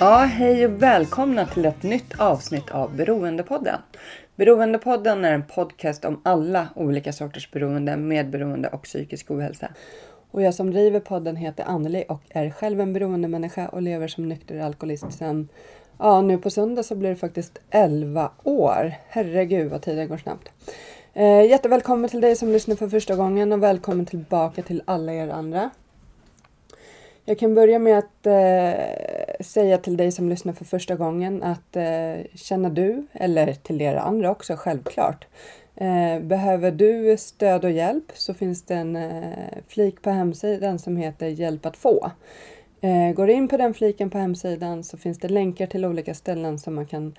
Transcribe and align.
Ja, 0.00 0.18
hej 0.18 0.66
och 0.66 0.82
välkomna 0.82 1.46
till 1.46 1.64
ett 1.64 1.82
nytt 1.82 2.20
avsnitt 2.20 2.70
av 2.70 2.96
Beroendepodden. 2.96 3.78
Beroendepodden 4.36 5.24
är 5.24 5.32
en 5.32 5.42
podcast 5.42 6.04
om 6.04 6.20
alla 6.22 6.68
olika 6.74 7.12
sorters 7.12 7.50
beroende, 7.50 7.96
medberoende 7.96 8.68
och 8.68 8.82
psykisk 8.82 9.30
ohälsa. 9.30 9.68
Och 10.30 10.42
jag 10.42 10.54
som 10.54 10.70
driver 10.70 11.00
podden 11.00 11.36
heter 11.36 11.64
Anneli 11.64 12.04
och 12.08 12.22
är 12.28 12.50
själv 12.50 12.80
en 12.80 12.92
beroendemänniska 12.92 13.68
och 13.68 13.82
lever 13.82 14.08
som 14.08 14.28
nykter 14.28 14.58
alkoholist 14.58 15.12
sedan, 15.12 15.48
ja 15.98 16.20
nu 16.20 16.38
på 16.38 16.50
söndag 16.50 16.82
så 16.82 16.94
blir 16.94 17.10
det 17.10 17.16
faktiskt 17.16 17.58
11 17.70 18.30
år. 18.42 18.92
Herregud 19.08 19.70
vad 19.70 19.82
tiden 19.82 20.08
går 20.08 20.18
snabbt. 20.18 20.48
Eh, 21.12 21.42
jättevälkommen 21.42 22.10
till 22.10 22.20
dig 22.20 22.36
som 22.36 22.48
lyssnar 22.48 22.76
för 22.76 22.88
första 22.88 23.16
gången 23.16 23.52
och 23.52 23.62
välkommen 23.62 24.06
tillbaka 24.06 24.62
till 24.62 24.82
alla 24.84 25.12
er 25.12 25.28
andra. 25.28 25.70
Jag 27.26 27.38
kan 27.38 27.54
börja 27.54 27.78
med 27.78 27.98
att 27.98 28.26
eh, 28.26 29.44
säga 29.44 29.78
till 29.78 29.96
dig 29.96 30.12
som 30.12 30.28
lyssnar 30.28 30.52
för 30.52 30.64
första 30.64 30.96
gången 30.96 31.42
att 31.42 31.76
eh, 31.76 32.26
känner 32.34 32.70
du, 32.70 33.06
eller 33.12 33.52
till 33.52 33.80
er 33.80 33.96
andra 33.96 34.30
också 34.30 34.56
självklart, 34.56 35.26
eh, 35.76 36.20
behöver 36.20 36.70
du 36.70 37.16
stöd 37.16 37.64
och 37.64 37.70
hjälp 37.70 38.12
så 38.14 38.34
finns 38.34 38.62
det 38.62 38.74
en 38.74 38.96
eh, 38.96 39.22
flik 39.68 40.02
på 40.02 40.10
hemsidan 40.10 40.78
som 40.78 40.96
heter 40.96 41.26
Hjälp 41.26 41.66
att 41.66 41.76
få. 41.76 42.10
Eh, 42.80 43.12
går 43.12 43.26
du 43.26 43.32
in 43.32 43.48
på 43.48 43.56
den 43.56 43.74
fliken 43.74 44.10
på 44.10 44.18
hemsidan 44.18 44.84
så 44.84 44.96
finns 44.96 45.18
det 45.18 45.28
länkar 45.28 45.66
till 45.66 45.84
olika 45.84 46.14
ställen 46.14 46.58
som 46.58 46.74
man 46.74 46.86
kan 46.86 47.14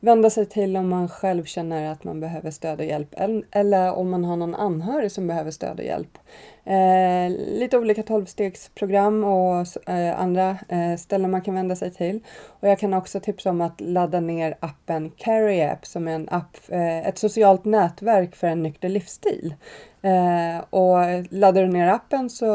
vända 0.00 0.30
sig 0.30 0.46
till 0.46 0.76
om 0.76 0.88
man 0.88 1.08
själv 1.08 1.44
känner 1.44 1.92
att 1.92 2.04
man 2.04 2.20
behöver 2.20 2.50
stöd 2.50 2.80
och 2.80 2.86
hjälp 2.86 3.14
eller 3.50 3.92
om 3.92 4.10
man 4.10 4.24
har 4.24 4.36
någon 4.36 4.54
anhörig 4.54 5.12
som 5.12 5.26
behöver 5.26 5.50
stöd 5.50 5.78
och 5.78 5.84
hjälp. 5.84 6.18
Eh, 6.64 7.30
lite 7.58 7.78
olika 7.78 8.02
tolvstegsprogram 8.02 9.24
och 9.24 9.88
eh, 9.88 10.20
andra 10.20 10.58
eh, 10.68 10.96
ställen 10.98 11.30
man 11.30 11.42
kan 11.42 11.54
vända 11.54 11.76
sig 11.76 11.90
till. 11.90 12.20
Och 12.60 12.68
jag 12.68 12.78
kan 12.78 12.94
också 12.94 13.20
tipsa 13.20 13.50
om 13.50 13.60
att 13.60 13.80
ladda 13.80 14.20
ner 14.20 14.54
appen 14.60 15.10
Carry 15.10 15.62
App 15.62 15.86
som 15.86 16.08
är 16.08 16.12
en 16.12 16.28
app, 16.28 16.56
eh, 16.68 17.08
ett 17.08 17.18
socialt 17.18 17.64
nätverk 17.64 18.36
för 18.36 18.46
en 18.46 18.62
nykter 18.62 18.88
livsstil. 18.88 19.54
Eh, 20.02 20.64
och 20.70 20.96
laddar 21.30 21.62
du 21.62 21.68
ner 21.68 21.88
appen 21.88 22.30
så 22.30 22.46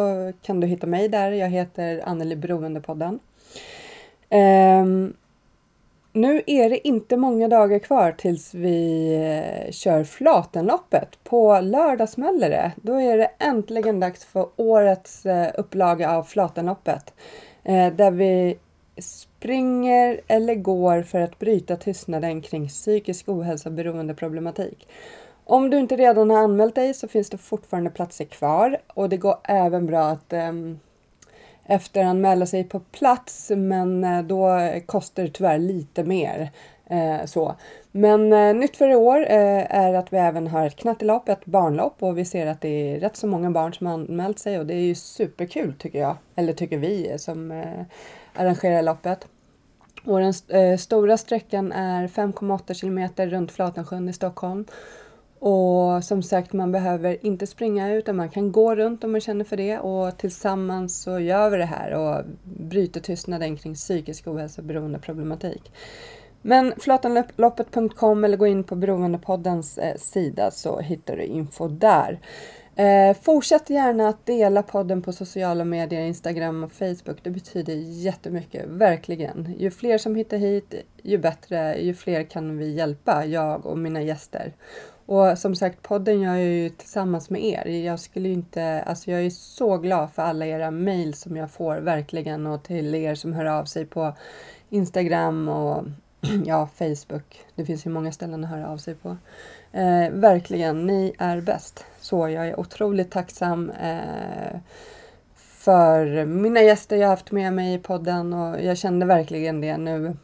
kan 0.42 0.60
du 0.60 0.68
hitta 0.68 0.88
mig 0.88 1.10
där. 1.10 1.32
Jag 1.32 1.50
heter 1.50 2.02
Anneli 2.06 2.36
Beroendepodden. 2.36 3.20
Ehm, 4.30 5.14
nu 6.14 6.42
är 6.48 6.70
det 6.70 6.88
inte 6.88 7.18
många 7.18 7.48
dagar 7.48 7.80
kvar 7.80 8.12
tills 8.12 8.54
vi 8.54 9.14
eh, 9.16 9.72
kör 9.72 10.04
Flatenloppet. 10.04 11.24
På 11.24 11.60
lördag 11.60 12.10
smäller 12.10 12.50
det. 12.50 12.72
Då 12.76 13.02
är 13.02 13.18
det 13.18 13.32
äntligen 13.40 14.00
dags 14.00 14.26
för 14.26 14.48
årets 14.56 15.26
eh, 15.26 15.52
upplaga 15.58 16.12
av 16.12 16.24
Flatenloppet. 16.24 17.14
Eh, 17.64 17.94
där 17.94 18.12
vi 18.12 18.58
springer 18.98 20.22
eller 20.28 20.56
går 20.56 21.02
för 21.02 21.22
att 21.22 21.40
bryta 21.40 21.76
tystnaden 21.76 22.42
kring 22.42 22.68
psykisk 22.68 23.30
ohälsa 23.30 23.70
och 23.70 23.76
beroendeproblematik. 23.76 24.88
Om 25.46 25.70
du 25.70 25.80
inte 25.80 25.96
redan 25.96 26.30
har 26.30 26.38
anmält 26.38 26.76
dig 26.76 26.94
så 26.94 27.08
finns 27.08 27.30
det 27.30 27.38
fortfarande 27.38 27.90
platser 27.90 28.26
kvar 28.26 28.78
och 28.94 29.10
det 29.10 29.18
går 29.18 29.38
även 29.44 29.86
bra 29.86 30.06
att 30.06 30.34
ehm, 30.34 30.80
efteranmäla 31.66 32.46
sig 32.46 32.64
på 32.64 32.80
plats 32.80 33.52
men 33.56 34.04
eh, 34.04 34.22
då 34.22 34.70
kostar 34.86 35.24
det 35.24 35.30
tyvärr 35.30 35.58
lite 35.58 36.04
mer. 36.04 36.52
Eh, 36.86 37.26
så. 37.26 37.56
Men 37.92 38.34
eh, 38.34 38.56
nytt 38.56 38.78
för 38.78 38.90
i 38.90 38.96
år 38.96 39.20
är 39.20 39.94
att 39.94 40.14
vi 40.14 40.18
även 40.18 40.48
har 40.48 40.66
ett 40.68 40.76
knattelopp, 40.76 41.30
ett 41.30 41.46
barnlopp 41.46 42.04
och 42.04 42.18
vi 42.18 42.26
ser 42.26 42.48
att 42.48 42.62
det 42.62 42.68
är 42.96 43.00
rätt 43.00 43.16
så 43.16 43.28
många 43.28 43.52
barn 43.52 43.74
som 43.74 43.88
har 43.88 43.94
anmält 43.94 44.40
sig 44.40 44.60
och 44.60 44.66
det 44.66 44.74
är 44.74 44.82
ju 44.82 44.96
superkul 44.96 45.74
tycker 45.80 46.00
jag. 46.00 46.16
Eller 46.36 46.54
tycker 46.54 46.78
vi 46.78 47.16
som 47.18 47.64
arrangerar 48.34 48.82
loppet. 48.82 49.28
Och 50.06 50.20
den 50.20 50.30
st- 50.30 50.78
stora 50.78 51.18
sträckan 51.18 51.72
är 51.72 52.08
5,8 52.08 52.74
kilometer 52.74 53.28
runt 53.28 53.52
Flatensjön 53.52 54.10
i 54.10 54.14
Stockholm. 54.14 54.66
Och 55.46 56.04
som 56.04 56.24
sagt, 56.24 56.54
man 56.54 56.72
behöver 56.72 57.26
inte 57.26 57.48
springa 57.48 57.94
utan 57.94 58.16
man 58.16 58.30
kan 58.30 58.52
gå 58.52 58.76
runt 58.76 59.04
om 59.04 59.12
man 59.12 59.22
känner 59.22 59.46
för 59.46 59.58
det 59.58 59.80
och 59.80 60.18
tillsammans 60.18 61.02
så 61.02 61.20
gör 61.20 61.50
vi 61.50 61.58
det 61.58 61.66
här 61.66 61.94
och 61.94 62.26
bryter 62.44 63.00
tystnaden 63.02 63.58
kring 63.58 63.76
psykisk 63.76 64.28
ohälsa 64.28 64.62
och 64.62 64.68
beroendeproblematik. 64.68 65.72
Men 66.42 66.74
flatanloppet.com 66.80 68.24
eller 68.24 68.38
gå 68.38 68.48
in 68.48 68.64
på 68.64 68.76
Beroendepoddens 68.76 69.78
eh, 69.78 69.96
sida 69.98 70.52
så 70.52 70.80
hittar 70.80 71.18
du 71.18 71.24
info 71.24 71.68
där. 71.68 72.20
Eh, 72.76 73.18
fortsätt 73.22 73.70
gärna 73.70 74.08
att 74.08 74.26
dela 74.26 74.64
podden 74.64 75.02
på 75.02 75.12
sociala 75.12 75.66
medier, 75.66 76.02
Instagram 76.02 76.64
och 76.64 76.72
Facebook. 76.72 77.24
Det 77.24 77.30
betyder 77.30 77.74
jättemycket, 77.74 78.66
verkligen. 78.68 79.56
Ju 79.60 79.72
fler 79.72 79.98
som 79.98 80.16
hittar 80.16 80.38
hit, 80.38 80.74
ju 81.02 81.18
bättre, 81.18 81.82
ju 81.82 81.94
fler 81.94 82.24
kan 82.24 82.58
vi 82.58 82.74
hjälpa, 82.74 83.26
jag 83.26 83.66
och 83.66 83.78
mina 83.78 84.02
gäster. 84.02 84.54
Och 85.06 85.38
som 85.38 85.56
sagt, 85.56 85.82
podden 85.82 86.22
gör 86.22 86.36
jag 86.36 86.48
ju 86.48 86.70
tillsammans 86.70 87.30
med 87.30 87.44
er. 87.44 87.68
Jag 87.68 88.00
skulle 88.00 88.28
ju 88.28 88.34
inte, 88.34 88.82
alltså 88.82 89.12
jag 89.12 89.26
är 89.26 89.30
så 89.30 89.78
glad 89.78 90.12
för 90.12 90.22
alla 90.22 90.46
era 90.46 90.72
mejl 90.72 91.14
som 91.14 91.38
jag 91.38 91.52
får 91.52 91.76
verkligen 91.76 92.48
och 92.48 92.64
till 92.64 92.96
er 92.96 93.16
som 93.16 93.34
hör 93.34 93.46
av 93.46 93.66
sig 93.66 93.86
på 93.86 94.14
Instagram 94.70 95.50
och 95.50 95.84
ja, 96.46 96.70
Facebook. 96.76 97.46
Det 97.56 97.66
finns 97.66 97.86
ju 97.86 97.90
många 97.90 98.12
ställen 98.12 98.44
att 98.44 98.50
höra 98.50 98.70
av 98.70 98.78
sig 98.78 98.96
på. 98.96 99.18
Eh, 99.72 100.10
verkligen, 100.12 100.88
ni 100.88 101.14
är 101.18 101.42
bäst. 101.42 101.86
Så 102.00 102.30
jag 102.30 102.48
är 102.48 102.60
otroligt 102.60 103.12
tacksam 103.12 103.70
eh, 103.70 104.60
för 105.36 106.26
mina 106.26 106.62
gäster 106.62 106.96
jag 106.96 107.08
haft 107.08 107.32
med 107.32 107.54
mig 107.54 107.74
i 107.74 107.80
podden 107.80 108.34
och 108.34 108.62
jag 108.62 108.78
kände 108.78 109.06
verkligen 109.06 109.62
det 109.62 109.78
nu 109.78 110.18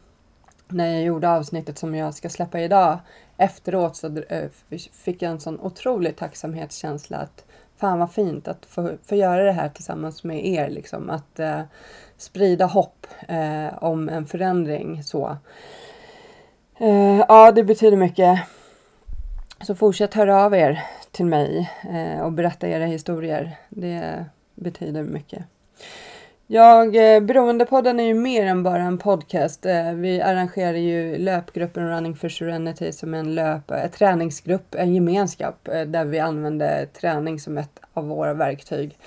när 0.68 0.92
jag 0.92 1.02
gjorde 1.02 1.30
avsnittet 1.30 1.78
som 1.78 1.94
jag 1.94 2.14
ska 2.14 2.28
släppa 2.28 2.60
idag. 2.60 2.98
Efteråt 3.40 3.96
så 3.96 4.06
eh, 4.28 4.48
fick 4.92 5.22
jag 5.22 5.30
en 5.30 5.40
sån 5.40 5.60
otrolig 5.60 6.16
tacksamhetskänsla 6.16 7.16
att 7.16 7.44
fan 7.76 7.98
vad 7.98 8.12
fint 8.12 8.48
att 8.48 8.66
få, 8.66 8.90
få 9.04 9.14
göra 9.14 9.44
det 9.44 9.52
här 9.52 9.68
tillsammans 9.68 10.24
med 10.24 10.46
er. 10.46 10.70
Liksom. 10.70 11.10
Att 11.10 11.40
eh, 11.40 11.60
sprida 12.16 12.66
hopp 12.66 13.06
eh, 13.28 13.82
om 13.82 14.08
en 14.08 14.26
förändring. 14.26 15.02
så. 15.02 15.36
Eh, 16.78 17.24
ja, 17.28 17.52
det 17.52 17.64
betyder 17.64 17.96
mycket. 17.96 18.40
Så 19.60 19.74
fortsätt 19.74 20.14
höra 20.14 20.44
av 20.44 20.54
er 20.54 20.82
till 21.10 21.26
mig 21.26 21.70
eh, 21.90 22.20
och 22.20 22.32
berätta 22.32 22.68
era 22.68 22.84
historier. 22.84 23.56
Det 23.68 24.24
betyder 24.54 25.02
mycket. 25.02 25.44
Jag, 26.52 27.14
eh, 27.14 27.20
Beroendepodden 27.20 28.00
är 28.00 28.04
ju 28.04 28.14
mer 28.14 28.46
än 28.46 28.62
bara 28.62 28.82
en 28.82 28.98
podcast. 28.98 29.66
Eh, 29.66 29.92
vi 29.92 30.20
arrangerar 30.20 30.78
ju 30.78 31.18
löpgruppen 31.18 31.88
Running 31.88 32.16
for 32.16 32.28
Serenity 32.28 32.92
som 32.92 33.14
en 33.14 33.34
löp, 33.34 33.70
en 33.70 33.90
träningsgrupp, 33.90 34.74
en 34.74 34.94
gemenskap 34.94 35.68
där 35.86 36.04
vi 36.04 36.18
använder 36.18 36.86
träning 36.86 37.40
som 37.40 37.58
ett 37.58 37.80
av 37.92 38.08
våra 38.08 38.34
verktyg. 38.34 38.98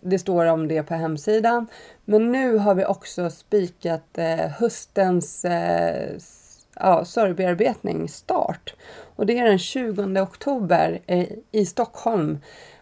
Det 0.00 0.18
står 0.18 0.46
om 0.46 0.68
det 0.68 0.82
på 0.82 0.94
hemsidan. 0.94 1.66
Men 2.04 2.32
nu 2.32 2.56
har 2.56 2.74
vi 2.74 2.84
också 2.84 3.30
spikat 3.30 4.18
höstens 4.58 5.46
ja, 6.74 7.04
sorgbearbetning 7.04 8.08
start. 8.08 8.74
Och 9.16 9.26
det 9.26 9.38
är 9.38 9.44
den 9.44 9.58
20 9.58 10.20
oktober 10.20 11.00
i 11.50 11.66
Stockholm. 11.66 12.38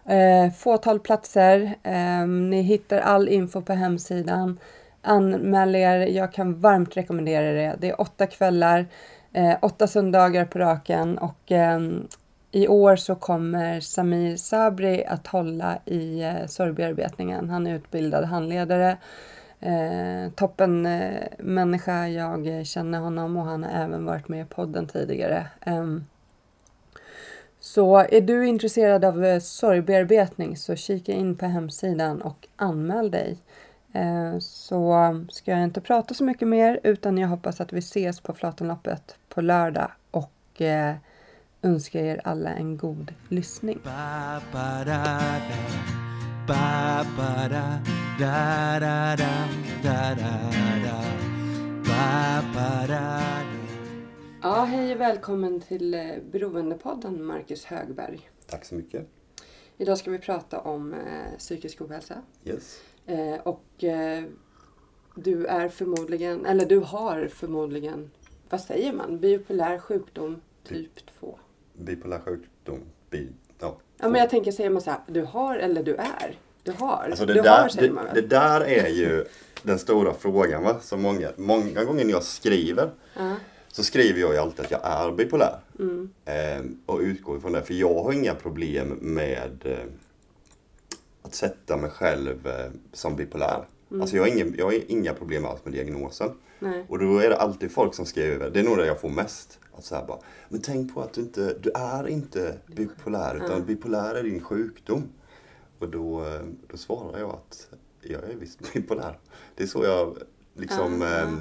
Eh, 0.08 0.50
fåtal 0.52 1.00
platser. 1.00 1.74
Eh, 1.82 2.26
ni 2.26 2.62
hittar 2.62 2.98
all 2.98 3.28
info 3.28 3.62
på 3.62 3.72
hemsidan. 3.72 4.58
Anmäl 5.02 5.74
er. 5.74 5.98
Jag 5.98 6.32
kan 6.32 6.60
varmt 6.60 6.96
rekommendera 6.96 7.52
det. 7.52 7.76
Det 7.80 7.88
är 7.88 8.00
åtta 8.00 8.26
kvällar, 8.26 8.86
eh, 9.32 9.56
åtta 9.62 9.86
söndagar 9.86 10.44
på 10.44 10.58
raken 10.58 11.18
och 11.18 11.52
ehm, 11.52 12.08
i 12.50 12.68
år 12.68 12.96
så 12.96 13.14
kommer 13.14 13.80
Samir 13.80 14.36
Sabri 14.36 15.04
att 15.04 15.26
hålla 15.26 15.78
i 15.84 16.22
eh, 16.22 16.46
sorgbearbetningen. 16.46 17.50
Han 17.50 17.66
är 17.66 17.74
utbildad 17.74 18.24
handledare. 18.24 18.96
Eh, 19.60 20.30
toppen 20.34 20.86
eh, 20.86 21.22
människa, 21.38 22.08
jag 22.08 22.58
eh, 22.58 22.64
känner 22.64 22.98
honom 22.98 23.36
och 23.36 23.44
han 23.44 23.64
har 23.64 23.84
även 23.84 24.04
varit 24.04 24.28
med 24.28 24.42
i 24.42 24.48
podden 24.48 24.86
tidigare. 24.86 25.46
Eh, 25.60 25.84
så 27.68 27.96
är 27.96 28.20
du 28.20 28.46
intresserad 28.46 29.04
av 29.04 29.24
eh, 29.24 29.40
sorgbearbetning 29.40 30.56
så 30.56 30.76
kika 30.76 31.12
in 31.12 31.36
på 31.36 31.46
hemsidan 31.46 32.22
och 32.22 32.48
anmäl 32.56 33.10
dig. 33.10 33.38
Eh, 33.92 34.38
så 34.38 35.24
ska 35.30 35.50
jag 35.50 35.64
inte 35.64 35.80
prata 35.80 36.14
så 36.14 36.24
mycket 36.24 36.48
mer 36.48 36.80
utan 36.82 37.18
jag 37.18 37.28
hoppas 37.28 37.60
att 37.60 37.72
vi 37.72 37.78
ses 37.78 38.20
på 38.20 38.34
Flatenloppet 38.34 39.16
på 39.28 39.40
lördag 39.40 39.90
och 40.10 40.62
eh, 40.62 40.94
önskar 41.62 42.00
er 42.00 42.20
alla 42.24 42.50
en 42.50 42.76
god 42.76 43.12
lyssning. 43.28 43.78
Ba 43.84 44.40
ba 44.52 44.84
da 44.84 45.04
da, 45.48 45.60
ba 46.46 47.04
ba 52.56 52.86
da 52.88 53.37
Ja, 54.42 54.64
hej 54.64 54.94
och 54.94 55.00
välkommen 55.00 55.60
till 55.60 55.94
eh, 55.94 56.00
Beroendepodden 56.30 57.24
Marcus 57.24 57.64
Högberg. 57.64 58.30
Tack 58.46 58.64
så 58.64 58.74
mycket. 58.74 59.06
Idag 59.76 59.98
ska 59.98 60.10
vi 60.10 60.18
prata 60.18 60.60
om 60.60 60.94
eh, 60.94 61.38
psykisk 61.38 61.80
ohälsa. 61.80 62.22
Yes. 62.44 62.80
Eh, 63.06 63.34
och 63.42 63.64
du 65.14 65.46
är 65.46 65.68
förmodligen, 65.68 66.46
eller 66.46 66.66
du 66.66 66.78
har 66.78 67.28
förmodligen, 67.28 68.10
vad 68.50 68.60
säger 68.60 68.92
man, 68.92 69.20
bipolär 69.20 69.78
sjukdom 69.78 70.40
typ 70.64 71.18
2. 71.20 71.38
Bipolär 71.74 72.18
sjukdom. 72.20 72.80
Bi, 73.10 73.28
ja, 73.60 73.78
Ja, 74.00 74.08
men 74.08 74.20
jag 74.20 74.30
tänker, 74.30 74.52
säger 74.52 74.70
man 74.70 74.82
så 74.82 74.90
här, 74.90 75.00
du 75.06 75.22
har 75.22 75.56
eller 75.56 75.82
du 75.82 75.94
är? 75.94 76.38
Du 76.62 76.72
har. 76.72 77.06
alltså 77.10 77.26
det, 77.26 77.34
du 77.34 77.40
där, 77.40 77.62
har 77.62 77.68
säger 77.68 77.92
man 77.92 78.04
det, 78.04 78.12
väl? 78.12 78.22
det 78.22 78.28
där 78.36 78.60
är 78.60 78.88
ju 78.88 79.24
den 79.62 79.78
stora 79.78 80.14
frågan. 80.14 80.62
Va? 80.62 80.80
Så 80.80 80.96
många, 80.96 81.32
många 81.36 81.84
gånger 81.84 82.04
när 82.04 82.12
jag 82.12 82.22
skriver 82.22 82.90
Ja. 83.16 83.34
Så 83.72 83.84
skriver 83.84 84.20
jag 84.20 84.32
ju 84.32 84.38
alltid 84.38 84.64
att 84.64 84.70
jag 84.70 84.80
är 84.84 85.12
bipolär. 85.12 85.58
Mm. 85.78 86.10
Eh, 86.24 86.64
och 86.86 87.00
utgår 87.00 87.38
ifrån 87.38 87.52
det. 87.52 87.62
För 87.62 87.74
jag 87.74 88.02
har 88.02 88.12
inga 88.12 88.34
problem 88.34 88.88
med 89.00 89.62
eh, 89.64 89.78
att 91.22 91.34
sätta 91.34 91.76
mig 91.76 91.90
själv 91.90 92.46
eh, 92.46 92.70
som 92.92 93.16
bipolär. 93.16 93.64
Mm. 93.90 94.00
Alltså 94.00 94.16
jag 94.16 94.22
har, 94.22 94.28
ingen, 94.28 94.54
jag 94.58 94.64
har 94.64 94.90
inga 94.90 95.14
problem 95.14 95.44
alls 95.44 95.64
med 95.64 95.72
diagnosen. 95.72 96.30
Nej. 96.58 96.84
Och 96.88 96.98
då 96.98 97.18
är 97.18 97.30
det 97.30 97.36
alltid 97.36 97.72
folk 97.72 97.94
som 97.94 98.06
skriver, 98.06 98.50
det 98.50 98.60
är 98.60 98.64
nog 98.64 98.76
det 98.76 98.86
jag 98.86 99.00
får 99.00 99.08
mest. 99.08 99.58
Att 99.72 99.84
så 99.84 100.04
bara, 100.08 100.18
men 100.48 100.60
tänk 100.60 100.94
på 100.94 101.00
att 101.00 101.12
du 101.12 101.20
inte, 101.20 101.56
du 101.60 101.70
är 101.70 102.08
inte 102.08 102.58
bipolär 102.66 103.36
utan 103.36 103.50
Ja. 103.50 103.60
bipolär 103.60 104.14
är 104.14 104.22
din 104.22 104.40
sjukdom. 104.40 105.02
Och 105.78 105.88
då, 105.88 106.24
eh, 106.26 106.40
då 106.66 106.76
svarar 106.76 107.18
jag 107.18 107.30
att 107.30 107.68
jag 108.00 108.24
är 108.24 108.34
visst 108.34 108.72
bipolär. 108.72 109.18
Det 109.54 109.62
är 109.62 109.66
så 109.66 109.84
jag 109.84 110.18
liksom 110.54 111.02
eh, 111.02 111.34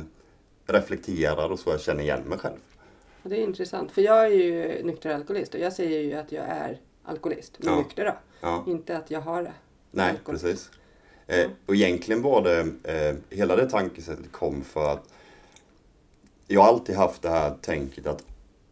reflekterar 0.67 1.49
och 1.51 1.59
så 1.59 1.69
jag 1.69 1.81
känner 1.81 2.03
igen 2.03 2.21
mig 2.23 2.37
själv. 2.37 2.57
Det 3.23 3.35
är 3.35 3.43
intressant, 3.43 3.91
för 3.91 4.01
jag 4.01 4.25
är 4.25 4.29
ju 4.29 4.83
nykter 4.83 5.09
alkoholist 5.15 5.53
och 5.53 5.59
jag 5.59 5.73
säger 5.73 5.99
ju 6.01 6.13
att 6.13 6.31
jag 6.31 6.45
är 6.45 6.79
alkoholist, 7.03 7.57
men 7.59 7.73
Ja. 7.73 7.79
nykter 7.79 8.05
då. 8.05 8.13
Ja. 8.41 8.63
Inte 8.67 8.97
att 8.97 9.11
jag 9.11 9.21
har 9.21 9.43
det. 9.43 9.53
Nej, 9.91 10.09
Alkohol. 10.09 10.39
precis. 10.39 10.71
Eh, 11.27 11.49
och 11.65 11.75
egentligen 11.75 12.21
var 12.21 12.41
det, 12.43 12.59
eh, 12.83 13.15
hela 13.37 13.55
det 13.55 13.69
tankesättet 13.69 14.31
kom 14.31 14.61
för 14.63 14.93
att 14.93 15.09
jag 16.47 16.61
har 16.61 16.67
alltid 16.67 16.95
haft 16.95 17.21
det 17.21 17.29
här 17.29 17.55
tänket 17.61 18.07
att 18.07 18.23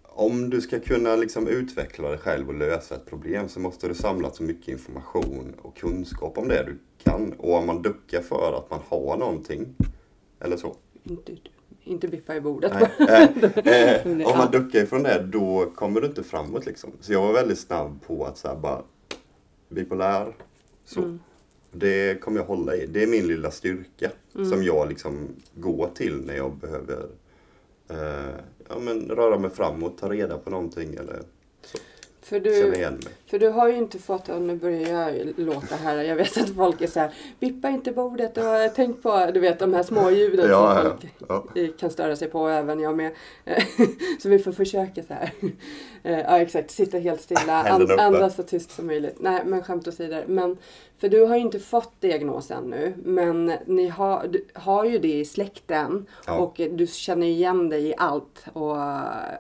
om 0.03 0.49
du 0.49 0.61
ska 0.61 0.79
kunna 0.79 1.15
liksom 1.15 1.47
utveckla 1.47 2.09
dig 2.09 2.17
själv 2.17 2.47
och 2.47 2.53
lösa 2.55 2.95
ett 2.95 3.05
problem 3.05 3.49
så 3.49 3.59
måste 3.59 3.87
du 3.87 3.95
samla 3.95 4.31
så 4.31 4.43
mycket 4.43 4.67
information 4.67 5.53
och 5.61 5.75
kunskap 5.77 6.37
om 6.37 6.47
det 6.47 6.63
du 6.63 6.77
kan. 7.03 7.33
Och 7.33 7.53
om 7.53 7.65
man 7.67 7.81
duckar 7.81 8.21
för 8.21 8.57
att 8.57 8.69
man 8.69 8.79
har 8.89 9.17
någonting, 9.17 9.75
eller 10.39 10.57
så. 10.57 10.75
Inte, 11.03 11.31
inte 11.85 12.07
bippa 12.07 12.35
i 12.35 12.41
bordet. 12.41 12.73
Nej, 12.99 13.33
eh, 13.65 14.07
eh, 14.21 14.27
om 14.27 14.37
man 14.37 14.51
duckar 14.51 14.79
ifrån 14.79 15.03
det, 15.03 15.23
då 15.23 15.71
kommer 15.75 16.01
du 16.01 16.07
inte 16.07 16.23
framåt 16.23 16.65
liksom. 16.65 16.91
Så 16.99 17.13
jag 17.13 17.21
var 17.21 17.33
väldigt 17.33 17.59
snabb 17.59 17.99
på 18.07 18.25
att 18.25 18.37
så 18.37 18.47
här 18.47 18.55
bara, 18.55 18.81
bipolär, 19.69 20.35
så. 20.85 20.99
Mm. 20.99 21.19
Det 21.71 22.21
kommer 22.21 22.39
jag 22.39 22.45
hålla 22.45 22.75
i. 22.75 22.85
Det 22.85 23.03
är 23.03 23.07
min 23.07 23.27
lilla 23.27 23.51
styrka 23.51 24.11
Mm. 24.35 24.49
som 24.49 24.63
jag 24.63 24.89
liksom 24.89 25.27
går 25.55 25.89
till 25.95 26.21
när 26.25 26.35
jag 26.35 26.55
behöver 26.57 27.05
eh, 27.89 28.35
ja, 28.69 28.79
men 28.79 29.09
röra 29.09 29.39
mig 29.39 29.49
framåt, 29.49 29.97
ta 29.97 30.09
reda 30.09 30.37
på 30.37 30.49
någonting 30.49 30.95
eller. 30.95 31.21
För 32.25 32.39
du, 32.39 32.73
för 33.25 33.39
du 33.39 33.49
har 33.49 33.69
ju 33.69 33.75
inte 33.75 33.99
fått, 33.99 34.29
och 34.29 34.41
nu 34.41 34.55
börjar 34.55 34.89
jag 34.89 35.33
låta 35.37 35.75
här, 35.75 36.03
jag 36.03 36.15
vet 36.15 36.37
att 36.37 36.55
folk 36.55 36.81
är 36.81 36.87
så 36.87 36.99
här, 36.99 37.13
vippa 37.39 37.69
inte 37.69 37.91
bordet 37.91 38.37
och 38.37 38.75
tänk 38.75 39.03
på, 39.03 39.31
du 39.33 39.39
vet 39.39 39.59
de 39.59 39.73
här 39.73 39.83
små 39.83 40.11
ljuden 40.11 40.49
Ja, 40.49 40.81
som 40.81 40.91
folk 40.91 41.13
ja. 41.55 41.71
kan 41.79 41.89
störa 41.89 42.15
sig 42.15 42.27
på, 42.29 42.47
även 42.47 42.79
jag 42.79 42.97
med. 42.97 43.11
så 44.21 44.29
vi 44.29 44.39
får 44.39 44.51
försöka 44.51 45.03
så 45.03 45.13
här. 45.13 45.31
Eh, 46.03 46.19
Ja 46.19 46.39
exakt, 46.39 46.71
sitta 46.71 46.97
helt 46.97 47.21
stilla, 47.21 47.63
and, 47.63 47.91
andas 47.91 48.35
så 48.35 48.43
tyst 48.43 48.71
som 48.71 48.87
möjligt. 48.87 49.15
Nej 49.19 49.41
men 49.45 49.63
skämt 49.63 49.87
åsido. 49.87 50.21
Men, 50.27 50.57
för 51.05 51.09
du 51.09 51.21
har 51.21 51.35
ju 51.35 51.41
inte 51.41 51.59
fått 51.59 52.01
diagnosen 52.01 52.69
nu, 52.69 52.93
men 53.03 53.45
ni 53.65 53.87
har, 53.87 54.27
du 54.27 54.45
har 54.53 54.85
ju 54.85 54.99
det 54.99 55.13
i 55.13 55.25
släkten 55.25 56.05
Ja. 56.25 56.37
och 56.37 56.61
du 56.71 56.87
känner 56.87 57.27
igen 57.27 57.69
dig 57.69 57.87
i 57.87 57.93
allt 57.97 58.45
och, 58.53 58.77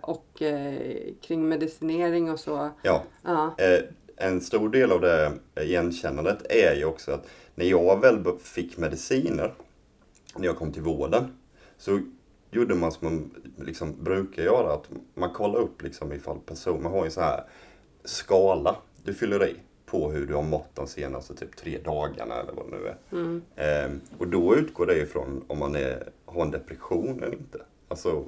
och 0.01 0.41
eh, 0.41 0.79
kring 1.21 1.49
medicinering 1.49 2.31
och 2.31 2.39
så. 2.39 2.69
Ja. 2.81 3.03
Ja. 3.23 3.55
Eh, 3.57 3.79
en 4.17 4.41
stor 4.41 4.69
del 4.69 4.91
av 4.91 5.01
det 5.01 5.31
igenkännandet 5.61 6.45
är 6.49 6.75
ju 6.75 6.85
också 6.85 7.11
att 7.11 7.27
när 7.55 7.65
jag 7.65 8.01
väl 8.01 8.23
fick 8.39 8.77
mediciner, 8.77 9.53
när 10.35 10.45
jag 10.45 10.57
kom 10.57 10.71
till 10.71 10.81
vården, 10.81 11.37
så 11.77 11.99
gjorde 12.51 12.75
man 12.75 12.91
som 12.91 13.07
man 13.07 13.31
liksom 13.65 14.03
brukar 14.03 14.43
göra, 14.43 14.73
att 14.73 14.89
man 15.13 15.29
kollar 15.29 15.59
upp 15.59 15.81
liksom 15.81 16.13
ifall 16.13 16.39
person, 16.39 16.83
man 16.83 16.91
har 16.91 17.05
ju 17.05 17.11
så 17.11 17.21
här 17.21 17.43
skala 18.03 18.75
du 19.03 19.13
fyller 19.13 19.47
i 19.47 19.55
på 19.85 20.11
hur 20.11 20.27
du 20.27 20.33
har 20.33 20.43
mått 20.43 20.69
de 20.73 20.87
senaste 20.87 21.35
typ 21.35 21.55
tre 21.55 21.79
dagarna 21.83 22.35
eller 22.35 22.53
vad 22.53 22.71
det 22.71 22.77
nu 22.77 22.87
är. 22.87 22.97
Mm. 23.11 23.41
Eh, 23.55 24.17
och 24.17 24.27
då 24.27 24.55
utgår 24.55 24.85
det 24.85 24.97
ifrån 24.97 25.43
om 25.47 25.59
man 25.59 25.75
är, 25.75 26.09
har 26.25 26.41
en 26.41 26.51
depression 26.51 27.23
eller 27.23 27.33
inte. 27.33 27.61
Alltså 27.87 28.25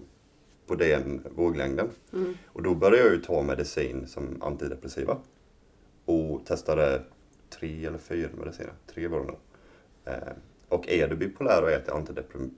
på 0.67 0.75
den 0.75 1.21
våglängden. 1.35 1.89
Mm. 2.13 2.37
Och 2.47 2.63
då 2.63 2.75
började 2.75 3.03
jag 3.03 3.13
ju 3.13 3.21
ta 3.21 3.41
medicin 3.41 4.07
som 4.07 4.41
antidepressiva. 4.41 5.17
Och 6.05 6.45
testade 6.45 7.01
tre 7.49 7.85
eller 7.85 7.97
fyra 7.97 8.29
mediciner. 8.37 8.73
Tre 8.93 9.07
var 9.07 9.19
det 9.19 9.25
nog. 9.25 9.37
Eh, 10.05 10.33
och 10.69 10.89
är 10.89 11.07
du 11.07 11.15
bipolär 11.15 11.63
och 11.63 11.71
äter 11.71 11.93
antidepre- 11.93 12.49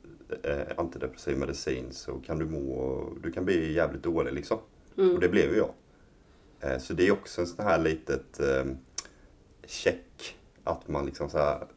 eh, 0.43 0.77
antidepressiv 0.77 1.37
medicin 1.37 1.85
så 1.91 2.11
kan 2.25 2.39
du 2.39 2.45
må, 2.45 3.03
du 3.23 3.31
kan 3.31 3.45
bli 3.45 3.73
jävligt 3.73 4.03
dålig 4.03 4.33
liksom. 4.33 4.57
Mm. 4.97 5.15
Och 5.15 5.19
det 5.19 5.29
blev 5.29 5.51
ju 5.51 5.57
jag. 5.57 5.71
Eh, 6.59 6.77
så 6.79 6.93
det 6.93 7.07
är 7.07 7.11
också 7.11 7.41
en 7.41 7.47
sån 7.47 7.65
här 7.65 7.79
litet 7.79 8.39
eh, 8.39 8.65
check. 9.69 10.35
Att 10.63 10.87
man 10.87 11.05
liksom 11.05 11.29
så 11.29 11.37
här, 11.37 11.67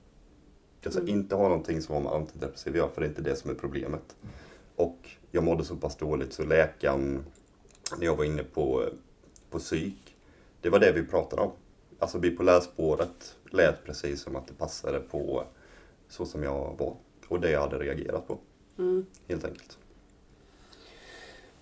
alltså 0.84 1.00
Mm. 1.00 1.14
inte 1.14 1.34
har 1.37 1.42
någonting 1.49 1.82
som 1.82 1.94
har 1.94 2.02
med 2.02 2.12
antidepressiv 2.12 2.72
att 2.72 2.76
göra, 2.76 2.90
för 2.90 3.00
det 3.00 3.06
är 3.06 3.08
inte 3.08 3.22
det 3.22 3.37
som 3.37 3.50
är 3.50 3.54
problemet. 3.54 4.16
Och 4.76 5.11
jag 5.30 5.44
mådde 5.44 5.64
så 5.64 5.76
pass 5.76 5.96
dåligt 5.96 6.32
så 6.32 6.44
läkaren, 6.44 7.25
när 7.99 8.06
jag 8.06 8.16
var 8.16 8.25
inne 8.25 8.44
på, 8.44 8.88
på 9.50 9.58
psyk, 9.58 10.16
det 10.61 10.70
var 10.70 10.78
det 10.78 10.92
vi 10.92 11.02
pratade 11.06 11.42
om. 11.42 11.50
Alltså 11.99 12.18
bipolärspåret 12.18 13.37
lät 13.50 13.84
precis 13.84 14.22
som 14.22 14.37
att 14.37 14.46
det 14.49 14.54
passade 14.54 15.00
på 15.00 15.44
så 16.08 16.26
som 16.26 16.42
jag 16.42 16.76
var. 16.78 16.96
Och 17.28 17.40
det 17.40 17.50
jag 17.50 17.61
hade 17.61 17.78
reagerat 17.78 18.28
på, 18.28 18.38
Mm. 18.78 19.06
helt 19.28 19.44
enkelt. 19.44 19.78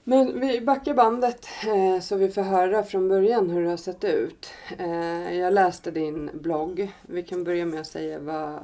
Men 0.04 0.40
vi 0.40 0.60
backar 0.60 0.94
bandet 0.94 1.48
eh, 1.66 2.00
så 2.00 2.16
vi 2.16 2.28
får 2.28 2.42
höra 2.42 2.82
från 2.82 3.08
början 3.08 3.50
hur 3.50 3.62
det 3.62 3.70
har 3.70 3.76
sett 3.76 4.04
ut. 4.04 4.52
Eh, 4.78 5.38
jag 5.38 5.52
läste 5.52 5.90
din 5.90 6.30
blogg. 6.34 6.92
Vi 7.02 7.22
kan 7.22 7.44
börja 7.44 7.66
med 7.66 7.80
att 7.80 7.86
säga 7.86 8.18
vad, 8.18 8.60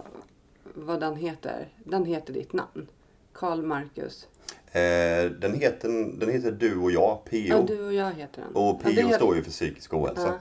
vad 0.74 1.00
den 1.00 1.16
heter. 1.16 1.68
Den 1.84 2.04
heter 2.04 2.32
ditt 2.32 2.52
namn. 2.52 2.88
Karl 3.32 3.62
Marcus. 3.62 4.26
Eh, 4.72 5.30
den, 5.30 5.54
heter, 5.54 5.88
den 6.18 6.30
heter 6.30 6.50
Du 6.50 6.78
och 6.78 6.90
jag, 6.90 7.24
PO. 7.24 7.36
Ja, 7.36 7.64
du 7.66 7.86
och 7.86 7.94
jag 7.94 8.12
heter 8.12 8.42
den. 8.42 8.56
Och 8.56 8.82
PO 8.82 8.90
ja, 8.90 9.16
står 9.16 9.36
ju 9.36 9.42
för 9.42 9.50
psykisk 9.50 9.94
ohälsa. 9.94 10.40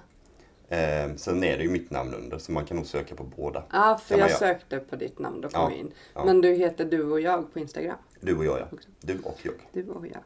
Eh, 0.67 1.15
sen 1.15 1.43
är 1.43 1.57
det 1.57 1.63
ju 1.63 1.69
mitt 1.69 1.91
namn 1.91 2.13
under, 2.13 2.37
så 2.37 2.51
man 2.51 2.65
kan 2.65 2.77
nog 2.77 2.85
söka 2.85 3.15
på 3.15 3.23
båda. 3.23 3.63
Ja, 3.71 3.97
för 4.03 4.09
Kan 4.09 4.19
man 4.19 4.29
jag 4.29 4.41
göra. 4.41 4.53
sökte 4.53 4.79
på 4.79 4.95
ditt 4.95 5.19
namn. 5.19 5.41
Då 5.41 5.49
kom 5.49 5.61
Ja, 5.61 5.69
jag 5.71 5.79
in. 5.79 5.91
ja. 6.13 6.25
Men 6.25 6.41
du 6.41 6.49
heter 6.53 6.85
du 6.85 7.03
och 7.11 7.21
jag 7.21 7.53
på 7.53 7.59
Instagram. 7.59 7.97
Du 8.21 8.37
och 8.37 8.45
jag, 8.45 8.59
ja. 8.59 8.67
Också. 8.71 8.89
Du 9.01 9.19
och 9.19 9.39
jag. 9.43 9.53
Du 9.71 9.89
och 9.89 10.05
jag. 10.07 10.21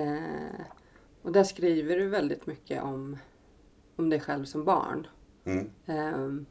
Eh, 0.00 0.18
och 1.22 1.32
där 1.32 1.44
skriver 1.44 1.96
du 1.98 2.06
väldigt 2.08 2.46
mycket 2.46 2.82
om, 2.82 3.18
om 3.96 4.10
dig 4.10 4.20
själv 4.20 4.44
som 4.44 4.64
barn. 4.64 5.06
Mm. 5.44 6.46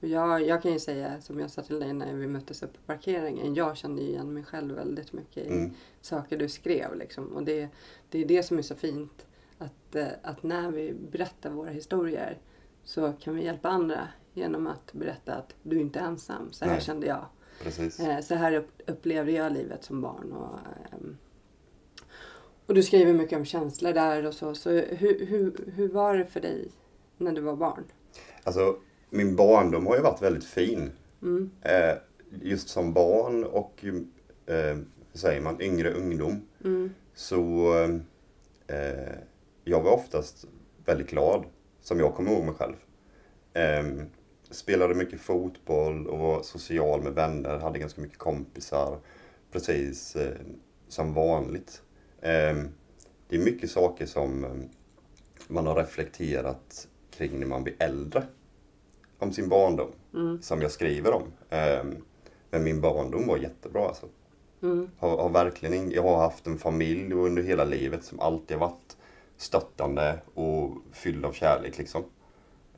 Och 0.00 0.08
jag, 0.08 0.42
jag 0.46 0.62
kan 0.62 0.72
ju 0.72 0.78
säga, 0.78 1.20
som 1.20 1.40
jag 1.40 1.50
sa 1.50 1.62
till 1.62 1.80
dig 1.80 1.92
när 1.92 2.14
vi 2.14 2.26
möttes 2.26 2.62
upp 2.62 2.72
på 2.72 2.80
parkeringen, 2.86 3.54
jag 3.54 3.76
kände 3.76 4.02
igen 4.02 4.32
mig 4.32 4.44
själv 4.44 4.74
väldigt 4.74 5.12
mycket 5.12 5.46
i 5.46 5.50
Mm. 5.50 5.70
saker 6.00 6.36
du 6.36 6.48
skrev. 6.48 6.94
Liksom. 6.96 7.26
Och 7.36 7.42
det, 7.42 7.68
det 8.10 8.18
är 8.22 8.24
det 8.24 8.42
som 8.42 8.58
är 8.58 8.62
så 8.62 8.74
fint, 8.74 9.26
att, 9.58 9.94
eh, 9.94 10.06
att 10.22 10.42
när 10.42 10.70
vi 10.70 10.94
berättar 10.94 11.50
våra 11.50 11.70
historier 11.70 12.38
så 12.84 13.12
kan 13.12 13.34
vi 13.34 13.44
hjälpa 13.44 13.68
andra 13.68 14.08
genom 14.34 14.66
att 14.66 14.92
berätta 14.92 15.34
att 15.34 15.54
du 15.62 15.76
är 15.76 15.80
inte 15.80 15.98
ensam. 16.00 16.52
Så 16.52 16.64
här 16.64 16.72
Nej. 16.72 16.80
kände 16.80 17.06
jag. 17.06 17.24
Precis. 17.62 18.00
Eh, 18.00 18.20
Så 18.20 18.34
här 18.34 18.52
upp, 18.52 18.70
upplevde 18.86 19.32
jag 19.32 19.52
livet 19.52 19.84
som 19.84 20.00
barn. 20.00 20.32
Och, 20.32 20.58
ehm, 20.92 21.16
Och 22.66 22.74
du 22.74 22.82
skriver 22.82 23.12
mycket 23.12 23.38
om 23.38 23.44
känslor 23.44 23.92
där 23.92 24.26
och 24.26 24.34
så. 24.34 24.54
Så 24.54 24.70
hur, 24.70 25.26
hur, 25.26 25.72
hur 25.76 25.88
var 25.88 26.16
det 26.16 26.26
för 26.26 26.40
dig 26.40 26.68
när 27.16 27.32
du 27.32 27.40
var 27.40 27.56
barn? 27.56 27.84
Alltså, 28.44 28.76
min 29.10 29.36
barndom 29.36 29.86
har 29.86 29.96
ju 29.96 30.02
varit 30.02 30.22
väldigt 30.22 30.44
fin. 30.44 30.90
Mm. 31.22 31.50
Eh, 31.62 31.94
just 32.42 32.68
som 32.68 32.92
barn 32.92 33.44
och, 33.44 33.84
eh, 34.46 34.78
säger 35.12 35.40
man, 35.40 35.62
yngre 35.62 35.92
ungdom. 35.92 36.42
Mm. 36.64 36.90
Så 37.14 37.72
eh, 38.66 39.18
jag 39.68 39.82
var 39.82 39.92
oftast 39.92 40.44
väldigt 40.84 41.10
glad, 41.10 41.44
som 41.80 42.00
jag 42.00 42.14
kommer 42.14 42.30
ihåg 42.32 42.44
mig 42.44 42.54
själv. 42.54 42.74
Eh, 43.52 44.04
spelade 44.50 44.94
mycket 44.94 45.20
fotboll 45.20 46.06
och 46.06 46.18
var 46.18 46.42
social 46.42 47.02
med 47.02 47.12
vänner, 47.14 47.58
hade 47.58 47.78
ganska 47.78 48.00
mycket 48.00 48.18
kompisar. 48.18 48.98
Precis 49.52 50.16
eh, 50.16 50.32
som 50.88 51.14
vanligt. 51.14 51.82
Eh, 52.20 52.56
det 53.28 53.36
är 53.36 53.44
mycket 53.44 53.70
saker 53.70 54.06
som 54.06 54.44
eh, 54.44 54.50
man 55.48 55.66
har 55.66 55.74
reflekterat 55.74 56.88
kring 57.10 57.38
när 57.40 57.46
man 57.46 57.64
blir 57.64 57.74
äldre. 57.78 58.22
Om 59.18 59.32
sin 59.32 59.48
barndom, 59.48 59.90
Mm. 60.14 60.42
som 60.42 60.62
jag 60.62 60.70
skriver 60.70 61.12
om. 61.12 61.22
Eh, 61.50 61.84
men 62.50 62.64
min 62.64 62.80
barndom 62.80 63.26
var 63.26 63.36
jättebra 63.36 63.88
alltså. 63.88 64.06
Mm. 64.62 64.90
Har, 64.98 65.16
har 65.18 65.28
verkligen 65.30 65.90
jag 65.90 66.02
har 66.02 66.16
haft 66.16 66.46
en 66.46 66.58
familj 66.58 67.12
under 67.14 67.42
hela 67.42 67.64
livet 67.64 68.04
som 68.04 68.20
alltid 68.20 68.56
har 68.56 68.66
varit 68.68 68.96
stöttande 69.38 70.20
och 70.34 70.76
fylld 70.92 71.24
av 71.24 71.32
kärlek 71.32 71.78
liksom. 71.78 72.04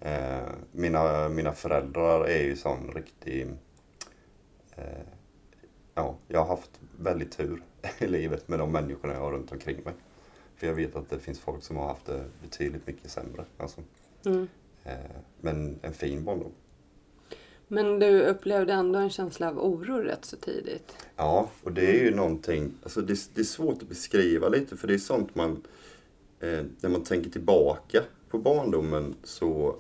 Eh, 0.01 0.49
mina, 0.73 1.29
mina 1.29 1.53
föräldrar 1.53 2.25
är 2.25 2.43
ju 2.43 2.57
sån 2.57 2.93
riktig... 2.95 3.49
Eh, 4.77 4.85
ja, 5.95 6.17
jag 6.29 6.41
har 6.41 6.47
haft 6.47 6.81
väldigt 6.99 7.37
tur 7.37 7.63
i 7.99 8.07
livet 8.07 8.49
med 8.49 8.59
de 8.59 8.73
människorna 8.73 9.15
jag 9.15 9.21
har 9.21 9.33
runt 9.33 9.53
omkring 9.53 9.83
mig. 9.85 9.95
För 10.57 10.67
jag 10.67 10.75
vet 10.75 10.97
att 10.97 11.11
det 11.11 11.19
finns 11.19 11.41
folk 11.41 11.63
som 11.63 11.77
har 11.77 11.87
haft 11.87 12.07
det 12.07 12.25
betydligt 12.43 12.87
mycket 12.87 13.11
sämre. 13.11 13.45
Alltså. 13.57 13.81
Mm. 14.25 14.49
Eh, 14.85 14.95
men 15.41 15.79
en 15.83 15.93
fin 15.93 16.25
barndom. 16.25 16.53
Men 17.69 17.99
du 17.99 18.23
upplevde 18.23 18.73
ändå 18.73 18.99
en 18.99 19.11
känsla 19.11 19.49
av 19.49 19.59
oro 19.59 19.99
rätt 19.99 20.25
så 20.25 20.37
tidigt. 20.37 20.93
Ja, 21.17 21.51
och 21.63 21.73
det 21.73 22.01
är 22.01 22.05
ju 22.05 22.15
någonting, 22.15 22.73
alltså 22.83 23.01
det, 23.01 23.35
det 23.35 23.41
är 23.41 23.45
svårt 23.45 23.83
att 23.83 23.89
beskriva 23.89 24.49
lite 24.49 24.77
för 24.77 24.89
det 24.89 24.95
är 24.95 24.99
sånt 24.99 25.35
man, 25.35 25.63
eh, 26.41 26.65
när 26.81 26.91
man 26.91 27.05
tänker 27.05 27.31
tillbaka 27.31 28.03
på 28.29 28.39
barndomen 28.39 29.15
så, 29.25 29.77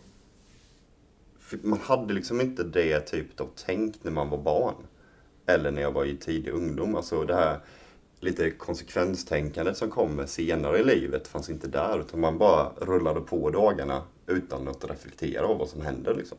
man 1.62 1.78
hade 1.78 2.14
liksom 2.14 2.40
inte 2.40 2.64
det 2.64 3.00
typet 3.00 3.40
av 3.40 3.48
tänk 3.66 4.04
när 4.04 4.12
man 4.12 4.30
var 4.30 4.38
barn. 4.38 4.74
Eller 5.46 5.70
när 5.70 5.82
jag 5.82 5.92
var 5.92 6.04
i 6.04 6.16
tidig 6.16 6.50
ungdom, 6.52 6.96
alltså 6.96 7.24
det 7.24 7.34
här 7.34 7.60
lite 8.20 8.50
konsekvenstänkandet 8.50 9.76
som 9.76 9.90
kommer 9.90 10.26
senare 10.26 10.78
i 10.78 10.84
livet 10.84 11.28
fanns 11.28 11.50
inte 11.50 11.68
där 11.68 12.00
utan 12.00 12.20
man 12.20 12.38
bara 12.38 12.72
rullade 12.80 13.20
på 13.20 13.50
dagarna 13.50 14.02
utan 14.26 14.68
att 14.68 14.90
reflektera 14.90 15.44
över 15.44 15.54
vad 15.54 15.68
som 15.68 15.80
hände 15.80 16.14
liksom. 16.14 16.38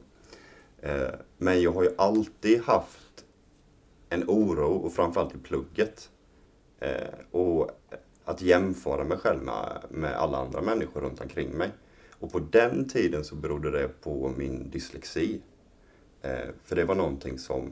Eh, 0.82 1.10
men 1.38 1.62
jag 1.62 1.72
har 1.72 1.84
ju 1.84 1.90
alltid 1.98 2.62
haft 2.62 3.26
en 4.10 4.24
oro 4.28 4.74
och 4.74 4.94
framförallt 4.94 5.36
i 5.36 5.38
plugget. 5.38 6.10
Eh, 6.80 7.14
och 7.32 7.72
att 8.32 8.42
jämföra 8.42 9.04
mig 9.04 9.18
själv 9.18 9.44
med, 9.44 9.84
med 9.90 10.14
alla 10.16 10.38
andra 10.38 10.62
människor 10.62 11.02
runt 11.02 11.22
omkring 11.22 11.50
mig. 11.50 11.72
Och 12.20 12.32
på 12.32 12.40
den 12.40 12.90
tiden 12.90 13.24
så 13.24 13.36
berodde 13.36 13.72
det 13.72 13.88
på 14.02 14.34
min 14.38 14.70
dyslexi. 14.70 15.42
Eh, 16.22 16.50
för 16.64 16.76
det 16.76 16.86
var 16.86 16.96
någonting 16.96 17.40
som, 17.40 17.72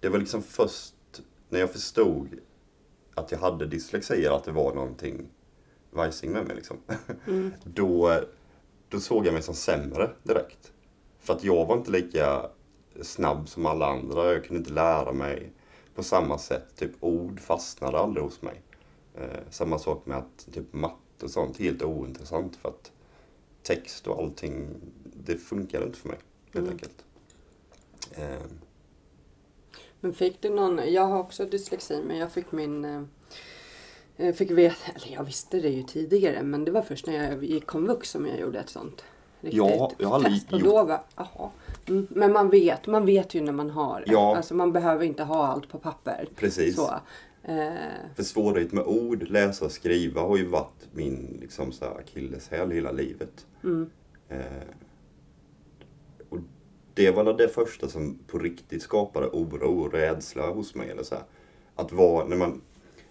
det 0.00 0.08
var 0.08 0.18
liksom 0.18 0.42
först 0.42 0.94
när 1.48 1.60
jag 1.60 1.70
förstod 1.70 2.28
att 3.14 3.32
jag 3.32 3.38
hade 3.38 3.66
dyslexi, 3.66 4.26
att 4.26 4.44
det 4.44 4.52
var 4.52 4.74
någonting 4.74 5.28
vajsing 5.90 6.32
med 6.32 6.46
mig 6.46 6.56
liksom. 6.56 6.76
Mm. 7.26 7.52
då, 7.64 8.20
då 8.88 9.00
såg 9.00 9.26
jag 9.26 9.32
mig 9.32 9.42
som 9.42 9.54
sämre 9.54 10.10
direkt. 10.22 10.72
För 11.18 11.34
att 11.34 11.44
jag 11.44 11.66
var 11.66 11.76
inte 11.76 11.90
lika 11.90 12.46
snabb 13.02 13.48
som 13.48 13.66
alla 13.66 13.86
andra. 13.86 14.32
Jag 14.32 14.44
kunde 14.44 14.58
inte 14.58 14.72
lära 14.72 15.12
mig 15.12 15.52
på 15.94 16.02
samma 16.02 16.38
sätt. 16.38 16.76
Typ 16.76 16.92
ord 17.00 17.40
fastnade 17.40 17.98
aldrig 17.98 18.24
hos 18.24 18.42
mig. 18.42 18.62
Eh, 19.14 19.40
samma 19.50 19.78
sak 19.78 20.06
med 20.06 20.16
att 20.18 20.48
typ 20.52 20.72
matte 20.72 21.24
och 21.24 21.30
sånt, 21.30 21.58
helt 21.58 21.82
ointressant 21.82 22.56
för 22.56 22.68
att 22.68 22.92
text 23.62 24.06
och 24.06 24.18
allting, 24.18 24.68
det 25.24 25.36
funkade 25.36 25.84
inte 25.86 25.98
för 25.98 26.08
mig 26.08 26.18
helt 26.54 26.56
Mm. 26.66 26.70
enkelt. 26.70 27.04
Eh, 28.12 28.46
Men 30.00 30.12
fick 30.14 30.42
du 30.42 30.50
någon, 30.50 30.92
jag 30.92 31.02
har 31.06 31.18
också 31.18 31.44
dyslexi 31.44 32.02
men 32.06 32.16
jag 32.18 32.32
fick 32.32 32.52
min 32.52 32.84
eh, 32.84 33.02
jag 34.16 34.36
fick 34.36 34.50
veta, 34.50 34.92
eller 34.94 35.14
jag 35.14 35.24
visste 35.24 35.60
det 35.60 35.68
ju 35.68 35.82
tidigare 35.82 36.42
men 36.42 36.64
det 36.64 36.70
var 36.70 36.82
först 36.82 37.06
när 37.06 37.30
jag 37.30 37.44
gick 37.44 37.66
komvux 37.66 38.10
som 38.10 38.26
jag 38.26 38.40
gjorde 38.40 38.58
ett 38.60 38.68
sånt 38.68 39.04
riktigt 39.40 39.58
Ja, 39.58 39.92
jag 39.98 40.08
har 40.08 40.14
aldrig 40.14 40.34
test. 40.34 40.52
Och 40.52 40.62
då 40.62 40.84
var, 40.84 41.00
aha. 41.14 41.50
Mm, 41.88 42.06
men 42.10 42.32
man 42.32 42.50
vet, 42.50 42.86
man 42.86 43.06
vet 43.06 43.34
ju 43.34 43.40
när 43.40 43.52
man 43.52 43.70
har. 43.70 44.04
Ja. 44.06 44.36
Alltså 44.36 44.54
man 44.54 44.72
behöver 44.72 45.04
inte 45.04 45.22
ha 45.22 45.46
allt 45.46 45.68
på 45.68 45.78
papper. 45.78 46.28
precis. 46.36 46.76
Så. 46.76 46.94
Eh, 47.50 48.14
För 48.16 48.22
svårighet 48.22 48.72
med 48.72 48.84
ord, 48.84 49.28
läsa 49.28 49.64
och 49.64 49.72
skriva 49.72 50.20
har 50.20 50.36
ju 50.36 50.46
varit 50.46 50.88
min 50.92 51.38
liksom, 51.40 51.72
så 51.72 51.84
här 51.84 51.98
akilleshäl 51.98 52.70
hela 52.70 52.92
livet. 52.92 53.46
mm, 53.64 53.90
Eh, 54.28 54.44
och 56.28 56.38
det 56.94 57.10
var 57.10 57.24
det 57.38 57.48
första 57.48 57.88
som 57.88 58.18
på 58.26 58.38
riktigt 58.38 58.82
skapade 58.82 59.26
oro 59.26 59.80
och 59.80 59.92
rädsla 59.92 60.50
hos 60.50 60.74
mig. 60.74 60.90
Eller 60.90 61.02
så 61.02 61.14
här. 61.14 61.24
Att 61.74 61.92
vara, 61.92 62.26
när, 62.26 62.36
man, 62.36 62.60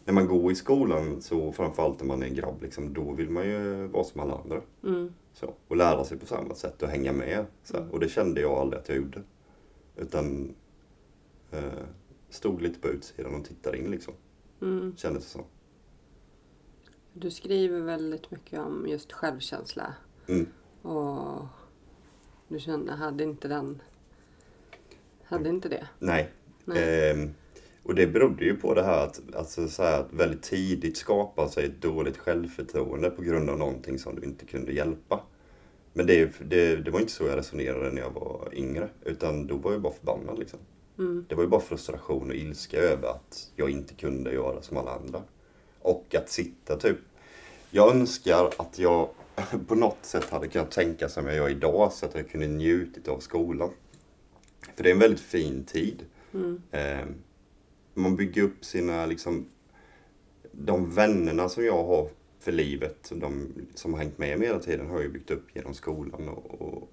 när 0.05 0.13
man 0.13 0.27
går 0.27 0.51
i 0.51 0.55
skolan, 0.55 1.21
så 1.21 1.51
framförallt 1.51 1.99
när 1.99 2.07
man 2.07 2.21
är 2.23 2.27
en 2.27 2.35
grabb, 2.35 2.61
liksom, 2.61 2.93
då 2.93 3.11
vill 3.11 3.29
man 3.29 3.45
ju 3.47 3.87
vara 3.87 4.03
som 4.03 4.21
alla 4.21 4.37
andra. 4.37 4.61
mm, 4.83 5.13
Så, 5.33 5.53
och 5.67 5.75
lära 5.75 6.03
sig 6.03 6.17
på 6.17 6.25
samma 6.25 6.55
sätt 6.55 6.81
och 6.83 6.89
hänga 6.89 7.13
med. 7.13 7.45
Så 7.63 7.77
här. 7.77 7.87
Och 7.91 7.99
det 7.99 8.09
kände 8.09 8.41
jag 8.41 8.51
aldrig 8.51 8.79
att 8.81 8.89
jag 8.89 8.97
gjorde. 8.97 9.21
Utan 9.97 10.53
eh, 11.51 11.63
stod 12.29 12.61
lite 12.61 12.79
på 12.79 12.87
utsidan 12.87 13.35
och 13.35 13.45
tittade 13.45 13.77
in 13.77 13.91
liksom. 13.91 14.13
Mm. 14.61 14.95
Kändes 14.97 15.23
det 15.23 15.29
som. 15.29 15.43
Du 17.13 17.31
skriver 17.31 17.81
väldigt 17.81 18.31
mycket 18.31 18.59
om 18.59 18.87
just 18.87 19.11
självkänsla. 19.11 19.95
Mm. 20.27 20.47
Och 20.81 21.45
du 22.47 22.59
kände, 22.59 22.91
hade 22.91 23.23
inte 23.23 23.47
den... 23.47 23.81
Hade 25.23 25.49
inte 25.49 25.69
det? 25.69 25.87
Nej. 25.99 26.31
Nej. 26.65 27.11
Ehm, 27.11 27.33
och 27.83 27.95
det 27.95 28.07
berodde 28.07 28.45
ju 28.45 28.55
på 28.55 28.73
det 28.73 28.83
här 28.83 29.05
att, 29.05 29.21
alltså, 29.35 29.67
så 29.67 29.83
här, 29.83 29.99
att 29.99 30.13
väldigt 30.13 30.41
tidigt 30.41 30.97
skapa 30.97 31.49
sig 31.49 31.65
ett 31.65 31.81
dåligt 31.81 32.17
självförtroende 32.17 33.09
på 33.09 33.21
grund 33.21 33.49
av 33.49 33.57
någonting 33.57 33.99
som 33.99 34.15
du 34.15 34.21
inte 34.21 34.45
kunde 34.45 34.71
hjälpa. 34.71 35.23
Men 35.93 36.07
det, 36.07 36.31
det, 36.49 36.75
det 36.75 36.91
var 36.91 36.99
inte 36.99 37.11
så 37.11 37.23
jag 37.23 37.37
resonerade 37.37 37.91
när 37.91 38.01
jag 38.01 38.11
var 38.11 38.49
yngre. 38.53 38.89
Utan 39.05 39.47
då 39.47 39.55
var 39.55 39.71
jag 39.71 39.81
bara 39.81 39.93
förbannad 39.93 40.39
liksom. 40.39 40.59
Mm, 40.99 41.25
Det 41.29 41.35
var 41.35 41.43
ju 41.43 41.49
bara 41.49 41.61
frustration 41.61 42.29
och 42.29 42.35
ilska 42.35 42.77
över 42.77 43.07
att 43.07 43.51
jag 43.55 43.69
inte 43.69 43.93
kunde 43.93 44.33
göra 44.33 44.61
som 44.61 44.77
alla 44.77 44.91
andra. 44.91 45.23
Och 45.81 46.15
att 46.15 46.29
sitta 46.29 46.75
typ... 46.77 46.97
Jag 47.71 47.95
önskar 47.95 48.49
att 48.57 48.79
jag 48.79 49.09
på 49.67 49.75
något 49.75 49.97
sätt 50.05 50.29
hade 50.29 50.47
kunnat 50.47 50.71
tänka 50.71 51.09
som 51.09 51.25
jag 51.25 51.35
gör 51.35 51.49
idag 51.49 51.93
så 51.93 52.05
att 52.05 52.15
jag 52.15 52.29
kunde 52.29 52.47
njutit 52.47 53.07
av 53.07 53.19
skolan. 53.19 53.69
För 54.75 54.83
det 54.83 54.89
är 54.89 54.93
en 54.93 54.99
väldigt 54.99 55.19
fin 55.19 55.63
tid. 55.63 56.05
mm, 56.33 56.61
Eh, 56.71 57.05
man 57.93 58.15
bygger 58.15 58.43
upp 58.43 58.65
sina, 58.65 59.05
liksom, 59.05 59.45
de 60.51 60.93
vännerna 60.95 61.49
som 61.49 61.65
jag 61.65 61.83
har 61.83 62.09
för 62.39 62.51
livet, 62.51 63.11
de 63.15 63.47
som 63.75 63.93
har 63.93 63.99
hängt 63.99 64.17
med 64.17 64.39
mig 64.39 64.47
hela 64.47 64.59
tiden, 64.59 64.89
har 64.89 65.01
jag 65.01 65.11
byggt 65.11 65.31
upp 65.31 65.55
genom 65.55 65.73
skolan. 65.73 66.29
Och, 66.29 66.61
och 66.61 66.89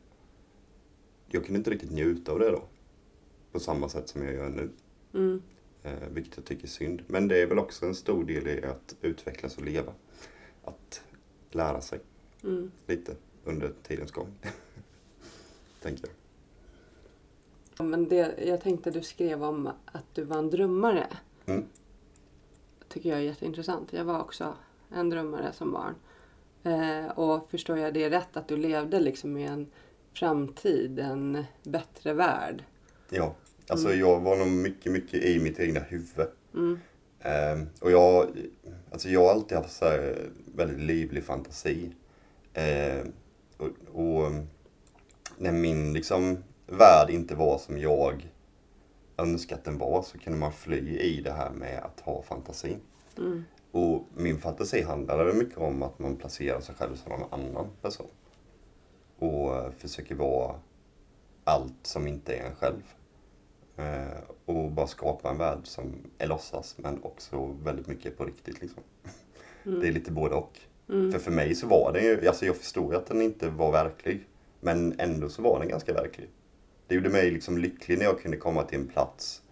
jag 1.28 1.44
kunde 1.44 1.58
inte 1.58 1.70
riktigt 1.70 1.90
njuta 1.92 2.32
av 2.32 2.38
det 2.38 2.50
då. 2.50 2.62
På 3.56 3.60
samma 3.60 3.88
sätt 3.88 4.08
som 4.08 4.22
jag 4.22 4.34
gör 4.34 4.48
nu. 4.48 4.70
mm. 5.14 5.42
Eh, 5.82 6.08
vilket 6.10 6.36
jag 6.36 6.44
tycker 6.44 6.64
är 6.64 6.68
synd. 6.68 7.02
Men 7.06 7.28
det 7.28 7.42
är 7.42 7.46
väl 7.46 7.58
också 7.58 7.86
en 7.86 7.94
stor 7.94 8.24
del 8.24 8.48
i 8.48 8.64
att 8.64 8.96
utvecklas 9.02 9.56
och 9.56 9.64
leva. 9.64 9.92
Att 10.64 11.02
lära 11.50 11.80
sig 11.80 12.00
Mm. 12.44 12.70
lite 12.86 13.14
under 13.44 13.72
tidens 13.82 14.12
gång. 14.12 14.26
Tänker 15.82 16.06
jag. 16.06 16.14
Ja, 17.78 17.84
Men 17.84 18.08
det, 18.08 18.34
jag 18.46 18.60
tänkte 18.60 18.90
du 18.90 19.02
skrev 19.02 19.44
om 19.44 19.66
att 19.84 20.14
du 20.14 20.24
var 20.24 20.38
en 20.38 20.50
drömmare. 20.50 21.06
Mm. 21.46 21.64
tycker 22.88 23.08
jag 23.10 23.18
är 23.18 23.22
jätteintressant. 23.22 23.92
Jag 23.92 24.04
var 24.04 24.20
också 24.20 24.54
en 24.90 25.10
drömmare 25.10 25.52
som 25.52 25.72
barn. 25.72 25.94
Eh, 26.62 27.18
och 27.18 27.50
förstår 27.50 27.78
jag 27.78 27.94
det 27.94 28.10
rätt 28.10 28.36
att 28.36 28.48
du 28.48 28.56
levde 28.56 29.00
liksom 29.00 29.36
i 29.36 29.44
en 29.44 29.66
framtid, 30.12 30.98
en 30.98 31.44
bättre 31.62 32.12
värld? 32.12 32.64
Ja, 33.10 33.34
alltså 33.68 33.94
jag 33.94 34.20
var 34.20 34.36
nog 34.36 34.48
mycket, 34.48 34.92
mycket 34.92 35.24
i 35.24 35.38
mitt 35.40 35.60
egna 35.60 35.80
huvud. 35.80 36.26
Mm, 36.54 36.78
Ehm, 37.20 37.66
och 37.80 37.90
jag, 37.90 38.28
alltså 38.90 39.08
jag 39.08 39.20
har 39.20 39.30
alltid 39.30 39.58
haft 39.58 39.76
så 39.76 39.84
här 39.84 40.30
väldigt 40.54 40.80
livlig 40.80 41.24
fantasi. 41.24 41.92
Ehm, 42.54 43.12
och, 43.56 43.68
och 43.92 44.32
när 45.38 45.52
min 45.52 45.92
liksom, 45.92 46.38
värld 46.66 47.10
inte 47.10 47.34
var 47.34 47.58
som 47.58 47.78
jag 47.78 48.28
önskat 49.16 49.64
den 49.64 49.78
var 49.78 50.02
så 50.02 50.18
kunde 50.18 50.38
man 50.38 50.52
fly 50.52 50.98
i 50.98 51.20
det 51.20 51.32
här 51.32 51.50
med 51.50 51.82
att 51.82 52.00
ha 52.00 52.22
fantasi. 52.22 52.76
mm, 53.18 53.44
Och 53.70 54.04
min 54.14 54.38
fantasi 54.38 54.82
handlade 54.82 55.32
mycket 55.34 55.58
om 55.58 55.82
att 55.82 55.98
man 55.98 56.16
placerar 56.16 56.60
sig 56.60 56.74
själv 56.74 56.96
som 56.96 57.12
någon 57.12 57.32
annan 57.32 57.66
person. 57.82 58.10
Och 59.18 59.56
eh, 59.56 59.70
försöker 59.78 60.14
vara 60.14 60.54
allt 61.44 61.74
som 61.82 62.06
inte 62.06 62.34
är 62.34 62.44
en 62.46 62.54
själv. 62.54 62.82
Eh, 63.76 64.18
och 64.44 64.70
bara 64.70 64.86
skapa 64.86 65.30
en 65.30 65.38
värld 65.38 65.60
som 65.62 65.92
är 66.18 66.26
låtsas 66.26 66.74
men 66.78 67.02
också 67.02 67.56
väldigt 67.62 67.86
mycket 67.86 68.18
på 68.18 68.24
riktigt. 68.24 68.62
Liksom. 68.62 68.82
Det 69.64 69.88
är 69.88 69.92
lite 69.92 70.12
både 70.12 70.34
och. 70.34 70.60
För 70.86 71.18
för 71.18 71.30
mig 71.30 71.54
så 71.54 71.66
var 71.66 71.92
den 71.92 72.04
ju, 72.04 72.28
alltså 72.28 72.46
jag 72.46 72.56
förstod 72.56 72.92
ju 72.92 72.98
att 72.98 73.06
den 73.06 73.22
inte 73.22 73.48
var 73.48 73.72
verklig. 73.72 74.26
Men 74.60 75.00
ändå 75.00 75.28
så 75.28 75.42
var 75.42 75.58
den 75.58 75.68
ganska 75.68 75.92
verklig. 75.92 76.30
Det 76.86 76.94
gjorde 76.94 77.08
mig 77.08 77.30
liksom 77.30 77.58
lycklig 77.58 77.98
när 77.98 78.04
jag 78.04 78.20
kunde 78.20 78.36
komma 78.36 78.62
till 78.62 78.78
en 78.78 78.88
plats 78.88 79.42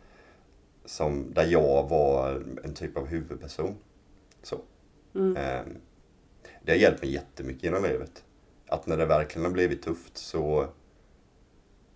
som, 0.85 1.35
där 1.35 1.47
jag 1.47 1.88
var 1.88 2.43
en 2.64 2.75
typ 2.75 2.97
av 2.97 3.07
huvudperson. 3.07 3.75
Så. 4.43 4.57
Eh, 5.37 5.62
det 6.62 6.73
har 6.73 6.78
hjälpt 6.78 7.02
mig 7.02 7.12
jättemycket 7.12 7.62
genom 7.62 7.83
livet. 7.83 8.25
Att 8.66 8.87
när 8.87 8.97
det 8.97 9.07
verkligen 9.07 9.45
har 9.45 9.52
blivit 9.52 9.83
tufft 9.83 10.16
så 10.16 10.61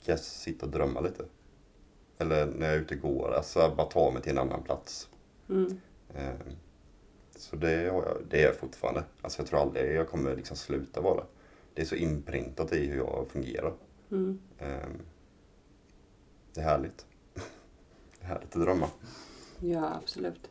kan 0.04 0.12
jag 0.12 0.20
sitta 0.20 0.66
och 0.66 0.73
drömma 0.73 1.00
lite. 1.00 1.25
Eller 2.18 2.46
när 2.46 2.66
jag 2.66 2.76
är 2.76 2.80
ute 2.80 2.94
och 2.94 3.00
går, 3.00 3.34
alltså 3.34 3.75
bara 3.76 3.87
ta 3.87 4.10
mig 4.10 4.22
till 4.22 4.32
en 4.32 4.38
annan 4.38 4.62
plats. 4.62 5.08
Eh, 6.14 6.34
så 7.37 7.56
det, 7.56 7.90
har 7.90 8.04
jag, 8.04 8.16
det 8.30 8.42
är 8.42 8.46
jag 8.46 8.56
fortfarande. 8.56 9.04
Alltså 9.22 9.40
jag 9.40 9.48
tror 9.48 9.60
aldrig 9.60 9.96
jag 9.96 10.08
kommer 10.08 10.37
liksom 10.37 10.56
sluta 10.56 11.00
vara. 11.00 11.25
Det 11.75 11.82
är 11.82 11.87
så 11.87 11.94
inprintat 11.94 12.72
i 12.72 12.87
hur 12.87 12.96
jag 12.96 13.26
fungerar. 13.32 13.72
Eh, 14.58 14.88
det 16.54 16.60
är 16.60 16.64
härligt. 16.64 17.06
Det 18.20 18.25
är 18.25 18.28
härligt 18.28 18.56
att 18.56 18.62
drömma. 18.62 18.88
Ja, 19.60 19.94
absolut. 20.02 20.50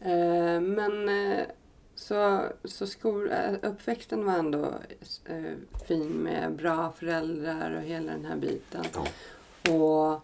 Eh, 0.00 0.60
men 0.60 1.10
så, 1.94 2.42
så 2.64 2.86
skol, 2.86 3.32
uppväxten 3.62 4.24
var 4.24 4.34
ändå 4.34 4.74
fin 5.86 6.08
med 6.08 6.56
bra 6.56 6.92
föräldrar 6.92 7.76
och 7.76 7.82
hela 7.82 8.12
den 8.12 8.24
här 8.24 8.36
biten. 8.36 8.84
Ja. 8.94 9.06
Och, 9.74 10.20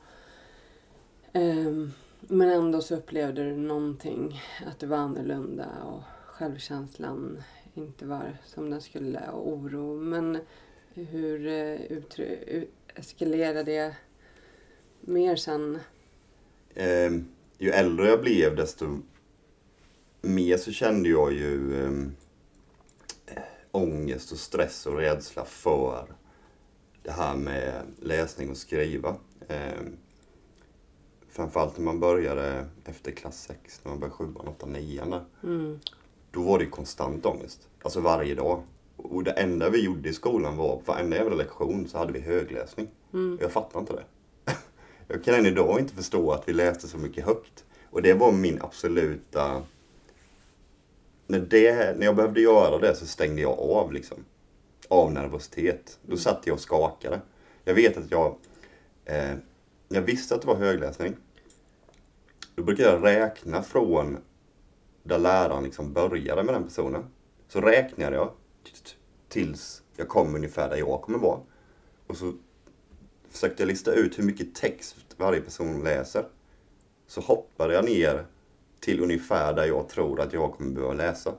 Ehm, 1.32 1.92
men 2.20 2.48
ändå 2.48 2.80
så 2.80 2.96
upplevde 2.96 3.44
du 3.44 3.56
någonting, 3.56 4.40
att 4.66 4.78
det 4.78 4.86
var 4.86 4.96
annorlunda 4.96 5.66
och 5.84 6.02
självkänslan 6.26 7.42
inte 7.74 8.06
var 8.06 8.36
som 8.46 8.70
den 8.70 8.80
skulle 8.80 9.28
och 9.30 9.48
oro. 9.48 10.00
Men 10.00 10.38
hur 10.94 11.46
eh, 11.46 11.80
utry- 11.80 12.66
eskalerade 12.94 13.62
det 13.62 13.96
mer 15.00 15.36
sen? 15.36 15.78
eh, 16.74 17.12
ju 17.58 17.70
äldre 17.70 18.08
jag 18.08 18.20
blev 18.20 18.56
desto 18.56 18.98
mer 20.22 20.56
så 20.56 20.72
kände 20.72 21.08
jag 21.08 21.32
ju 21.32 21.84
eh, 21.84 21.92
ångest 23.70 24.32
och 24.32 24.38
stress 24.38 24.86
och 24.86 24.96
rädsla 24.96 25.44
för 25.44 26.06
det 27.02 27.10
här 27.10 27.36
med 27.36 27.82
läsning 28.02 28.50
och 28.50 28.56
skriva. 28.56 29.16
Eh, 29.48 29.82
framförallt 31.40 31.78
när 31.78 31.84
man 31.84 32.00
började 32.00 32.66
efter 32.84 33.10
klass 33.10 33.42
6, 33.42 33.80
när 33.84 33.90
man 33.90 34.00
började 34.00 34.16
7, 34.16 34.24
8, 34.36 34.66
9 34.66 35.04
där. 35.04 35.24
Då 36.30 36.42
var 36.42 36.58
det 36.58 36.64
ju 36.64 36.70
konstant 36.70 37.26
ångest. 37.26 37.68
Alltså 37.82 38.00
varje 38.00 38.34
dag. 38.34 38.62
Och 38.96 39.24
det 39.24 39.30
enda 39.30 39.70
vi 39.70 39.84
gjorde 39.84 40.08
i 40.08 40.12
skolan 40.12 40.56
var, 40.56 40.76
på 40.76 40.92
varenda 40.92 41.16
jävla 41.16 41.36
lektion 41.36 41.88
så 41.88 41.98
hade 41.98 42.12
vi 42.12 42.20
högläsning. 42.20 42.88
Jag 43.40 43.52
fattar 43.52 43.80
inte 43.80 43.92
det. 43.92 44.04
Jag 45.08 45.24
kan 45.24 45.34
än 45.34 45.46
idag 45.46 45.80
inte 45.80 45.94
förstå 45.94 46.32
att 46.32 46.48
vi 46.48 46.52
läste 46.52 46.88
så 46.88 46.98
mycket 46.98 47.24
högt. 47.24 47.64
Och 47.90 48.02
det 48.02 48.14
var 48.14 48.32
min 48.32 48.62
absoluta... 48.62 49.62
När, 51.26 51.40
det, 51.40 51.98
när 51.98 52.06
jag 52.06 52.16
behövde 52.16 52.40
göra 52.40 52.78
det 52.78 52.94
så 52.94 53.06
stängde 53.06 53.42
jag 53.42 53.58
av 53.58 53.92
liksom. 53.92 54.24
Av 54.88 55.12
nervositet. 55.12 55.98
Då 56.02 56.16
satt 56.16 56.46
jag 56.46 56.54
och 56.54 56.60
skakade. 56.60 57.20
Jag 57.64 57.74
vet 57.74 57.96
att 57.96 58.10
jag... 58.10 58.36
Eh, 59.04 59.34
jag 59.88 60.02
visste 60.02 60.34
att 60.34 60.40
det 60.40 60.46
var 60.46 60.56
högläsning. 60.56 61.16
Då 62.60 62.64
brukade 62.64 62.90
jag 62.90 63.04
räkna 63.04 63.62
från 63.62 64.18
där 65.02 65.18
läraren 65.18 65.64
liksom 65.64 65.92
började 65.92 66.42
med 66.42 66.54
den 66.54 66.64
personen. 66.64 67.04
Så 67.48 67.60
räknade 67.60 68.16
jag 68.16 68.32
tills 69.28 69.82
jag 69.96 70.08
kom 70.08 70.34
ungefär 70.34 70.68
där 70.68 70.76
jag 70.76 71.02
kommer 71.02 71.18
vara. 71.18 71.40
Och 72.06 72.16
så 72.16 72.32
försökte 73.28 73.62
jag 73.62 73.66
lista 73.68 73.92
ut 73.92 74.18
hur 74.18 74.24
mycket 74.24 74.54
text 74.54 74.96
varje 75.16 75.40
person 75.40 75.84
läser. 75.84 76.24
Så 77.06 77.20
hoppade 77.20 77.74
jag 77.74 77.84
ner 77.84 78.26
till 78.80 79.02
ungefär 79.02 79.52
där 79.52 79.64
jag 79.64 79.88
tror 79.88 80.20
att 80.20 80.32
jag 80.32 80.52
kommer 80.52 80.70
behöva 80.70 80.94
läsa. 80.94 81.34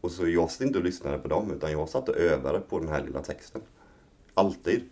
Och 0.00 0.10
så 0.10 0.28
jag 0.28 0.50
satt 0.50 0.60
inte 0.60 0.78
och 0.78 0.84
lyssnade 0.84 1.18
på 1.18 1.28
dem 1.28 1.52
utan 1.52 1.72
jag 1.72 1.88
satt 1.88 2.08
och 2.08 2.16
övade 2.16 2.60
på 2.60 2.78
den 2.78 2.88
här 2.88 3.02
lilla 3.02 3.22
texten. 3.22 3.62
Alltid. 4.34 4.82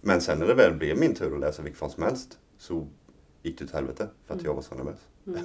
Men 0.00 0.20
sen 0.20 0.38
när 0.38 0.46
det 0.46 0.54
väl 0.54 0.74
blev 0.74 0.98
min 0.98 1.14
tur 1.14 1.34
att 1.34 1.40
läsa 1.40 1.62
vilket 1.62 1.92
som 1.92 2.02
helst 2.02 2.38
så 2.58 2.86
gick 3.42 3.58
det 3.58 3.64
åt 3.64 3.70
helvete 3.70 4.08
för 4.26 4.34
att 4.34 4.42
jag 4.42 4.54
var 4.54 4.62
så 4.62 4.74
nervös. 4.74 4.98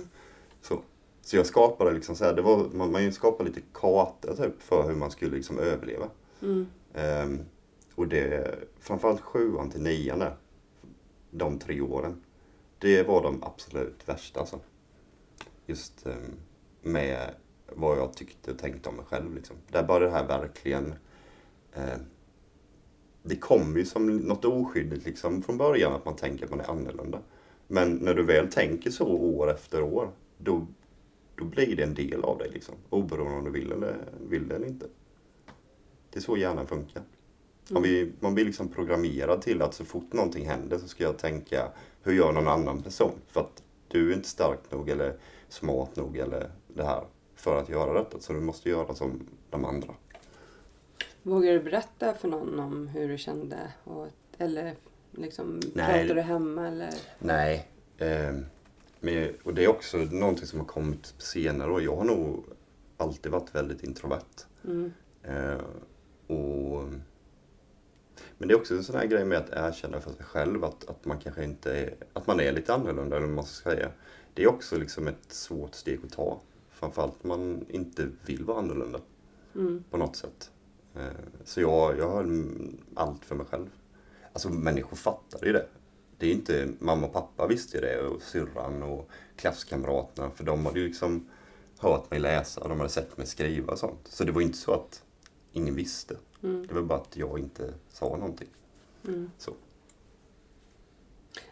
Så, 0.61 0.81
så 1.21 1.37
jag 1.37 1.45
skapade 1.45 1.91
liksom 1.91 2.15
så 2.15 2.25
här, 2.25 2.33
det 2.33 2.41
var, 2.41 2.69
man, 2.73 2.91
man 2.91 3.11
skapade 3.11 3.49
lite 3.49 3.61
kartor 3.73 4.35
typ 4.35 4.61
för 4.61 4.87
hur 4.87 4.95
man 4.95 5.11
skulle 5.11 5.35
liksom 5.35 5.59
överleva. 5.59 6.09
Ehm, 6.93 7.39
och 7.95 8.07
det, 8.07 8.55
framförallt 8.79 9.21
sjuan 9.21 9.69
till 9.69 9.81
nian 9.81 10.19
där, 10.19 10.35
de 11.31 11.59
tre 11.59 11.81
åren. 11.81 12.21
Det 12.79 13.03
var 13.03 13.23
de 13.23 13.43
absolut 13.43 14.09
värsta 14.09 14.39
alltså. 14.39 14.59
Just 15.65 16.05
ehm, 16.05 16.33
med 16.81 17.33
vad 17.75 17.97
jag 17.97 18.13
tyckte 18.13 18.51
och 18.51 18.59
tänkte 18.59 18.89
om 18.89 18.95
mig 18.95 19.05
själv 19.05 19.35
liksom. 19.35 19.55
Där 19.71 19.83
bara 19.83 20.05
det 20.05 20.11
här 20.11 20.27
verkligen 20.27 20.93
eh, 21.73 21.97
det 23.23 23.35
kommer 23.35 23.77
ju 23.77 23.85
som 23.85 24.17
något 24.17 24.45
oskyldigt 24.45 25.05
liksom 25.05 25.41
från 25.41 25.57
början 25.57 25.93
att 25.93 26.05
man 26.05 26.15
tänker 26.15 26.45
att 26.45 26.51
man 26.51 26.59
är 26.59 26.71
annorlunda. 26.71 27.19
Men 27.67 27.93
när 27.95 28.13
du 28.13 28.23
väl 28.23 28.51
tänker 28.51 28.91
så 28.91 29.07
år 29.07 29.51
efter 29.51 29.81
år, 29.81 30.11
då, 30.37 30.67
då 31.35 31.45
blir 31.45 31.75
det 31.75 31.83
en 31.83 31.93
del 31.93 32.23
av 32.23 32.37
dig 32.37 32.49
liksom. 32.53 32.75
Oberoende 32.89 33.37
om 33.37 33.45
du 33.45 33.51
vill 33.51 33.71
eller, 33.71 33.95
vill 34.29 34.47
det 34.47 34.55
eller 34.55 34.67
inte. 34.67 34.85
Det 36.09 36.19
är 36.19 36.23
så 36.23 36.37
hjärnan 36.37 36.67
funkar. 36.67 37.03
Om 37.71 37.83
vi, 37.83 38.11
man 38.19 38.33
blir 38.33 38.45
liksom 38.45 38.67
programmerad 38.67 39.41
till 39.41 39.61
att 39.61 39.73
så 39.73 39.85
fort 39.85 40.13
någonting 40.13 40.45
händer 40.45 40.77
så 40.77 40.87
ska 40.87 41.03
jag 41.03 41.17
tänka, 41.17 41.71
hur 42.03 42.13
gör 42.13 42.31
någon 42.31 42.47
annan 42.47 42.81
person? 42.81 43.15
För 43.27 43.41
att 43.41 43.63
du 43.87 44.11
är 44.11 44.15
inte 44.15 44.29
stark 44.29 44.71
nog 44.71 44.89
eller 44.89 45.13
smart 45.49 45.95
nog 45.95 46.17
eller 46.17 46.51
det 46.67 46.83
här 46.83 47.03
för 47.35 47.59
att 47.59 47.69
göra 47.69 47.93
detta. 47.93 48.19
Så 48.19 48.33
du 48.33 48.39
måste 48.39 48.69
göra 48.69 48.95
som 48.95 49.27
de 49.49 49.65
andra. 49.65 49.93
Vågar 51.23 51.53
du 51.53 51.59
berätta 51.59 52.13
för 52.13 52.27
någon 52.27 52.59
om 52.59 52.87
hur 52.87 53.09
du 53.09 53.17
kände? 53.17 53.57
Och, 53.83 54.07
eller 54.37 54.75
liksom, 55.17 55.59
Nej. 55.73 56.01
pratar 56.01 56.15
du 56.15 56.21
hemma? 56.21 56.67
Eller? 56.67 56.93
Nej. 57.19 57.67
Eh, 57.97 58.35
men, 58.99 59.33
och 59.43 59.53
det 59.53 59.63
är 59.63 59.67
också 59.67 59.97
någonting 59.97 60.45
som 60.47 60.59
har 60.59 60.65
kommit 60.67 61.13
senare 61.17 61.71
och 61.71 61.81
jag 61.81 61.95
har 61.95 62.03
nog 62.03 62.45
alltid 62.97 63.31
varit 63.31 63.55
väldigt 63.55 63.83
introvert. 63.83 64.45
Eh, 65.23 65.57
och, 66.27 66.83
men 68.37 68.47
det 68.47 68.53
är 68.53 68.57
också 68.57 68.75
en 68.75 68.83
sån 68.83 68.95
här 68.95 69.05
grej 69.05 69.25
med 69.25 69.37
att 69.37 69.49
erkänna 69.49 70.01
för 70.01 70.11
sig 70.11 70.23
själv 70.25 70.63
att, 70.63 70.89
att 70.89 71.05
man 71.05 71.17
kanske 71.19 71.43
inte 71.43 71.73
är, 71.79 71.93
att 72.13 72.27
man 72.27 72.39
är 72.39 72.51
lite 72.51 72.73
annorlunda 72.73 73.17
eller 73.17 73.25
vad 73.27 73.35
man 73.35 73.45
ska 73.45 73.69
säga. 73.69 73.91
Det 74.33 74.43
är 74.43 74.47
också 74.47 74.77
liksom 74.77 75.07
ett 75.07 75.25
svårt 75.33 75.75
steg 75.75 75.99
att 76.05 76.11
ta. 76.11 76.41
Framförallt 76.71 77.13
om 77.21 77.27
man 77.29 77.65
inte 77.69 78.09
vill 78.25 78.43
vara 78.43 78.59
annorlunda 78.59 78.99
på 79.89 79.97
något 79.97 80.15
sätt. 80.15 80.51
Eh, 80.95 81.01
Så 81.43 81.61
jag, 81.61 81.97
jag 81.97 82.09
höll 82.11 82.45
allt 82.95 83.25
för 83.25 83.35
mig 83.35 83.45
själv. 83.45 83.67
Alltså 84.37 84.49
människor 84.49 84.97
fattade 84.97 85.45
ju 85.45 85.53
det. 85.53 85.65
Det 86.17 86.27
är 86.27 86.31
inte, 86.31 86.67
mamma 86.79 87.07
och 87.07 87.13
pappa 87.13 87.47
visste 87.47 87.77
ju 87.77 87.81
det 87.81 88.01
och 88.01 88.21
syrran 88.21 88.83
och 88.83 89.09
klasskamraterna 89.35 90.31
för 90.31 90.43
de 90.43 90.65
hade 90.65 90.79
ju 90.79 90.87
liksom 90.87 91.29
hört 91.79 92.11
mig 92.11 92.19
läsa 92.19 92.61
och 92.61 92.69
de 92.69 92.77
hade 92.77 92.89
sett 92.89 93.17
mig 93.17 93.27
skriva 93.27 93.73
och 93.73 93.79
sånt. 93.79 93.99
Så 94.09 94.23
det 94.23 94.31
var 94.31 94.41
inte 94.41 94.57
så 94.57 94.73
att 94.73 95.03
ingen 95.51 95.75
visste. 95.75 96.15
Det 96.41 96.73
var 96.73 96.81
bara 96.81 96.99
att 96.99 97.17
jag 97.17 97.39
inte 97.39 97.73
sa 97.89 98.05
någonting. 98.05 98.47
Så. 99.37 99.53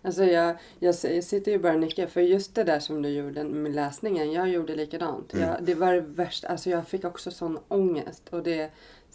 Alltså 0.01 0.23
jag, 0.23 0.57
jag, 0.79 0.95
jag 1.03 1.23
sitter 1.23 1.51
ju 1.51 1.59
bara 1.59 1.73
och 1.73 1.79
nickar 1.79 2.07
för 2.07 2.21
just 2.21 2.55
det 2.55 2.63
där 2.63 2.79
som 2.79 3.01
du 3.01 3.09
gjorde 3.09 3.43
med 3.43 3.75
läsningen. 3.75 4.31
Jag 4.31 4.49
gjorde 4.49 4.75
likadant. 4.75 5.33
Mm. 5.33 5.47
Jag, 5.47 5.63
det 5.63 5.75
var 5.75 5.93
det 5.93 6.01
värsta. 6.01 6.47
Alltså 6.47 6.69
jag 6.69 6.87
fick 6.87 7.05
också 7.05 7.31
sån 7.31 7.59
ångest. 7.67 8.29
Och 8.29 8.43
det 8.43 8.71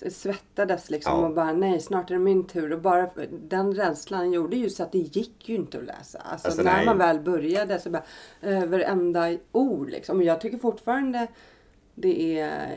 svettades 0.09 0.91
liksom. 0.91 1.21
Ja. 1.21 1.27
Och 1.29 1.35
bara 1.35 1.53
nej 1.53 1.81
snart 1.81 2.11
är 2.11 2.15
det 2.15 2.21
min 2.21 2.47
tur. 2.47 2.73
Och 2.73 2.81
bara 2.81 3.11
den 3.49 3.75
rädslan 3.75 4.33
gjorde 4.33 4.57
ju 4.57 4.71
så 4.71 4.83
att 4.83 4.93
det 4.93 4.99
gick 4.99 5.49
ju 5.49 5.55
inte 5.55 5.79
att 5.79 5.85
läsa. 5.85 6.19
Alltså, 6.19 6.47
Alltså, 6.49 6.63
när 6.63 6.73
nej. 6.77 6.87
man 6.87 6.99
väl 6.99 7.21
började 7.21 7.79
så 7.81 7.91
bara 7.91 8.03
eh, 8.41 8.65
varenda 8.65 9.37
ord 9.53 9.91
liksom. 9.91 10.17
Och 10.19 10.25
jag 10.25 10.41
tycker 10.41 10.59
fortfarande 10.59 11.27
det 11.95 12.39
är 12.41 12.77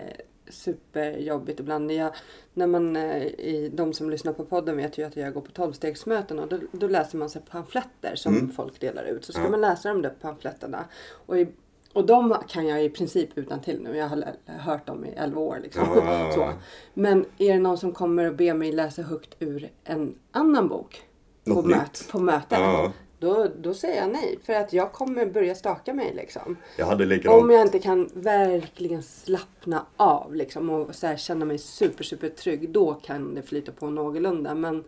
superjobbigt 0.49 1.59
ibland. 1.59 1.91
Jag, 1.91 2.11
när 2.53 2.67
man, 2.67 2.95
eh, 2.95 3.23
i, 3.25 3.71
de 3.73 3.93
som 3.93 4.09
lyssnar 4.09 4.33
på 4.33 4.45
podden 4.45 4.77
vet 4.77 4.97
ju 4.97 5.03
att 5.07 5.15
jag 5.15 5.33
går 5.33 5.41
på 5.41 5.51
tolvstegsmöten 5.51 6.39
och 6.39 6.47
då, 6.47 6.59
då 6.71 6.87
läser 6.87 7.17
man 7.17 7.29
sig 7.29 7.41
pamfletter 7.51 8.15
som 8.15 8.33
Mm. 8.35 8.51
folk 8.51 8.79
delar 8.79 9.03
ut. 9.03 9.25
Så 9.25 9.31
ska 9.33 9.41
Ja. 9.43 9.49
man 9.49 9.61
läsa 9.61 9.89
de 9.89 10.01
där 10.01 10.13
pamfletterna. 10.21 10.85
Och 11.25 11.37
i, 11.39 11.47
Och 11.93 12.05
de 12.05 12.35
kan 12.47 12.67
jag 12.67 12.83
i 12.83 12.89
princip 12.89 13.29
utan 13.35 13.61
till 13.61 13.79
nu. 13.81 13.97
Jag 13.97 14.07
har 14.07 14.33
hört 14.45 14.87
dem 14.87 15.05
i 15.05 15.09
11 15.09 15.41
år. 15.41 15.59
Liksom. 15.63 15.87
Ja. 15.95 16.31
Så. 16.35 16.49
Men 16.93 17.25
är 17.37 17.53
det 17.53 17.59
någon 17.59 17.77
som 17.77 17.91
kommer 17.91 18.25
och 18.25 18.35
ber 18.35 18.53
mig 18.53 18.71
läsa 18.71 19.01
högt 19.01 19.35
ur 19.39 19.69
en 19.83 20.15
annan 20.31 20.67
bok 20.67 21.01
på, 21.45 21.61
möt, 21.61 22.07
på 22.11 22.19
möten. 22.19 22.61
Ja. 22.61 22.91
Då, 23.19 23.47
då 23.57 23.73
säger 23.73 24.01
jag 24.01 24.11
nej. 24.11 24.39
För 24.43 24.53
att 24.53 24.73
jag 24.73 24.91
kommer 24.91 25.25
börja 25.25 25.55
staka 25.55 25.93
mig. 25.93 26.13
Liksom. 26.13 26.57
Jag. 26.77 27.01
Om 27.27 27.49
jag 27.49 27.61
inte 27.61 27.79
kan 27.79 28.09
verkligen 28.13 29.03
slappna 29.03 29.85
av 29.97 30.35
liksom, 30.35 30.69
och 30.69 30.95
så 30.95 31.07
här, 31.07 31.17
känna 31.17 31.45
mig 31.45 31.57
super, 31.57 32.03
super 32.03 32.29
trygg. 32.29 32.69
Då 32.69 32.93
kan 32.93 33.35
det 33.35 33.41
flyta 33.41 33.71
på 33.71 33.89
någorlunda. 33.89 34.55
Men 34.55 34.83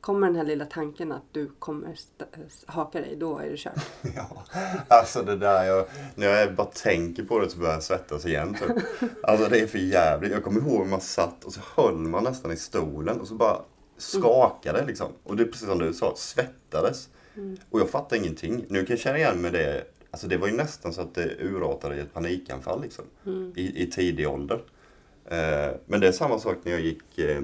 kommer 0.00 0.26
den 0.26 0.36
här 0.36 0.44
lilla 0.44 0.64
tanken 0.64 1.12
att 1.12 1.22
du 1.32 1.50
kommer 1.58 1.92
st- 1.92 2.24
haka 2.66 3.00
dig, 3.00 3.16
då 3.16 3.38
är 3.38 3.50
det 3.50 3.56
kört. 3.56 3.72
Ja, 4.16 4.44
alltså 4.88 5.22
det 5.22 5.36
där, 5.36 5.64
jag, 5.64 5.86
när 6.14 6.26
jag 6.26 6.54
bara 6.54 6.66
tänker 6.66 7.22
på 7.24 7.38
det 7.38 7.50
så 7.50 7.58
börjar 7.58 7.72
jag 7.74 7.82
svettas 7.82 8.26
igen. 8.26 8.54
Typ. 8.54 8.76
Alltså 9.22 9.48
det 9.50 9.60
är 9.60 9.66
för 9.66 9.78
jävligt. 9.78 10.32
Jag 10.32 10.44
kommer 10.44 10.60
ihåg 10.60 10.78
hur 10.82 10.90
man 10.90 11.00
satt 11.00 11.44
och 11.44 11.52
så 11.52 11.60
höll 11.76 11.94
man 11.98 12.24
nästan 12.24 12.52
i 12.52 12.56
stolen 12.56 13.20
och 13.20 13.28
så 13.28 13.34
bara 13.34 13.60
skakade 13.98 14.84
liksom. 14.86 15.08
Och 15.24 15.36
det 15.36 15.42
är 15.42 15.46
precis 15.46 15.68
som 15.68 15.78
du 15.78 15.92
sa, 15.92 16.14
svettades. 16.16 17.08
Och 17.70 17.80
jag 17.80 17.90
fattar 17.90 18.16
ingenting. 18.16 18.64
Nu 18.68 18.78
kan 18.86 18.96
jag 18.96 18.98
känna 19.00 19.18
igen 19.18 19.40
med 19.42 19.52
det. 19.52 19.84
Alltså 20.10 20.26
det 20.28 20.36
var 20.36 20.46
ju 20.48 20.54
nästan 20.56 20.92
så 20.92 21.00
att 21.00 21.14
det 21.14 21.34
urartade 21.40 21.96
i 21.96 22.00
ett 22.00 22.14
panikanfall 22.14 22.82
liksom. 22.82 23.04
I, 23.56 23.82
I 23.82 23.90
tidig 23.90 24.28
ålder. 24.28 24.62
Eh, 25.24 25.70
men 25.86 26.00
det 26.00 26.08
är 26.08 26.12
samma 26.12 26.38
sak 26.38 26.56
när 26.62 26.72
jag 26.72 26.80
gick 26.80 27.18
eh, 27.18 27.40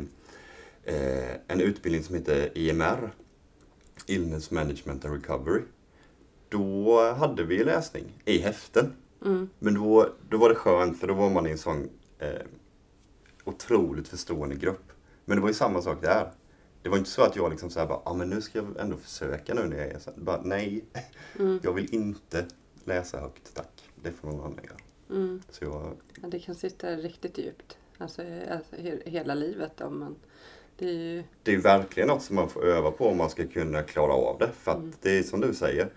eh, 0.87 1.35
en 1.49 1.61
utbildning 1.61 2.03
som 2.03 2.15
heter 2.15 2.59
IMR. 2.59 3.15
Illness 4.07 4.51
Management 4.51 5.05
and 5.05 5.15
Recovery. 5.15 5.63
Då 6.49 7.01
hade 7.13 7.45
vi 7.45 7.65
läsning 7.65 8.05
i 8.25 8.39
häften. 8.39 8.93
Men 9.59 9.75
då, 9.75 10.13
då 10.31 10.37
var 10.39 10.49
det 10.49 10.55
skönt 10.55 11.01
för 11.01 11.07
då 11.07 11.15
var 11.15 11.31
man 11.31 11.47
i 11.47 11.51
en 11.51 11.59
sån 11.59 11.89
eh, 12.19 12.29
otroligt 13.45 14.09
förstående 14.09 14.55
grupp. 14.57 14.93
Men 15.25 15.37
det 15.37 15.41
var 15.43 15.49
ju 15.49 15.55
samma 15.55 15.83
sak 15.83 16.03
där. 16.03 16.33
Det 16.83 16.89
var 16.89 16.99
inte 16.99 17.11
så 17.11 17.23
att 17.23 17.37
jag 17.37 17.51
liksom 17.51 17.71
så 17.71 17.81
här 17.81 17.87
bara, 17.87 18.01
ah, 18.05 18.15
men 18.15 18.31
nu 18.31 18.41
ska 18.41 18.59
jag 18.59 18.77
ändå 18.81 18.97
försöka 18.97 19.55
nu 19.55 19.65
när 19.67 19.77
jag 19.77 19.87
är 19.89 19.99
så. 19.99 20.11
Bara, 20.17 20.43
nej, 20.43 20.85
jag 21.63 21.73
vill 21.73 21.95
inte 21.95 22.47
läsa 22.85 23.21
högt, 23.21 23.55
tack. 23.55 23.91
Det 24.03 24.13
får 24.13 24.29
någon 24.29 24.41
annan 24.41 24.65
göra. 24.65 24.77
Så 25.51 25.65
jag, 25.65 25.97
Ja, 26.23 26.29
det 26.29 26.39
kan 26.39 26.55
sitta 26.55 26.91
riktigt 26.97 27.39
djupt. 27.39 27.79
Alltså, 27.99 28.23
alltså 28.51 28.77
he- 28.77 29.09
hela 29.09 29.35
livet. 29.35 29.81
Om 29.81 29.99
man, 29.99 30.15
det 30.79 30.89
är 30.89 30.93
ju, 30.93 31.25
det 31.43 31.55
är 31.55 31.59
verkligen 31.59 32.09
något 32.09 32.23
som 32.23 32.37
man 32.37 32.49
får 32.49 32.65
öva 32.65 32.91
på 32.91 33.09
om 33.09 33.17
man 33.17 33.31
ska 33.31 33.47
kunna 33.47 33.83
klara 33.83 34.13
av 34.13 34.39
det. 34.39 34.51
För 34.53 34.73
att 34.73 35.03
det 35.03 35.19
är 35.19 35.23
som 35.23 35.41
du 35.41 35.55
säger, 35.55 35.89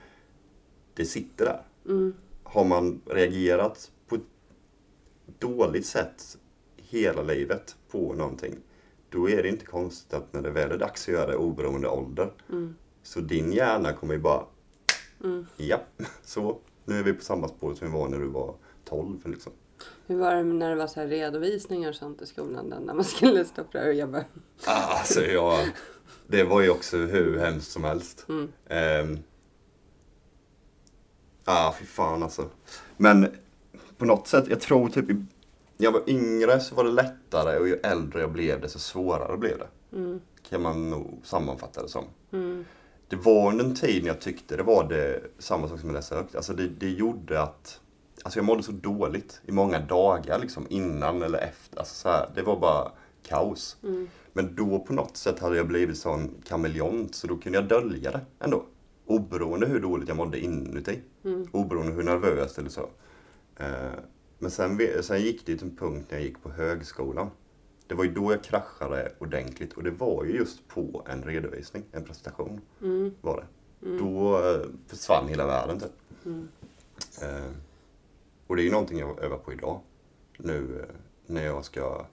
det 0.93 1.05
sitter 1.05 1.45
där. 1.45 1.61
Har 2.43 2.65
man 2.65 3.01
reagerat 3.05 3.91
på 4.07 4.15
ett 4.15 4.21
dåligt 5.39 5.85
sätt 5.85 6.37
hela 6.77 7.21
livet 7.23 7.75
på 7.91 8.13
någonting, 8.13 8.55
då 9.09 9.29
är 9.29 9.43
det 9.43 9.49
inte 9.49 9.65
konstigt 9.65 10.13
att 10.13 10.33
när 10.33 10.41
det 10.41 10.51
väl 10.51 10.71
är 10.71 10.77
dags 10.77 11.07
att 11.07 11.13
göra 11.13 11.31
det 11.31 11.37
oberoende 11.37 11.87
ålder, 11.89 12.31
så 13.03 13.19
din 13.19 13.53
hjärna 13.53 13.93
kommer 13.93 14.13
ju 14.13 14.19
bara, 14.19 14.45
ja, 15.57 15.81
så, 16.23 16.59
nu 16.85 16.99
är 16.99 17.03
vi 17.03 17.13
på 17.13 17.23
samma 17.23 17.47
spår 17.47 17.73
som 17.73 17.87
vi 17.87 17.93
var 17.93 18.09
när 18.09 18.19
du 18.19 18.27
var 18.27 18.55
12 18.85 19.27
liksom. 19.27 19.53
Hur 20.09 20.17
var 20.17 20.35
det 20.35 20.43
när 20.43 20.69
det 20.69 20.75
var 20.75 20.87
så 20.87 21.01
redovisningar 21.01 21.89
och 21.89 21.95
sånt 21.95 22.21
i 22.21 22.25
skolan? 22.25 22.69
Där, 22.69 22.79
när 22.79 22.93
man 22.93 23.05
skulle 23.05 23.45
stå 23.45 23.63
där 23.71 23.87
och 23.87 23.93
jobba? 23.93 24.23
Alltså 24.65 25.21
jag, 25.21 25.67
det 26.27 26.43
var 26.43 26.61
ju 26.61 26.69
också 26.69 26.97
hur 26.97 27.37
hemskt 27.37 27.71
som 27.71 27.83
helst. 27.83 28.25
Mm. 28.29 28.51
Um, 29.09 29.19
ah, 31.43 31.73
fy 31.79 31.85
fan 31.85 32.23
alltså. 32.23 32.49
Men 32.97 33.27
på 33.97 34.05
något 34.05 34.27
sätt, 34.27 34.45
jag 34.49 34.61
tror 34.61 34.89
typ 34.89 35.09
i, 35.09 35.25
jag 35.77 35.91
var 35.91 36.09
yngre 36.09 36.59
så 36.59 36.75
var 36.75 36.83
det 36.83 36.91
lättare 36.91 37.59
och 37.59 37.67
ju 37.67 37.75
äldre 37.75 38.21
jag 38.21 38.31
blev 38.31 38.61
desto 38.61 38.79
svårare 38.79 39.37
blev 39.37 39.57
det. 39.57 39.67
Kan 40.49 40.61
man 40.61 40.89
nog 40.89 41.21
sammanfatta 41.23 41.81
det 41.81 41.89
som. 41.89 42.05
Det 43.07 43.15
var 43.15 43.51
under 43.51 43.65
en 43.65 43.75
tid 43.75 44.03
när 44.03 44.09
jag 44.09 44.21
tyckte 44.21 44.57
det 44.57 44.63
var 44.63 44.89
det, 44.89 45.21
samma 45.39 45.67
sak 45.67 45.79
som 45.79 45.89
att 45.89 45.95
läsa 45.95 46.15
högt. 46.15 46.35
Alltså 46.35 46.53
det, 46.53 46.67
det 46.67 46.89
gjorde 46.89 47.41
att 47.41 47.81
Alltså 48.23 48.39
jag 48.39 48.45
mådde 48.45 48.63
så 48.63 48.71
dåligt 48.71 49.41
i 49.45 49.51
många 49.51 49.79
dagar 49.79 50.39
liksom 50.39 50.65
innan 50.69 51.21
eller 51.21 51.39
efter. 51.39 51.79
Alltså 51.79 51.95
så 51.95 52.09
här, 52.09 52.29
det 52.35 52.41
var 52.41 52.59
bara 52.59 52.91
kaos. 53.23 53.77
Men 54.33 54.55
då 54.55 54.79
på 54.79 54.93
något 54.93 55.17
sätt 55.17 55.39
hade 55.39 55.57
jag 55.57 55.67
blivit 55.67 55.97
sån 55.97 56.29
kameleont 56.47 57.15
så 57.15 57.27
då 57.27 57.37
kunde 57.37 57.57
jag 57.57 57.67
dölja 57.67 58.11
det 58.11 58.21
ändå. 58.39 58.65
Oberoende 59.05 59.67
hur 59.67 59.79
dåligt 59.79 60.07
jag 60.07 60.17
mådde 60.17 60.39
inuti. 60.39 60.99
Oberoende 61.51 61.91
hur 61.93 62.03
nervöst 62.03 62.57
eller 62.57 62.69
så. 62.69 62.89
Eh, 63.57 63.65
Men 64.39 64.51
sen, 64.51 64.79
sen 65.01 65.21
gick 65.21 65.45
det 65.45 65.57
till 65.57 65.67
en 65.67 65.75
punkt 65.75 66.05
när 66.09 66.17
jag 66.17 66.25
gick 66.27 66.43
på 66.43 66.49
högskolan. 66.49 67.29
Det 67.87 67.95
var 67.95 68.03
ju 68.03 68.11
då 68.13 68.31
jag 68.31 68.43
kraschade 68.43 69.11
ordentligt 69.19 69.73
och 69.73 69.83
det 69.83 69.91
var 69.91 70.23
ju 70.25 70.31
just 70.35 70.67
på 70.67 71.03
en 71.09 71.23
redovisning, 71.23 71.83
en 71.91 72.03
presentation. 72.03 72.61
Var 73.21 73.37
det. 73.37 73.45
Då 73.97 74.37
eh, 74.37 74.61
försvann 74.87 75.27
hela 75.27 75.45
världen 75.47 75.79
typ. 75.79 75.91
Eh, 77.21 77.51
och 78.49 78.55
det 78.55 78.61
är 78.61 78.63
ju 78.63 78.71
någonting 78.71 78.99
jag 78.99 79.19
övar 79.23 79.37
på 79.37 79.53
idag. 79.53 79.79
Nu 80.37 80.79
eh, 80.79 80.95
när 81.25 81.45
jag 81.45 81.65
ska 81.65 82.05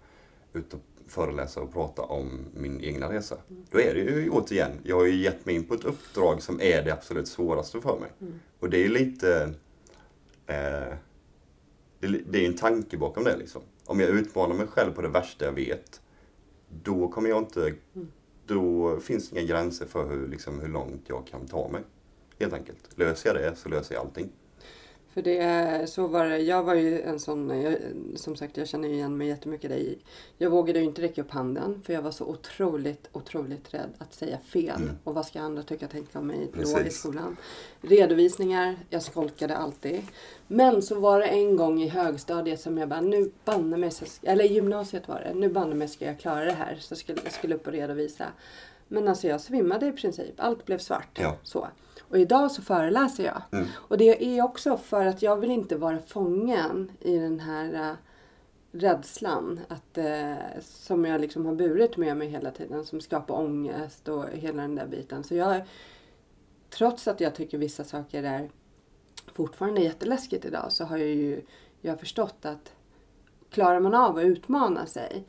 ut 0.52 0.74
och 0.74 0.80
föreläsa 1.06 1.60
och 1.60 1.72
prata 1.72 2.02
om 2.02 2.44
min 2.54 2.80
egna 2.80 3.12
resa. 3.12 3.36
Då 3.70 3.80
är 3.80 3.94
det 3.94 4.00
ju 4.00 4.30
återigen, 4.30 4.72
jag 4.82 4.96
har 4.96 5.04
ju 5.04 5.22
gett 5.22 5.46
mig 5.46 5.54
in 5.54 5.64
på 5.64 5.74
ett 5.74 5.84
uppdrag 5.84 6.42
som 6.42 6.60
är 6.60 6.82
det 6.82 6.92
absolut 6.92 7.28
svåraste 7.28 7.80
för 7.80 7.98
mig. 8.00 8.10
Och 8.60 8.70
det 8.70 8.84
är 8.84 8.88
lite 8.88 9.54
eh, 10.46 10.94
det, 12.00 12.06
är 12.06 12.22
det 12.30 12.44
är 12.44 12.46
en 12.46 12.56
tanke 12.56 12.96
bakom 12.96 13.24
det 13.24 13.36
liksom. 13.36 13.62
Om 13.84 14.00
jag 14.00 14.10
utmanar 14.10 14.54
mig 14.54 14.66
själv 14.66 14.94
på 14.94 15.02
det 15.02 15.08
värsta 15.08 15.44
jag 15.44 15.52
vet, 15.52 16.00
då 16.82 17.08
kommer 17.08 17.28
jag 17.28 17.38
inte, 17.38 17.74
då 18.46 19.00
finns 19.00 19.30
det 19.30 19.38
inga 19.38 19.48
gränser 19.48 19.86
för 19.86 20.10
hur, 20.10 20.28
liksom, 20.28 20.60
hur 20.60 20.68
långt 20.68 21.02
jag 21.06 21.26
kan 21.26 21.46
ta 21.46 21.68
mig. 21.68 21.82
Helt 22.38 22.52
enkelt. 22.52 22.98
Löser 22.98 23.34
jag 23.34 23.36
det 23.36 23.56
så 23.56 23.68
löser 23.68 23.94
jag 23.94 24.04
allting. 24.04 24.30
För 25.16 25.22
det, 25.22 25.90
så 25.90 26.06
var 26.06 26.26
det. 26.26 26.38
Jag 26.38 26.62
var 26.62 26.74
ju 26.74 27.02
en 27.02 27.20
sån, 27.20 27.62
jag, 27.62 27.76
som 28.14 28.36
sagt 28.36 28.56
jag 28.56 28.68
känner 28.68 28.88
igen 28.88 29.16
mig 29.16 29.28
jättemycket 29.28 29.70
i. 29.70 29.98
Jag 30.38 30.50
vågade 30.50 30.78
ju 30.78 30.84
inte 30.84 31.02
räcka 31.02 31.22
upp 31.22 31.30
handen 31.30 31.82
för 31.86 31.92
jag 31.92 32.02
var 32.02 32.10
så 32.10 32.24
otroligt, 32.24 33.08
otroligt 33.12 33.74
rädd 33.74 33.90
att 33.98 34.14
säga 34.14 34.38
fel. 34.38 34.90
Och 35.04 35.14
vad 35.14 35.26
ska 35.26 35.40
andra 35.40 35.62
tycka 35.62 35.84
och 35.84 35.92
tänka 35.92 36.18
om 36.18 36.26
mig 36.26 36.50
då 36.52 36.80
i 36.80 36.90
skolan. 36.90 37.36
Redovisningar, 37.80 38.76
jag 38.90 39.02
skolkade 39.02 39.56
alltid. 39.56 40.02
Men 40.46 40.82
så 40.82 41.00
var 41.00 41.20
det 41.20 41.26
en 41.26 41.56
gång 41.56 41.82
i 41.82 41.88
högstadiet 41.88 42.60
som 42.60 42.78
jag 42.78 42.88
bara, 42.88 43.00
nu 43.00 43.30
banne 43.44 43.76
mig, 43.76 43.92
eller 44.22 44.44
gymnasiet 44.44 45.08
var 45.08 45.20
det, 45.20 45.34
nu 45.34 45.48
banne 45.48 45.74
mig 45.74 45.88
ska 45.88 46.04
jag 46.04 46.20
klara 46.20 46.44
det 46.44 46.52
här. 46.52 46.76
Så 46.80 46.96
skulle 46.96 47.18
jag 47.24 47.32
skulle 47.32 47.54
upp 47.54 47.66
och 47.66 47.72
redovisa. 47.72 48.26
Men 48.88 49.08
alltså 49.08 49.28
jag 49.28 49.40
svimmade 49.40 49.86
i 49.86 49.92
princip, 49.92 50.34
allt 50.36 50.66
blev 50.66 50.78
svart. 50.78 51.18
Ja. 51.20 51.36
Så. 51.42 51.68
Och 52.08 52.18
idag 52.18 52.50
så 52.50 52.62
föreläser 52.62 53.24
jag. 53.24 53.42
Och 53.74 53.98
det 53.98 54.24
är 54.24 54.44
också 54.44 54.76
för 54.76 55.06
att 55.06 55.22
jag 55.22 55.36
vill 55.36 55.50
inte 55.50 55.76
vara 55.76 55.98
fången 55.98 56.90
i 57.00 57.18
den 57.18 57.40
här 57.40 57.90
äh, 57.90 57.96
rädslan 58.72 59.60
att, 59.68 59.98
eh, 59.98 60.34
som 60.60 61.04
jag 61.04 61.20
liksom 61.20 61.46
har 61.46 61.54
burit 61.54 61.96
med 61.96 62.16
mig 62.16 62.28
hela 62.28 62.50
tiden. 62.50 62.84
Som 62.84 63.00
skapar 63.00 63.34
ångest 63.34 64.08
och 64.08 64.24
hela 64.32 64.62
den 64.62 64.74
där 64.74 64.86
biten. 64.86 65.24
Så 65.24 65.34
jag, 65.34 65.62
trots 66.70 67.08
att 67.08 67.20
jag 67.20 67.34
tycker 67.34 67.58
vissa 67.58 67.84
saker 67.84 68.22
är 68.22 68.50
fortfarande 69.32 69.80
jätteläskigt 69.80 70.44
idag 70.44 70.72
så 70.72 70.84
har 70.84 70.96
jag 70.96 71.08
ju 71.08 71.42
jag 71.80 71.92
har 71.92 71.98
förstått 71.98 72.46
att 72.46 72.72
klarar 73.50 73.80
man 73.80 73.94
av 73.94 74.16
att 74.16 74.24
utmana 74.24 74.86
sig 74.86 75.24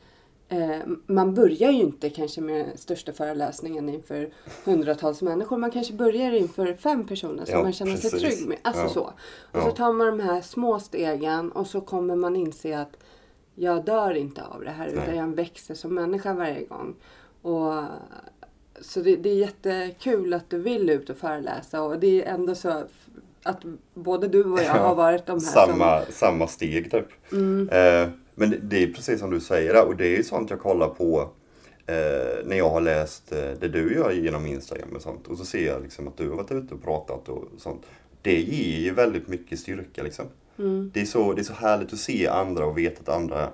Eh, 0.49 0.79
man 1.05 1.33
börjar 1.33 1.71
ju 1.71 1.79
inte 1.81 2.09
kanske 2.09 2.41
med 2.41 2.79
största 2.79 3.13
föreläsningen 3.13 3.89
inför 3.89 4.29
hundratals 4.65 5.21
människor. 5.21 5.57
Man 5.57 5.71
kanske 5.71 5.93
börjar 5.93 6.31
inför 6.31 6.73
fem 6.73 7.07
personer 7.07 7.45
som 7.45 7.53
Ja, 7.55 7.63
man 7.63 7.73
känner 7.73 7.95
sig 7.95 8.11
precis. 8.11 8.35
trygg 8.37 8.47
med. 8.49 8.57
Alltså 8.61 8.83
Ja. 8.83 8.89
så. 8.89 9.01
Och 9.01 9.11
Ja. 9.51 9.61
så 9.65 9.71
tar 9.71 9.93
man 9.93 10.07
de 10.07 10.19
här 10.19 10.41
små 10.41 10.79
stegen 10.79 11.51
och 11.51 11.67
så 11.67 11.81
kommer 11.81 12.15
man 12.15 12.35
inse 12.35 12.79
att 12.79 12.97
jag 13.55 13.85
dör 13.85 14.13
inte 14.17 14.43
av 14.43 14.61
det 14.63 14.69
här 14.69 14.87
utan 14.87 15.03
Nej. 15.07 15.15
jag 15.17 15.35
växer 15.35 15.75
som 15.75 15.95
människa 15.95 16.33
varje 16.33 16.65
gång. 16.65 16.95
Och, 17.41 17.73
så 18.81 18.99
det, 19.01 19.15
det 19.15 19.29
är 19.29 19.35
jättekul 19.35 20.33
att 20.33 20.49
du 20.49 20.59
vill 20.59 20.89
ut 20.89 21.09
och 21.09 21.17
föreläsa 21.17 21.81
och 21.81 21.99
det 21.99 22.23
är 22.25 22.33
ändå 22.33 22.55
så 22.55 22.83
att 23.43 23.61
både 23.93 24.27
du 24.27 24.43
och 24.43 24.59
jag 24.59 24.73
har 24.73 24.95
varit 24.95 25.25
de 25.25 25.31
här 25.33 25.39
samma, 25.39 26.01
samma 26.09 26.47
steg 26.47 26.91
typ. 26.91 27.07
Eh, 27.71 28.09
men 28.39 28.49
det, 28.49 28.57
det 28.57 28.83
är 28.83 28.93
precis 28.93 29.19
som 29.19 29.29
du 29.29 29.39
säger 29.39 29.73
där, 29.73 29.85
och 29.85 29.95
det 29.95 30.05
är 30.05 30.17
ju 30.17 30.23
sånt 30.23 30.49
jag 30.49 30.59
kollar 30.59 30.89
på 30.89 31.29
eh, 31.85 32.45
när 32.45 32.57
jag 32.57 32.69
har 32.69 32.81
läst 32.81 33.31
eh, 33.31 33.51
det 33.59 33.67
du 33.67 33.93
gör 33.93 34.11
genom 34.11 34.45
Instagram 34.45 34.89
och 34.95 35.01
sånt. 35.01 35.27
Och 35.27 35.37
så 35.37 35.45
ser 35.45 35.67
jag 35.67 35.81
liksom 35.81 36.07
att 36.07 36.17
du 36.17 36.29
har 36.29 36.35
varit 36.37 36.51
ute 36.51 36.73
och 36.73 36.83
pratat 36.83 37.29
och 37.29 37.45
sånt. 37.57 37.85
Det 38.21 38.41
ger 38.41 38.79
ju 38.79 38.93
väldigt 38.93 39.27
mycket 39.27 39.59
styrka 39.59 40.03
liksom. 40.03 40.25
Det, 40.93 41.01
är 41.01 41.05
så, 41.05 41.33
det 41.33 41.41
är 41.41 41.43
så 41.43 41.53
härligt 41.53 41.93
att 41.93 41.99
se 41.99 42.27
andra 42.27 42.65
och 42.65 42.77
veta 42.77 43.01
att 43.01 43.17
andra 43.21 43.49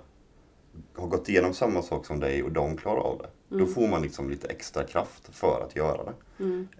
har 0.95 1.07
gått 1.07 1.29
igenom 1.29 1.53
samma 1.53 1.81
sak 1.81 2.05
som 2.05 2.19
dig 2.19 2.43
och 2.43 2.51
de 2.51 2.77
klarar 2.77 3.01
av 3.01 3.17
det. 3.17 3.57
Då 3.57 3.65
får 3.65 3.87
man 3.87 4.01
liksom 4.01 4.29
lite 4.29 4.47
extra 4.47 4.83
kraft 4.83 5.29
för 5.31 5.65
att 5.65 5.75
göra 5.75 6.01
det. 6.03 6.13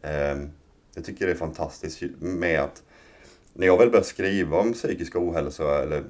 Eh, 0.02 0.48
jag 0.96 1.06
tycker 1.06 1.26
det 1.26 1.32
är 1.32 1.36
fantastiskt 1.36 2.04
med 2.20 2.60
att 2.60 2.84
när 3.54 3.68
jag 3.68 3.78
väl 3.78 3.90
började 3.90 4.08
skriva 4.08 4.58
om 4.58 4.74
psykisk 4.74 5.16
ohälsa 5.16 5.84
eller 5.84 6.04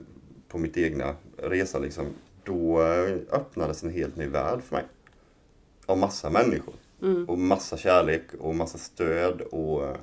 på 0.48 0.58
mitt 0.58 0.78
egna 0.78 1.16
resa 1.50 1.80
liksom, 1.80 2.06
då 2.44 2.82
eh, 2.82 3.16
öppnades 3.32 3.84
en 3.84 3.90
helt 3.90 4.16
ny 4.16 4.28
värld 4.28 4.64
för 4.64 4.76
mig. 4.76 4.86
Av 5.86 5.98
massa 5.98 6.30
människor. 6.30 6.74
Och 7.28 7.38
massa 7.38 7.78
kärlek 7.78 8.24
och 8.40 8.56
massa 8.56 8.78
stöd 8.78 9.42
och 9.42 9.84
eh, 9.84 9.96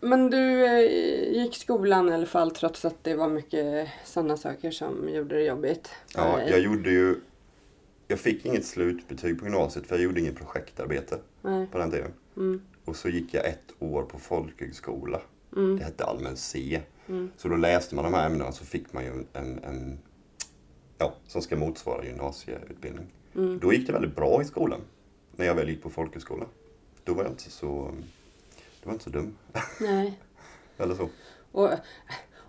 Men 0.00 0.30
du 0.30 0.64
eh, 0.66 1.32
gick 1.32 1.56
skolan 1.56 2.08
i 2.08 2.12
alla 2.12 2.26
fall 2.26 2.50
trots 2.50 2.84
att 2.84 3.04
det 3.04 3.14
var 3.14 3.28
mycket 3.28 3.88
sådana 4.04 4.36
saker 4.36 4.70
som 4.70 5.08
gjorde 5.08 5.34
det 5.34 5.42
jobbigt. 5.42 5.90
ja, 6.14 6.42
jag 6.42 6.60
gjorde 6.60 6.90
ju 6.90 7.16
jag 8.08 8.18
fick 8.18 8.46
inget 8.46 8.66
slutbetyg 8.66 9.38
på 9.38 9.44
gymnasiet 9.44 9.86
för 9.86 9.94
jag 9.96 10.04
gjorde 10.04 10.20
inget 10.20 10.36
projektarbete 10.36 11.18
Nej. 11.42 11.66
på 11.72 11.78
den 11.78 11.90
tiden. 11.90 12.12
Mm. 12.36 12.60
Och 12.84 12.96
så 12.96 13.08
gick 13.08 13.34
jag 13.34 13.46
ett 13.46 13.74
år 13.78 14.02
på 14.02 14.18
folkhögskola. 14.18 15.20
Mm. 15.56 15.78
Det 15.78 15.84
hette 15.84 16.04
allmän 16.04 16.36
C. 16.36 16.80
Mm. 17.08 17.30
Så 17.36 17.48
då 17.48 17.56
läste 17.56 17.94
man 17.94 18.04
de 18.04 18.14
här 18.14 18.26
ämnena 18.26 18.52
så 18.52 18.64
fick 18.64 18.92
man 18.92 19.04
ju 19.04 19.10
en, 19.32 19.58
en 19.64 19.98
ja, 20.98 21.14
som 21.26 21.42
ska 21.42 21.56
motsvara 21.56 22.04
gymnasieutbildning. 22.04 23.06
Mm. 23.34 23.58
Då 23.58 23.72
gick 23.72 23.86
det 23.86 23.92
väldigt 23.92 24.16
bra 24.16 24.42
i 24.42 24.44
skolan. 24.44 24.80
När 25.36 25.46
jag 25.46 25.54
väl 25.54 25.68
gick 25.68 25.82
på 25.82 25.90
folkhögskola. 25.90 26.46
Då 27.04 27.14
var 27.14 27.22
jag 27.22 27.32
inte 27.32 27.50
så, 27.50 27.66
då 28.82 28.86
var 28.86 28.92
inte 28.92 29.04
så 29.04 29.10
dum. 29.10 29.36
Nej. 29.80 30.18
Eller 30.78 30.94
så. 30.94 31.08
Och, 31.52 31.70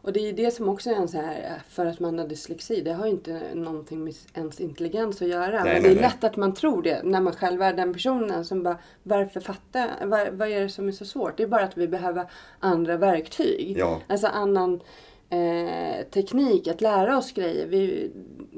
och 0.02 0.14
det 0.14 0.20
är 0.20 0.26
ju 0.26 0.32
det 0.32 0.52
som 0.52 0.70
också 0.70 0.90
är 0.90 0.94
en 0.96 1.08
så 1.08 1.18
här, 1.18 1.62
för 1.70 1.86
att 1.86 2.00
man 2.00 2.20
har 2.20 2.28
dyslexi, 2.28 2.82
det 2.82 2.94
har 2.94 3.06
ju 3.06 3.12
inte 3.12 3.42
någonting 3.56 4.04
med 4.04 4.14
ens 4.34 4.60
intelligens 4.60 5.22
att 5.22 5.28
göra. 5.28 5.64
Nej, 5.64 5.74
Men 5.74 5.74
nej, 5.74 5.82
det 5.82 5.90
är 5.90 5.94
nej. 5.94 6.02
lätt 6.02 6.24
att 6.24 6.36
man 6.36 6.54
tror 6.54 6.82
det 6.84 7.04
när 7.04 7.22
man 7.22 7.34
själv 7.34 7.62
är 7.62 7.74
den 7.74 7.94
personen 7.94 8.46
som 8.46 8.64
bara, 8.64 8.78
varför 9.04 9.40
fattar 9.40 9.90
vad, 10.06 10.28
vad 10.34 10.48
är 10.50 10.62
det 10.62 10.70
som 10.70 10.88
är 10.88 10.92
så 10.92 11.06
svårt? 11.06 11.38
Det 11.38 11.44
är 11.44 11.48
bara 11.48 11.64
att 11.64 11.78
vi 11.78 11.88
behöver 11.88 12.26
andra 12.60 12.98
verktyg. 12.98 13.78
Ja, 13.78 14.02
Alltså 14.08 14.28
annan 14.28 14.82
eh, 15.30 16.06
teknik 16.14 16.68
att 16.68 16.82
lära 16.82 17.18
oss 17.18 17.32
grejer. 17.32 17.68
Vi, 17.68 18.12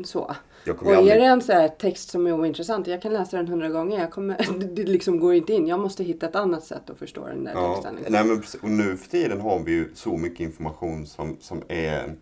så. 0.04 0.20
Och 0.20 0.86
ju 0.86 0.92
är 0.92 0.98
aldrig... 0.98 1.18
det 1.18 1.26
en 1.26 1.42
så 1.42 1.70
text 1.80 2.10
som 2.10 2.28
är 2.28 2.34
ointressant, 2.34 2.88
jag 2.88 3.02
kan 3.02 3.14
läsa 3.14 3.38
den 3.38 3.48
hundra 3.48 3.70
gånger. 3.70 4.00
Jag 4.00 4.12
kommer, 4.12 4.38
det 4.76 4.84
liksom 4.84 5.20
går 5.20 5.34
inte 5.34 5.54
in. 5.54 5.68
Jag 5.68 5.80
måste 5.80 6.04
hitta 6.04 6.26
ett 6.26 6.36
annat 6.36 6.64
sätt 6.64 6.90
att 6.90 6.98
förstå 6.98 7.28
den 7.28 7.44
där 7.44 7.54
Ja, 7.54 7.74
texten. 7.74 7.96
Liksom. 7.96 8.14
nej 8.14 8.24
men 8.24 8.44
och 8.62 8.70
nu 8.70 8.98
för 8.98 9.10
tiden 9.10 9.42
har 9.42 9.60
vi 9.60 9.72
ju 9.72 9.90
så 9.94 10.18
mycket 10.18 10.40
information 10.40 11.06
som, 11.06 11.38
som 11.40 11.62
är 11.68 12.16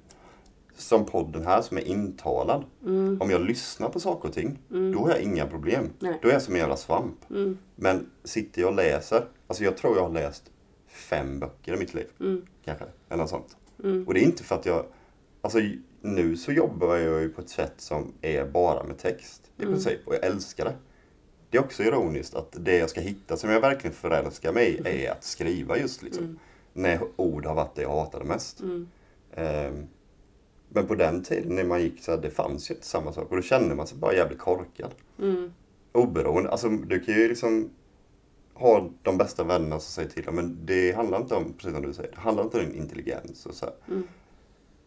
som 0.77 1.05
podden 1.05 1.45
här 1.45 1.61
som 1.61 1.77
är 1.77 1.87
intalad. 1.87 2.63
Om 3.19 3.29
jag 3.29 3.41
lyssnar 3.41 3.89
på 3.89 3.99
saker 3.99 4.27
och 4.29 4.33
ting, 4.33 4.59
då 4.69 4.99
har 4.99 5.09
jag 5.09 5.21
inga 5.21 5.45
problem. 5.45 5.89
Nej. 5.99 6.19
Då 6.21 6.27
är 6.27 6.33
jag 6.33 6.41
som 6.41 6.53
en 6.53 6.59
jävla 6.59 6.77
svamp. 6.77 7.29
Mm. 7.29 7.57
Men 7.75 8.09
sitter 8.23 8.61
jag 8.61 8.69
och 8.69 8.75
läser, 8.75 9.25
alltså 9.47 9.63
jag 9.63 9.77
tror 9.77 9.95
jag 9.95 10.03
har 10.03 10.09
läst 10.09 10.51
fem 10.87 11.39
böcker 11.39 11.73
i 11.73 11.77
mitt 11.77 11.93
liv. 11.93 12.07
Mm. 12.19 12.45
Kanske, 12.65 12.85
eller 13.09 13.21
något 13.21 13.29
sånt. 13.29 13.57
Mm. 13.83 14.07
Och 14.07 14.13
det 14.13 14.19
är 14.19 14.23
inte 14.23 14.43
för 14.43 14.55
att 14.55 14.65
jag, 14.65 14.85
alltså 15.41 15.59
nu 16.01 16.37
så 16.37 16.51
jobbar 16.51 16.95
jag 16.95 17.21
ju 17.21 17.29
på 17.29 17.41
ett 17.41 17.49
sätt 17.49 17.73
som 17.77 18.13
är 18.21 18.45
bara 18.45 18.83
med 18.83 18.97
text 18.97 19.51
i 19.57 19.61
Mm. 19.61 19.73
princip. 19.73 20.07
Och 20.07 20.13
jag 20.13 20.25
älskar 20.25 20.65
det. 20.65 20.75
Det 21.49 21.57
är 21.57 21.61
också 21.61 21.83
ironiskt 21.83 22.35
att 22.35 22.55
det 22.59 22.77
jag 22.77 22.89
ska 22.89 23.01
hitta 23.01 23.37
som 23.37 23.49
jag 23.49 23.61
verkligen 23.61 23.95
förälskar 23.95 24.53
mig 24.53 24.81
i 24.85 25.05
är 25.05 25.11
att 25.11 25.23
skriva 25.23 25.77
just 25.77 26.03
liksom. 26.03 26.23
Mm. 26.23 26.39
När 26.73 26.99
ord 27.15 27.45
har 27.45 27.55
varit 27.55 27.75
det 27.75 27.81
jag 27.81 27.89
hatade 27.89 28.25
mest. 28.25 28.61
Mm. 28.61 28.87
Ehm, 29.33 29.87
men 30.69 30.87
på 30.87 30.95
den 30.95 31.23
tiden 31.23 31.55
när 31.55 31.63
man 31.63 31.81
gick 31.81 32.03
så 32.03 32.11
här, 32.11 32.17
det 32.21 32.29
fanns 32.29 32.71
ju 32.71 32.75
inte 32.75 32.87
samma 32.87 33.13
sak. 33.13 33.29
Och 33.29 33.35
då 33.35 33.41
kände 33.41 33.75
man 33.75 33.87
sig 33.87 33.97
bara 33.97 34.13
jävligt 34.13 34.39
korkad. 34.39 34.91
Mm. 35.19 35.53
Oberoende, 35.91 36.49
alltså 36.49 36.69
du 36.69 36.99
kan 36.99 37.13
ju 37.13 37.27
liksom 37.27 37.69
ha 38.59 38.89
de 39.01 39.17
bästa 39.17 39.43
vännerna 39.43 39.79
som 39.79 39.91
säger 39.91 40.09
till 40.09 40.23
dig, 40.23 40.33
men 40.33 40.65
det 40.65 40.95
handlar 40.95 41.21
inte 41.21 41.35
om, 41.35 41.53
precis 41.53 41.73
som 41.73 41.81
du 41.81 41.93
säger, 41.93 42.11
det 42.11 42.19
handlar 42.19 42.43
inte 42.43 42.59
om 42.59 42.65
din 42.65 42.75
intelligens 42.75 43.45
och 43.45 43.53
så 43.53 43.65
här. 43.65 43.73
Mm. 43.87 44.07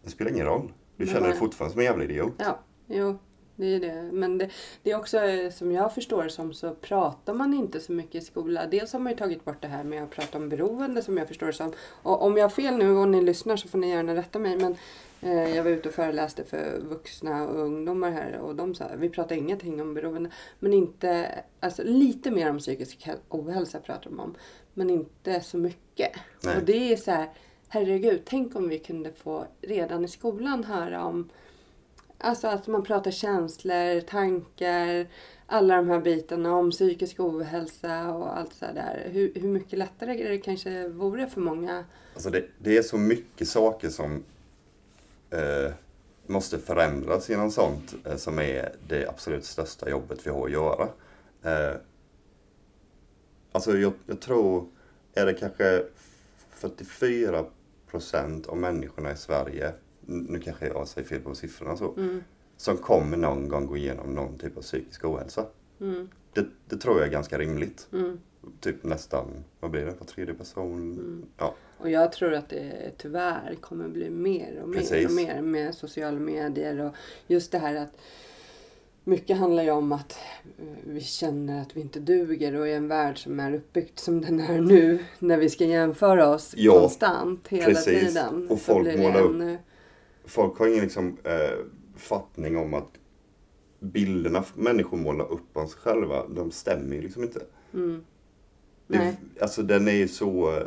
Det 0.05 0.11
spelar 0.11 0.31
ingen 0.31 0.47
roll. 0.47 0.73
Du 0.97 1.05
Nej. 1.05 1.15
känner 1.15 1.29
dig 1.29 1.39
fortfarande 1.39 1.73
som 1.73 1.81
en 1.81 1.85
jävla 1.85 2.05
idiot. 2.05 2.33
Ja, 2.39 2.59
jo. 2.87 3.19
Det 3.57 3.67
är 3.67 3.81
det. 3.81 4.11
Men 4.13 4.39
det, 4.39 4.51
det 4.83 4.91
är 4.91 4.99
också 4.99 5.19
eh, 5.19 5.51
som 5.51 5.73
jag 5.73 5.95
förstår 5.95 6.29
som 6.29 6.55
så 6.55 6.75
pratar 6.75 7.35
man 7.35 7.55
inte 7.55 7.81
så 7.81 7.93
mycket 7.93 8.23
i 8.23 8.27
skolan. 8.27 8.71
Dels 8.71 8.93
har 8.93 9.01
man 9.01 9.13
ju 9.13 9.19
tagit 9.19 9.45
bort 9.45 9.63
det 9.63 9.69
här 9.69 9.85
med 9.85 10.03
att 10.03 10.11
prata 10.11 10.39
om 10.39 10.49
beroende 10.49 11.03
som 11.03 11.17
jag 11.19 11.29
förstår 11.29 11.53
som. 11.53 11.73
Och 12.03 12.23
om 12.23 12.37
jag 12.37 12.45
har 12.45 12.51
fel 12.51 12.77
nu 12.77 12.91
och 12.97 13.09
ni 13.09 13.23
lyssnar 13.23 13.57
så 13.57 13.69
får 13.69 13.79
ni 13.79 13.91
gärna 13.91 14.15
rätta 14.15 14.39
mig. 14.39 14.57
Men 14.57 14.77
eh, 15.21 15.57
jag 15.57 15.65
var 15.65 15.71
ute 15.71 15.89
och 15.89 15.95
föreläste 15.95 16.45
för 16.45 16.81
vuxna 16.89 17.49
och 17.49 17.61
ungdomar 17.61 18.11
här 18.11 18.39
och 18.39 18.55
de 18.57 18.75
sa 18.75 18.85
vi 18.97 19.09
pratar 19.09 19.37
ingenting 19.37 19.81
om 19.81 19.95
beroende. 19.95 20.31
Men 20.59 20.73
inte, 20.73 21.29
alltså 21.61 21.83
lite 21.85 22.31
mer 22.31 22.51
om 22.51 22.59
psykisk 22.59 23.07
häl- 23.07 23.19
ohälsa 23.29 23.79
pratar 23.81 24.11
de 24.11 24.21
om. 24.21 24.35
Men 24.75 24.91
inte 24.91 25.41
så 25.41 25.57
mycket. 25.57 26.13
Nej. 26.45 26.57
Och 26.57 26.63
det 26.63 26.93
är 26.93 26.97
så 26.97 27.11
här, 27.11 27.31
herregud, 27.69 28.23
tänk 28.25 28.57
om 28.57 28.69
vi 28.69 28.79
kunde 28.79 29.13
få 29.13 29.47
redan 29.61 30.05
i 30.05 30.09
skolan 30.09 30.65
höra 30.65 31.05
om 31.05 31.29
Alltså 32.25 32.47
att 32.47 32.67
man 32.67 32.83
pratar 32.83 33.11
känslor, 33.11 34.01
tankar, 34.01 35.07
alla 35.47 35.77
de 35.77 35.89
här 35.89 36.01
bitarna 36.01 36.55
om 36.55 36.71
psykisk 36.71 37.21
ohälsa 37.21 38.13
och 38.13 38.39
allt 38.39 38.53
så 38.53 38.65
där. 38.65 39.09
Hur, 39.13 39.33
hur 39.35 39.49
mycket 39.49 39.79
lättare 39.79 40.29
det 40.29 40.39
kanske 40.39 40.89
vore 40.89 41.27
för 41.27 41.41
många. 41.41 41.85
Alltså 42.15 42.31
det, 42.31 42.45
det 42.59 42.77
är 42.77 42.83
så 42.83 42.99
mycket 42.99 43.49
saker 43.49 43.89
som 43.89 44.25
eh, 45.31 45.73
måste 46.27 46.59
förändras 46.59 47.31
genom 47.31 47.51
sånt 47.51 47.95
eh, 48.05 48.17
som 48.17 48.39
är 48.39 48.75
det 48.89 49.09
absolut 49.09 49.45
största 49.45 49.91
jobbet 49.91 50.27
vi 50.27 50.31
har 50.31 50.47
att 50.47 50.53
göra. 50.53 50.89
Eh, 51.43 51.77
alltså 53.53 53.79
jag, 53.79 53.93
jag 54.07 54.21
tror, 54.21 54.67
är 55.15 55.27
det 55.27 55.35
kanske 55.35 55.85
44 56.51 57.45
procent 57.91 58.47
av 58.47 58.57
människorna 58.57 59.13
i 59.13 59.17
Sverige, 59.17 59.73
nu 60.07 60.39
kanske 60.41 60.67
jag 60.67 60.89
säger 60.89 61.09
fel 61.09 61.21
på 61.21 61.35
siffrorna 61.35 61.77
så, 61.77 61.95
Mm, 61.97 62.23
som 62.57 62.77
kommer 62.77 63.17
någon 63.17 63.49
gång 63.49 63.67
gå 63.67 63.77
igenom 63.77 64.15
någon 64.15 64.39
typ 64.39 64.57
av 64.57 64.63
psykisk 64.63 65.05
ohälsa. 65.05 65.47
mm, 65.81 66.09
Det, 66.33 66.47
det 66.69 66.77
tror 66.77 66.99
jag 66.99 67.07
är 67.09 67.13
ganska 67.13 67.39
rimligt. 67.39 67.89
mm. 67.93 68.19
Typ 68.61 68.85
nästan, 68.85 69.27
vad 69.61 69.71
blir 69.71 69.85
det, 69.85 69.95
var 69.99 70.07
tredje 70.07 70.35
person? 70.35 70.93
Mm. 70.93 71.25
Ja, 71.39 71.55
Och 71.79 71.91
jag 71.91 72.13
tror 72.13 72.33
att 72.35 72.49
det 72.49 72.91
tyvärr 72.99 73.55
kommer 73.61 73.89
bli 73.89 74.11
mer 74.11 74.61
och 74.63 74.69
mer 74.69 74.79
Precis. 74.79 75.07
och 75.07 75.13
mer 75.13 75.43
med 75.43 75.75
sociala 75.75 76.19
medier 76.19 76.79
och 76.81 76.95
just 77.27 77.53
det 77.53 77.59
här 77.59 77.75
att 77.75 77.93
mycket 79.05 79.37
handlar 79.37 79.63
ju 79.63 79.71
om 79.71 79.93
att 79.93 80.19
eh, 80.59 80.65
vi 80.85 81.01
känner 81.01 81.63
att 81.63 81.77
vi 81.77 81.81
inte 81.81 82.01
duger 82.01 82.55
och 82.55 82.69
i 82.69 82.73
en 82.73 82.89
värld 82.89 83.23
som 83.23 83.41
är 83.41 83.55
uppbyggd 83.55 83.99
som 83.99 84.21
den 84.21 84.41
är 84.41 84.61
nu 84.61 84.99
när 85.19 85.37
vi 85.37 85.51
ska 85.51 85.65
jämföra 85.65 86.29
oss 86.29 86.55
Ja, 86.57 86.81
konstant 86.81 87.49
hela 87.49 87.65
precis. 87.65 88.07
tiden. 88.15 88.49
Och 88.51 88.61
folk 88.61 88.99
målar 88.99 89.21
upp 89.21 89.37
folk 90.25 90.59
har 90.59 90.67
ingen 90.69 90.83
liksom, 90.83 91.17
eh, 91.25 91.59
fattning 91.97 92.57
om 92.57 92.75
att 92.75 92.89
bilderna 93.81 94.45
människor 94.55 94.97
målar 94.97 95.33
upp 95.33 95.57
om 95.57 95.69
sig 95.69 95.81
själva, 95.81 96.29
de 96.29 96.51
stämmer 96.51 96.97
ju 96.97 97.03
liksom 97.03 97.23
inte. 97.23 97.41
Mm. 97.75 98.05
Det, 98.87 99.17
alltså 99.41 99.63
den 99.63 99.89
är 99.89 99.93
ju 99.93 100.09
så... 100.09 100.57
eh, 100.57 100.67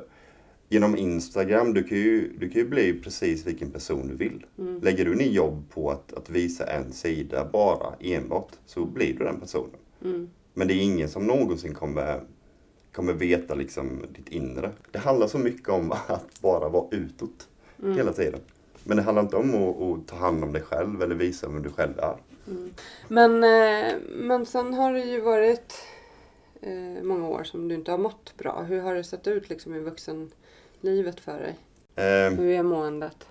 Genom 0.70 0.98
Instagram, 0.98 1.74
du 1.74 1.84
kan, 1.84 1.98
ju, 1.98 2.38
du 2.38 2.50
kan 2.50 2.62
ju 2.62 2.68
bli 2.70 2.94
precis 3.04 3.48
vilken 3.48 3.72
person 3.72 4.08
du 4.08 4.16
vill. 4.16 4.46
Mm. 4.60 4.80
Lägger 4.82 5.06
du 5.06 5.16
ner 5.16 5.26
jobb 5.30 5.64
på 5.70 5.92
att, 5.92 6.14
att 6.14 6.30
visa 6.30 6.66
en 6.66 6.94
sida 6.94 7.50
bara, 7.54 7.94
enbart, 8.00 8.52
så 8.66 8.86
blir 8.86 9.18
du 9.18 9.24
den 9.24 9.40
personen. 9.40 9.80
Mm. 10.04 10.30
Men 10.54 10.68
det 10.68 10.74
är 10.74 10.82
ingen 10.82 11.10
som 11.10 11.28
någonsin 11.28 11.74
kommer, 11.74 12.22
kommer 12.92 13.14
veta 13.14 13.56
liksom 13.56 14.02
ditt 14.16 14.30
inre. 14.30 14.72
Det 14.92 15.00
handlar 15.00 15.28
så 15.28 15.38
mycket 15.38 15.70
om 15.70 15.92
att 16.08 16.42
bara 16.42 16.70
vara 16.70 16.88
utåt 16.92 17.48
Mm. 17.84 17.98
hela 17.98 18.14
tiden. 18.14 18.40
Men 18.88 18.98
det 18.98 19.04
handlar 19.04 19.24
inte 19.24 19.36
om 19.36 19.56
att, 19.56 19.82
att 19.82 20.08
ta 20.08 20.16
hand 20.16 20.44
om 20.44 20.54
dig 20.54 20.62
själv 20.62 21.02
eller 21.02 21.16
visa 21.16 21.48
vem 21.48 21.62
du 21.62 21.70
själv 21.72 22.00
är. 22.00 22.18
Men, 23.08 23.44
eh, 23.44 23.94
men 24.16 24.46
sen 24.46 24.74
har 24.74 24.94
det 24.94 25.00
ju 25.04 25.22
varit 25.22 25.74
eh, 26.62 27.04
många 27.04 27.28
år 27.28 27.44
som 27.44 27.68
du 27.68 27.76
inte 27.76 27.92
har 27.92 27.98
mått 27.98 28.34
bra. 28.38 28.62
Hur 28.62 28.82
har 28.82 28.96
det 28.96 29.04
sett 29.04 29.28
ut 29.28 29.50
liksom 29.50 29.76
i 29.76 29.80
vuxenlivet 29.80 31.20
för 31.20 31.40
dig? 31.40 31.56
Eh, 31.96 32.34
Hur 32.34 32.50
är 32.50 32.64
måendet? 32.64 33.28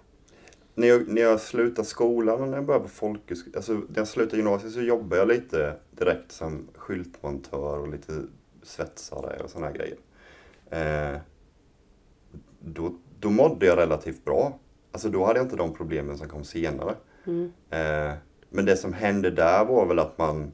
när, 0.75 0.89
jag, 0.89 1.09
när 1.09 1.23
jag 1.23 1.41
slutade 1.41 1.89
skolan 1.89 2.41
och 2.41 2.49
när 2.49 2.57
jag 2.57 2.65
började 2.65 2.85
på 2.85 2.91
folkhögskolan, 2.91 3.57
alltså 3.57 3.73
när 3.73 3.87
jag 3.95 4.09
slutade 4.09 4.37
gymnasiet 4.37 4.73
så 4.73 4.81
jobbade 4.81 5.17
jag 5.17 5.29
lite 5.29 5.75
direkt 5.91 6.33
som 6.33 6.69
skyltmontör 6.75 7.79
och 7.79 7.89
lite 7.89 8.23
svetsare 8.63 9.43
och 9.43 9.51
sådana 9.51 9.73
grejer. 9.73 9.97
Eh, 10.71 11.19
då, 12.61 12.95
då 13.21 13.31
mådde 13.31 13.67
jag 13.67 13.79
relativt 13.79 14.25
bra. 14.25 14.59
Alltså 14.95 15.09
då 15.09 15.25
hade 15.25 15.39
jag 15.39 15.47
inte 15.47 15.57
de 15.57 15.75
problemen 15.75 16.19
som 16.19 16.29
kom 16.29 16.45
senare. 16.45 16.95
Mm. 17.25 17.53
Eh, 17.71 18.15
men 18.51 18.65
det 18.65 18.77
som 18.77 18.93
hände 18.93 19.31
där 19.31 19.65
var 19.65 19.87
väl 19.87 19.99
att 19.99 20.19
man 20.19 20.53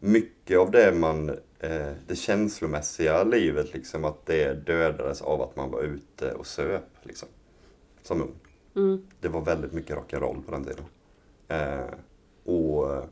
mycket 0.00 0.58
av 0.58 0.70
det 0.70 0.92
man 0.94 1.28
eh, 1.58 1.92
det 2.06 2.16
känslomässiga 2.16 3.24
livet 3.24 3.74
liksom 3.74 4.04
att 4.04 4.26
det 4.26 4.66
dödades 4.66 5.22
av 5.22 5.42
att 5.42 5.56
man 5.56 5.70
var 5.70 5.82
ute 5.82 6.32
och 6.32 6.46
söp 6.46 6.88
liksom. 7.02 7.28
Som 8.02 8.22
ung. 8.22 8.34
Mm. 8.76 9.06
Det 9.20 9.28
var 9.28 9.40
väldigt 9.40 9.72
mycket 9.72 9.96
rock'n'roll 9.96 10.42
på 10.42 10.50
den 10.50 10.64
tiden. 10.64 10.84
Eh, 11.48 11.94
och 12.44 12.94
eh, 12.94 13.04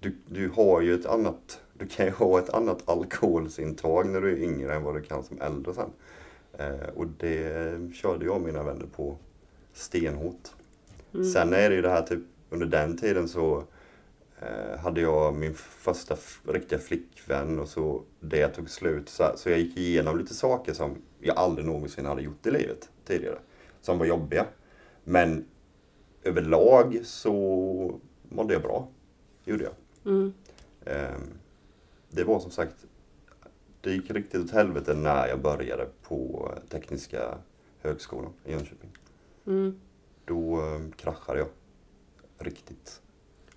du, 0.00 0.16
du 0.26 0.48
har 0.48 0.80
ju 0.80 0.94
ett 0.94 1.06
annat, 1.06 1.60
du 1.72 1.86
kan 1.86 2.06
ju 2.06 2.12
ha 2.12 2.38
ett 2.38 2.50
annat 2.50 2.88
alkoholsintag 2.88 4.06
när 4.06 4.20
du 4.20 4.32
är 4.32 4.42
yngre 4.42 4.74
än 4.74 4.82
vad 4.82 4.94
du 4.94 5.02
kan 5.02 5.24
som 5.24 5.40
äldre 5.40 5.74
sen. 5.74 5.90
Eh, 6.60 6.88
och 6.94 7.06
det 7.06 7.94
körde 7.94 8.24
jag 8.24 8.34
och 8.34 8.40
mina 8.40 8.62
vänner 8.62 8.86
på 8.86 9.16
stenhårt. 9.72 10.48
Mm. 11.14 11.26
Sen 11.26 11.52
är 11.52 11.70
det 11.70 11.76
ju 11.76 11.82
det 11.82 11.88
här 11.90 12.02
typ, 12.02 12.22
under 12.50 12.66
den 12.66 12.96
tiden 12.96 13.28
så 13.28 13.64
eh, 14.40 14.78
hade 14.78 15.00
jag 15.00 15.34
min 15.34 15.54
första 15.54 16.16
riktiga 16.48 16.78
flickvän 16.78 17.58
och 17.58 17.68
så 17.68 18.02
det 18.20 18.48
tog 18.48 18.70
slut. 18.70 19.08
Så, 19.08 19.32
så 19.36 19.50
jag 19.50 19.58
gick 19.58 19.76
igenom 19.76 20.18
lite 20.18 20.34
saker 20.34 20.72
som 20.72 21.02
jag 21.20 21.36
aldrig 21.36 21.66
någonsin 21.66 22.06
hade 22.06 22.22
gjort 22.22 22.46
i 22.46 22.50
livet 22.50 22.88
tidigare. 23.04 23.38
Som 23.80 23.98
var 23.98 24.06
jobbiga. 24.06 24.46
Men 25.04 25.44
överlag 26.22 27.00
så 27.04 28.00
mådde 28.28 28.52
jag 28.52 28.62
bra. 28.62 28.88
Gjorde 29.44 29.64
jag. 29.64 29.72
Mm. 30.12 30.32
Ehm, 30.84 31.22
Det 32.10 32.24
var 32.24 32.40
som 32.40 32.50
sagt, 32.50 32.74
det 33.80 33.90
gick 33.90 34.10
riktigt 34.10 34.44
åt 34.44 34.50
helvete 34.50 34.94
när 34.94 35.26
jag 35.28 35.40
började 35.40 35.86
på 36.02 36.52
Tekniska 36.68 37.38
högskolan 37.82 38.32
i 38.44 38.52
Jönköping. 38.52 38.90
Mm. 39.46 39.80
Då 40.24 40.56
eh, 40.56 40.80
kraschade 40.96 41.38
jag. 41.38 41.48
Riktigt. 42.38 43.02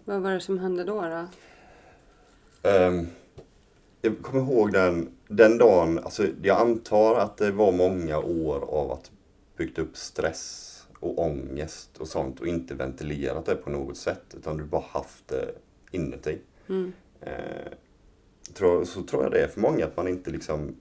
Vad 0.06 0.22
var 0.22 0.32
det 0.32 0.42
som 0.42 0.60
hände 0.60 0.84
då? 0.84 1.02
då? 1.02 1.28
Ehm, 2.70 3.08
jag 4.02 4.22
kommer 4.22 4.44
ihåg 4.44 4.74
den, 4.74 5.10
den 5.28 5.58
dagen, 5.58 6.00
alltså 6.00 6.28
jag 6.42 6.62
antar 6.62 7.16
att 7.16 7.38
det 7.38 7.52
var 7.52 7.72
många 7.72 8.20
år 8.20 8.70
av 8.70 8.92
att 8.92 9.12
byggt 9.58 9.80
upp 9.80 9.98
stress 9.98 10.70
och 11.00 11.20
ångest 11.20 11.98
och 11.98 12.08
sånt 12.08 12.40
och 12.40 12.48
inte 12.48 12.76
ventilerat 12.76 13.46
det 13.46 13.56
på 13.56 13.70
något 13.70 13.98
sätt 13.98 14.36
utan 14.38 14.58
du 14.58 14.64
bara 14.64 14.84
haft 14.90 15.28
det 15.28 15.56
inuti. 15.92 16.38
Mm. 16.70 16.94
Eh, 17.22 17.72
tror, 18.54 18.86
så 18.86 19.04
tror 19.04 19.24
jag 19.24 19.32
det 19.32 19.44
är 19.44 19.48
för 19.48 19.62
många 19.62 19.86
att 19.86 19.98
man 19.98 20.08
inte 20.08 20.32
liksom 20.32 20.76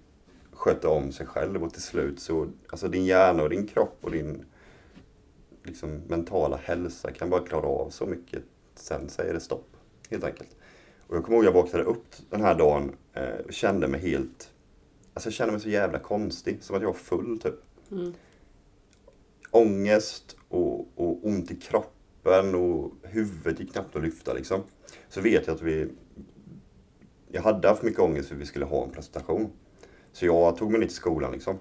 sköter 0.53 0.89
om 0.89 1.13
sig 1.13 1.27
själv 1.27 1.65
och 1.65 1.73
till 1.73 1.83
slut 1.83 2.21
så, 2.21 2.49
alltså 2.69 2.89
din 2.89 3.05
hjärna 3.05 3.43
och 3.43 3.51
din 3.51 3.67
kropp 3.67 3.99
och 4.01 4.11
din 4.11 4.45
liksom, 5.65 6.01
mentala 6.07 6.57
hälsa 6.57 7.11
kan 7.11 7.31
bara 7.31 7.47
klara 7.47 7.67
av 7.67 7.91
så 7.91 8.07
mycket. 8.07 8.43
Sen 8.75 9.09
säger 9.09 9.35
det 9.35 9.41
stopp, 9.41 9.77
helt 10.11 10.25
enkelt. 10.25 10.57
Och 11.07 11.17
jag 11.17 11.25
kommer 11.25 11.37
ihåg 11.39 11.45
jag 11.45 11.53
vaknade 11.53 11.85
upp 11.85 12.07
den 12.31 12.41
här 12.41 12.55
dagen 12.55 12.93
eh, 13.13 13.47
och 13.47 13.53
kände 13.53 13.89
mig 13.89 14.01
helt, 14.01 14.51
alltså 15.15 15.27
jag 15.27 15.35
kände 15.35 15.53
mig 15.53 15.61
så 15.61 15.69
jävla 15.69 15.99
konstig, 15.99 16.63
som 16.63 16.77
att 16.77 16.83
jag 16.83 16.89
var 16.89 16.95
full 16.95 17.41
typ. 17.41 17.55
Mm. 17.91 18.13
Ångest 19.51 20.37
och, 20.49 20.81
och 20.95 21.27
ont 21.27 21.51
i 21.51 21.57
kroppen 21.57 22.55
och 22.55 22.93
huvudet 23.03 23.61
gick 23.61 23.73
knappt 23.73 23.97
att 23.97 24.03
lyfta 24.03 24.33
liksom. 24.33 24.63
Så 25.09 25.21
vet 25.21 25.47
jag 25.47 25.55
att 25.55 25.63
vi, 25.63 25.89
jag 27.33 27.43
hade 27.43 27.69
haft 27.69 27.83
mycket 27.83 28.01
ångest 28.01 28.29
för 28.29 28.37
vi 28.37 28.47
skulle 28.47 28.65
ha 28.65 28.85
en 28.85 28.91
presentation. 28.91 29.51
Så 30.13 30.27
jag 30.27 30.57
tog 30.57 30.71
mig 30.71 30.81
ner 30.81 30.87
till 30.87 30.97
skolan 30.97 31.33
liksom. 31.33 31.59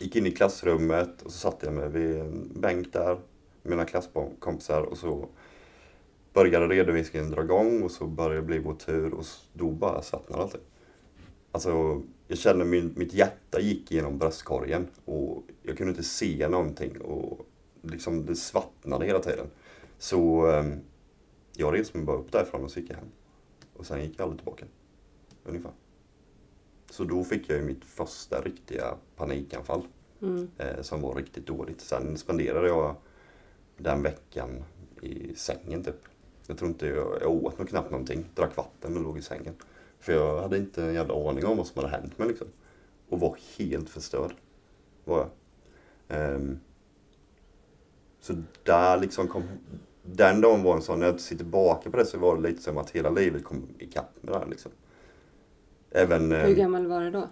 Gick 0.00 0.16
in 0.16 0.26
i 0.26 0.30
klassrummet 0.30 1.22
och 1.22 1.32
så 1.32 1.38
satte 1.38 1.66
jag 1.66 1.74
mig 1.74 1.88
vid 1.88 2.20
en 2.20 2.60
bänk 2.60 2.92
där 2.92 3.14
med 3.62 3.70
mina 3.70 3.84
klasskompisar 3.84 4.82
och 4.82 4.98
så 4.98 5.28
började 6.32 6.68
redovisningen 6.68 7.30
dra 7.30 7.42
igång 7.42 7.82
och 7.82 7.90
så 7.90 8.06
började 8.06 8.36
det 8.36 8.42
bli 8.42 8.58
vår 8.58 8.74
tur 8.74 9.14
och 9.14 9.24
då 9.52 9.70
bara 9.70 10.02
slappnade 10.02 10.42
allting. 10.42 10.60
Alltså, 11.52 12.02
jag 12.28 12.38
kände 12.38 12.64
min, 12.64 12.94
mitt 12.96 13.14
hjärta 13.14 13.60
gick 13.60 13.90
genom 13.90 14.18
bröstkorgen 14.18 14.86
och 15.04 15.42
jag 15.62 15.76
kunde 15.76 15.90
inte 15.90 16.04
se 16.04 16.48
någonting 16.48 17.00
och 17.00 17.46
liksom 17.82 18.26
det 18.26 18.36
svartnade 18.36 19.06
hela 19.06 19.18
tiden. 19.18 19.46
Så 19.98 20.46
ehm, 20.46 20.80
jag 21.56 21.74
reste 21.74 21.96
mig 21.96 22.06
bara 22.06 22.16
upp 22.16 22.32
därifrån 22.32 22.64
och 22.64 22.70
så 22.70 22.80
gick 22.80 22.90
jag 22.90 22.96
hem. 22.96 23.08
Och 23.78 23.86
sen 23.86 24.02
gick 24.02 24.14
jag 24.16 24.24
aldrig 24.24 24.38
tillbaka. 24.38 24.64
Ungefär. 25.44 25.72
Så 26.90 27.04
då 27.04 27.24
fick 27.24 27.50
jag 27.50 27.58
ju 27.58 27.64
mitt 27.64 27.84
första 27.84 28.40
riktiga 28.40 28.94
panikanfall. 29.16 29.82
Mm. 30.22 30.50
Eh, 30.58 30.82
som 30.82 31.00
var 31.00 31.14
riktigt 31.14 31.46
dåligt. 31.46 31.80
Sen 31.80 32.18
spenderade 32.18 32.68
jag 32.68 32.94
den 33.76 34.02
veckan 34.02 34.64
i 35.02 35.34
sängen 35.34 35.84
typ. 35.84 36.00
Jag 36.46 36.58
tror 36.58 36.70
inte 36.70 36.86
jag, 36.86 37.18
jag 37.20 37.30
åt 37.30 37.58
nog 37.58 37.68
knappt 37.68 37.90
någonting. 37.90 38.24
Drack 38.34 38.56
vatten 38.56 38.96
och 38.96 39.02
låg 39.02 39.18
i 39.18 39.22
sängen. 39.22 39.54
För 40.00 40.12
jag 40.12 40.42
hade 40.42 40.58
inte 40.58 40.84
en 40.84 40.94
jävla 40.94 41.28
aning 41.28 41.46
om 41.46 41.56
vad 41.56 41.66
som 41.66 41.82
hade 41.82 41.96
hänt 41.96 42.18
mig 42.18 42.28
liksom. 42.28 42.46
Och 43.08 43.20
var 43.20 43.36
helt 43.58 43.90
förstörd. 43.90 44.34
Var 45.04 45.18
jag. 45.18 45.28
Ehm, 46.08 46.60
så 48.20 48.42
där 48.62 49.00
liksom 49.00 49.28
kom... 49.28 49.42
Den 50.02 50.40
dagen 50.40 50.62
var 50.62 50.76
en 50.76 50.82
sån, 50.82 51.00
när 51.00 51.06
jag 51.06 51.20
ser 51.20 51.36
tillbaka 51.36 51.90
på 51.90 51.96
det 51.96 52.06
så 52.06 52.18
var 52.18 52.36
det 52.36 52.42
lite 52.42 52.62
som 52.62 52.78
att 52.78 52.90
hela 52.90 53.10
livet 53.10 53.44
kom 53.44 53.68
ikapp 53.78 54.22
med 54.22 54.34
det 54.34 54.38
här 54.38 54.46
liksom. 54.46 54.70
Även... 55.90 56.32
Hur 56.32 56.44
ehm, 56.44 56.54
gammal 56.54 56.86
var 56.86 57.00
du 57.00 57.10
då? 57.10 57.28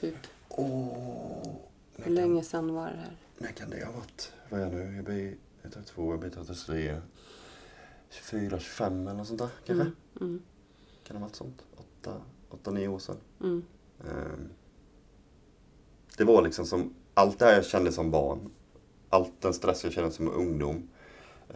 Typ. 0.00 0.14
Åh, 0.48 1.56
Hur 1.96 2.12
länge 2.12 2.42
sedan 2.42 2.74
var 2.74 2.86
det 2.86 2.96
här? 2.96 3.16
När 3.38 3.52
kan 3.52 3.70
det 3.70 3.84
ha 3.84 3.92
varit? 3.92 4.32
Vad 4.48 4.60
är 4.60 4.64
jag 4.64 4.74
nu? 4.74 4.96
Jag 4.96 5.04
blir 5.04 5.36
32, 5.62 6.12
jag 6.12 6.20
blir 6.20 6.30
33. 6.30 6.96
24, 8.10 8.58
25 8.58 9.06
eller 9.06 9.14
något 9.18 9.26
sånt 9.26 9.38
där 9.38 9.48
kanske? 9.66 9.82
Mm. 9.82 9.94
Mm. 10.20 10.42
Kan 11.06 11.14
det 11.16 11.20
ha 11.20 11.26
varit 11.26 11.36
sånt? 11.36 11.62
8, 12.02 12.20
8 12.50 12.70
9 12.70 12.88
år 12.88 12.98
sedan. 12.98 13.16
Mm. 13.40 13.62
Ehm, 14.00 14.48
Det 16.16 16.24
var 16.24 16.42
liksom 16.42 16.66
som, 16.66 16.94
allt 17.14 17.38
det 17.38 17.44
här 17.44 17.52
jag 17.54 17.64
kände 17.66 17.92
som 17.92 18.10
barn. 18.10 18.50
Allt 19.10 19.40
den 19.40 19.54
stress 19.54 19.84
jag 19.84 19.92
kände 19.92 20.10
som 20.10 20.28
ungdom. 20.30 20.88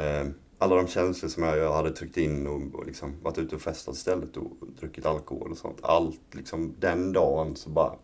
Ehm, 0.00 0.34
Alla 0.58 0.76
de 0.76 0.86
känslor 0.86 1.28
som 1.28 1.42
jag 1.42 1.58
jag 1.58 1.72
hade 1.72 1.90
tryckt 1.90 2.16
in 2.16 2.46
och, 2.46 2.74
och 2.74 2.86
liksom 2.86 3.14
varit 3.22 3.38
ute 3.38 3.54
och 3.54 3.62
festat 3.62 3.94
istället 3.94 4.36
och 4.36 4.52
druckit 4.80 5.06
alkohol 5.06 5.50
och 5.50 5.58
sånt. 5.58 5.78
Allt 5.82 6.20
liksom 6.34 6.74
den 6.78 7.12
dagen 7.12 7.56
så 7.56 7.70
bara, 7.70 7.94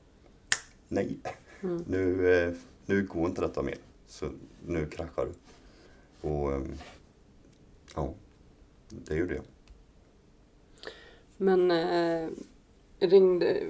nej. 0.89 1.19
Mm. 1.63 1.85
Nu, 1.89 2.35
eh, 2.35 2.53
nu 2.87 3.03
går 3.07 3.27
inte 3.27 3.41
detta 3.41 3.63
mer. 3.63 3.77
Så 4.07 4.27
nu 4.67 4.87
kraschar 4.87 5.27
du. 5.27 5.33
Och 6.29 6.53
ehm, 6.53 6.73
ja, 7.95 8.15
det 8.89 9.15
gjorde 9.15 9.35
jag. 9.35 9.45
Men 11.37 11.71
eh, 11.71 12.29
ringde... 12.99 13.63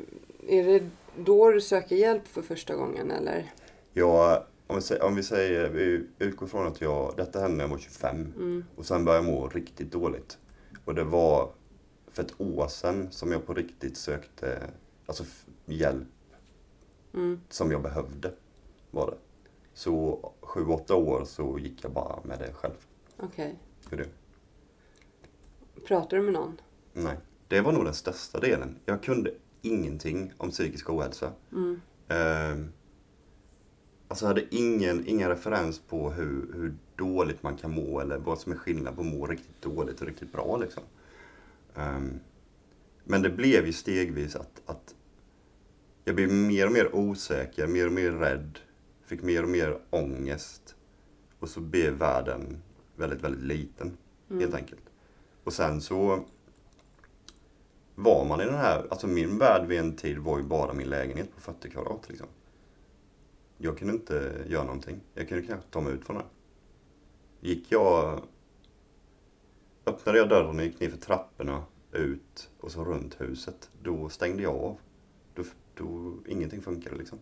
Är 0.49 0.65
det 0.65 0.89
då 1.19 1.51
du 1.51 1.61
söker 1.61 1.97
hjälp 1.97 2.29
för 2.29 2.43
första 2.43 2.75
gången 2.75 3.11
eller? 3.11 3.53
Jag, 3.93 4.43
om, 4.67 4.77
vi 4.77 4.83
säger, 4.83 5.03
om 5.03 5.15
vi 5.15 5.23
säger, 5.23 5.71
vi 5.71 6.07
utgår 6.19 6.47
från 6.47 6.67
att 6.67 6.81
jag, 6.81 7.15
detta 7.17 7.41
hände 7.41 7.57
när 7.57 7.65
jag 7.65 7.69
var 7.69 7.79
25 7.79 8.33
Mm. 8.37 8.65
och 8.77 8.87
sen 8.87 9.05
började 9.05 9.27
jag 9.27 9.35
må 9.35 9.49
riktigt 9.49 9.93
dåligt. 9.93 10.39
Och 10.85 10.95
det 10.95 11.05
var 11.05 11.51
för 12.11 12.23
ett 12.23 12.41
år 12.41 12.69
sedan 12.69 13.09
som 13.11 13.33
jag 13.33 13.47
på 13.47 13.55
riktigt 13.55 13.97
sökte 13.97 14.71
alltså, 15.07 15.25
hjälp 15.67 16.09
Mm. 17.15 17.41
som 17.49 17.71
jag 17.71 17.83
behövde. 17.83 18.33
Var 18.91 19.11
det. 19.11 19.17
Så 19.75 20.33
sju, 20.41 20.65
åtta 20.67 20.95
år 20.95 21.25
så 21.25 21.59
gick 21.59 21.85
jag 21.85 21.93
bara 21.93 22.19
med 22.25 22.39
det 22.39 22.53
själv. 22.53 22.75
Okej. 23.17 23.59
Hur 23.91 23.97
det? 23.97 24.07
Pratar 25.87 26.17
du 26.17 26.23
med 26.23 26.33
någon? 26.33 26.61
Nej. 26.93 27.17
Det 27.49 27.61
var 27.61 27.73
nog 27.73 27.85
den 27.85 27.95
största 27.95 28.41
delen. 28.41 28.77
Jag 28.85 29.03
kunde 29.03 29.31
ingenting 29.63 30.33
om 30.37 30.51
psykisk 30.51 30.91
ohälsa. 30.91 31.33
Mm. 31.53 31.81
Ehm, 32.09 32.73
alltså 34.09 34.27
hade 34.27 34.55
ingen, 34.55 35.07
ingen 35.07 35.29
referens 35.29 35.79
på 35.79 36.11
hur, 36.11 36.53
hur 36.55 36.75
dåligt 36.97 37.43
man 37.43 37.57
kan 37.57 37.71
må 37.71 38.01
eller 38.01 38.19
vad 38.19 38.39
som 38.39 38.53
är 38.53 38.57
skillnad 38.57 38.95
på 38.95 39.01
att 39.01 39.07
må 39.07 39.27
riktigt 39.27 39.63
dåligt 39.63 40.01
och 40.01 40.07
riktigt 40.07 40.33
bra. 40.33 40.57
Liksom. 40.57 40.83
Ehm, 41.75 42.21
men 43.05 43.23
det 43.23 43.31
blev 43.31 43.67
ju 43.67 43.73
stegvis 43.73 44.37
att, 44.37 44.63
att 44.67 44.95
jag 46.05 46.15
blev 46.15 46.33
mer 46.33 46.67
och 46.67 46.73
mer 46.73 46.95
osäker, 46.95 47.67
mer 47.67 47.87
och 47.87 47.93
mer 47.93 48.11
rädd, 48.11 48.59
fick 49.05 49.23
mer 49.23 49.43
och 49.43 49.49
mer 49.49 49.79
ångest. 49.91 50.75
Och 51.39 51.49
så 51.49 51.61
blev 51.61 51.93
världen 51.93 52.63
väldigt, 52.97 53.23
väldigt 53.23 53.45
liten, 53.45 53.97
helt 54.29 54.55
enkelt. 54.55 54.83
Och 55.45 55.53
sen 55.53 55.81
så 55.81 56.25
var 57.95 58.25
man 58.25 58.41
i 58.41 58.45
den 58.45 58.55
här, 58.55 58.87
alltså 58.91 59.07
min 59.07 59.39
värld 59.39 59.67
vid 59.67 59.79
en 59.79 59.97
tid 59.97 60.19
var 60.19 60.39
ju 60.39 60.45
bara 60.45 60.73
min 60.73 60.89
lägenhet 60.89 61.35
på 61.35 61.41
40 61.41 61.71
kvadrat 61.71 62.09
liksom. 62.09 62.27
Jag 63.59 63.79
kunde 63.79 63.95
inte 63.95 64.45
göra 64.49 64.65
någonting. 64.65 65.01
Jag 65.15 65.29
kunde 65.29 65.47
knappt 65.47 65.71
ta 65.71 65.81
mig 65.81 65.93
ut 65.93 66.05
från 66.05 66.17
det. 66.17 66.25
Gick 67.41 67.73
jag, 67.73 68.23
öppnade 69.87 70.19
jag 70.19 70.29
dörren 70.29 70.59
och 70.59 70.65
gick 70.65 70.81
ner 70.81 70.91
för 70.91 70.97
trapporna, 70.99 71.65
ut 71.93 72.51
och 72.61 72.73
så 72.73 72.85
runt 72.85 73.21
huset, 73.21 73.71
då 73.83 74.09
stängde 74.09 74.43
jag 74.43 74.55
av. 74.55 74.79
Då, 75.35 75.45
då 75.75 76.15
ingenting 76.27 76.63
funkade 76.63 76.97
liksom. 76.97 77.19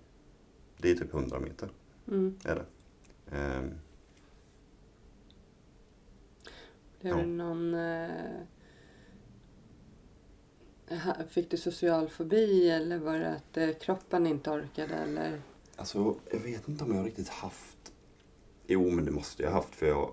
Det 0.79 0.91
är 0.91 0.95
typ 0.95 1.15
100 1.15 1.41
meter, 1.41 1.69
Mm. 2.09 2.39
är 2.45 2.55
det. 2.55 2.65
Ehm, 3.37 3.71
Blev 7.01 7.15
Ja. 7.17 7.23
det 7.23 7.27
någon... 7.27 7.75
Eh, 7.75 8.41
fick 11.29 11.51
du 11.51 11.57
social 11.57 12.09
fobi 12.09 12.71
eller 12.71 12.99
var 12.99 13.19
det 13.19 13.35
att 13.35 13.57
eh, 13.57 13.71
kroppen 13.73 14.27
inte 14.27 14.51
orkade 14.51 14.95
eller? 14.95 15.41
Alltså, 15.77 16.15
jag 16.31 16.39
vet 16.41 16.69
inte 16.69 16.85
om 16.85 16.95
jag 16.95 17.07
riktigt 17.07 17.29
haft... 17.29 17.93
Jo, 18.67 18.91
men 18.91 19.05
det 19.05 19.11
måste 19.11 19.43
jag 19.43 19.51
ha 19.51 19.57
haft 19.57 19.75
för 19.75 19.87
jag... 19.87 20.11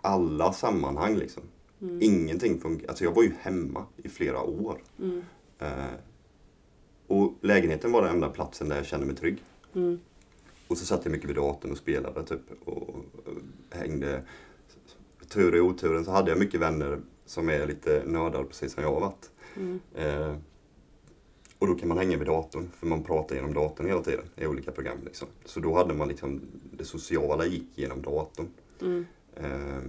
Alla 0.00 0.52
sammanhang 0.52 1.16
liksom. 1.16 1.42
Ingenting 2.00 2.60
funkar. 2.60 2.88
Alltså 2.88 3.04
jag 3.04 3.12
var 3.12 3.22
ju 3.22 3.32
hemma 3.40 3.86
i 3.96 4.08
flera 4.08 4.42
år. 4.42 4.82
Mm. 4.98 5.22
Eh, 5.58 5.94
Och 7.06 7.32
lägenheten 7.40 7.92
var 7.92 8.02
den 8.02 8.10
enda 8.14 8.28
platsen 8.28 8.68
där 8.68 8.76
jag 8.76 8.86
kände 8.86 9.06
mig 9.06 9.16
trygg. 9.16 9.38
Mm. 9.74 10.00
Och 10.68 10.78
så 10.78 10.86
satt 10.86 11.04
jag 11.04 11.12
mycket 11.12 11.28
vid 11.28 11.36
datorn 11.36 11.72
och 11.72 11.78
spelade 11.78 12.24
typ. 12.24 12.40
Och 12.64 12.88
och 12.88 12.96
hängde. 13.70 14.24
Tur 15.28 15.56
i 15.56 15.60
oturen 15.60 16.04
så 16.04 16.10
hade 16.10 16.30
jag 16.30 16.38
mycket 16.38 16.60
vänner 16.60 17.00
som 17.26 17.48
är 17.48 17.66
lite 17.66 18.02
nördar 18.06 18.44
precis 18.44 18.72
som 18.72 18.82
jag 18.82 18.92
har 18.92 19.00
varit. 19.00 19.30
Mm. 19.56 19.80
Eh, 19.94 20.36
och 21.60 21.66
då 21.66 21.74
kan 21.74 21.88
man 21.88 21.98
hänga 21.98 22.18
vid 22.18 22.26
datorn, 22.26 22.70
för 22.78 22.86
man 22.86 23.02
pratar 23.02 23.36
genom 23.36 23.54
datorn 23.54 23.86
hela 23.86 24.02
tiden 24.02 24.24
i 24.36 24.46
olika 24.46 24.72
program. 24.72 24.98
Liksom. 25.04 25.28
Så 25.44 25.60
då 25.60 25.74
hade 25.76 25.94
man 25.94 26.08
liksom, 26.08 26.40
det 26.72 26.84
sociala 26.84 27.46
gick 27.46 27.68
genom 27.78 28.02
datorn. 28.02 28.48
Mm. 28.80 29.06
Eh, 29.36 29.82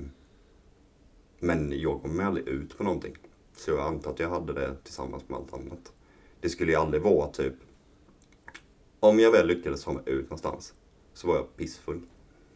men 1.39 1.79
jag 1.81 2.01
kom 2.01 2.19
aldrig 2.19 2.47
ut 2.47 2.77
på 2.77 2.83
någonting. 2.83 3.15
Så 3.55 3.71
jag 3.71 3.79
antar 3.79 4.11
att 4.11 4.19
jag 4.19 4.29
hade 4.29 4.53
det 4.53 4.75
tillsammans 4.83 5.23
med 5.29 5.37
allt 5.39 5.53
annat. 5.53 5.93
Det 6.39 6.49
skulle 6.49 6.71
ju 6.71 6.77
aldrig 6.77 7.03
vara 7.03 7.27
typ, 7.27 7.53
om 8.99 9.19
jag 9.19 9.31
väl 9.31 9.47
lyckades 9.47 9.83
ta 9.83 9.93
mig 9.93 10.03
ut 10.05 10.23
någonstans, 10.23 10.73
så 11.13 11.27
var 11.27 11.35
jag 11.35 11.57
pissfull. 11.57 12.01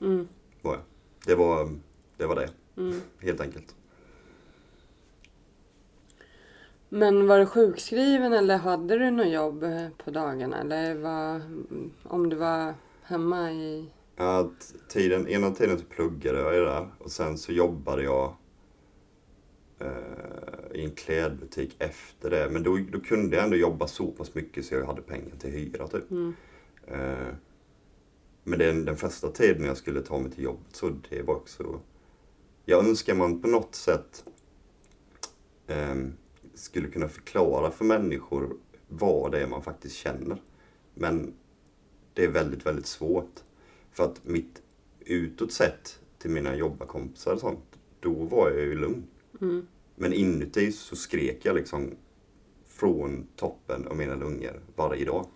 Mm. 0.01 0.27
Var 0.61 0.73
jag. 0.73 0.81
Det, 1.25 1.35
var, 1.35 1.69
det 2.17 2.25
var 2.25 2.35
det, 2.35 2.49
Mm. 2.77 3.01
helt 3.19 3.41
enkelt. 3.41 3.75
Men 6.89 7.27
var 7.27 7.39
du 7.39 7.45
sjukskriven 7.45 8.33
eller 8.33 8.57
hade 8.57 8.97
du 8.97 9.11
något 9.11 9.29
jobb 9.29 9.63
eh, 9.63 9.87
på 9.97 10.11
dagarna? 10.11 10.61
Eller 10.61 10.95
var, 10.95 11.41
om 12.03 12.29
du 12.29 12.35
var 12.35 12.73
hemma 13.03 13.51
i... 13.51 13.89
Att 14.17 14.73
tiden, 14.89 15.27
ena 15.27 15.51
tiden 15.51 15.79
så 15.79 15.85
pluggade 15.85 16.39
jag 16.39 16.67
där 16.67 16.87
och 16.97 17.11
sen 17.11 17.37
så 17.37 17.51
jobbade 17.51 18.03
jag 18.03 18.35
eh, 19.79 20.75
i 20.79 20.83
en 20.83 20.91
klädbutik 20.91 21.75
efter 21.79 22.29
det. 22.29 22.49
Men 22.51 22.63
då, 22.63 22.79
då 22.91 22.99
kunde 22.99 23.35
jag 23.35 23.45
ändå 23.45 23.57
jobba 23.57 23.87
så 23.87 24.07
pass 24.07 24.35
mycket 24.35 24.65
så 24.65 24.75
jag 24.75 24.85
hade 24.85 25.01
pengar 25.01 25.35
till 25.39 25.51
hyra 25.51 25.87
typ. 25.87 26.11
Mm. 26.11 26.33
Eh, 26.87 27.35
men 28.43 28.59
den, 28.59 28.85
den 28.85 28.97
första 28.97 29.31
tiden 29.31 29.65
jag 29.65 29.77
skulle 29.77 30.01
ta 30.01 30.19
mig 30.19 30.31
till 30.31 30.43
jobbet 30.43 30.75
så 30.75 30.89
det 31.09 31.21
var 31.21 31.35
också... 31.35 31.79
Jag 32.65 32.87
önskar 32.87 33.15
man 33.15 33.41
på 33.41 33.47
något 33.47 33.75
sätt 33.75 34.23
ehm, 35.67 36.13
skulle 36.55 36.87
kunna 36.87 37.07
förklara 37.07 37.71
för 37.71 37.85
människor 37.85 38.57
vad 38.87 39.31
det 39.31 39.39
är 39.39 39.47
man 39.47 39.63
faktiskt 39.63 39.95
känner. 39.95 40.41
Men 40.93 41.33
det 42.13 42.23
är 42.23 42.29
väldigt, 42.29 42.65
väldigt 42.65 42.85
svårt. 42.85 43.43
För 43.91 44.03
att 44.03 44.25
mitt 44.25 44.61
utåt 44.99 45.51
sett 45.51 45.99
till 46.17 46.29
mina 46.31 46.55
jobbarkompisar 46.55 47.33
och 47.33 47.39
sånt, 47.39 47.79
då 47.99 48.13
var 48.13 48.49
jag 48.49 48.59
ju 48.59 48.75
lugn. 48.75 49.03
Mm. 49.41 49.67
Men 49.95 50.13
inuti 50.13 50.71
så 50.71 50.95
skrek 50.95 51.45
jag 51.45 51.55
liksom 51.55 51.91
från 52.65 53.27
toppen 53.35 53.87
av 53.87 53.97
mina 53.97 54.15
lungor 54.15 54.61
varje 54.75 55.05
dag. 55.05 55.27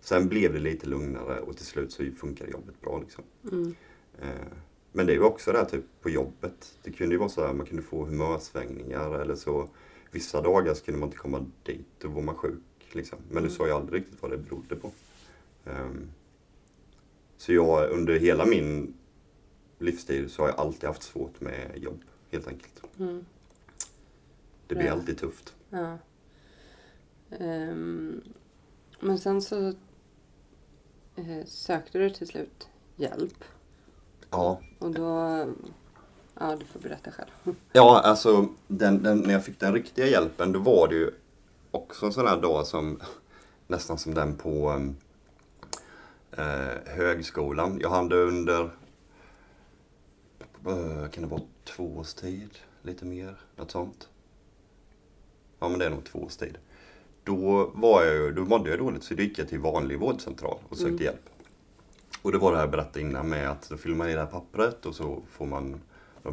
Sen 0.00 0.28
blev 0.28 0.52
det 0.52 0.58
lite 0.58 0.86
lugnare 0.86 1.40
och 1.40 1.56
till 1.56 1.66
slut 1.66 1.92
så 1.92 2.04
funkade 2.16 2.50
jobbet 2.50 2.80
bra. 2.80 3.00
Liksom. 3.00 3.24
Mm. 3.52 3.74
Eh, 4.22 4.46
Men 4.92 5.06
det 5.06 5.12
är 5.12 5.14
ju 5.14 5.22
också 5.22 5.52
det 5.52 5.58
här 5.58 5.64
typ 5.64 5.84
på 6.00 6.10
jobbet. 6.10 6.78
Det 6.82 6.92
kunde 6.92 7.14
ju 7.14 7.18
vara 7.18 7.28
så 7.28 7.46
här, 7.46 7.52
man 7.52 7.66
kunde 7.66 7.82
få 7.82 8.04
humörsvängningar 8.04 9.18
eller 9.18 9.34
så. 9.34 9.68
Vissa 10.10 10.42
dagar 10.42 10.74
så 10.74 10.84
kunde 10.84 11.00
man 11.00 11.06
inte 11.08 11.18
komma 11.18 11.46
dit, 11.62 11.86
då 11.98 12.08
var 12.08 12.22
man 12.22 12.34
sjuk. 12.34 12.62
Liksom. 12.92 13.18
Men 13.30 13.42
du 13.42 13.50
sa 13.50 13.66
ju 13.66 13.72
aldrig 13.72 14.02
riktigt 14.02 14.22
vad 14.22 14.30
det 14.30 14.38
berodde 14.38 14.76
på. 14.76 14.90
Ehm, 15.64 16.10
Så 17.38 17.52
jag, 17.52 17.90
under 17.90 18.18
hela 18.18 18.46
min 18.46 18.94
livstid 19.78 20.30
så 20.30 20.42
har 20.42 20.48
jag 20.48 20.58
alltid 20.60 20.84
haft 20.84 21.02
svårt 21.02 21.40
med 21.40 21.70
jobb, 21.76 22.00
helt 22.30 22.48
enkelt. 22.48 22.82
Mm. 22.98 23.24
Det 24.66 24.74
blir 24.74 24.86
Ja. 24.86 24.92
alltid 24.92 25.18
tufft. 25.18 25.54
Ja. 25.70 25.98
Ehm, 27.30 28.22
men 29.00 29.18
sen 29.18 29.42
så 29.42 29.66
eh, 31.16 31.44
sökte 31.44 31.98
du 31.98 32.10
till 32.10 32.26
slut 32.26 32.68
hjälp. 32.96 33.44
Ja, 34.30 34.60
Och 34.78 34.90
då... 34.94 35.46
Ja, 36.40 36.56
du 36.56 36.64
får 36.66 36.80
berätta 36.80 37.10
själv. 37.10 37.30
Ja, 37.72 38.00
alltså 38.00 38.48
den, 38.66 39.02
den, 39.02 39.18
när 39.18 39.32
jag 39.32 39.44
fick 39.44 39.60
den 39.60 39.72
riktiga 39.72 40.06
hjälpen 40.06 40.52
då 40.52 40.58
var 40.58 40.88
det 40.88 40.94
ju 40.94 41.10
också 41.70 42.06
en 42.06 42.12
sån 42.12 42.26
här 42.26 42.40
dag 42.40 42.66
som 42.66 43.00
nästan 43.66 43.98
som 43.98 44.14
den 44.14 44.36
på 44.36 44.70
um, 44.72 44.96
eh, 46.32 46.92
högskolan. 46.94 47.78
Jag 47.80 47.90
hade 47.90 48.16
under, 48.16 48.60
eh, 50.66 51.10
kan 51.10 51.22
det 51.22 51.26
vara 51.26 51.42
två 51.64 51.96
års 51.96 52.14
tid? 52.14 52.50
Lite 52.82 53.04
mer, 53.04 53.36
något 53.56 53.70
sånt. 53.70 54.08
Ja 55.58 55.68
men 55.68 55.78
det 55.78 55.86
är 55.86 55.90
nog 55.90 56.04
två 56.04 56.18
års 56.18 56.36
tid. 56.36 56.58
Då, 57.24 57.70
var 57.74 58.04
jag, 58.04 58.34
då 58.34 58.44
mådde 58.44 58.70
jag 58.70 58.78
dåligt 58.78 59.04
så 59.04 59.14
då 59.14 59.22
gick 59.22 59.38
jag 59.38 59.48
till 59.48 59.58
vanlig 59.58 59.98
vårdcentral 60.00 60.58
och 60.68 60.76
sökte 60.76 60.90
Mm. 60.92 61.04
hjälp. 61.04 61.28
Och 62.22 62.32
det 62.32 62.38
var 62.38 62.50
det 62.50 62.56
här 62.56 62.64
jag 62.64 62.70
berättade 62.70 63.00
innan 63.00 63.28
med 63.28 63.50
att 63.50 63.68
då 63.68 63.76
fyller 63.76 63.96
man 63.96 64.08
i 64.08 64.12
det 64.12 64.18
här 64.20 64.26
pappret 64.26 64.86
och 64.86 64.94
så 64.94 65.22
får 65.30 65.46
man 65.46 65.80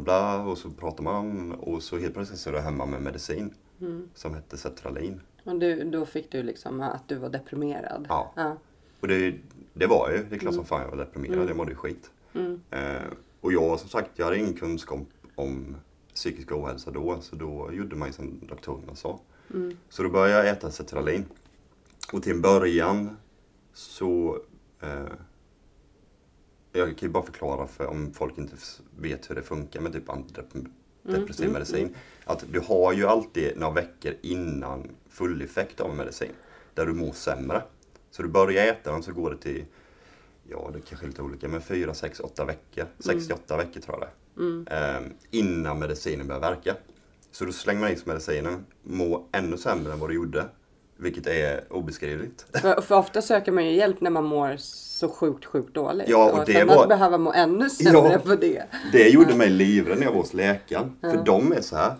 bla 0.00 0.42
och 0.44 0.58
så 0.58 0.70
pratar 0.70 1.04
man 1.04 1.52
och 1.52 1.82
så 1.82 1.98
helt 1.98 2.14
plötsligt 2.14 2.40
så 2.40 2.50
är 2.50 2.54
jag 2.54 2.62
hemma 2.62 2.86
med 2.86 3.02
medicin 3.02 3.54
Mm. 3.80 4.08
som 4.14 4.34
hette 4.34 4.56
Cetralin. 4.56 5.20
Och 5.44 5.58
du, 5.58 5.90
då 5.90 6.06
fick 6.06 6.32
du 6.32 6.42
liksom 6.42 6.80
att 6.80 7.08
du 7.08 7.14
var 7.16 7.28
deprimerad. 7.28 8.06
Ja. 8.08 8.32
Ja. 8.36 8.56
Och 9.00 9.08
det, 9.08 9.34
det 9.72 9.86
var 9.86 10.10
jag 10.10 10.18
ju, 10.18 10.24
det 10.24 10.34
är 10.34 10.38
klart 10.38 10.54
som 10.54 10.60
Mm. 10.60 10.66
fan 10.66 10.80
jag 10.82 10.88
var 10.90 10.96
deprimerad, 10.96 11.34
Mm. 11.36 11.48
jag 11.48 11.56
mådde 11.56 11.70
ju 11.70 11.76
skit. 11.76 12.10
Mm. 12.34 12.60
Eh, 12.70 13.02
och 13.40 13.52
jag 13.52 13.80
som 13.80 13.88
sagt, 13.88 14.10
jag 14.16 14.24
hade 14.24 14.38
ingen 14.38 14.54
kunskap 14.54 14.98
om 15.34 15.76
psykisk 16.14 16.52
ohälsa 16.52 16.90
då, 16.90 17.18
så 17.20 17.36
då 17.36 17.72
gjorde 17.72 17.96
man 17.96 18.08
ju 18.08 18.12
som 18.12 18.40
doktorerna 18.48 18.94
sa. 18.94 19.20
Mm. 19.54 19.76
Så 19.88 20.02
då 20.02 20.08
började 20.08 20.46
jag 20.46 20.56
äta 20.56 20.70
Cetralin. 20.70 21.24
Och 22.12 22.22
till 22.22 22.32
en 22.32 22.42
början 22.42 23.16
så... 23.72 24.38
Eh, 24.80 25.04
jag 26.78 26.88
kan 26.98 27.08
ju 27.08 27.12
bara 27.12 27.22
förklara 27.24 27.66
för 27.66 27.86
om 27.86 28.12
folk 28.12 28.38
inte 28.38 28.56
vet 28.98 29.30
hur 29.30 29.34
det 29.34 29.42
funkar 29.42 29.80
med 29.80 29.92
typ 29.92 30.08
antidepressiv 30.10 30.68
Mm, 31.44 31.52
medicin. 31.52 31.78
mm, 31.86 31.94
Att 32.24 32.44
du 32.52 32.60
har 32.60 32.92
ju 32.92 33.06
alltid 33.06 33.56
några 33.56 33.74
veckor 33.74 34.14
innan 34.22 34.90
full 35.08 35.42
effekt 35.42 35.80
av 35.80 35.96
medicin. 35.96 36.32
Där 36.74 36.86
du 36.86 36.92
mår 36.92 37.12
sämre. 37.12 37.62
Så 38.10 38.22
du 38.22 38.28
börjar 38.28 38.66
äta 38.66 38.92
den 38.92 39.02
så 39.02 39.12
går 39.12 39.30
det 39.30 39.36
till, 39.36 39.64
ja 40.48 40.70
det 40.72 40.78
är 40.78 40.82
kanske 40.82 41.06
är 41.06 41.08
lite 41.08 41.22
olika, 41.22 41.48
men 41.48 41.60
4, 41.60 41.94
6, 41.94 42.20
8 42.20 42.44
veckor. 42.44 42.86
68 42.98 43.56
veckor 43.56 43.80
tror 43.80 43.98
jag 44.00 44.00
det 44.00 44.06
är 44.06 44.14
Mm. 44.36 44.66
eh, 45.06 45.10
innan 45.30 45.78
medicinen 45.78 46.26
börjar 46.26 46.40
verka. 46.40 46.76
Så 47.30 47.44
då 47.44 47.52
slänger 47.52 47.80
man 47.80 47.90
i 47.90 47.96
medicinen, 48.04 48.66
mår 48.82 49.24
ännu 49.32 49.56
sämre 49.58 49.92
än 49.92 49.98
vad 49.98 50.10
du 50.10 50.14
gjorde. 50.14 50.46
Vilket 50.96 51.26
är 51.26 51.72
obeskrivligt. 51.72 52.46
För, 52.60 52.80
för 52.80 52.94
ofta 52.98 53.22
söker 53.22 53.52
man 53.52 53.64
ju 53.64 53.72
hjälp 53.72 54.00
när 54.00 54.10
man 54.10 54.24
mår 54.24 54.56
så 54.58 55.08
sjukt, 55.08 55.44
sjukt 55.44 55.74
dåligt. 55.74 56.08
Ja, 56.08 56.32
och 56.32 56.44
det 56.46 56.52
sen 56.52 56.66
var- 56.68 56.82
att 56.82 56.88
behöva 56.88 57.18
må 57.18 57.32
ännu 57.32 57.70
sämre 57.70 58.12
Ja. 58.12 58.18
på 58.18 58.34
det. 58.36 58.64
Det 58.92 59.08
gjorde 59.08 59.34
mig 59.34 59.50
livrädd 59.50 59.98
när 59.98 60.04
jag 60.04 60.12
var 60.12 60.20
hos 60.20 60.34
läkaren. 60.34 60.96
Ja. 61.00 61.10
För 61.10 61.24
de 61.24 61.52
är 61.52 61.60
så 61.60 61.76
här. 61.76 61.94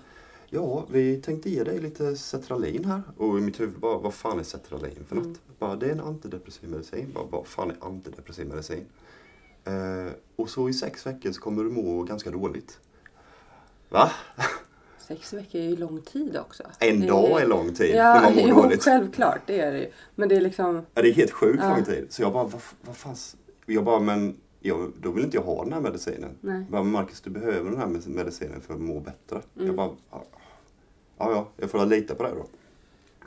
Ja, 0.49 0.85
vi 0.91 1.17
tänkte 1.17 1.51
ge 1.51 1.65
dig 1.65 1.79
lite 1.81 2.17
Cetralin 2.17 2.85
här. 2.85 3.03
Och 3.17 3.39
i 3.39 3.41
mitt 3.41 3.61
huvud 3.61 3.79
bara, 3.81 3.99
vad 3.99 4.15
fan 4.15 4.39
är 4.39 4.43
Cetralin 4.43 5.05
för 5.09 5.15
något? 5.17 5.25
Mm. 5.25 5.37
Bara, 5.59 5.77
det 5.77 5.87
är 5.87 5.91
en 5.93 6.01
antidepressiv 6.01 6.69
medicin. 6.71 7.11
Bara, 7.15 7.25
vad 7.31 7.47
fan 7.47 7.71
är 7.71 7.77
antidepressiv 7.87 8.47
medicin? 8.47 8.87
Eh, 9.65 10.13
och 10.37 10.49
så 10.51 10.69
i 10.69 10.73
sex 10.73 11.07
veckor 11.07 11.33
så 11.33 11.41
kommer 11.41 11.65
du 11.65 11.71
må 11.71 12.03
ganska 12.03 12.31
dåligt. 12.31 12.79
Va? 13.89 14.11
Sex 15.09 15.33
veckor 15.33 15.61
är 15.61 15.65
ju 15.69 15.77
lång 15.77 16.01
tid 16.03 16.37
också. 16.37 16.63
En 16.79 17.01
Det 17.01 17.07
dag 17.07 17.43
är 17.43 17.47
lång 17.47 17.75
tid 17.75 17.95
Ja, 17.95 18.15
när 18.15 18.23
man 18.23 18.55
mår 18.55 18.63
dåligt. 18.63 18.83
självklart 18.83 19.41
det 19.47 19.61
är 19.61 19.73
det 19.73 19.79
ju. 19.79 19.91
Men 20.15 20.29
det 20.29 20.37
är 20.37 20.41
liksom... 20.41 20.83
Ja, 20.95 21.03
det 21.03 21.09
är 21.09 21.13
helt 21.13 21.31
sjukt 21.31 21.59
Ja. 21.63 21.71
lång 21.77 21.85
tid. 21.85 22.07
Så 22.11 22.23
jag 22.23 22.33
bara, 22.33 22.45
vad, 22.45 22.63
vad 22.83 22.97
fan. 22.97 23.15
Jag 23.67 23.85
bara, 23.85 24.01
men 24.01 24.37
jag, 24.61 24.93
då 25.01 25.11
vill 25.11 25.25
inte 25.25 25.37
jag 25.37 25.45
ha 25.45 25.65
den 25.65 25.73
här 25.73 25.81
medicinen. 25.81 26.31
Nej. 26.41 26.65
Bara, 26.71 26.83
Marcus 26.83 27.21
du 27.21 27.31
behöver 27.31 27.71
den 27.71 27.79
här 27.81 27.87
med- 27.87 28.09
medicinen 28.09 28.61
för 28.61 28.75
att 28.75 28.81
må 28.81 29.01
bättre. 29.01 29.41
Mm. 29.57 29.67
Jag 29.67 29.77
bara, 29.77 29.91
ja, 30.11 30.25
ja, 31.19 31.31
ja, 31.31 31.49
jag 31.57 31.71
får 31.71 31.87
lita 31.87 32.15
på 32.15 32.23
det 32.23 32.31
då. 32.31 32.47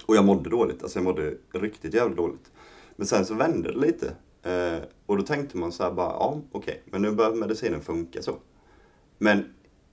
Och 0.05 0.15
jag 0.15 0.25
mådde 0.25 0.49
dåligt, 0.49 0.83
alltså 0.83 0.99
jag 0.99 1.03
mådde 1.03 1.33
riktigt 1.53 1.93
jävligt 1.93 2.17
dåligt. 2.17 2.51
Men 2.95 3.07
sen 3.07 3.25
så 3.25 3.33
vände 3.33 3.71
det 3.71 3.79
lite. 3.79 4.07
Eh, 4.43 4.79
och 5.05 5.17
då 5.17 5.23
tänkte 5.23 5.57
man 5.57 5.71
så 5.71 5.83
här 5.83 5.91
bara, 5.91 6.09
ja 6.09 6.41
okej, 6.51 6.81
men 6.85 7.01
nu 7.01 7.11
börjar 7.11 7.33
medicinen 7.33 7.81
funka 7.81 8.21
så. 8.21 8.35
Men 9.17 9.45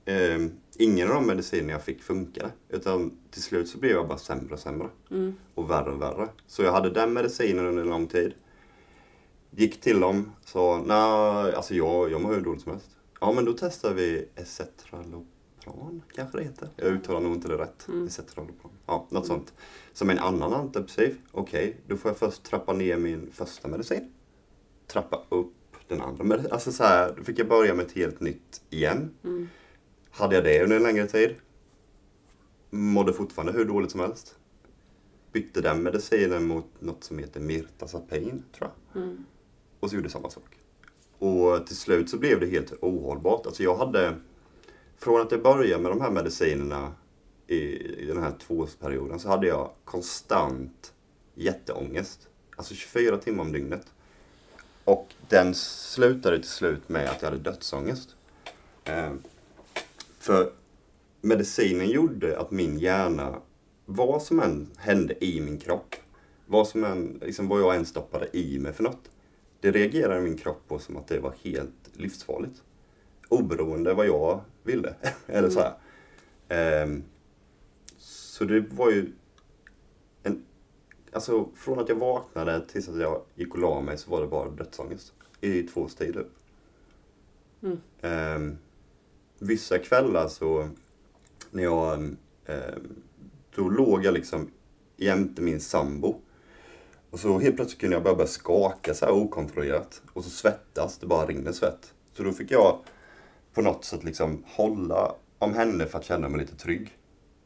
eh, 0.05 0.47
ingen 0.79 1.09
av 1.09 1.15
de 1.15 1.27
mediciner 1.27 1.73
jag 1.73 1.83
fick 1.83 2.03
funkade. 2.03 2.51
Utan 2.69 3.19
till 3.31 3.43
slut 3.43 3.69
så 3.69 3.79
blev 3.79 3.93
jag 3.93 4.09
bara 4.09 4.19
sämre 4.19 4.55
och 4.55 4.61
sämre 4.61 4.89
Mm. 5.11 5.35
och 5.55 5.71
värre 5.71 5.91
och 5.93 6.03
värre. 6.03 6.29
Så 6.47 6.63
jag 6.63 6.73
hade 6.73 6.91
den 6.91 7.13
medicinen 7.13 7.67
under 7.67 7.83
en 7.83 7.89
lång 7.89 8.07
tid. 8.07 8.35
Gick 9.51 9.81
till 9.81 10.01
dem, 10.01 10.33
sa 10.45 10.83
nej, 10.87 11.55
alltså 11.55 11.75
jag, 11.75 12.11
jag 12.11 12.21
mår 12.21 12.35
hur 12.35 12.41
dåligt 12.41 12.63
som 12.63 12.73
helst. 12.73 12.91
Ja 13.21 13.33
men 13.33 13.45
då 13.45 13.53
testar 13.59 13.95
vi 13.95 14.29
Esetralopran, 14.37 16.03
kanske 16.15 16.39
det 16.39 16.45
heter. 16.45 16.69
Jag 16.77 16.87
uttalar 16.89 17.21
nog 17.21 17.33
inte 17.35 17.49
det 17.49 17.59
rätt. 17.59 17.89
Mm. 17.89 18.07
Esetralopran. 18.07 18.73
Ja, 18.87 19.07
något 19.11 19.27
sånt. 19.27 19.53
Som 19.93 20.11
en 20.11 20.19
annan 20.19 20.53
antidepressiv. 20.53 21.17
Okej, 21.33 21.77
då 21.87 21.97
får 21.97 22.09
jag 22.11 22.19
först 22.19 22.43
trappa 22.43 22.73
ner 22.73 22.97
min 22.97 23.31
första 23.33 23.69
medicin. 23.69 24.13
Trappa 24.87 25.23
upp 25.29 25.53
den 25.89 26.01
andra 26.01 26.25
medicinen. 26.25 26.53
Alltså 26.53 26.73
så 26.73 26.85
här, 26.85 27.15
då 27.17 27.25
fick 27.25 27.39
jag 27.39 27.49
börja 27.49 27.75
med 27.75 27.87
ett 27.87 27.93
helt 27.93 28.21
nytt 28.21 28.63
igen. 28.71 29.11
Mm. 29.25 29.49
Hade 30.17 30.35
jag 30.35 30.45
det 30.45 30.63
under 30.63 30.77
en 30.77 30.83
längre 30.83 31.07
tid. 31.07 31.35
Mådde 32.71 33.13
fortfarande 33.13 33.53
hur 33.53 33.65
dåligt 33.65 33.91
som 33.91 34.01
helst. 34.01 34.37
bytte 35.33 35.61
den 35.61 35.83
medicinen 35.83 36.47
mot 36.47 36.67
något 36.79 37.05
som 37.05 37.19
heter 37.19 37.41
Mirtazapin, 37.41 38.45
tror 38.57 38.71
jag. 38.93 39.03
Mm. 39.03 39.25
Och 39.81 39.91
så 39.91 39.97
gjorde 39.97 40.11
samma 40.11 40.31
sak. 40.31 40.59
Och 41.19 41.67
till 41.67 41.77
slut 41.77 42.11
så 42.11 42.19
blev 42.19 42.41
det 42.41 42.47
helt 42.47 42.73
ohållbart. 42.81 43.47
Alltså 43.47 43.63
jag 43.63 43.77
hade, 43.77 44.15
från 44.99 45.21
att 45.21 45.33
jag 45.33 45.43
började 45.43 45.83
med 45.83 45.93
de 45.93 46.01
här 46.01 46.11
medicinerna 46.11 46.93
i, 47.47 47.57
i 48.03 48.07
den 48.07 48.23
här 48.23 48.33
tvåårsperioden 48.47 49.19
så 49.19 49.29
hade 49.29 49.47
jag 49.47 49.71
konstant 49.85 50.93
jätteångest. 51.35 52.29
Alltså 52.57 52.75
24 52.75 53.17
timmar 53.17 53.45
om 53.45 53.53
dygnet. 53.53 53.87
Och 54.85 55.15
den 55.29 55.55
slutade 55.55 56.39
till 56.39 56.51
slut 56.51 56.89
med 56.89 57.11
att 57.11 57.23
jag 57.23 57.31
hade 57.31 57.43
dödsångest. 57.43 58.17
Eh, 58.85 59.13
för 60.25 60.53
medicinen 61.21 61.89
gjorde 61.89 62.39
att 62.39 62.51
min 62.51 62.79
hjärna, 62.79 63.41
vad 63.85 64.23
som 64.23 64.41
än 64.41 64.71
hände 64.77 65.25
i 65.25 65.41
min 65.41 65.59
kropp, 65.59 65.95
vad, 66.47 66.69
som 66.69 66.85
än, 66.85 67.21
liksom 67.23 67.49
vad 67.49 67.61
jag 67.61 67.77
än 67.77 67.87
stoppade 67.87 68.37
i 68.37 68.59
mig 68.59 68.73
för 68.73 68.83
något, 68.83 69.11
det 69.61 69.71
reagerade 69.71 70.21
min 70.21 70.37
kropp 70.37 70.69
på 70.69 70.79
som 70.79 70.97
att 70.97 71.09
det 71.09 71.21
var 71.21 71.35
helt 71.43 71.91
livsfarligt. 71.93 72.63
Oberoende 73.29 73.95
vad 73.95 74.07
jag 74.07 74.41
ville. 74.63 74.95
Eller 75.27 75.51
så 75.51 75.61
här. 75.61 75.75
Ehm, 76.49 77.05
så 77.99 78.45
det 78.45 78.61
var 78.61 78.91
ju 78.91 79.13
en, 80.23 80.45
alltså 81.13 81.49
från 81.55 81.79
att 81.79 81.89
jag 81.89 81.97
vaknade 81.97 82.67
tills 82.69 82.89
att 82.89 83.01
jag 83.01 83.23
gick 83.35 83.55
och 83.55 83.61
la 83.61 83.81
mig 83.81 83.99
så 83.99 84.11
var 84.11 84.21
det 84.21 84.27
bara 84.27 84.51
dödsångest. 84.51 85.13
I 85.41 85.63
två 85.63 85.81
års 85.81 85.95
tid. 85.95 86.15
typ. 86.15 86.27
Mm. 87.63 87.81
Ehm, 88.01 88.59
vissa 89.45 89.79
kvällar 89.79 90.29
så 90.29 90.69
när 91.51 91.63
jag, 91.63 92.17
eh, 92.47 92.75
då 93.57 93.69
låg 93.69 94.05
jag 94.05 94.15
liksom 94.15 94.51
jämte 94.97 95.43
min 95.43 95.61
sambo. 95.61 96.21
Och 97.11 97.21
så 97.21 97.39
helt 97.39 97.57
plötsligt 97.57 97.81
kunde 97.81 97.97
jag 97.97 98.03
bara 98.03 98.15
börja 98.15 98.29
skaka 98.29 98.95
så 98.95 99.05
här 99.05 99.13
okontrollerat. 99.13 100.03
Och 100.13 100.25
så 100.25 100.31
svettas, 100.31 100.99
det 100.99 101.07
bara 101.07 101.27
rinner 101.27 101.53
svett. 101.53 101.95
Så 102.13 102.23
då 102.23 102.33
fick 102.33 102.51
jag 102.51 102.79
på 103.55 103.63
något 103.63 103.85
sätt 103.85 104.05
liksom 104.05 104.45
hålla 104.47 105.15
om 105.39 105.55
henne 105.55 105.87
för 105.87 105.99
att 105.99 106.05
känna 106.05 106.29
mig 106.29 106.41
lite 106.41 106.57
trygg. 106.57 106.99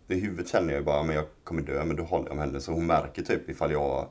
I 0.08 0.14
huvudet 0.14 0.48
känner 0.48 0.72
jag 0.72 0.80
ju 0.80 0.84
bara, 0.84 1.02
men 1.02 1.16
jag 1.16 1.24
kommer 1.44 1.62
dö, 1.62 1.84
men 1.84 1.96
då 1.96 2.02
håller 2.02 2.24
jag 2.24 2.32
om 2.32 2.38
henne. 2.38 2.60
Så 2.60 2.72
hon 2.72 2.86
märker 2.86 3.22
typ 3.22 3.48
ifall 3.48 3.72
jag 3.72 4.08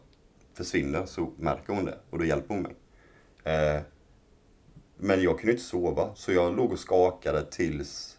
försvinner 0.53 1.05
så 1.05 1.31
märker 1.37 1.73
hon 1.73 1.85
det 1.85 1.97
och 2.09 2.19
då 2.19 2.25
hjälper 2.25 2.53
hon 2.53 2.63
mig. 2.63 2.75
Eh, 3.43 3.81
men 4.97 5.21
jag 5.21 5.39
kunde 5.39 5.51
inte 5.51 5.63
sova, 5.63 6.15
så 6.15 6.31
jag 6.31 6.55
låg 6.55 6.71
och 6.71 6.79
skakade 6.79 7.45
tills 7.45 8.17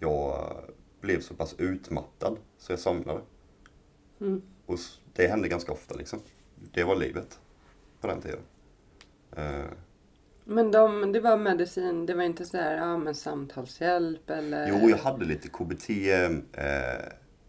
jag 0.00 0.54
blev 1.00 1.20
så 1.20 1.34
pass 1.34 1.54
utmattad 1.58 2.36
så 2.58 2.72
jag 2.72 2.78
somnade. 2.78 3.20
Mm. 4.20 4.42
Och 4.66 4.78
det 5.12 5.26
hände 5.26 5.48
ganska 5.48 5.72
ofta 5.72 5.94
liksom. 5.94 6.20
Det 6.72 6.84
var 6.84 6.96
livet 6.96 7.38
på 8.00 8.06
den 8.06 8.20
tiden. 8.20 8.40
Eh, 9.36 9.64
Men 10.44 10.70
de, 10.70 11.12
det 11.12 11.20
var 11.20 11.36
medicin, 11.36 12.06
det 12.06 12.14
var 12.14 12.22
inte 12.22 12.44
så 12.44 12.56
här, 12.56 12.76
ja 12.76 12.98
men 12.98 13.14
samtalshjälp 13.14 14.30
eller? 14.30 14.68
Jo, 14.68 14.90
jag 14.90 14.96
hade 14.96 15.24
lite 15.24 15.48
KBT. 15.48 15.90
Eh, 15.90 16.30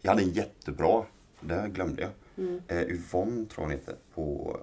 jag 0.00 0.10
hade 0.10 0.22
en 0.22 0.32
jättebra, 0.32 1.04
det 1.40 1.70
glömde 1.72 2.02
jag. 2.02 2.10
Mm. 2.46 2.62
Eh, 2.68 2.82
Yvonne 2.82 3.46
tror 3.46 3.54
jag 3.56 3.62
hon 3.62 3.70
heter, 3.70 3.94
på, 4.14 4.56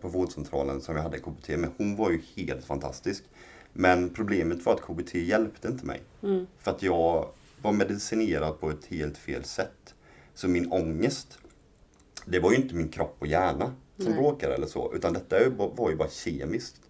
på 0.00 0.08
vårdcentralen 0.08 0.80
som 0.80 0.96
jag 0.96 1.02
hade 1.02 1.18
KBT 1.18 1.48
med. 1.48 1.70
Hon 1.76 1.96
var 1.96 2.10
ju 2.10 2.20
helt 2.36 2.64
fantastisk. 2.64 3.24
Men 3.72 4.10
problemet 4.10 4.66
var 4.66 4.74
att 4.74 4.80
KBT 4.80 5.14
hjälpte 5.14 5.68
inte 5.68 5.86
mig. 5.86 6.02
Mm. 6.22 6.46
För 6.58 6.70
att 6.70 6.82
jag 6.82 7.28
var 7.62 7.72
medicinerad 7.72 8.60
på 8.60 8.70
ett 8.70 8.86
helt 8.86 9.18
fel 9.18 9.44
sätt. 9.44 9.94
Så 10.34 10.48
min 10.48 10.72
ångest, 10.72 11.38
det 12.26 12.40
var 12.40 12.50
ju 12.50 12.56
inte 12.56 12.74
min 12.74 12.88
kropp 12.88 13.16
och 13.18 13.26
hjärna 13.26 13.74
som 13.96 14.12
Nej. 14.12 14.20
bråkade 14.20 14.54
eller 14.54 14.66
så. 14.66 14.94
Utan 14.94 15.12
detta 15.12 15.36
var 15.50 15.90
ju 15.90 15.96
bara 15.96 16.08
kemiskt. 16.08 16.80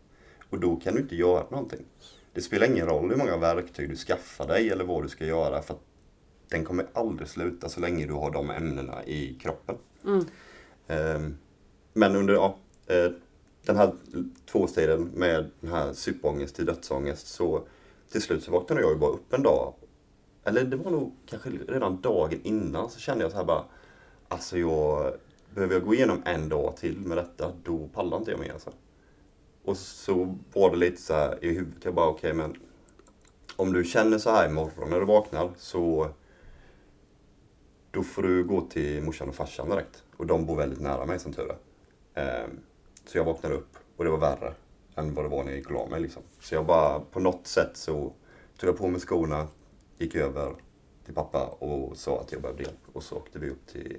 Och 0.51 0.61
då 0.61 0.77
kan 0.77 0.95
du 0.95 1.01
inte 1.01 1.17
göra 1.17 1.51
någonting. 1.51 1.85
Det 2.33 2.41
spelar 2.41 2.67
ingen 2.67 2.87
roll 2.87 3.11
hur 3.11 3.17
många 3.17 3.37
verktyg 3.37 3.91
du 3.91 3.97
skaffar 3.97 4.47
dig 4.47 4.71
eller 4.71 4.85
vad 4.85 5.03
du 5.03 5.09
ska 5.09 5.27
göra. 5.27 5.63
För 5.63 5.77
den 6.49 6.65
kommer 6.65 6.87
aldrig 6.93 7.29
sluta 7.29 7.69
så 7.69 7.81
länge 7.81 8.07
du 8.07 8.13
har 8.13 8.31
de 8.31 8.51
ämnena 8.51 9.05
i 9.05 9.39
kroppen. 9.43 9.77
Mm. 10.05 10.25
Ehm, 10.89 11.37
men 11.99 12.17
under 12.17 12.35
ja, 12.35 12.57
eh, 12.87 13.11
den 13.67 13.77
här 13.77 13.93
tvåstiden 14.47 15.11
med 15.15 15.51
den 15.61 15.73
här 15.73 15.93
superångest 15.93 16.57
till 16.57 16.65
dödsångest 16.65 17.27
så 17.27 17.63
till 18.13 18.23
slut 18.23 18.45
så 18.45 18.53
vaknade 18.53 18.81
jag 18.81 18.93
ju 18.93 18.99
bara 18.99 19.11
upp 19.11 19.33
en 19.33 19.43
dag. 19.43 19.75
Eller 20.45 20.65
det 20.65 20.77
var 20.77 20.91
nog 20.91 21.13
kanske 21.27 21.51
redan 21.69 22.01
dagen 22.01 22.41
innan 22.43 22.91
så 22.91 23.01
kände 23.01 23.25
jag 23.25 23.31
så 23.31 23.37
här 23.37 23.45
bara 23.45 23.65
Alltså 24.29 24.59
jag 24.59 25.13
Behöver 25.55 25.75
jag 25.75 25.85
gå 25.85 25.95
igenom 25.95 26.23
en 26.25 26.49
dag 26.49 26.77
till 26.77 26.99
med 26.99 27.17
detta 27.17 27.53
då 27.63 27.89
pallar 27.89 28.17
inte 28.17 28.31
jag 28.31 28.41
mer 28.41 28.53
alltså. 28.53 28.73
Och 29.65 29.77
så 29.77 30.39
var 30.53 30.71
det 30.71 30.77
lite 30.77 31.03
så 31.03 31.15
här 31.15 31.45
i 31.45 31.49
huvudet. 31.49 31.85
Jag 31.85 31.95
bara 31.95 32.09
okej 32.09 32.35
men 32.35 32.57
Om 33.57 33.73
du 33.73 33.85
känner 33.85 34.19
så 34.19 34.31
här 34.31 34.49
imorgon 34.49 34.91
när 34.91 35.01
du 35.01 35.07
vaknar 35.07 35.51
så 35.57 36.11
Då 37.91 38.03
får 38.03 38.23
du 38.23 38.45
gå 38.45 38.61
till 38.61 39.03
morsan 39.03 39.29
och 39.29 39.35
farsan 39.35 39.69
direkt. 39.69 40.03
Och 40.17 40.27
de 40.27 40.47
bor 40.47 40.57
väldigt 40.57 40.81
nära 40.81 41.07
mig 41.07 41.19
som 41.19 41.33
tur 41.33 41.51
är. 41.51 41.68
Ehm, 42.19 42.61
så 43.07 43.19
jag 43.19 43.25
vaknade 43.25 43.55
upp 43.55 43.77
och 43.97 44.05
det 44.05 44.11
var 44.11 44.19
värre 44.19 44.55
än 44.95 45.15
vad 45.15 45.25
det 45.25 45.29
var 45.29 45.45
när 45.45 45.51
jag 45.51 45.59
gick 45.59 45.67
och 45.67 45.73
la 45.73 45.87
mig 45.87 46.01
liksom. 46.01 46.23
Så 46.41 46.55
jag 46.55 46.67
bara 46.67 47.01
på 47.01 47.21
något 47.21 47.47
sätt 47.47 47.77
så 47.77 48.13
tog 48.57 48.69
jag 48.71 48.79
på 48.79 48.89
mig 48.89 49.01
skorna, 49.01 49.49
gick 49.99 50.15
över 50.15 50.55
till 51.05 51.15
pappa 51.15 51.47
och 51.47 51.97
sa 51.97 52.21
att 52.21 52.33
jag 52.33 52.43
behövde 52.43 52.63
hjälp. 52.63 52.81
Och 52.93 53.03
så 53.03 53.17
åkte 53.17 53.39
vi 53.39 53.51
upp 53.51 53.67
till 53.67 53.99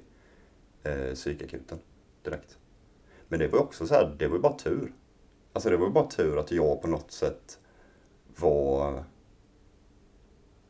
eh, 0.84 1.14
psykakuten 1.14 1.80
direkt. 2.24 2.58
Men 3.28 3.40
det 3.40 3.48
var 3.48 3.60
ju 3.60 3.64
också 3.64 3.88
så 3.88 3.94
här, 3.94 4.16
det 4.20 4.28
var 4.28 4.36
ju 4.36 4.42
bara 4.42 4.58
tur. 4.58 4.94
Alltså 5.54 5.70
det 5.70 5.78
var 5.78 5.88
ju 5.88 5.94
bara 5.94 6.08
tur 6.08 6.40
att 6.40 6.52
jag 6.52 6.82
på 6.82 6.88
något 6.88 7.12
sätt 7.12 7.60
var... 8.36 9.04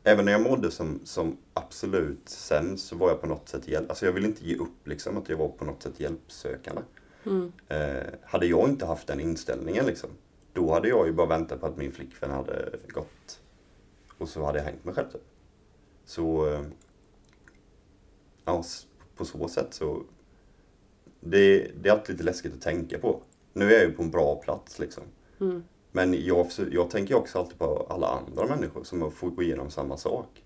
Även 0.04 0.24
när 0.24 0.32
jag 0.32 0.42
mådde 0.42 0.70
som, 0.70 1.00
som 1.04 1.36
absolut 1.52 2.28
sämst 2.28 2.86
så 2.86 2.96
var 2.96 3.08
jag 3.08 3.20
på 3.20 3.26
något 3.26 3.48
sätt 3.48 3.68
hjälp... 3.68 3.90
Alltså 3.90 4.06
jag 4.06 4.12
ville 4.12 4.26
inte 4.26 4.46
ge 4.46 4.56
upp 4.56 4.86
liksom, 4.86 5.16
att 5.16 5.28
jag 5.28 5.36
var 5.36 5.48
på 5.48 5.64
något 5.64 5.82
sätt 5.82 6.00
hjälpsökande. 6.00 6.82
Mm. 7.26 7.52
Eh, 7.68 8.06
hade 8.22 8.46
jag 8.46 8.68
inte 8.68 8.86
haft 8.86 9.06
den 9.06 9.20
inställningen 9.20 9.86
liksom, 9.86 10.10
då 10.52 10.72
hade 10.72 10.88
jag 10.88 11.06
ju 11.06 11.12
bara 11.12 11.26
väntat 11.26 11.60
på 11.60 11.66
att 11.66 11.76
min 11.76 11.92
flickvän 11.92 12.30
hade 12.30 12.78
gått 12.88 13.40
och 14.18 14.28
så 14.28 14.44
hade 14.44 14.58
jag 14.58 14.64
hängt 14.64 14.84
mig 14.84 14.94
själv 14.94 15.10
typ. 15.10 15.24
Så, 16.04 16.46
eh, 16.46 16.62
ja, 18.44 18.64
på 19.16 19.24
så 19.24 19.48
sätt 19.48 19.74
så, 19.74 20.02
det, 21.20 21.70
det 21.80 21.88
är 21.88 21.92
alltid 21.92 22.14
lite 22.14 22.24
läskigt 22.24 22.54
att 22.54 22.60
tänka 22.60 22.98
på. 22.98 23.22
Nu 23.52 23.64
är 23.64 23.78
jag 23.78 23.82
ju 23.82 23.92
på 23.92 24.02
en 24.02 24.10
bra 24.10 24.36
plats 24.36 24.78
liksom. 24.78 25.02
Mm. 25.40 25.64
Men 25.92 26.24
jag, 26.24 26.46
jag 26.70 26.90
tänker 26.90 27.14
också 27.14 27.38
alltid 27.38 27.58
på 27.58 27.86
alla 27.90 28.06
andra 28.06 28.46
människor 28.46 28.84
som 28.84 29.12
får 29.12 29.30
gå 29.30 29.42
igenom 29.42 29.70
samma 29.70 29.96
sak. 29.96 30.44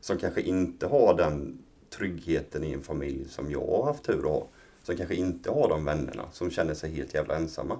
Som 0.00 0.18
kanske 0.18 0.40
inte 0.42 0.86
har 0.86 1.14
den 1.14 1.58
tryggheten 1.90 2.64
i 2.64 2.72
en 2.72 2.82
familj 2.82 3.28
som 3.28 3.50
jag 3.50 3.66
har 3.66 3.84
haft 3.84 4.04
tur 4.04 4.18
att 4.18 4.24
ha. 4.24 4.46
Som 4.84 4.96
kanske 4.96 5.14
inte 5.14 5.50
har 5.50 5.68
de 5.68 5.84
vännerna, 5.84 6.30
som 6.32 6.50
känner 6.50 6.74
sig 6.74 6.90
helt 6.90 7.14
jävla 7.14 7.36
ensamma. 7.36 7.78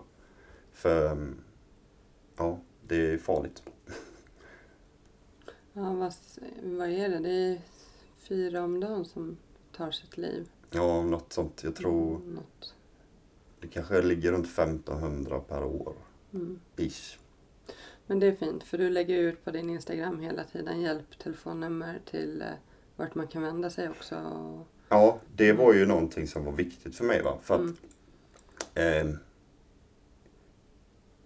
För, 0.72 1.18
ja, 2.36 2.58
det 2.88 2.96
är 3.12 3.18
farligt. 3.18 3.62
Ja, 5.72 5.92
vad, 5.92 6.14
vad 6.62 6.88
är 6.88 7.08
det? 7.08 7.18
Det 7.18 7.30
är 7.30 7.60
fyra 8.18 8.62
om 8.64 8.80
dagen 8.80 9.04
som 9.04 9.36
tar 9.76 9.90
sitt 9.90 10.16
liv. 10.16 10.48
Ja, 10.70 11.02
något 11.02 11.32
sånt. 11.32 11.60
Jag 11.64 11.76
tror 11.76 12.16
Mm, 12.16 12.34
Något. 12.34 12.74
det 13.60 13.68
kanske 13.68 14.02
ligger 14.02 14.32
runt 14.32 14.46
1500 14.46 15.40
per 15.40 15.64
år. 15.64 15.94
Mm. 16.32 16.60
Ish. 16.76 17.18
Men 18.06 18.20
det 18.20 18.26
är 18.26 18.36
fint 18.36 18.62
för 18.62 18.78
du 18.78 18.90
lägger 18.90 19.18
ut 19.18 19.44
på 19.44 19.50
din 19.50 19.70
Instagram 19.70 20.20
hela 20.20 20.44
tiden 20.44 20.80
hjälptelefonnummer 20.80 22.00
till 22.10 22.42
eh, 22.42 22.48
vart 22.96 23.14
man 23.14 23.26
kan 23.26 23.42
vända 23.42 23.70
sig 23.70 23.88
också. 23.90 24.16
Ja, 24.88 25.20
det 25.36 25.52
var 25.52 25.72
ju 25.74 25.86
någonting 25.86 26.26
som 26.26 26.44
var 26.44 26.52
viktigt 26.52 26.96
för 26.96 27.04
mig. 27.04 27.22
Va? 27.22 27.38
För 27.42 27.54
att 27.54 27.70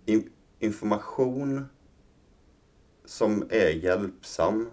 in, 0.04 0.30
information 0.58 1.64
som 3.04 3.46
är 3.50 3.70
hjälpsam 3.70 4.70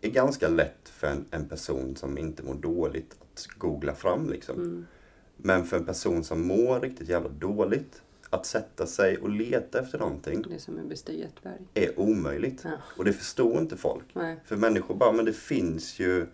är 0.00 0.10
ganska 0.10 0.48
lätt 0.48 0.88
för 0.88 1.06
en, 1.06 1.24
en 1.30 1.48
person 1.48 1.96
som 1.96 2.18
inte 2.18 2.42
mår 2.42 2.54
dåligt 2.54 3.16
att 3.20 3.46
googla 3.58 3.94
fram. 3.94 4.30
Liksom. 4.30 4.56
Mm. 4.56 4.86
Men 5.36 5.64
för 5.64 5.76
en 5.76 5.86
person 5.86 6.24
som 6.24 6.46
mår 6.46 6.80
riktigt 6.80 7.08
jävla 7.08 7.28
dåligt, 7.28 8.02
att 8.30 8.46
sätta 8.46 8.86
sig 8.86 9.18
och 9.18 9.30
leta 9.30 9.80
efter 9.80 9.98
någonting 9.98 10.42
Det 10.48 10.54
är 10.54 10.58
som 10.58 10.78
är 11.74 12.00
omöjligt. 12.00 12.60
Ja. 12.64 12.70
Och 12.96 13.04
det 13.04 13.12
förstår 13.12 13.58
inte 13.58 13.76
folk. 13.76 14.04
Nej. 14.12 14.40
För 14.44 14.56
människor 14.56 14.94
bara, 14.94 15.12
men 15.12 15.24
det 15.24 15.32
finns 15.32 15.98
ju... 16.00 16.26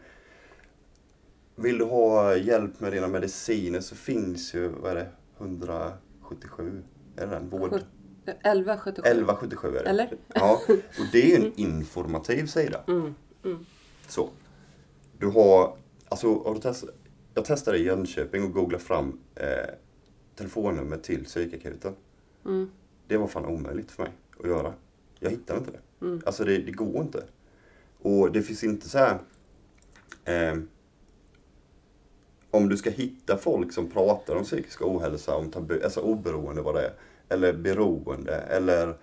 Vill 1.63 1.79
du 1.79 1.85
ha 1.85 2.37
hjälp 2.37 2.81
med 2.81 2.93
dina 2.93 3.09
mediciner 3.09 3.81
så 3.81 3.95
finns 3.95 4.55
ju, 4.55 4.69
vad 4.69 4.91
är 4.91 4.95
det, 4.95 5.09
177? 5.39 6.83
Är 7.17 7.27
det 7.27 7.33
den? 7.33 7.49
Vård? 7.49 7.71
Sjut- 7.73 7.87
1177. 8.27 9.03
1177 9.09 9.69
är 9.69 9.85
det. 9.85 9.91
Eller? 9.91 10.17
Ja, 10.35 10.61
och 10.69 11.05
det 11.13 11.23
är 11.23 11.27
ju 11.39 11.47
en 11.47 11.53
informativ 11.57 12.47
sida. 12.47 12.81
Mm. 12.89 13.15
Mm. 13.45 13.67
Så. 14.09 14.29
Du 15.19 15.27
har 15.27 15.77
Alltså, 16.09 16.43
har 16.43 16.55
du 16.55 16.61
testat? 16.61 16.91
Jag 17.35 17.45
testade 17.45 17.79
i 17.79 17.85
Jönköping 17.85 18.45
och 18.45 18.53
googlade 18.53 18.85
fram 18.85 19.21
eh, 19.35 19.47
telefonnummer 20.37 20.97
till 20.97 21.25
psykakuten. 21.25 21.95
Mm. 22.47 22.71
Det 23.07 23.17
var 23.17 23.27
fan 23.27 23.45
omöjligt 23.45 23.91
för 23.91 24.03
mig 24.03 24.13
att 24.41 24.47
göra. 24.49 24.75
Jag 25.19 25.31
hittade 25.31 25.59
inte 25.59 25.71
det. 25.71 26.07
Mm. 26.07 26.21
Alltså 26.27 26.45
det, 26.45 26.59
det 26.59 26.73
går 26.73 27.03
inte. 27.03 27.25
Och 27.99 28.33
det 28.33 28.43
finns 28.43 28.65
inte 28.65 28.89
så 28.89 28.99
här... 28.99 29.19
Eh, 30.25 30.57
om 32.51 32.69
du 32.69 32.77
ska 32.77 32.91
hitta 32.91 33.37
folk 33.37 33.73
som 33.73 33.91
pratar 33.91 34.37
om 34.37 34.45
psykisk 34.45 34.83
ohälsa, 34.83 35.37
om 35.37 35.51
tabu, 35.51 35.83
alltså 35.83 36.01
oberoende 36.01 36.63
vad 36.63 36.75
det 36.75 36.81
är, 36.81 36.93
eller 37.29 37.53
beroende, 37.53 38.35
eller 38.35 38.97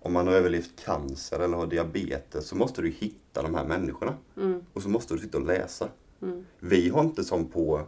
om 0.00 0.12
man 0.12 0.26
har 0.26 0.34
överlevt 0.34 0.84
cancer 0.84 1.40
eller 1.40 1.56
har 1.56 1.66
diabetes, 1.66 2.46
så 2.46 2.56
måste 2.56 2.82
du 2.82 2.90
hitta 2.90 3.42
de 3.42 3.54
här 3.54 3.64
människorna. 3.64 4.14
Mm. 4.36 4.64
Och 4.72 4.82
så 4.82 4.88
måste 4.88 5.14
du 5.14 5.20
sitta 5.20 5.38
och 5.38 5.46
läsa. 5.46 5.88
Mm. 6.22 6.44
Vi 6.58 6.88
har 6.88 7.00
inte 7.00 7.24
som 7.24 7.46
på... 7.46 7.86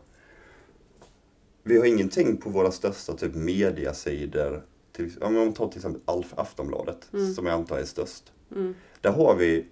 Vi 1.63 1.79
har 1.79 1.85
ingenting 1.85 2.37
på 2.37 2.51
våra 2.51 2.71
största 2.71 3.13
typ 3.13 3.35
mediasidor. 3.35 4.63
Till, 4.93 5.13
om 5.21 5.35
man 5.35 5.53
tar 5.53 5.69
till 5.69 5.79
exempel 5.79 6.03
Alf, 6.05 6.35
Aftonbladet, 6.37 7.09
Mm. 7.13 7.35
som 7.35 7.47
jag 7.47 7.55
antar 7.55 7.79
är 7.79 7.85
störst. 7.85 8.33
Mm. 8.55 8.75
Där 9.01 9.13
har 9.13 9.37
vi... 9.37 9.67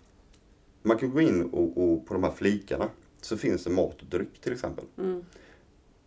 Man 0.83 0.99
kan 0.99 1.11
gå 1.11 1.21
in 1.21 1.43
och, 1.43 1.83
och 1.83 2.07
på 2.07 2.15
de 2.15 2.25
här 2.25 2.31
flikarna 2.31 2.89
så 3.25 3.37
finns 3.37 3.65
det 3.65 3.71
mat 3.71 4.01
och 4.01 4.07
dryck 4.07 4.41
till 4.41 4.53
exempel. 4.53 4.85
Mm. 4.99 5.25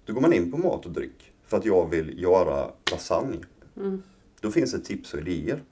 Då 0.05 0.13
går 0.13 0.21
man 0.21 0.33
in 0.33 0.51
på 0.51 0.57
mat 0.57 0.85
och 0.85 0.91
dryck 0.91 1.31
för 1.45 1.57
att 1.57 1.65
jag 1.65 1.89
vill 1.89 2.21
göra 2.21 2.71
lasagne. 2.91 3.45
Mm. 3.77 4.03
Då 4.39 4.51
finns 4.51 4.71
det 4.71 4.79
tips 4.79 5.13
och 5.13 5.19
idéer 5.19 5.63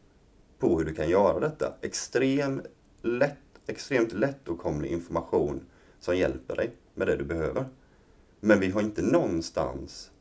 på 0.59 0.77
hur 0.77 0.85
du 0.85 0.93
kan 0.93 1.09
göra 1.09 1.39
detta. 1.39 1.73
Extrem 1.81 2.61
lätt, 3.01 3.37
extremt 3.67 4.13
lättåtkomlig 4.13 4.91
information 4.91 5.61
som 5.99 6.17
hjälper 6.17 6.55
dig 6.55 6.71
med 6.93 7.07
det 7.07 7.15
du 7.15 7.23
behöver. 7.23 7.65
Men 8.39 8.59
vi 8.59 8.71
har 8.71 8.81
inte 8.81 9.01
någonstans 9.01 10.11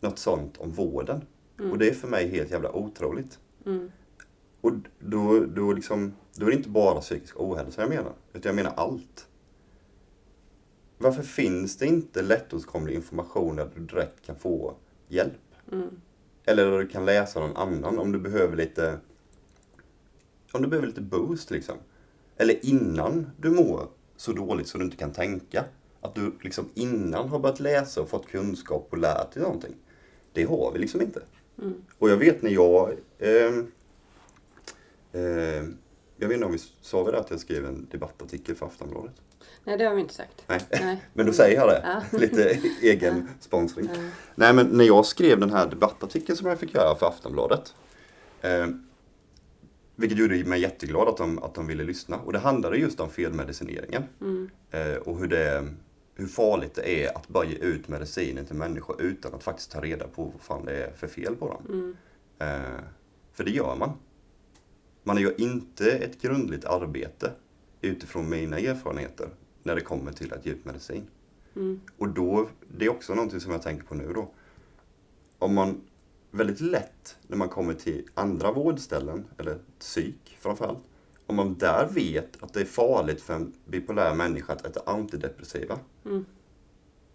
något 0.00 0.18
sånt 0.18 0.56
om 0.56 0.70
vården. 0.70 1.24
Mm. 1.58 1.72
Och 1.72 1.78
det 1.78 1.88
är 1.88 1.94
för 1.94 2.08
mig 2.08 2.28
helt 2.28 2.50
jävla 2.50 2.72
otroligt. 2.72 3.38
Mm. 3.66 3.90
Och 4.60 4.72
då, 4.98 5.40
då, 5.40 5.72
liksom, 5.72 6.12
då 6.36 6.46
är 6.46 6.50
det 6.50 6.56
inte 6.56 6.68
bara 6.68 7.00
psykisk 7.00 7.40
ohälsa 7.40 7.80
jag 7.80 7.88
menar, 7.88 8.12
utan 8.32 8.48
jag 8.48 8.56
menar 8.56 8.72
allt. 8.76 9.26
Varför 10.98 11.22
finns 11.22 11.76
det 11.76 11.86
inte 11.86 12.22
lättåtkomlig 12.22 12.94
information 12.94 13.56
där 13.56 13.70
du 13.74 13.84
direkt 13.84 14.26
kan 14.26 14.36
få 14.36 14.74
hjälp? 15.08 15.32
Mm. 15.72 16.00
Eller 16.44 16.70
där 16.70 16.78
du 16.78 16.88
kan 16.88 17.04
läsa 17.04 17.40
någon 17.40 17.56
annan 17.56 17.98
om 17.98 18.12
du 18.12 18.18
behöver 18.18 18.56
lite 18.56 18.98
om 20.52 20.62
du 20.62 20.68
behöver 20.68 20.86
lite 20.86 21.00
boost 21.00 21.50
liksom. 21.50 21.76
Eller 22.36 22.66
innan 22.66 23.30
du 23.36 23.50
mår 23.50 23.88
så 24.16 24.32
dåligt 24.32 24.68
så 24.68 24.78
du 24.78 24.84
inte 24.84 24.96
kan 24.96 25.12
tänka. 25.12 25.64
Att 26.00 26.14
du 26.14 26.32
liksom 26.40 26.68
innan 26.74 27.28
har 27.28 27.38
börjat 27.38 27.60
läsa 27.60 28.02
och 28.02 28.08
fått 28.08 28.26
kunskap 28.26 28.88
och 28.90 28.98
lärt 28.98 29.32
dig 29.32 29.42
någonting. 29.42 29.74
Det 30.32 30.44
har 30.44 30.72
vi 30.72 30.78
liksom 30.78 31.00
inte. 31.00 31.22
Mm. 31.58 31.74
Och 31.98 32.10
jag 32.10 32.16
vet 32.16 32.42
när 32.42 32.50
jag... 32.50 32.92
ehm, 33.18 33.66
ehm, 35.12 35.76
jag 36.16 36.28
vet 36.28 36.34
inte 36.34 36.46
om 36.46 36.52
vi 36.52 36.58
sa 36.80 37.04
vi 37.04 37.12
det 37.12 37.18
att 37.18 37.30
jag 37.30 37.40
skrev 37.40 37.66
en 37.66 37.88
debattartikel 37.90 38.54
för 38.54 38.66
Aftonbladet? 38.66 39.14
Nej, 39.66 39.78
det 39.78 39.84
har 39.84 39.94
vi 39.94 40.00
inte 40.00 40.14
sagt. 40.14 40.44
Nej, 40.46 40.60
Nej. 40.70 41.02
men 41.12 41.26
då 41.26 41.32
säger 41.32 41.56
jag 41.56 41.68
det. 41.68 41.82
Ja. 41.84 42.18
Lite 42.18 42.58
egen 42.82 43.28
sponsring. 43.40 43.88
Ja. 43.94 44.00
Nej, 44.34 44.52
men 44.52 44.66
när 44.66 44.84
jag 44.84 45.06
skrev 45.06 45.40
den 45.40 45.50
här 45.50 45.66
debattartikeln 45.66 46.38
som 46.38 46.48
jag 46.48 46.58
fick 46.58 46.74
göra 46.74 46.94
för 46.94 47.06
Aftonbladet. 47.06 47.74
Eh, 48.40 48.66
vilket 49.96 50.18
gjorde 50.18 50.44
mig 50.44 50.60
jätteglad 50.60 51.08
att 51.08 51.16
de, 51.16 51.42
att 51.42 51.54
de 51.54 51.66
ville 51.66 51.84
lyssna. 51.84 52.16
Och 52.16 52.32
det 52.32 52.38
handlade 52.38 52.76
just 52.76 53.00
om 53.00 53.10
felmedicineringen. 53.10 54.04
Mm. 54.20 54.50
Eh, 54.70 54.96
och 54.96 55.18
hur, 55.18 55.28
det, 55.28 55.68
hur 56.14 56.26
farligt 56.26 56.74
det 56.74 57.04
är 57.04 57.16
att 57.16 57.28
bara 57.28 57.44
ge 57.44 57.56
ut 57.56 57.88
mediciner 57.88 58.44
till 58.44 58.56
människor 58.56 59.02
utan 59.02 59.34
att 59.34 59.42
faktiskt 59.42 59.70
ta 59.70 59.80
reda 59.80 60.08
på 60.08 60.24
vad 60.24 60.40
fan 60.40 60.64
det 60.64 60.84
är 60.84 60.92
för 60.96 61.06
fel 61.06 61.36
på 61.36 61.48
dem. 61.48 61.62
Mm. 61.68 61.96
Eh, 62.38 62.80
för 63.32 63.44
det 63.44 63.50
gör 63.50 63.76
man. 63.76 63.92
Man 65.02 65.18
gör 65.18 65.40
inte 65.40 65.90
ett 65.90 66.22
grundligt 66.22 66.64
arbete 66.64 67.30
utifrån 67.80 68.28
mina 68.28 68.58
erfarenheter 68.58 69.28
när 69.66 69.74
det 69.74 69.80
kommer 69.80 70.12
till 70.12 70.32
att 70.32 70.46
ge 70.46 70.52
ut 70.52 70.64
medicin. 70.64 71.06
Mm. 71.56 71.80
Och 71.98 72.08
då, 72.08 72.48
det 72.68 72.84
är 72.84 72.88
också 72.88 73.14
någonting 73.14 73.40
som 73.40 73.52
jag 73.52 73.62
tänker 73.62 73.86
på 73.86 73.94
nu 73.94 74.12
då. 74.12 74.30
Om 75.38 75.54
man 75.54 75.80
väldigt 76.30 76.60
lätt 76.60 77.16
när 77.26 77.36
man 77.36 77.48
kommer 77.48 77.74
till 77.74 78.08
andra 78.14 78.52
vårdställen, 78.52 79.24
eller 79.38 79.58
psyk 79.78 80.36
framförallt, 80.40 80.84
om 81.26 81.36
man 81.36 81.54
där 81.54 81.88
vet 81.90 82.42
att 82.42 82.52
det 82.52 82.60
är 82.60 82.64
farligt 82.64 83.20
för 83.20 83.34
en 83.34 83.52
bipolär 83.64 84.14
människa 84.14 84.52
att 84.52 84.66
äta 84.66 84.80
antidepressiva. 84.86 85.78
Mm. 86.04 86.24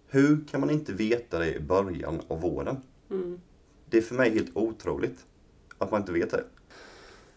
Hur 0.08 0.45
kan 0.52 0.60
man 0.60 0.70
inte 0.70 0.93
veta 0.93 1.39
det 1.39 1.56
i 1.56 1.60
början 1.60 2.22
av 2.28 2.41
vården? 2.41 2.78
Mm. 3.10 3.41
Det 3.89 3.97
är 3.97 4.02
för 4.02 4.16
mig 4.16 4.34
helt 4.34 4.58
otroligt 4.58 5.26
att 5.78 5.91
man 5.91 6.02
inte 6.02 6.12
vet 6.12 6.32
det. 6.32 6.43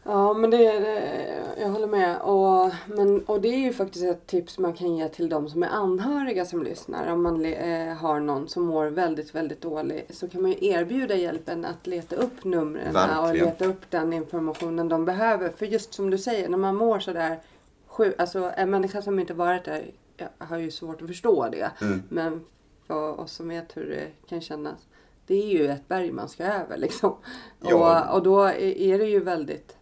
Ja, 0.07 0.32
men 0.32 0.50
det, 0.50 0.57
det 0.57 1.34
jag 1.61 1.68
håller 1.68 1.86
med. 1.86 2.20
Och, 2.20 2.72
men, 2.86 3.24
och 3.24 3.40
det 3.40 3.48
är 3.48 3.59
ju 3.59 3.72
faktiskt 3.72 4.05
ett 4.05 4.26
tips 4.26 4.59
man 4.59 4.72
kan 4.72 4.96
ge 4.96 5.09
till 5.09 5.28
de 5.28 5.48
som 5.48 5.62
är 5.62 5.68
anhöriga 5.68 6.44
som 6.44 6.62
lyssnar. 6.62 7.12
Om 7.12 7.22
man 7.22 7.44
eh, 7.44 7.94
har 7.94 8.20
någon 8.20 8.48
som 8.48 8.64
mår 8.64 8.86
väldigt, 8.86 9.34
väldigt 9.34 9.61
dåligt 9.61 10.14
så 10.14 10.28
kan 10.28 10.42
man 10.42 10.50
ju 10.50 10.68
erbjuda 10.68 11.14
hjälpen 11.14 11.64
att 11.64 11.86
leta 11.86 12.16
upp 12.16 12.44
numren 12.44 12.96
och 13.18 13.34
leta 13.34 13.64
upp 13.64 13.90
den 13.90 14.12
informationen 14.12 14.88
de 14.88 15.05
behöver. 15.05 15.48
För 15.48 15.66
just 15.66 15.94
som 15.94 16.11
du 16.11 16.18
säger, 16.18 16.48
när 16.48 16.59
man 16.59 16.76
mår 16.76 16.98
sådär 16.98 17.40
sjuk, 17.86 18.14
alltså 18.18 18.52
en 18.57 18.70
människa 18.70 19.02
som 19.02 19.18
inte 19.18 19.34
varit 19.34 19.64
där 19.64 19.90
jag 20.16 20.28
har 20.38 20.59
ju 20.59 20.70
svårt 20.70 21.02
att 21.02 21.09
förstå 21.09 21.48
det. 21.48 21.70
Mm. 21.80 22.02
Men 22.09 22.44
för 22.86 23.20
oss 23.20 23.32
som 23.32 23.48
vet 23.48 23.76
hur 23.76 23.86
det 23.86 24.28
kan 24.28 24.40
kännas. 24.40 24.86
Det 25.26 25.34
är 25.34 25.46
ju 25.46 25.68
ett 25.68 25.88
berg 25.88 26.12
man 26.12 26.28
ska 26.28 26.44
över 26.44 26.76
liksom. 26.76 27.16
Ja. 27.61 28.05
Och, 28.09 28.16
och 28.16 28.22
då 28.22 28.42
är 28.42 28.61
är 28.62 28.98
det 28.98 29.07
ju 29.07 29.20
väldigt 29.20 29.76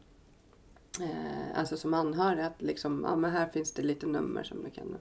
Eh, 1.01 1.59
alltså 1.59 1.77
som 1.77 1.95
anhörig 1.95 2.43
att 2.43 2.63
liksom, 2.63 3.05
ja 3.09 3.17
men 3.17 3.31
här 3.31 3.49
finns 3.49 3.73
det 3.73 3.83
lite 3.83 4.07
nummer 4.07 4.43
som 4.43 4.65
du 4.65 4.71
kan... 4.71 4.97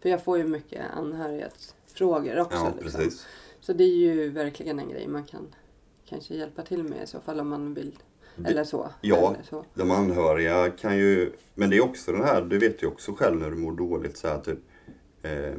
För 0.00 0.08
jag 0.08 0.24
får 0.24 0.38
ju 0.38 0.44
mycket 0.44 0.82
anhörighetsfrågor 0.96 2.40
också. 2.40 2.56
Ja, 2.56 2.72
liksom. 2.80 3.00
precis. 3.00 3.26
Så 3.60 3.72
det 3.72 3.84
är 3.84 3.96
ju 3.96 4.30
verkligen 4.30 4.78
en 4.78 4.88
grej 4.88 5.08
man 5.08 5.24
kan 5.24 5.54
kanske 6.06 6.34
hjälpa 6.34 6.62
till 6.62 6.82
med 6.82 7.02
i 7.02 7.06
så 7.06 7.20
fall 7.20 7.40
om 7.40 7.48
man 7.48 7.74
vill. 7.74 7.98
Eller 8.44 8.64
så. 8.64 8.90
ja. 9.00 9.34
Eller 9.34 9.44
så. 9.44 9.64
De 9.74 9.90
anhöriga 9.90 10.70
kan 10.70 10.96
ju, 10.96 11.32
men 11.54 11.70
det 11.70 11.76
är 11.76 11.84
också 11.84 12.12
den 12.12 12.24
här, 12.24 12.42
du 12.42 12.58
vet 12.58 12.82
ju 12.82 12.86
också 12.86 13.12
själv 13.12 13.40
när 13.40 13.50
du 13.50 13.56
mår 13.56 13.72
dåligt 13.72 14.16
så 14.16 14.28
här 14.28 14.38
typ, 14.38 14.58
eh, 15.22 15.54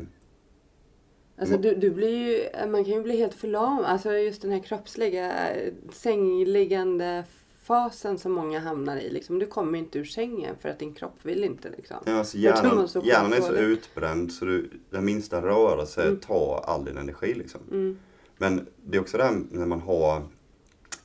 Alltså 1.38 1.57
du, 1.57 1.75
du 1.75 1.89
blir 1.89 2.09
ju, 2.09 2.67
man 2.67 2.86
kan 2.86 2.93
ju 2.93 3.01
bli 3.01 3.17
helt 3.17 3.33
förlamad. 3.33 3.86
Alltså 3.86 4.13
just 4.13 4.41
den 4.41 4.51
här 4.51 4.59
kroppsliga 4.59 5.49
sängliggande 5.91 7.23
fasen 7.68 8.18
som 8.20 8.32
många 8.32 8.59
hamnar 8.59 8.97
i. 8.97 9.09
Liksom. 9.09 9.39
Du 9.39 9.45
kommer 9.45 9.80
inte 9.80 9.99
ur 9.99 10.05
sängen 10.05 10.55
för 10.61 10.70
att 10.70 10.80
din 10.80 10.93
kropp 10.93 11.16
vill 11.24 11.43
inte. 11.43 11.70
Liksom. 11.70 11.97
Ja, 12.05 12.13
alltså 12.13 12.38
hjärnan, 12.38 12.88
hjärnan 13.03 13.34
är 13.34 13.41
så 13.41 13.47
dåligt. 13.47 13.61
utbränd 13.61 14.32
så 14.32 14.45
du, 14.45 14.70
den 14.89 15.05
minsta 15.05 15.41
rörelse 15.41 16.01
Mm. 16.03 16.20
tar 16.20 16.63
all 16.68 16.86
din 16.86 16.97
energi. 16.97 17.34
Liksom. 17.34 17.61
Mm. 17.72 17.97
Men 18.38 18.68
det 18.84 18.97
är 18.97 19.01
också 19.01 19.18
det 19.18 19.24
här 19.24 19.41
när 19.51 19.66
man 19.66 19.80
har 19.82 20.18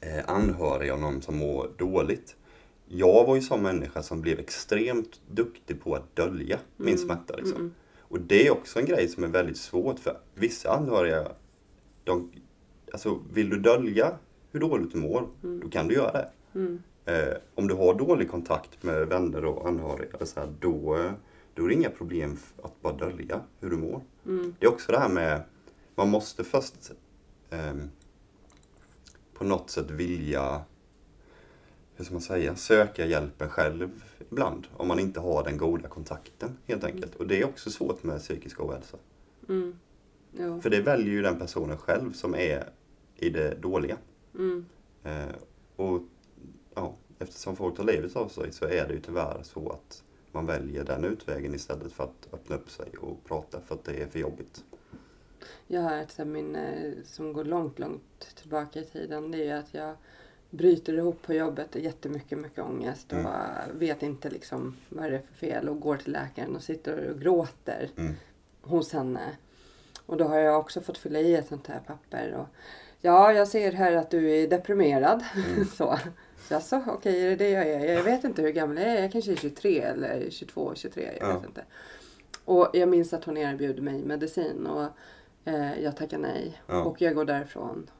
eh, 0.00 0.24
anhöriga 0.30 0.94
och 0.94 1.00
någon 1.00 1.22
som 1.22 1.36
mår 1.36 1.70
dåligt. 1.78 2.36
Jag 2.88 3.26
var 3.26 3.34
ju 3.36 3.42
sån 3.42 3.62
människa 3.62 4.02
som 4.02 4.20
blev 4.20 4.38
extremt 4.38 5.20
duktig 5.30 5.82
på 5.82 5.94
att 5.94 6.16
dölja 6.16 6.58
min 6.76 6.88
Mm. 6.94 6.98
smärta. 6.98 7.36
Liksom. 7.36 7.56
Mm. 7.56 7.74
Och 8.00 8.20
det 8.20 8.46
är 8.46 8.50
också 8.50 8.78
en 8.78 8.84
grej 8.86 9.08
som 9.08 9.24
är 9.24 9.28
väldigt 9.28 9.56
svårt 9.56 9.98
för 9.98 10.18
vissa 10.34 10.70
anhöriga, 10.72 11.28
de, 12.04 12.32
alltså 12.92 13.18
vill 13.32 13.50
du 13.50 13.58
dölja 13.58 14.12
hur 14.52 14.61
dåligt 14.61 14.92
du 14.92 14.98
mår, 14.98 15.28
Mm. 15.44 15.61
då 15.61 15.68
kan 15.68 15.88
du 15.88 15.94
göra 15.94 16.12
det. 16.12 16.28
Mm. 16.55 16.82
Eh, 17.05 17.36
om 17.55 17.68
du 17.68 17.74
har 17.74 17.94
dålig 17.94 18.30
kontakt 18.30 18.82
med 18.82 19.07
vänner 19.07 19.44
och 19.44 19.68
anhöriga, 19.68 20.26
så 20.26 20.40
här, 20.40 20.48
då, 20.61 20.96
eh, 20.96 21.12
då 21.55 21.64
är 21.64 21.68
det 21.68 21.74
inga 21.74 21.90
problem 21.90 22.38
att 22.62 22.82
bara 22.82 22.92
dölja 22.92 23.40
hur 23.61 23.70
du 23.70 23.76
mår. 23.76 24.03
Mm. 24.26 24.55
Det 24.59 24.66
är 24.66 24.70
också 24.70 24.92
det 24.92 24.98
här 24.98 25.09
med, 25.09 25.42
man 25.94 26.11
måste 26.11 26.44
först 26.44 26.92
ehm, 27.51 27.90
på 29.34 29.44
något 29.44 29.70
sätt 29.70 29.90
vilja, 29.90 30.61
hur 31.94 32.05
ska 32.05 32.14
man 32.14 32.20
säga, 32.20 32.57
söka 32.57 33.07
hjälpen 33.07 33.48
själv 33.48 33.90
ibland. 34.30 34.66
Om 34.76 34.88
man 34.88 34.98
inte 34.98 35.20
har 35.20 35.44
den 35.44 35.57
goda 35.57 35.88
kontakten 35.88 36.59
helt 36.66 36.84
enkelt. 36.84 37.14
Och 37.14 37.26
det 37.26 37.40
är 37.40 37.44
också 37.44 37.70
svårt 37.70 38.03
med 38.03 38.18
psykisk 38.18 38.61
ohälsa. 38.61 38.96
Mm. 39.48 39.74
För 40.61 40.70
det 40.70 40.80
väljer 40.80 41.12
ju 41.12 41.22
den 41.22 41.38
personen 41.38 41.78
själv 41.78 42.12
som 42.12 42.34
är 42.34 42.64
i 43.16 43.30
det 43.30 43.55
dåliga. 43.55 43.96
Mm. 44.34 44.66
Eh, 45.05 45.34
och 45.76 46.03
ja, 46.74 46.94
eftersom 47.18 47.56
folk 47.56 47.76
tar 47.76 47.84
livet 47.84 48.16
av 48.16 48.28
sig 48.28 48.52
så 48.52 48.64
är 48.64 48.88
det 48.88 48.94
ju 48.94 49.00
tyvärr 49.00 49.40
så 49.42 49.70
att 49.70 50.02
man 50.32 50.46
väljer 50.46 50.84
den 50.84 51.04
utvägen 51.04 51.54
istället 51.54 51.92
för 51.92 52.04
att 52.04 52.28
öppna 52.32 52.56
upp 52.56 52.70
sig 52.70 52.88
och 53.00 53.24
prata 53.24 53.60
för 53.60 53.74
att 53.74 53.84
det 53.84 54.02
är 54.02 54.06
för 54.06 54.18
jobbigt. 54.18 54.64
Jag 55.66 55.80
har 55.80 55.96
ett 55.96 56.26
minne 56.26 56.92
som 57.04 57.32
går 57.32 57.44
långt, 57.44 57.78
långt 57.78 58.36
tillbaka 58.36 58.80
i 58.80 58.84
tiden. 58.84 59.30
Det 59.30 59.48
är 59.48 59.56
att 59.56 59.74
jag 59.74 59.94
bryter 60.50 60.92
ihop 60.92 61.22
på 61.22 61.34
jobbet, 61.34 61.74
jättemycket, 61.74 62.38
mycket 62.38 62.64
ångest 62.64 63.12
och 63.12 63.18
Mm. 63.18 63.78
vet 63.78 64.02
inte 64.02 64.30
liksom 64.30 64.76
vad 64.88 65.10
det 65.10 65.16
är 65.16 65.22
för 65.22 65.34
fel 65.34 65.68
och 65.68 65.80
går 65.80 65.96
till 65.96 66.12
läkaren 66.12 66.56
och 66.56 66.62
sitter 66.62 67.10
och 67.10 67.20
gråter. 67.20 67.90
Mm. 67.96 68.14
hos 68.62 68.92
henne. 68.92 69.36
Och 70.06 70.16
då 70.16 70.24
har 70.24 70.38
jag 70.38 70.60
också 70.60 70.80
fått 70.80 70.98
fylla 70.98 71.20
i 71.20 71.34
ett 71.34 71.48
sånt 71.48 71.66
här 71.66 71.80
papper. 71.86 72.32
Och, 72.34 72.46
ja, 73.00 73.32
jag 73.32 73.48
ser 73.48 73.72
här 73.72 73.92
att 73.92 74.10
du 74.10 74.30
är 74.30 74.48
deprimerad. 74.48 75.24
så. 75.76 75.98
Jaså, 76.49 76.82
okej, 76.88 77.24
är 77.26 77.28
det 77.30 77.36
det 77.36 77.51
jag 77.51 77.66
är? 77.68 77.95
Jag 77.95 78.03
vet 78.03 78.24
inte 78.24 78.43
hur 78.43 78.51
gammal 78.51 78.76
jag 78.76 78.86
är. 78.86 79.03
Jag 79.03 79.12
kanske 79.12 79.32
är 79.32 79.36
23 79.36 79.80
eller 79.80 80.30
22, 80.30 80.72
23. 80.74 81.11
Jag 81.20 81.28
Ja. 81.30 81.34
vet 81.38 81.47
inte. 81.49 81.64
Och 82.45 82.70
jag 82.72 82.88
minns 82.88 83.12
att 83.12 83.24
hon 83.24 83.36
erbjöd 83.36 83.82
mig 83.82 84.03
medicin 84.05 84.66
och 84.66 84.86
eh, 85.45 85.80
jag 85.82 85.97
tackade 85.97 86.22
nej. 86.22 86.61
Ja. 86.66 86.82
Och 86.84 87.03
jag 87.03 87.14
går 87.14 87.24
därifrån. 87.24 87.91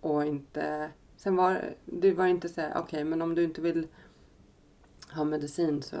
Och 0.00 0.24
inte... 0.26 0.88
Sen 1.16 1.36
var 1.36 1.60
det 1.84 2.12
var 2.12 2.26
inte 2.26 2.48
så 2.48 2.60
här, 2.60 2.72
okej 2.76 3.04
men 3.04 3.22
om 3.22 3.34
du 3.34 3.44
inte 3.44 3.60
vill 3.60 3.86
ha 5.12 5.24
medicin 5.24 5.82
så 5.82 5.96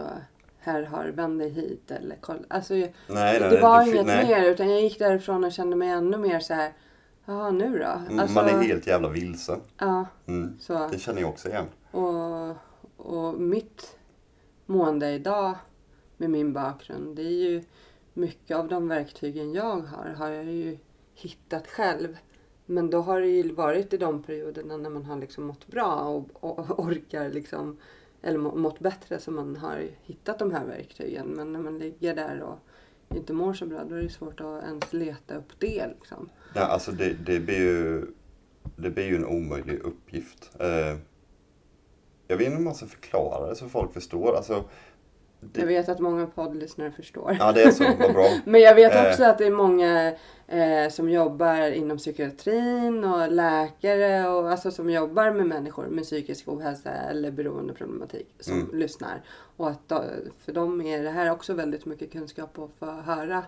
här 0.58 0.82
har 0.82 1.04
vänd 1.08 1.38
dig 1.38 1.48
hit 1.50 1.90
eller 1.90 2.16
kolla. 2.20 2.40
Alltså, 2.48 2.74
Nej, 2.74 2.92
nej, 3.08 3.40
det 3.40 3.60
var 3.60 3.84
fi- 3.84 3.90
inget 3.90 4.06
nej. 4.06 4.26
mer 4.26 4.50
utan 4.50 4.70
jag 4.70 4.80
gick 4.82 4.98
därifrån 4.98 5.44
och 5.44 5.52
kände 5.52 5.76
mig 5.76 5.88
ännu 5.88 6.16
mer 6.16 6.40
så 6.40 6.54
här. 6.54 6.72
Jaha 7.24 7.50
nu 7.50 7.78
då? 7.78 8.16
Alltså, 8.20 8.34
Man 8.34 8.48
är 8.48 8.62
helt 8.62 8.86
jävla 8.86 9.08
vilsen. 9.08 9.60
Ja, 9.78 10.06
Mm. 10.26 10.56
så. 10.60 10.88
Det 10.92 10.98
känner 10.98 11.20
jag 11.20 11.30
också 11.30 11.48
igen. 11.48 11.66
Och, 11.92 12.56
och 12.96 13.40
mitt 13.40 13.96
mående 14.66 15.10
idag 15.10 15.54
med 16.16 16.30
min 16.30 16.52
bakgrund, 16.52 17.16
det 17.16 17.22
är 17.22 17.50
ju 17.50 17.62
mycket 18.14 18.56
av 18.56 18.68
de 18.68 18.88
verktygen 18.88 19.52
jag 19.52 19.80
har, 19.80 20.14
har 20.16 20.30
jag 20.30 20.44
ju 20.44 20.78
hittat 21.14 21.66
själv. 21.66 22.16
Men 22.66 22.90
då 22.90 23.00
har 23.00 23.20
det 23.20 23.28
ju 23.28 23.52
varit 23.52 23.92
i 23.92 23.96
de 23.96 24.22
perioderna 24.22 24.76
när 24.76 24.90
man 24.90 25.04
har 25.04 25.16
liksom 25.16 25.44
mått 25.44 25.66
bra 25.66 25.94
och, 25.94 26.44
och 26.44 26.78
orkar 26.80 27.30
liksom, 27.30 27.76
eller 28.22 28.38
mått 28.38 28.78
bättre 28.78 29.18
som 29.18 29.34
man 29.34 29.56
har 29.56 29.88
hittat 30.02 30.38
de 30.38 30.52
här 30.52 30.66
verktygen. 30.66 31.26
Men 31.26 31.52
när 31.52 31.60
man 31.60 31.78
ligger 31.78 32.14
där 32.14 32.40
och 32.40 32.58
inte 33.16 33.32
mår 33.32 33.54
så 33.54 33.66
bra, 33.66 33.84
då 33.84 33.94
är 33.94 34.02
det 34.02 34.08
svårt 34.08 34.40
att 34.40 34.64
ens 34.64 34.92
leta 34.92 35.36
upp 35.36 35.52
det 35.58 35.86
liksom. 35.98 36.28
Ja, 36.54 36.60
alltså 36.60 36.92
det, 36.92 37.14
det, 37.26 37.40
blir 37.40 37.58
ju, 37.58 38.06
det 38.76 38.90
blir 38.90 39.04
ju 39.04 39.16
en 39.16 39.26
omöjlig 39.26 39.78
uppgift. 39.78 40.50
Eh, 40.60 40.98
jag 42.32 42.38
vet 42.38 42.46
inte 42.46 42.56
om 42.58 42.64
man 42.64 42.74
ska 42.74 42.86
förklara 42.86 43.48
det 43.48 43.56
så 43.56 43.68
folk 43.68 43.92
förstår. 43.92 44.36
Alltså, 44.36 44.64
det, 45.40 45.60
Jag 45.60 45.66
vet 45.66 45.88
att 45.88 45.98
många 46.00 46.26
poddlyssnare 46.26 46.90
förstår. 46.90 47.36
Ja, 47.40 47.52
det 47.52 47.62
är 47.62 47.70
så. 47.70 47.84
Vad 47.98 48.12
bra. 48.12 48.28
Men 48.44 48.60
jag 48.60 48.74
vet 48.74 48.94
Eh. 48.94 49.10
också 49.10 49.24
att 49.24 49.38
det 49.38 49.46
är 49.46 49.50
många 49.50 50.12
eh, 50.48 50.88
som 50.90 51.10
jobbar 51.10 51.70
inom 51.70 51.98
psykiatrin 51.98 53.04
och 53.04 53.32
läkare 53.32 54.28
och 54.28 54.50
alltså 54.50 54.70
som 54.70 54.90
jobbar 54.90 55.30
med 55.32 55.46
människor 55.46 55.86
med 55.86 56.04
psykisk 56.04 56.48
ohälsa 56.48 56.90
eller 56.90 57.30
beroendeproblematik 57.30 58.26
som 58.40 58.52
Mm. 58.60 58.78
lyssnar. 58.78 59.22
Och 59.56 59.68
att 59.70 59.88
då, 59.88 60.04
för 60.44 60.52
dem 60.52 60.80
är 60.80 61.02
det 61.02 61.10
här 61.10 61.30
också 61.30 61.54
väldigt 61.54 61.86
mycket 61.86 62.12
kunskap 62.12 62.58
att 62.58 62.70
få 62.78 62.86
höra 62.86 63.44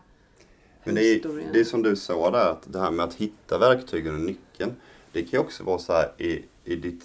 Men 0.84 0.94
det 0.94 1.00
är, 1.00 1.14
historien. 1.14 1.48
det 1.52 1.60
är 1.60 1.64
som 1.64 1.82
du 1.82 1.96
sa 1.96 2.30
där, 2.30 2.50
att 2.50 2.72
det 2.72 2.78
här 2.80 2.90
med 2.90 3.04
att 3.04 3.14
hitta 3.14 3.58
verktygen 3.58 4.14
och 4.14 4.20
nyckeln. 4.20 4.72
Det 5.12 5.20
kan 5.22 5.30
ju 5.30 5.38
också 5.38 5.64
vara 5.64 5.78
så 5.78 5.92
här 5.92 6.12
i, 6.18 6.44
i 6.64 6.76
ditt, 6.76 7.04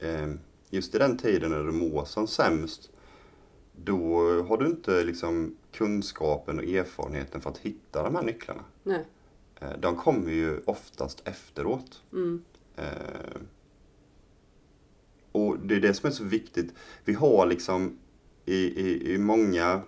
eh, 0.00 0.26
just 0.70 0.94
i 0.94 0.98
den 0.98 1.18
tiden 1.18 1.50
när 1.50 1.64
du 1.64 1.72
mår 1.72 2.04
som 2.04 2.26
sämst. 2.26 2.90
Då 3.76 4.20
har 4.42 4.58
du 4.58 4.66
inte 4.66 5.04
liksom 5.04 5.56
kunskapen 5.72 6.58
och 6.58 6.64
erfarenheten 6.64 7.40
för 7.40 7.50
att 7.50 7.58
hitta 7.58 8.02
de 8.02 8.14
här 8.14 8.22
nycklarna. 8.22 8.64
Nej. 8.82 9.04
Eh, 9.60 9.78
de 9.80 9.96
kommer 9.96 10.32
ju 10.32 10.60
oftast 10.64 11.28
efteråt. 11.28 12.02
Mm. 12.12 12.42
Eh, 12.76 13.40
och 15.32 15.58
det 15.58 15.74
är 15.74 15.80
det 15.80 15.94
som 15.94 16.06
är 16.06 16.10
så 16.10 16.24
viktigt. 16.24 16.74
Vi 17.04 17.12
har 17.12 17.46
liksom 17.46 17.98
i, 18.44 18.56
i, 18.56 19.14
i 19.14 19.18
många 19.18 19.82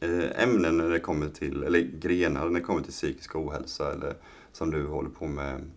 eh, 0.00 0.42
ämnen 0.42 0.76
när 0.76 0.88
det 0.90 1.00
kommer 1.00 1.28
till, 1.28 1.62
eller 1.62 1.80
grenar 1.80 2.48
när 2.48 2.60
det 2.60 2.66
kommer 2.66 2.82
till 2.82 2.92
psykisk 2.92 3.36
ohälsa 3.36 3.92
eller 3.92 4.14
som 4.52 4.70
du 4.70 4.86
håller 4.86 5.10
på 5.10 5.26
med, 5.26 5.70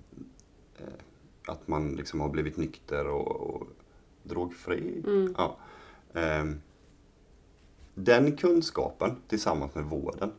att 1.48 1.68
man 1.68 1.96
liksom 1.96 2.20
har 2.20 2.30
blivit 2.30 2.58
nykter 2.58 3.08
och, 3.08 3.56
och 3.56 3.68
drogfri. 4.24 5.04
Mm. 5.08 5.36
Ja. 5.38 5.58
Ehm, 6.14 6.62
den 7.96 8.38
kunskapen 8.38 9.16
tillsammans 9.28 9.76
med 9.76 9.84
vården 9.84 10.32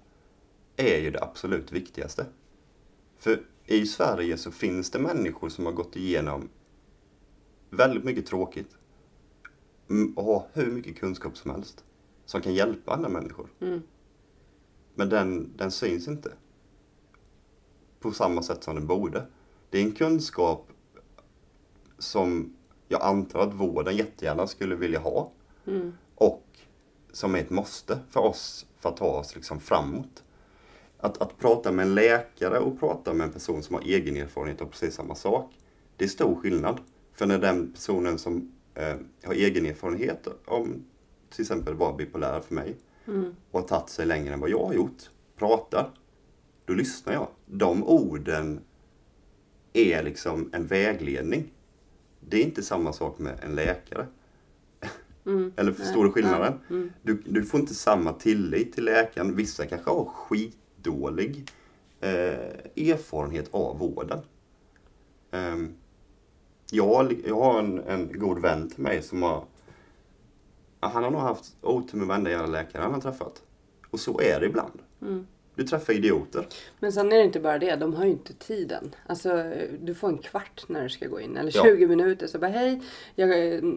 är 0.77 0.99
ju 0.99 1.11
det 1.11 1.23
absolut 1.23 1.73
viktigaste. 1.73 2.27
För 3.19 3.43
i 3.67 3.87
Sverige 3.87 4.37
så 4.37 4.51
finns 4.51 4.91
det 4.91 4.99
människor 4.99 5.49
som 5.49 5.67
har 5.67 5.73
gått 5.73 5.97
igenom 5.97 6.49
väldigt 7.71 8.05
mycket 8.05 8.27
tråkigt 8.27 8.77
och 10.17 10.25
har 10.25 10.47
hur 10.53 10.71
mycket 10.71 10.99
kunskap 10.99 11.37
som 11.37 11.51
helst 11.51 11.85
som 12.25 12.41
kan 12.41 12.55
hjälpa 12.55 12.93
andra 12.93 13.09
människor. 13.09 13.49
Mm. 13.61 13.83
Men 14.95 15.09
den, 15.09 15.53
den 15.57 15.71
syns 15.71 16.09
inte 16.09 16.33
på 18.01 18.13
samma 18.13 18.43
sätt 18.43 18.65
som 18.65 18.75
den 18.75 18.87
borde. 18.87 19.27
Det 19.71 19.79
är 19.79 19.83
en 19.83 19.93
kunskap 19.93 20.69
som 21.99 22.57
jag 22.93 23.03
antar 23.03 23.41
att 23.41 23.55
vården 23.55 23.97
jättegärna 23.97 24.47
skulle 24.47 24.75
vilja 24.75 24.99
ha 24.99 25.31
Mm. 25.67 25.93
och 26.15 26.47
som 27.13 27.35
är 27.35 27.39
ett 27.39 27.51
måste 27.51 27.99
för 28.11 28.21
oss 28.21 28.67
för 28.79 28.89
att 28.89 28.97
ta 28.97 29.07
oss 29.07 29.35
liksom 29.35 29.61
framåt. 29.61 30.23
Att, 30.99 31.23
att 31.23 31.39
prata 31.39 31.73
med 31.73 31.87
en 31.87 31.95
läkare 31.95 32.59
och 32.59 32.81
prata 32.81 33.15
med 33.15 33.27
en 33.27 33.33
person 33.33 33.63
som 33.63 33.75
har 33.75 33.83
egen 33.83 34.17
erfarenhet 34.17 34.61
av 34.61 34.67
precis 34.67 34.95
samma 34.95 35.15
sak, 35.15 35.53
det 35.97 36.05
är 36.05 36.09
stor 36.09 36.35
skillnad. 36.41 36.81
För 37.13 37.27
när 37.27 37.39
den 37.39 37.73
personen 37.73 38.19
som 38.19 38.53
eh, 38.75 38.97
har 39.25 39.35
egen 39.35 39.67
erfarenhet 39.67 40.29
om 40.45 40.85
till 41.31 41.41
exempel 41.41 41.75
var 41.75 41.93
bipolär 41.97 42.41
för 42.41 42.55
mig 42.55 42.77
Mm. 43.07 43.37
och 43.51 43.61
har 43.61 43.69
tagit 43.69 43.89
sig 43.89 44.07
längre 44.07 44.35
än 44.35 44.41
vad 44.41 44.51
jag 44.51 44.65
har 44.65 44.75
gjort, 44.75 45.11
pratar, 45.37 45.91
då 46.65 46.73
lyssnar 46.75 47.13
jag. 47.13 47.29
De 47.47 47.85
orden 47.85 48.61
är 49.73 50.03
liksom 50.03 50.51
en 50.53 50.67
vägledning. 50.67 51.53
Det 52.29 52.37
är 52.37 52.43
inte 52.43 52.63
samma 52.63 52.93
sak 52.93 53.19
med 53.19 53.39
en 53.43 53.55
läkare. 53.55 54.07
Mm. 55.27 55.53
Eller 55.57 55.73
förstår 55.73 56.05
du 56.05 56.11
skillnaden? 56.11 56.61
Ja. 56.69 56.75
Mm. 56.75 56.93
Du, 57.03 57.23
du 57.27 57.45
får 57.45 57.61
inte 57.61 57.75
samma 57.75 58.13
tillit 58.13 58.73
till 58.73 58.85
läkaren. 58.85 59.37
Vissa 59.37 59.67
kanske 59.67 59.91
har 59.91 60.05
skitdålig 60.05 61.51
eh, 62.01 62.91
erfarenhet 62.91 63.49
av 63.51 63.79
vården. 63.79 64.19
Ehm, 65.31 65.75
jag, 66.71 67.23
jag 67.27 67.41
har 67.41 67.59
en, 67.59 67.79
en 67.79 68.19
god 68.19 68.39
vän 68.39 68.71
till 68.71 68.83
mig 68.83 69.03
som 69.03 69.23
har 69.23 69.45
han 70.81 71.05
har 71.05 71.11
nog 71.11 71.21
haft 71.21 71.57
otur 71.61 71.99
med 71.99 72.07
varenda 72.07 72.31
jävla 72.31 72.47
läkare 72.47 72.83
han 72.83 72.95
har 72.95 73.01
träffat. 73.01 73.43
Och 73.91 74.01
så 74.01 74.21
är 74.21 74.41
det 74.41 74.47
ibland. 74.47 74.83
Mm. 75.03 75.27
Du 75.55 75.65
träffar 75.65 75.93
idioter. 75.93 76.47
Men 76.81 76.93
sen 76.93 77.13
är 77.13 77.17
det 77.17 77.25
inte 77.25 77.41
bara 77.41 77.59
det, 77.59 77.77
de 77.77 77.95
har 77.95 78.05
ju 78.05 78.11
inte 78.11 78.33
tiden. 78.35 78.95
Alltså, 79.07 79.45
du 79.81 79.95
får 79.95 80.09
en 80.09 80.19
kvart 80.19 80.65
när 80.67 80.83
du 80.83 80.89
ska 80.89 81.07
gå 81.07 81.21
in, 81.21 81.37
eller 81.37 81.53
Ja. 81.55 81.63
20 81.65 81.87
minuter. 81.87 82.27
Så 82.27 82.39
bara 82.39 82.51
hej, 82.51 82.83
jag, 83.15 83.31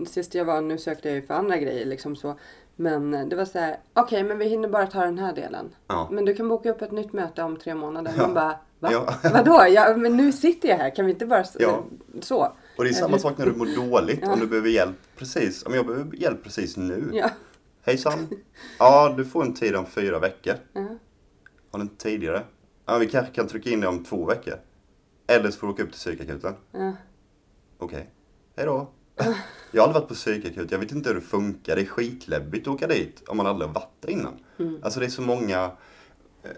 sist 0.07 0.36
jag 0.36 0.45
var, 0.45 0.61
nu 0.61 0.78
sökte 0.78 1.07
jag 1.07 1.15
ju 1.15 1.21
för 1.21 1.34
andra 1.34 1.57
grejer 1.57 1.86
liksom 1.86 2.15
så. 2.15 2.36
Men 2.76 3.13
eh, 3.13 3.26
det 3.28 3.36
var 3.36 3.45
så 3.45 3.59
här, 3.59 3.78
okej 3.93 4.23
men 4.23 4.38
vi 4.38 4.45
hinner 4.45 4.67
bara 4.69 4.88
ta 4.88 5.01
den 5.05 5.19
här 5.19 5.34
delen. 5.36 5.69
Ja. 5.88 6.09
Men 6.11 6.26
du 6.26 6.34
kan 6.36 6.49
boka 6.49 6.71
upp 6.71 6.82
ett 6.82 6.91
nytt 6.91 7.13
möte 7.13 7.43
om 7.43 7.57
tre 7.57 7.76
månader. 7.76 8.13
Ja. 8.17 8.21
Man 8.21 8.34
bara, 8.34 8.55
va? 8.80 8.89
Ja. 8.91 9.13
Vadå? 9.34 9.65
Ja, 9.69 9.97
men 9.97 10.17
nu 10.17 10.32
sitter 10.32 10.69
jag 10.69 10.78
här, 10.78 10.95
kan 10.95 11.05
vi 11.05 11.11
inte 11.11 11.26
bara 11.26 11.43
Ja. 11.59 11.84
så? 12.21 12.53
Och 12.78 12.84
det 12.84 12.89
är 12.89 12.93
samma 12.93 13.19
sak 13.19 13.38
när 13.38 13.45
du 13.45 13.51
mår 13.53 13.89
dåligt. 13.89 14.19
Ja. 14.21 14.34
Om 14.34 14.39
du 14.39 14.47
behöver 14.47 14.69
hjälp 14.69 14.95
precis. 15.17 15.63
Om 15.65 15.73
jag 15.73 15.88
behöver 15.88 16.15
hjälp 16.15 16.43
precis 16.43 16.78
nu. 16.78 17.09
Ja. 17.13 17.30
Hejsan. 17.82 18.28
Ja, 18.80 19.13
du 19.17 19.26
får 19.26 19.43
en 19.43 19.53
tid 19.53 19.76
om 19.76 19.86
fyra 19.86 20.19
veckor. 20.19 20.53
Har 21.76 21.82
inte 21.82 22.03
tidigare? 22.03 22.43
Ja, 22.86 22.97
vi 22.97 23.07
kanske 23.07 23.34
kan 23.34 23.47
trycka 23.47 23.69
in 23.69 23.80
det 23.80 23.88
om 23.88 24.03
två 24.03 24.26
veckor. 24.26 24.53
Eller 25.28 25.51
så 25.51 25.59
får 25.59 25.67
du 25.67 25.73
åka 25.73 25.84
upp 25.84 25.89
till 25.89 25.99
psykakuten. 25.99 26.53
Ja. 26.71 26.93
Okej. 27.78 28.09
Hej 28.55 28.65
då. 28.65 28.89
Jag 29.71 29.82
har 29.82 29.88
aldrig 29.88 30.01
varit 30.01 30.07
på 30.07 30.13
psykakut. 30.13 30.71
Jag 30.71 30.80
vet 30.80 30.91
inte 30.91 31.09
hur 31.09 31.15
det 31.15 31.21
funkar. 31.21 31.76
Det 31.76 31.82
är 31.82 31.86
skitläbbigt 31.86 32.67
att 32.67 32.73
åka 32.73 32.88
dit 32.88 33.23
om 33.28 33.38
man 33.38 33.47
aldrig 33.47 33.69
har 33.69 33.73
varit 33.73 34.01
där 34.01 34.09
innan. 34.09 34.34
Mm. 34.57 34.80
Alltså 34.84 34.99
det 34.99 35.05
är 35.05 35.09
så 35.09 35.21
många... 35.21 35.71
Eh, 36.43 36.51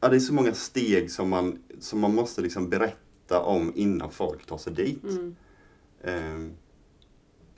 ja, 0.00 0.08
det 0.08 0.16
är 0.16 0.20
så 0.20 0.34
många 0.34 0.54
steg 0.54 1.10
som 1.10 1.28
man, 1.28 1.62
som 1.80 2.00
man 2.00 2.14
måste 2.14 2.40
liksom 2.40 2.70
berätta 2.70 3.40
om 3.40 3.72
innan 3.74 4.10
folk 4.10 4.46
tar 4.46 4.58
sig 4.58 4.72
dit. 4.72 5.04
Mm. 5.04 5.36
Eh, 6.00 6.52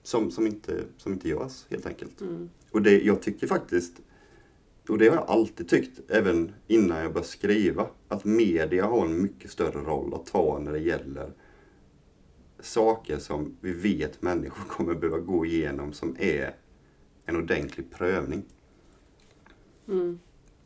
som, 0.02 0.30
som, 0.30 0.46
inte, 0.46 0.84
som 0.96 1.12
inte 1.12 1.28
görs 1.28 1.66
helt 1.70 1.86
enkelt. 1.86 2.20
Mm. 2.20 2.50
Och 2.70 2.82
det, 2.82 3.02
jag 3.02 3.22
tycker 3.22 3.46
faktiskt, 3.46 4.00
och 4.90 4.98
det 4.98 5.08
har 5.08 5.16
jag 5.16 5.30
alltid 5.30 5.68
tyckt, 5.68 6.00
även 6.10 6.52
innan 6.66 6.98
jag 6.98 7.12
började 7.12 7.28
skriva, 7.28 7.86
att 8.08 8.24
media 8.24 8.86
har 8.86 9.06
en 9.06 9.22
mycket 9.22 9.50
större 9.50 9.80
roll 9.80 10.14
att 10.14 10.26
ta 10.26 10.58
när 10.58 10.72
det 10.72 10.78
gäller 10.78 11.32
saker 12.60 13.18
som 13.18 13.56
vi 13.60 13.72
vet 13.72 14.22
människor 14.22 14.64
kommer 14.68 14.94
behöva 14.94 15.18
gå 15.18 15.46
igenom 15.46 15.92
som 15.92 16.16
är 16.18 16.54
en 17.24 17.36
ordentlig 17.36 17.90
prövning. 17.90 18.42
Mm. 19.88 20.18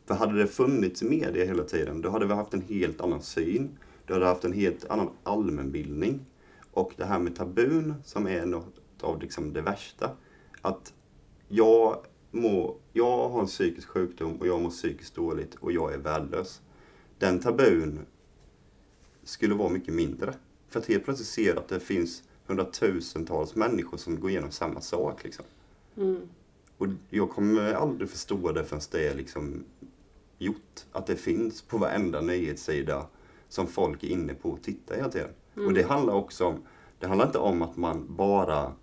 För 0.05 0.15
hade 0.15 0.37
det 0.37 0.47
funnits 0.47 1.03
media 1.03 1.45
hela 1.45 1.63
tiden, 1.63 2.01
då 2.01 2.09
hade 2.09 2.25
vi 2.25 2.33
haft 2.33 2.53
en 2.53 2.61
helt 2.61 3.01
annan 3.01 3.21
syn. 3.21 3.77
Du 4.05 4.13
hade 4.13 4.25
haft 4.25 4.43
en 4.43 4.53
helt 4.53 4.85
annan 4.85 5.09
allmänbildning. 5.23 6.25
Och 6.71 6.93
det 6.97 7.05
här 7.05 7.19
med 7.19 7.35
tabun, 7.35 7.93
som 8.03 8.27
är 8.27 8.45
något 8.45 8.73
av 9.01 9.21
liksom 9.21 9.53
det 9.53 9.61
värsta. 9.61 10.11
Att 10.61 10.93
jag 11.47 12.05
mår, 12.35 12.75
jag 12.93 13.29
har 13.29 13.41
en 13.41 13.47
psykisk 13.47 13.87
sjukdom 13.87 14.35
och 14.35 14.47
jag 14.47 14.61
mår 14.61 14.69
psykiskt 14.69 15.15
dåligt 15.15 15.55
och 15.55 15.71
jag 15.71 15.93
är 15.93 15.97
värdelös. 15.97 16.61
Den 17.17 17.39
tabun 17.39 17.99
skulle 19.23 19.55
vara 19.55 19.69
mycket 19.69 19.93
mindre. 19.93 20.33
För 20.69 20.79
att 20.79 20.85
helt 20.85 21.05
plötsligt 21.05 21.27
ser 21.27 21.55
att 21.55 21.67
det 21.67 21.79
finns 21.79 22.23
hundratusentals 22.47 23.55
människor 23.55 23.97
som 23.97 24.19
går 24.19 24.29
igenom 24.29 24.51
samma 24.51 24.81
sak. 24.81 25.23
Liksom. 25.23 25.45
Mm. 25.97 26.21
Och 26.77 26.87
jag 27.09 27.29
kommer 27.29 27.73
aldrig 27.73 28.09
förstå 28.09 28.51
det 28.51 28.65
förrän 28.65 28.81
det 28.91 29.07
är 29.07 29.15
liksom 29.15 29.63
gjort. 30.37 30.85
Att 30.91 31.07
det 31.07 31.15
finns 31.15 31.61
på 31.61 31.77
varenda 31.77 32.21
nyhetssida 32.21 33.07
som 33.49 33.67
folk 33.67 34.03
är 34.03 34.07
inne 34.07 34.33
på 34.33 34.49
och 34.49 34.61
tittar 34.61 34.95
hela 34.95 35.09
tiden. 35.09 35.29
Och 35.55 35.73
det 35.73 35.83
handlar 35.83 36.13
också 36.13 36.45
om, 36.45 36.63
det 36.99 37.07
handlar 37.07 37.25
inte 37.25 37.37
om 37.37 37.61
att 37.61 37.77
man 37.77 38.15
bara 38.15 38.73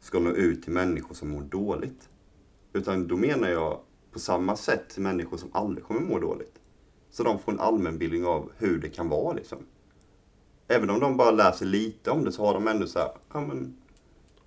ska 0.00 0.18
nå 0.18 0.30
ut 0.30 0.62
till 0.62 0.72
människor 0.72 1.14
som 1.14 1.28
mår 1.28 1.42
dåligt. 1.42 2.08
Utan 2.72 3.08
då 3.08 3.16
menar 3.16 3.48
jag 3.48 3.80
på 4.12 4.18
samma 4.18 4.56
sätt 4.56 4.88
till 4.88 5.02
människor 5.02 5.36
som 5.36 5.50
aldrig 5.52 5.84
kommer 5.84 6.00
må 6.00 6.18
dåligt. 6.18 6.58
Så 7.10 7.22
de 7.22 7.38
får 7.38 7.52
en 7.52 7.60
allmänbildning 7.60 8.24
av 8.26 8.52
hur 8.56 8.78
det 8.78 8.88
kan 8.88 9.08
vara 9.08 9.32
liksom. 9.32 9.58
Även 10.68 10.90
om 10.90 11.00
de 11.00 11.16
bara 11.16 11.30
läser 11.30 11.66
lite 11.66 12.10
om 12.10 12.24
det 12.24 12.32
så 12.32 12.46
har 12.46 12.54
de 12.54 12.68
ändå 12.68 12.86
så 12.86 12.98
här, 12.98 13.10
ja 13.32 13.40
men 13.40 13.76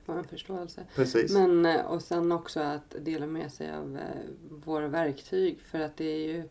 Får 0.05 0.17
en 0.17 0.23
förståelse. 0.27 0.85
precis. 0.95 1.33
Men, 1.33 1.65
eh, 1.65 1.85
och 1.85 2.01
sen 2.01 2.31
också 2.31 2.59
att 2.59 2.95
dela 3.01 3.27
med 3.27 3.51
sig 3.51 3.71
av 3.73 3.97
eh, 3.97 4.31
våra 4.65 4.87
verktyg. 4.87 5.61
För 5.61 5.79
att 5.79 5.97
det 5.97 6.05
är 6.05 6.27
ju 6.27 6.43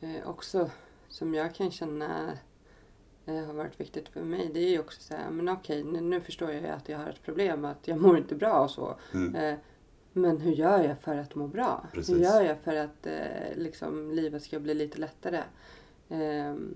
eh, 0.00 0.28
också, 0.28 0.70
som 1.08 1.34
jag 1.34 1.54
kan 1.54 1.70
känna 1.70 2.32
har 3.26 3.52
varit 3.52 3.80
viktigt 3.80 4.08
för 4.08 4.20
mig. 4.20 4.50
Det 4.54 4.60
är 4.60 4.68
ju 4.68 4.78
också 4.78 5.00
så 5.00 5.14
här, 5.14 5.30
men 5.30 5.48
okej, 5.48 5.84
nu, 5.84 6.00
nu 6.00 6.20
förstår 6.20 6.52
jag 6.52 6.64
att 6.64 6.88
jag 6.88 6.98
har 6.98 7.06
ett 7.06 7.22
problem, 7.22 7.64
att 7.64 7.88
jag 7.88 8.00
mår 8.00 8.18
inte 8.18 8.34
bra 8.34 8.60
och 8.64 8.70
så. 8.70 8.96
Mm. 9.14 9.56
Eh, 10.14 10.20
men 10.20 10.40
hur 10.40 10.52
gör 10.52 10.84
jag 10.84 11.00
för 11.00 11.16
att 11.16 11.34
må 11.34 11.46
bra? 11.46 11.86
Precis. 11.92 12.14
Hur 12.14 12.20
gör 12.22 12.42
jag 12.42 12.56
för 12.64 12.76
att 12.76 13.06
eh, 13.06 13.56
liksom, 13.56 14.10
livet 14.10 14.42
ska 14.42 14.60
bli 14.60 14.74
lite 14.74 14.98
lättare? 14.98 15.40
Ehm, 16.08 16.74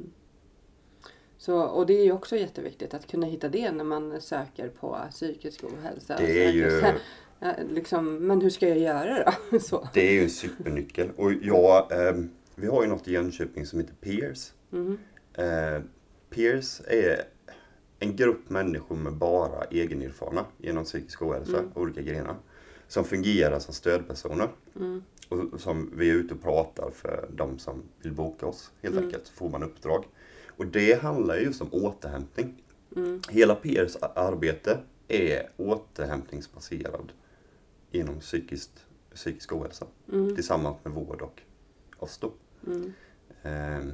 så, 1.38 1.60
och 1.62 1.86
det 1.86 1.94
är 1.94 2.04
ju 2.04 2.12
också 2.12 2.36
jätteviktigt 2.36 2.94
att 2.94 3.06
kunna 3.06 3.26
hitta 3.26 3.48
det 3.48 3.72
när 3.72 3.84
man 3.84 4.20
söker 4.20 4.68
på 4.68 4.98
psykisk 5.10 5.64
ohälsa. 5.64 6.16
Det 6.18 6.44
är 6.44 6.52
Söker 6.52 6.58
ju- 6.58 6.98
ja, 7.40 7.54
liksom, 7.70 8.26
men 8.26 8.40
hur 8.40 8.50
ska 8.50 8.68
jag 8.68 8.78
göra 8.78 9.32
då? 9.50 9.58
så. 9.60 9.88
Det 9.94 10.08
är 10.08 10.12
ju 10.12 10.22
en 10.22 10.30
supernyckel. 10.30 11.10
Och 11.16 11.32
jag, 11.32 12.08
ehm, 12.08 12.30
vi 12.54 12.66
har 12.66 12.82
ju 12.82 12.88
något 12.88 13.08
i 13.08 13.12
Jönköping 13.12 13.66
som 13.66 13.78
heter 13.80 13.94
Peers. 14.00 14.52
Mhm. 14.70 14.98
Eh, 15.34 15.82
Peers 16.30 16.80
är 16.88 17.22
en 17.98 18.16
grupp 18.16 18.50
människor 18.50 18.96
med 18.96 19.12
bara 19.12 19.64
egenerfarna 19.64 20.44
genom 20.58 20.84
psykisk 20.84 21.22
ohälsa, 21.22 21.58
Mm. 21.58 21.70
olika 21.74 22.00
grenar. 22.02 22.36
Som 22.94 23.04
fungerar 23.04 23.58
som 23.58 23.74
stödpersoner. 23.74 24.48
Mm. 24.76 25.02
Och 25.28 25.60
som 25.60 25.90
vi 25.96 26.10
är 26.10 26.14
ute 26.14 26.34
och 26.34 26.42
pratar 26.42 26.90
för 26.90 27.28
de 27.34 27.58
som 27.58 27.82
vill 28.02 28.12
boka 28.12 28.46
oss 28.46 28.70
helt 28.82 28.94
Mm. 28.94 29.04
enkelt. 29.04 29.26
Så 29.26 29.32
får 29.32 29.48
man 29.48 29.62
uppdrag. 29.62 30.04
Och 30.56 30.66
det 30.66 31.02
handlar 31.02 31.36
just 31.36 31.60
om 31.62 31.68
återhämtning. 31.72 32.62
Mm. 32.96 33.20
Hela 33.30 33.54
Peers 33.54 33.96
arbete 34.14 34.78
är 35.08 35.50
återhämtningsbaserad 35.56 37.12
inom 37.90 38.20
psykiskt, 38.20 38.86
psykisk 39.14 39.52
ohälsa. 39.52 39.86
Mm. 40.12 40.34
Tillsammans 40.34 40.76
med 40.82 40.92
vård 40.92 41.22
och 41.22 41.42
oss 41.98 42.18
då. 42.18 42.32
Mm. 42.66 42.92
Ehm, 43.42 43.92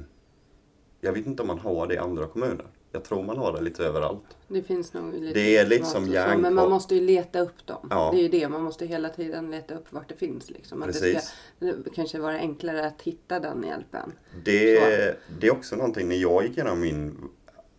Jag 1.01 1.13
vet 1.13 1.25
inte 1.25 1.41
om 1.41 1.47
man 1.47 1.59
har 1.59 1.87
det 1.87 1.93
i 1.93 1.97
andra 1.97 2.27
kommuner. 2.27 2.65
Jag 2.91 3.03
tror 3.03 3.23
man 3.23 3.37
har 3.37 3.53
det 3.53 3.61
lite 3.61 3.85
överallt. 3.85 4.37
Det 4.47 4.63
finns 4.63 4.93
nog 4.93 5.13
lite 5.13 5.39
Det 5.39 5.57
är 5.57 5.65
lite 5.65 5.85
som 5.85 6.09
Men 6.09 6.53
man 6.53 6.69
måste 6.69 6.95
ju 6.95 7.01
leta 7.01 7.39
upp 7.39 7.67
dem. 7.67 7.87
Ja. 7.89 8.09
Det 8.13 8.19
är 8.19 8.21
ju 8.21 8.29
det. 8.29 8.49
Man 8.49 8.63
måste 8.63 8.85
hela 8.85 9.09
tiden 9.09 9.51
leta 9.51 9.75
upp 9.75 9.93
vart 9.93 10.09
det 10.09 10.15
finns. 10.15 10.49
Liksom. 10.49 10.81
Att 10.81 10.93
det 10.93 10.99
Precis. 10.99 11.33
ska 11.57 11.65
det 11.65 11.89
kanske 11.95 12.19
vara 12.19 12.35
enklare 12.35 12.87
att 12.87 13.01
hitta 13.01 13.39
den 13.39 13.63
hjälpen. 13.63 14.11
Det, 14.43 15.19
det 15.39 15.47
är 15.47 15.51
också 15.51 15.75
någonting, 15.75 16.07
när 16.07 16.15
jag 16.15 16.43
gick 16.43 16.57
igenom 16.57 16.79
min, 16.79 17.29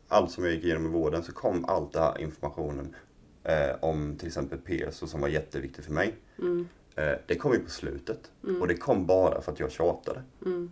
allt 0.08 0.30
som 0.30 0.44
jag 0.44 0.54
gick 0.54 0.64
igenom 0.64 0.86
i 0.86 0.88
vården 0.88 1.22
så 1.22 1.32
kom 1.32 1.64
allt 1.64 1.92
det 1.92 2.00
här 2.00 2.20
informationen 2.20 2.96
eh, 3.44 3.76
om 3.80 4.16
till 4.18 4.28
exempel 4.28 4.58
PS 4.58 5.02
och 5.02 5.08
som 5.08 5.20
var 5.20 5.28
jätteviktigt 5.28 5.84
för 5.84 5.92
mig. 5.92 6.14
Mm. 6.38 6.68
Eh, 6.96 7.12
det 7.26 7.34
kom 7.34 7.52
ju 7.52 7.58
på 7.58 7.70
slutet. 7.70 8.30
Och 8.60 8.68
det 8.68 8.74
kom 8.74 9.06
bara 9.06 9.42
för 9.42 9.52
att 9.52 9.60
jag 9.60 9.70
tjatade. 9.70 10.22
Mm. 10.46 10.70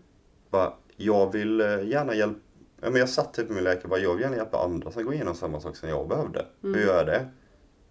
Bara, 0.51 0.73
jag 0.97 1.33
vill 1.33 1.61
eh, 1.61 1.67
gärna 1.67 2.15
hjälpa, 2.15 2.41
ja, 2.81 2.91
men 2.91 2.97
jag 2.97 3.09
satt 3.09 3.35
typ 3.35 3.47
med 3.47 3.55
min 3.55 3.65
läkare 3.65 3.83
och 3.85 3.91
bara, 3.91 4.01
jag 4.01 4.13
vill 4.15 4.23
gärna 4.23 4.37
hjälpa 4.37 4.65
andra 4.65 4.91
som 4.91 5.05
går 5.05 5.15
igenom 5.15 5.35
samma 5.35 5.61
sak 5.61 5.77
som 5.77 5.89
jag 5.89 6.09
behövde. 6.09 6.47
Hur 6.61 6.81
gör 6.87 6.97
jag 6.97 7.07
det? 7.07 7.29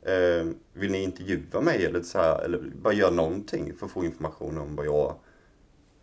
Eh, 0.02 0.48
vill 0.74 0.92
ni 0.92 1.04
intervjua 1.04 1.62
mig 1.62 1.86
eller, 1.86 2.02
så 2.02 2.18
här, 2.18 2.42
eller 2.46 2.60
bara 2.82 2.94
göra 2.94 3.12
någonting 3.12 3.74
för 3.78 3.86
att 3.86 3.92
få 3.92 4.06
information 4.06 4.58
om 4.58 4.76
vad 4.76 4.86
jag, 4.86 5.16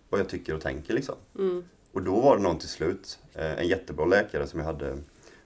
vad 0.08 0.20
jag 0.20 0.28
tycker 0.28 0.54
och 0.54 0.60
tänker 0.60 0.94
liksom. 0.94 1.14
Mm. 1.38 1.64
Och 1.92 2.02
då 2.02 2.20
var 2.20 2.36
det 2.36 2.42
någon 2.42 2.58
till 2.58 2.68
slut, 2.68 3.18
eh, 3.34 3.58
en 3.58 3.68
jättebra 3.68 4.04
läkare 4.06 4.46
som 4.46 4.60
jag 4.60 4.66
hade 4.66 4.98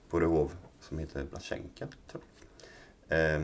på 0.09 0.19
Rehov 0.19 0.51
som 0.79 0.97
heter 0.99 1.23
Blasjenka. 1.23 1.87
Tror 2.11 2.23
jag. 3.07 3.35
Eh, 3.35 3.41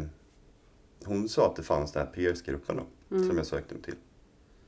hon 1.06 1.30
sa 1.30 1.46
att 1.46 1.56
det 1.56 1.64
fanns 1.64 1.92
den 1.92 2.08
här 2.08 2.14
PS-gruppen 2.34 2.76
då, 2.78 3.16
Mm. 3.16 3.28
som 3.28 3.38
jag 3.38 3.46
sökte 3.46 3.74
mig 3.74 3.84
till. 3.84 3.96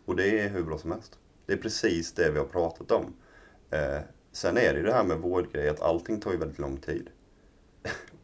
Och 0.06 0.16
det 0.16 0.40
är 0.40 0.50
hur 0.50 0.64
bra 0.64 0.78
som 0.78 0.92
helst. 0.92 1.20
Det 1.46 1.54
är 1.54 1.58
precis 1.58 2.14
det 2.14 2.32
vi 2.32 2.38
har 2.38 2.46
pratat 2.46 2.92
om. 2.92 3.14
Eh, 3.70 4.00
sen 4.32 4.58
är 4.58 4.74
det 4.74 4.80
ju 4.80 4.86
det 4.86 4.94
här 4.94 5.04
med 5.04 5.18
vårdgrejer, 5.18 5.72
att 5.72 5.82
allting 5.82 6.20
tar 6.20 6.32
ju 6.32 6.38
väldigt 6.38 6.60
lång 6.60 6.78
tid. 6.78 7.10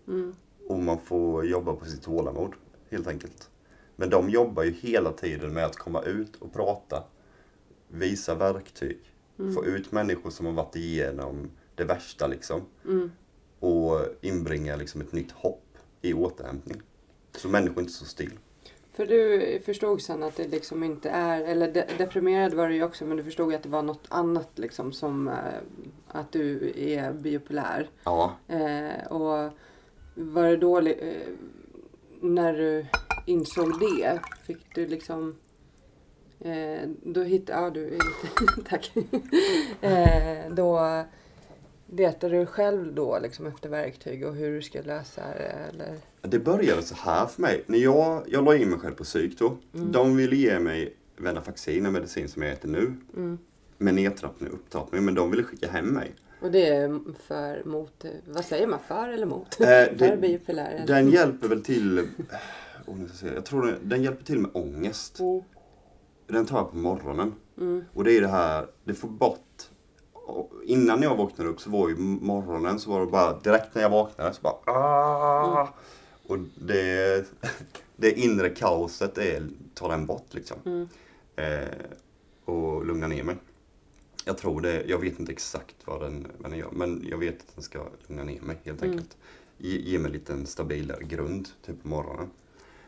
Mm. 0.08 0.36
Och 0.68 0.80
man 0.80 1.00
får 1.00 1.46
jobba 1.46 1.74
på 1.74 1.86
sitt 1.86 2.04
tålamod, 2.04 2.54
helt 2.90 3.08
enkelt. 3.08 3.50
Men 3.96 4.10
de 4.10 4.30
jobbar 4.30 4.64
ju 4.64 4.72
hela 4.72 5.12
tiden 5.12 5.54
med 5.54 5.66
att 5.66 5.76
komma 5.76 6.02
ut 6.02 6.36
och 6.36 6.54
prata, 6.54 7.04
visa 7.88 8.36
verktyg, 8.36 9.00
få 9.56 9.66
ut 9.66 9.92
människor 9.92 10.30
som 10.30 10.46
har 10.46 10.54
varit 10.54 10.76
igenom 10.76 11.52
det 11.76 11.84
värsta 11.84 12.28
liksom. 12.28 12.62
Mm. 12.86 13.12
Och 13.60 14.00
inbringa 14.22 14.76
liksom 14.76 15.02
ett 15.02 15.12
nytt 15.12 15.32
hopp 15.32 15.78
i 16.02 16.14
återhämtning. 16.14 16.82
Så 17.32 17.48
människor 17.48 17.80
inte 17.80 17.94
står 17.94 18.06
still. 18.06 18.40
För 18.94 19.06
du 19.06 19.60
förstod 19.66 20.02
sen 20.02 20.24
att 20.24 20.36
det 20.36 20.48
liksom 20.48 20.84
inte 20.84 21.10
är, 21.10 21.42
eller 21.42 21.72
de, 21.72 21.84
deprimerad 21.98 22.54
var 22.54 22.68
du 22.68 22.76
ju 22.76 22.84
också, 22.84 23.06
men 23.06 23.18
du 23.18 23.24
förstod 23.24 23.54
att 23.54 23.64
det 23.64 23.70
var 23.70 23.82
något 23.82 24.06
annat 24.10 24.50
liksom 24.56 24.94
som 24.94 25.28
eh, 25.28 25.34
att 26.16 26.32
du 26.32 26.74
är 26.76 27.14
bipolär. 27.14 27.90
Ja, 28.04 28.36
Eh, 28.48 29.08
och 29.12 29.52
var 30.16 30.44
det 30.44 30.58
då, 30.58 30.80
eh, 30.80 31.22
när 32.22 32.54
du 32.54 32.86
insåg 33.26 33.80
det, 33.80 34.20
fick 34.48 34.76
du 34.76 34.88
liksom 34.88 35.36
eh, 36.40 36.90
då 37.04 37.24
hittade, 37.24 37.62
ja 37.62 37.70
du, 37.70 38.00
tack. 38.70 38.92
eh, 39.82 40.54
då 40.54 41.04
letade 41.88 42.40
du 42.40 42.46
själv 42.46 42.94
då 42.96 43.20
liksom 43.20 43.46
efter 43.46 43.70
verktyg 43.70 44.26
och 44.26 44.36
hur 44.36 44.56
du 44.56 44.62
ska 44.62 44.82
lösa 44.82 45.22
det 45.22 45.56
eller? 45.74 45.98
det 46.22 46.40
började 46.40 46.82
så 46.82 46.96
här 46.96 47.26
för 47.26 47.42
mig. 47.42 47.64
När 47.68 47.78
jag, 47.78 48.24
jag 48.28 48.44
la 48.46 48.56
in 48.56 48.70
mig 48.70 48.80
själv 48.80 48.96
på 48.96 49.04
psyk 49.04 49.40
då. 49.40 49.58
De 49.72 50.18
ville 50.18 50.36
ge 50.36 50.60
mig 50.60 50.94
Venlafaxin, 51.18 51.86
en 51.86 51.94
medicin 51.94 52.30
som 52.30 52.42
jag 52.42 52.52
äter 52.52 52.70
nu. 52.70 52.94
Mm. 53.16 53.38
Med 53.78 53.94
nedtrappning 53.94 54.50
och 54.50 54.56
upptrappning. 54.56 55.06
Men 55.06 55.16
de 55.16 55.32
ville 55.32 55.44
skicka 55.44 55.68
hem 55.68 55.86
mig. 55.86 56.16
Och 56.42 56.52
det 56.52 56.68
är 56.68 57.00
för, 57.28 57.64
mot, 57.66 58.06
vad 58.28 58.46
säger 58.46 58.68
man, 58.68 58.80
för 58.88 59.10
eller 59.10 59.26
mot? 59.26 59.62
Eh, 59.62 59.68
det- 59.68 59.96
för 59.98 60.18
bipolär? 60.18 60.84
Den 60.88 61.10
hjälper 61.10 61.48
väl 61.48 61.64
till, 61.64 62.00
oh, 62.86 62.98
nu 62.98 63.08
ska 63.10 63.34
jag, 63.34 63.46
tror 63.46 63.66
den, 63.66 63.76
den 63.90 64.04
hjälper 64.04 64.24
till 64.26 64.40
med 64.40 64.52
ångest. 64.54 65.20
Mm. 65.20 65.42
Den 66.28 66.46
tar 66.46 66.58
jag 66.58 66.72
på 66.72 66.78
morgonen. 66.78 67.34
Mm. 67.58 67.86
Och 67.94 68.04
det 68.04 68.18
är 68.18 68.22
det 68.22 68.28
här, 68.28 68.68
det 68.84 68.94
får 68.94 69.08
bort 69.08 69.40
innan 70.64 71.02
jag 71.02 71.16
vaknade 71.16 71.50
upp 71.50 71.62
så 71.62 71.70
var 71.70 71.90
ju 71.90 71.96
morgonen 71.98 72.80
så 72.80 72.90
var 72.92 73.00
det 73.00 73.08
bara 73.08 73.40
direkt 73.40 73.76
när 73.76 73.82
jag 73.82 73.90
vaknade 73.90 74.34
så 74.34 74.42
bara 74.42 74.72
ah! 74.74 75.70
Och 76.28 76.38
det, 76.56 77.26
det 77.96 78.12
inre 78.12 78.50
kaoset 78.50 79.18
är, 79.18 79.48
tar 79.74 79.90
den 79.90 80.06
bort 80.06 80.34
liksom. 80.34 80.58
Mm. 80.66 80.88
Eh, 81.36 81.70
och 82.46 82.86
lugnar 82.86 83.08
ner 83.08 83.24
mig. 83.24 83.36
Jag 84.28 84.38
tror 84.38 84.62
det, 84.62 84.84
jag 84.88 84.98
vet 84.98 85.20
inte 85.20 85.32
exakt 85.32 85.76
vad 85.86 86.02
den, 86.02 86.28
vad 86.38 86.52
den 86.52 86.60
gör 86.60 86.72
men 86.72 87.06
jag 87.10 87.18
vet 87.18 87.40
att 87.42 87.56
den 87.56 87.64
ska 87.64 87.86
lugna 88.08 88.24
ner 88.24 88.42
mig 88.42 88.58
helt 88.64 88.82
Mm. 88.82 88.92
enkelt. 88.92 89.18
Ge, 89.58 89.78
ge 89.80 90.00
mig 90.00 90.12
lite 90.12 90.34
en 90.34 90.46
stabilare 90.46 91.04
grund 91.04 91.48
typ 91.66 91.82
på 91.82 91.88
morgonen. 91.88 92.30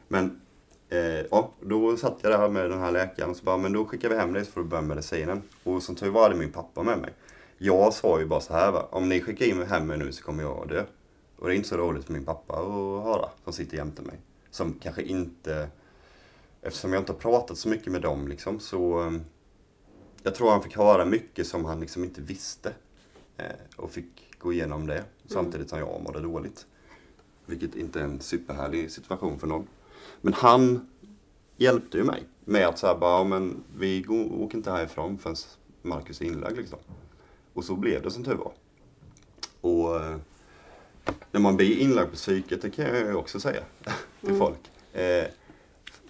Men 0.08 0.42
eh, 0.90 1.00
ja, 1.32 1.52
då 1.62 1.98
satt 1.98 2.20
jag 2.22 2.32
där 2.32 2.50
med 2.50 2.70
den 2.70 2.80
här 2.80 2.92
läkaren 2.92 3.30
och 3.30 3.38
så 3.38 3.44
bara, 3.44 3.58
men 3.58 3.74
då 3.74 3.86
skickar 3.86 4.10
vi 4.10 4.16
hem 4.16 4.34
dig 4.34 4.46
så 4.46 4.52
får 4.52 4.62
du 4.62 4.68
börja 4.68 4.82
medicinen. 4.82 5.42
Och 5.64 5.84
som 5.84 5.96
tur 5.96 6.10
var 6.10 6.24
hade 6.24 6.36
min 6.36 6.52
pappa 6.52 6.84
med 6.84 6.98
mig. 7.00 7.14
Jag 7.58 7.94
sa 7.94 8.20
ju 8.20 8.26
bara 8.26 8.42
så 8.42 8.54
här 8.54 8.72
va, 8.72 8.88
om 8.92 9.10
ni 9.10 9.22
skickar 9.22 9.46
in 9.46 9.58
mig 9.58 9.68
hem 9.68 9.88
mig 9.88 9.98
nu 9.98 10.12
så 10.12 10.24
kommer 10.24 10.44
jag 10.44 10.68
dö. 10.70 10.84
Och 11.36 11.48
det 11.48 11.54
är 11.54 11.56
inte 11.56 11.70
så 11.70 11.78
roligt 11.78 12.06
för 12.06 12.14
min 12.14 12.26
pappa 12.26 12.54
att 12.54 13.04
höra, 13.04 13.30
som 13.44 13.54
sitter 13.54 13.78
jämte 13.78 14.02
mig. 14.02 14.16
Som 14.52 14.74
kanske 14.74 15.02
inte, 15.02 15.70
eftersom 16.62 16.94
jag 16.94 17.02
inte 17.02 17.12
har 17.12 17.20
pratat 17.20 17.58
så 17.58 17.70
mycket 17.70 17.92
med 17.92 18.02
dem 18.02 18.28
liksom 18.28 18.60
så 18.60 19.02
eh, 19.06 19.12
jag 20.28 20.36
tror 20.36 20.52
han 20.52 20.64
fick 20.64 20.78
höra 20.78 21.06
mycket 21.06 21.48
som 21.48 21.66
han 21.66 21.80
liksom 21.80 22.04
inte 22.04 22.22
visste. 22.22 22.74
Eh, 23.38 23.46
och 23.76 23.92
fick 23.92 24.40
gå 24.40 24.54
igenom 24.54 24.88
det 24.88 25.04
samtidigt 25.26 25.70
som 25.70 25.80
jag 25.80 26.02
mådde 26.04 26.20
dåligt. 26.20 26.66
Vilket 27.46 27.76
inte 27.76 28.00
är 28.00 28.04
en 28.04 28.20
superhärlig 28.22 28.92
situation 28.92 29.40
för 29.40 29.48
någon. 29.48 29.68
Men 30.22 30.34
han 30.34 30.88
hjälpte 31.58 31.98
ju 31.98 32.04
mig 32.04 32.24
med 32.46 32.68
att 32.68 32.80
säga 32.80 32.96
bara, 32.96 33.18
ja, 33.18 33.24
men 33.24 33.64
vi 33.78 34.02
går, 34.02 34.42
åker 34.42 34.58
inte 34.58 34.72
härifrån 34.72 35.18
förrän 35.18 35.36
Marcus 35.82 36.22
är 36.22 36.26
inlagd 36.26 36.58
liksom. 36.58 36.80
Och 37.54 37.64
så 37.64 37.76
blev 37.76 38.02
det 38.04 38.12
som 38.12 38.24
tur 38.24 38.36
var. 38.36 38.52
Och 39.62 39.96
eh, 40.06 40.18
när 41.32 41.40
man 41.40 41.56
blir 41.58 41.78
inlagd 41.78 42.10
på 42.10 42.16
psyket, 42.16 42.62
det 42.62 42.70
kan 42.70 42.86
jag 42.86 42.98
ju 42.98 43.16
också 43.16 43.40
säga 43.40 43.64
till 44.22 44.30
Mm. 44.30 44.40
folk. 44.40 44.60
Eh, 44.94 45.28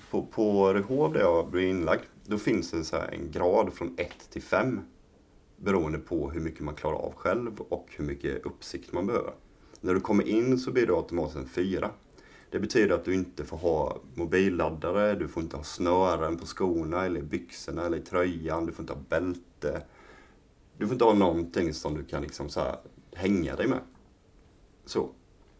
på, 0.09 0.21
på 0.25 0.73
Rehov 0.73 1.13
där 1.13 1.19
jag 1.19 1.49
blev 1.49 1.63
inlagd, 1.69 2.01
då 2.29 2.37
finns 2.37 2.71
det 2.71 2.83
så 2.83 2.95
här 2.95 3.07
en 3.11 3.31
grad 3.31 3.73
från 3.73 3.95
1 3.97 4.29
till 4.29 4.41
5. 4.41 4.79
Beroende 5.57 5.99
på 5.99 6.29
hur 6.31 6.39
mycket 6.39 6.61
man 6.61 6.75
klarar 6.75 6.97
av 6.97 7.13
själv 7.15 7.61
och 7.61 7.87
hur 7.97 8.05
mycket 8.05 8.45
uppsikt 8.45 8.93
man 8.93 9.07
behöver. 9.07 9.33
När 9.81 9.93
du 9.93 9.99
kommer 9.99 10.27
in 10.27 10.59
så 10.59 10.71
blir 10.71 10.87
du 10.87 10.95
automatiskt 10.95 11.37
en 11.37 11.47
4. 11.47 11.91
Det 12.49 12.59
betyder 12.59 12.95
att 12.95 13.05
du 13.05 13.13
inte 13.13 13.45
får 13.45 13.57
ha 13.57 13.97
mobilladdare, 14.15 15.15
du 15.15 15.27
får 15.27 15.43
inte 15.43 15.57
ha 15.57 15.63
snören 15.63 16.37
på 16.37 16.45
skorna 16.45 17.05
eller 17.05 17.19
i 17.19 17.23
byxorna 17.23 17.85
eller 17.85 17.97
i 17.97 18.01
tröjan, 18.01 18.65
du 18.65 18.71
får 18.71 18.83
inte 18.83 18.93
ha 18.93 19.01
bälte. 19.09 19.81
Du 20.77 20.85
får 20.85 20.93
inte 20.93 21.05
ha 21.05 21.13
någonting 21.13 21.73
som 21.73 21.95
du 21.95 22.03
kan 22.03 22.21
liksom 22.21 22.49
så 22.49 22.59
här 22.59 22.77
hänga 23.13 23.55
dig 23.55 23.67
med. 23.67 23.79
Så. 24.85 25.09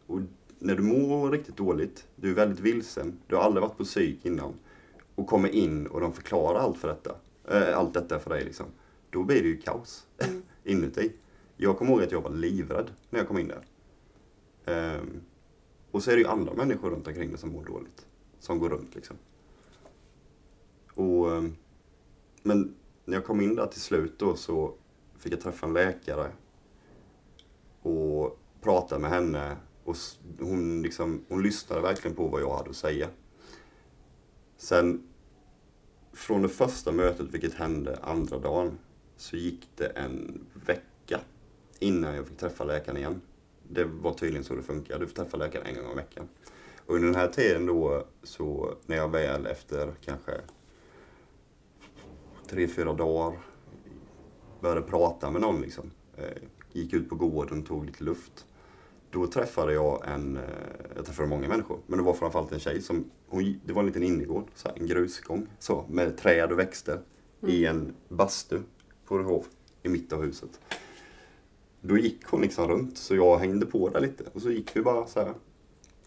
Och 0.07 0.19
när 0.59 0.75
du 0.75 0.83
mår 0.83 1.31
riktigt 1.31 1.57
dåligt, 1.57 2.07
du 2.15 2.29
är 2.29 2.35
väldigt 2.35 2.59
vilsen, 2.59 3.19
du 3.27 3.35
har 3.35 3.43
aldrig 3.43 3.61
varit 3.61 3.77
på 3.77 3.83
psyk 3.83 4.25
innan 4.25 4.53
och 5.17 5.27
kommer 5.27 5.49
in 5.49 5.87
och 5.87 6.01
de 6.01 6.13
förklarar 6.13 6.59
allt 6.59 6.77
för 6.77 6.87
detta, 6.87 7.15
äh, 7.47 7.77
allt 7.77 7.93
detta 7.93 8.19
för 8.19 8.29
dig 8.29 8.43
liksom. 8.43 8.65
Då 9.09 9.23
blir 9.23 9.41
det 9.41 9.47
ju 9.47 9.57
kaos 9.57 10.07
inuti. 10.63 11.11
Jag 11.55 11.77
kommer 11.77 11.91
ihåg 11.91 12.03
att 12.03 12.11
jag 12.11 12.21
var 12.21 12.29
livrädd 12.29 12.91
när 13.09 13.19
jag 13.19 13.27
kom 13.27 13.37
in 13.37 13.47
där. 13.47 13.65
Ehm, 14.65 15.21
och 15.91 16.03
så 16.03 16.11
är 16.11 16.15
det 16.15 16.21
ju 16.21 16.27
andra 16.27 16.53
människor 16.53 16.89
runt 16.89 17.07
omkring 17.07 17.29
dig 17.29 17.37
som 17.37 17.49
mår 17.49 17.65
dåligt. 17.65 18.05
Som 18.39 18.59
går 18.59 18.69
runt 18.69 18.95
liksom. 18.95 19.17
Och, 20.93 21.31
ehm, 21.31 21.55
men 22.43 22.75
när 23.05 23.13
jag 23.13 23.25
kom 23.25 23.41
in 23.41 23.55
där 23.55 23.67
till 23.67 23.81
slut 23.81 24.19
då 24.19 24.35
så 24.35 24.73
fick 25.17 25.33
jag 25.33 25.41
träffa 25.41 25.65
en 25.65 25.73
läkare. 25.73 26.31
Och 27.81 28.39
prata 28.61 28.99
med 28.99 29.09
henne. 29.09 29.57
Och 29.83 29.95
hon, 30.39 30.81
liksom, 30.81 31.25
hon 31.29 31.43
lyssnade 31.43 31.81
verkligen 31.81 32.15
på 32.15 32.27
vad 32.27 32.41
jag 32.41 32.57
hade 32.57 32.69
att 32.69 32.75
säga. 32.75 33.09
Sen 34.57 35.06
från 36.17 36.41
det 36.41 36.49
första 36.49 36.91
mötet, 36.91 37.27
vilket 37.31 37.53
hände 37.53 37.99
andra 38.01 38.39
dagen, 38.39 38.77
så 39.17 39.35
gick 39.35 39.69
det 39.75 39.85
en 39.85 40.45
vecka 40.65 41.19
innan 41.79 42.15
jag 42.15 42.27
fick 42.27 42.37
träffa 42.37 42.63
läkaren 42.63 42.97
igen. 42.97 43.21
Det 43.69 43.83
var 43.83 44.13
tydligen 44.13 44.43
så 44.43 44.55
det 44.55 44.63
funkar. 44.63 44.99
Du 44.99 45.07
får 45.07 45.15
träffa 45.15 45.37
läkaren 45.37 45.65
en 45.65 45.83
gång 45.83 45.91
i 45.91 45.95
veckan. 45.95 46.27
Och 46.85 46.95
under 46.95 47.07
den 47.07 47.15
här 47.15 47.27
tiden 47.27 47.65
då, 47.65 48.05
så 48.23 48.75
när 48.85 48.97
jag 48.97 49.11
väl 49.11 49.45
efter 49.45 49.93
kanske 50.05 50.31
tre, 52.47 52.67
fyra 52.67 52.93
dagar 52.93 53.39
började 54.61 54.81
prata 54.81 55.31
med 55.31 55.41
någon 55.41 55.61
liksom. 55.61 55.91
Eh, 56.17 56.41
gick 56.71 56.93
ut 56.93 57.09
på 57.09 57.15
gården, 57.15 57.63
tog 57.63 57.85
lite 57.85 58.03
luft. 58.03 58.45
Då 59.17 59.27
träffade 59.27 59.73
jag 59.73 60.03
en, 60.07 60.37
eh, 60.37 60.43
jag 60.95 61.05
träffade 61.05 61.27
många 61.27 61.47
människor, 61.47 61.79
men 61.87 61.99
det 61.99 62.05
var 62.05 62.13
framförallt 62.13 62.51
en 62.51 62.59
tjej 62.59 62.81
som, 62.81 63.11
hon, 63.27 63.59
det 63.65 63.73
var 63.73 63.81
en 63.81 63.85
liten 63.85 64.03
innergård, 64.03 64.47
så 64.55 64.67
här, 64.67 64.77
en 64.79 64.87
grusgång, 64.87 65.47
så, 65.59 65.85
med 65.89 66.17
träd 66.17 66.51
och 66.51 66.59
växter 66.59 66.99
i 67.41 67.65
en 67.65 67.93
bastu 68.09 68.59
på 69.05 69.17
Rehov, 69.17 69.45
i 69.83 69.89
mitten 69.89 70.17
av 70.17 70.25
huset. 70.25 70.59
Då 71.81 71.97
gick 71.97 72.25
hon 72.25 72.41
liksom 72.41 72.67
runt, 72.67 72.97
så 72.97 73.15
jag 73.15 73.37
hängde 73.37 73.65
på 73.65 73.89
där 73.89 73.99
lite 73.99 74.23
och 74.33 74.41
så 74.41 74.51
gick 74.51 74.75
vi 74.75 74.81
bara 74.81 75.07
så 75.07 75.19
här. 75.19 75.33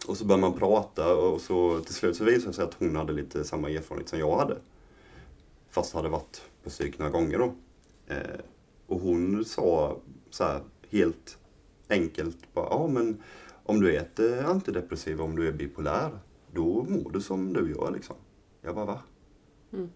Och 0.07 0.17
så 0.17 0.25
började 0.25 0.41
man 0.41 0.59
prata 0.59 1.15
och 1.15 1.41
så 1.41 1.79
till 1.79 1.95
slut 1.95 2.17
så 2.17 2.23
visade 2.23 2.49
det 2.49 2.53
sig 2.53 2.63
att 2.63 2.73
hon 2.73 2.95
hade 2.95 3.13
lite 3.13 3.43
samma 3.43 3.69
erfarenhet 3.69 4.09
som 4.09 4.19
jag 4.19 4.37
hade. 4.37 4.57
Fast 5.69 5.93
hade 5.93 6.09
varit 6.09 6.41
på 6.63 6.69
psyk 6.69 6.99
några 6.99 7.11
gånger 7.11 7.37
då. 7.37 7.53
Eh, 8.07 8.39
och 8.87 8.99
hon 8.99 9.45
sa 9.45 9.97
så 10.29 10.43
här 10.43 10.61
helt 10.89 11.37
enkelt 11.91 12.53
bara, 12.53 12.67
ja 12.69 12.87
men 12.87 13.21
om 13.63 13.81
du 13.81 13.95
äter 13.95 14.43
antidepressiva, 14.43 15.23
om 15.23 15.35
du 15.35 15.47
är 15.47 15.51
bipolär, 15.51 16.19
då 16.53 16.85
mår 16.89 17.11
du 17.11 17.21
som 17.21 17.53
du 17.53 17.71
gör 17.71 17.91
liksom. 17.91 18.15
Jag 18.61 18.75
bara, 18.75 18.85
va? 18.85 18.99
Mm. 19.73 19.89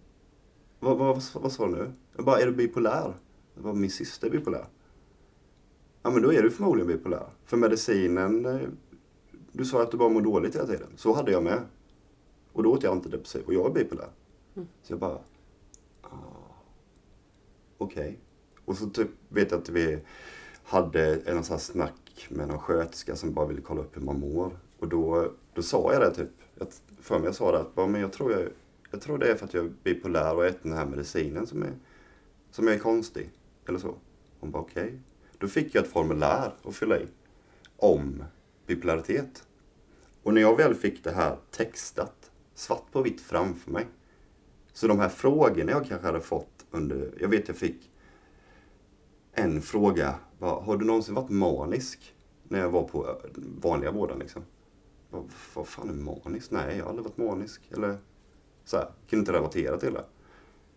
Vad, 0.80 0.98
vad, 0.98 1.16
vad, 1.16 1.24
vad 1.44 1.52
sa 1.52 1.68
du 1.68 1.72
nu? 1.72 1.92
Jag 2.16 2.26
bara, 2.26 2.40
är 2.40 2.46
du 2.46 2.52
bipolär? 2.52 3.14
Jag 3.54 3.64
bara, 3.64 3.74
min 3.74 3.92
syster 3.92 4.28
är 4.28 4.32
bipolär. 4.32 4.66
Ja 6.04 6.12
men 6.12 6.22
då 6.22 6.34
är 6.34 6.42
du 6.42 6.52
förmodligen 6.52 6.88
bipolär. 6.88 7.28
För 7.46 7.58
medicinen, 7.58 8.46
eh, 8.46 8.68
du 9.52 9.66
sa 9.66 9.82
att 9.82 9.92
du 9.92 9.98
bara 9.98 10.10
mår 10.10 10.22
dåligt 10.22 10.56
hela 10.56 10.68
tiden. 10.68 10.88
Så 10.96 11.14
hade 11.14 11.32
jag 11.32 11.44
med. 11.44 11.62
Och 12.52 12.64
då 12.64 12.72
åt 12.72 12.84
jag 12.84 12.92
antidepressiv 12.92 13.44
och 13.46 13.54
jag 13.54 13.66
är 13.66 13.74
bipolär. 13.74 14.10
Mm. 14.56 14.68
Så 14.84 14.94
jag 14.94 15.00
bara, 15.00 15.20
ah, 16.02 16.18
okej. 17.78 18.20
Och 18.66 18.78
så 18.78 18.90
typ 18.90 19.10
vet 19.30 19.52
jag 19.52 19.62
att 19.62 19.70
vi 19.70 20.00
hade 20.66 21.16
en 21.16 21.44
sån 21.44 21.54
här 21.54 21.62
snack 21.62 22.28
med 22.30 22.48
någon 22.48 22.60
sköterska 22.60 23.16
som 23.16 23.34
bara 23.34 23.46
ville 23.46 23.62
kolla 23.62 23.82
upp 23.82 23.98
hur 23.98 24.02
man 24.02 24.20
mår. 24.20 24.58
Och 24.80 24.88
då, 24.88 25.32
då 25.54 25.62
sa 25.62 25.94
jag 25.94 26.02
det 26.02 26.16
typ, 26.16 26.30
jag, 26.56 26.68
för 27.02 27.20
mig 27.20 27.26
jag 27.26 27.36
sa 27.36 27.52
det 27.52 27.60
att 27.60 27.76
bara, 27.76 27.88
men 27.88 28.02
jag 28.02 28.14
tror, 28.14 28.32
jag, 28.32 28.42
jag 28.92 29.02
tror 29.02 29.18
det 29.18 29.32
är 29.32 29.36
för 29.36 29.46
att 29.46 29.54
jag 29.54 29.66
är 29.66 29.72
bipolär 29.84 30.36
och 30.36 30.46
äter 30.46 30.60
den 30.70 30.78
här 30.78 30.86
medicinen 30.86 31.48
som 31.48 31.64
är, 31.64 31.74
som 32.52 32.68
är 32.68 32.78
konstig. 32.78 33.30
Eller 33.68 33.80
så. 33.80 33.96
Hon 34.40 34.52
bara 34.52 34.64
okej. 34.64 35.00
Då 35.38 35.48
fick 35.48 35.76
jag 35.76 35.84
ett 35.84 35.92
formulär 35.92 36.54
att 36.64 36.76
fylla 36.76 37.00
i 37.00 37.08
om 37.78 38.24
bipolaritet. 38.68 39.44
Och 40.24 40.34
när 40.34 40.42
jag 40.42 40.58
väl 40.58 40.76
fick 40.76 41.04
det 41.04 41.12
här 41.12 41.38
textat, 41.52 42.32
svart 42.56 42.92
på 42.92 43.02
vitt 43.02 43.22
framför 43.22 43.72
mig. 43.72 43.86
Så 44.74 44.88
de 44.88 45.00
här 45.00 45.10
frågorna 45.10 45.72
jag 45.72 45.88
kanske 45.88 46.08
hade 46.08 46.22
fått 46.22 46.66
under, 46.72 47.12
jag 47.20 47.30
vet 47.30 47.48
jag 47.48 47.58
fick 47.58 47.92
en 49.34 49.62
fråga, 49.62 50.16
bara, 50.40 50.62
har 50.62 50.78
du 50.78 50.86
någonsin 50.86 51.16
varit 51.16 51.30
manisk? 51.30 52.14
När 52.44 52.60
jag 52.60 52.70
var 52.70 52.84
på 52.84 53.08
eh, 53.08 53.16
vanliga 53.62 53.92
vården 53.92 54.20
liksom. 54.20 54.42
Vad, 55.10 55.24
vad 55.54 55.68
fan 55.68 55.90
är 55.90 55.94
manisk? 55.94 56.52
Nej, 56.52 56.78
jag 56.78 56.84
har 56.84 56.90
aldrig 56.90 57.04
varit 57.04 57.18
manisk. 57.18 57.62
Eller 57.72 57.98
så 58.66 58.78
här, 58.78 58.88
kunde 59.10 59.22
inte 59.22 59.34
relatera 59.34 59.78
till 59.78 59.94
det. 59.94 60.06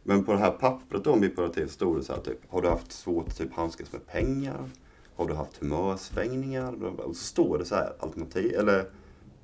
Men 0.03 0.25
på 0.25 0.33
det 0.33 0.39
här 0.39 0.51
pappret 0.51 1.07
om 1.07 1.21
bipolaritet 1.21 1.71
stod 1.71 1.97
det 1.97 2.03
så 2.03 2.13
här 2.13 2.21
typ, 2.21 2.39
har 2.49 2.63
du 2.63 2.69
haft 2.69 2.93
svårt 2.93 3.29
att 3.29 3.37
typ 3.37 3.53
handskas 3.53 3.93
med 3.93 4.07
pengar? 4.07 4.71
Har 5.17 5.29
du 5.29 5.35
haft 5.35 5.57
humörsvängningar? 5.57 6.85
Och 6.85 7.17
så 7.17 7.25
står 7.25 7.59
det 7.59 7.65
så 7.65 7.75
här 7.75 7.93
alternativ, 7.99 8.55
eller 8.55 8.91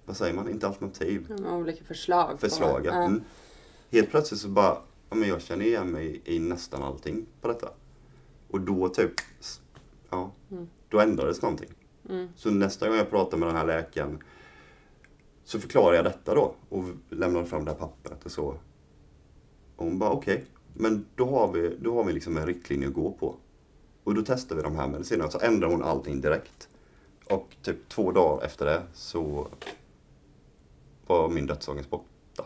vad 0.05 0.17
säger 0.17 0.35
man? 0.35 0.49
Inte 0.49 0.67
alternativ. 0.67 1.33
Olika 1.51 1.85
förslag. 1.85 2.41
Förslag, 2.41 2.87
ja. 2.87 2.93
Mm. 2.93 3.23
Helt 3.91 4.11
plötsligt 4.11 4.41
så 4.41 4.49
bara, 4.49 4.79
ja 5.11 5.17
men 5.17 5.29
jag 5.29 5.43
känner 5.43 5.65
igen 5.65 5.91
mig 5.91 6.21
i 6.25 6.39
nästan 6.39 6.83
allting 6.83 7.27
på 7.41 7.49
detta. 7.49 7.69
Och 8.51 8.61
då 8.61 8.89
typ, 8.89 9.13
ja, 10.15 10.33
Mm. 10.51 10.69
då 10.89 11.01
ändrades 11.01 11.43
någonting. 11.43 11.71
Mm. 12.09 12.29
Så 12.37 12.51
nästa 12.51 12.89
gång 12.89 12.97
jag 12.97 13.11
pratar 13.11 13.39
med 13.39 13.49
den 13.49 13.57
här 13.57 13.67
läkaren 13.67 14.19
så 15.45 15.61
förklarar 15.61 15.95
jag 15.97 16.05
detta 16.05 16.35
då 16.35 16.55
och 16.69 16.85
lämnar 17.11 17.45
fram 17.45 17.65
det 17.65 17.71
här 17.71 17.79
pappret 17.79 18.25
och 18.25 18.31
så. 18.31 18.45
Och 19.77 19.85
hon 19.87 19.99
bara 19.99 20.11
okej, 20.11 20.45
men 20.75 21.07
då 21.15 21.27
har 21.31 21.53
vi, 21.53 21.77
då 21.81 21.95
har 21.97 22.05
vi 22.05 22.13
liksom 22.13 22.37
en 22.37 22.47
riktlinje 22.47 22.89
att 22.89 22.95
gå 22.95 23.13
på. 23.13 23.35
Och 24.05 24.15
då 24.15 24.23
testar 24.27 24.57
vi 24.57 24.63
de 24.63 24.77
här 24.77 24.89
medicinerna. 24.89 25.31
Så 25.31 25.39
ändrar 25.41 25.69
hon 25.69 25.83
allting 25.83 26.21
direkt. 26.21 26.69
Och 27.31 27.57
typ 27.63 27.89
två 27.89 28.13
dagar 28.13 28.47
efter 28.47 28.67
det 28.67 28.83
så 28.93 29.49
var 31.07 31.29
min 31.29 31.47
dödsångest 31.47 31.91
borta. 31.91 32.45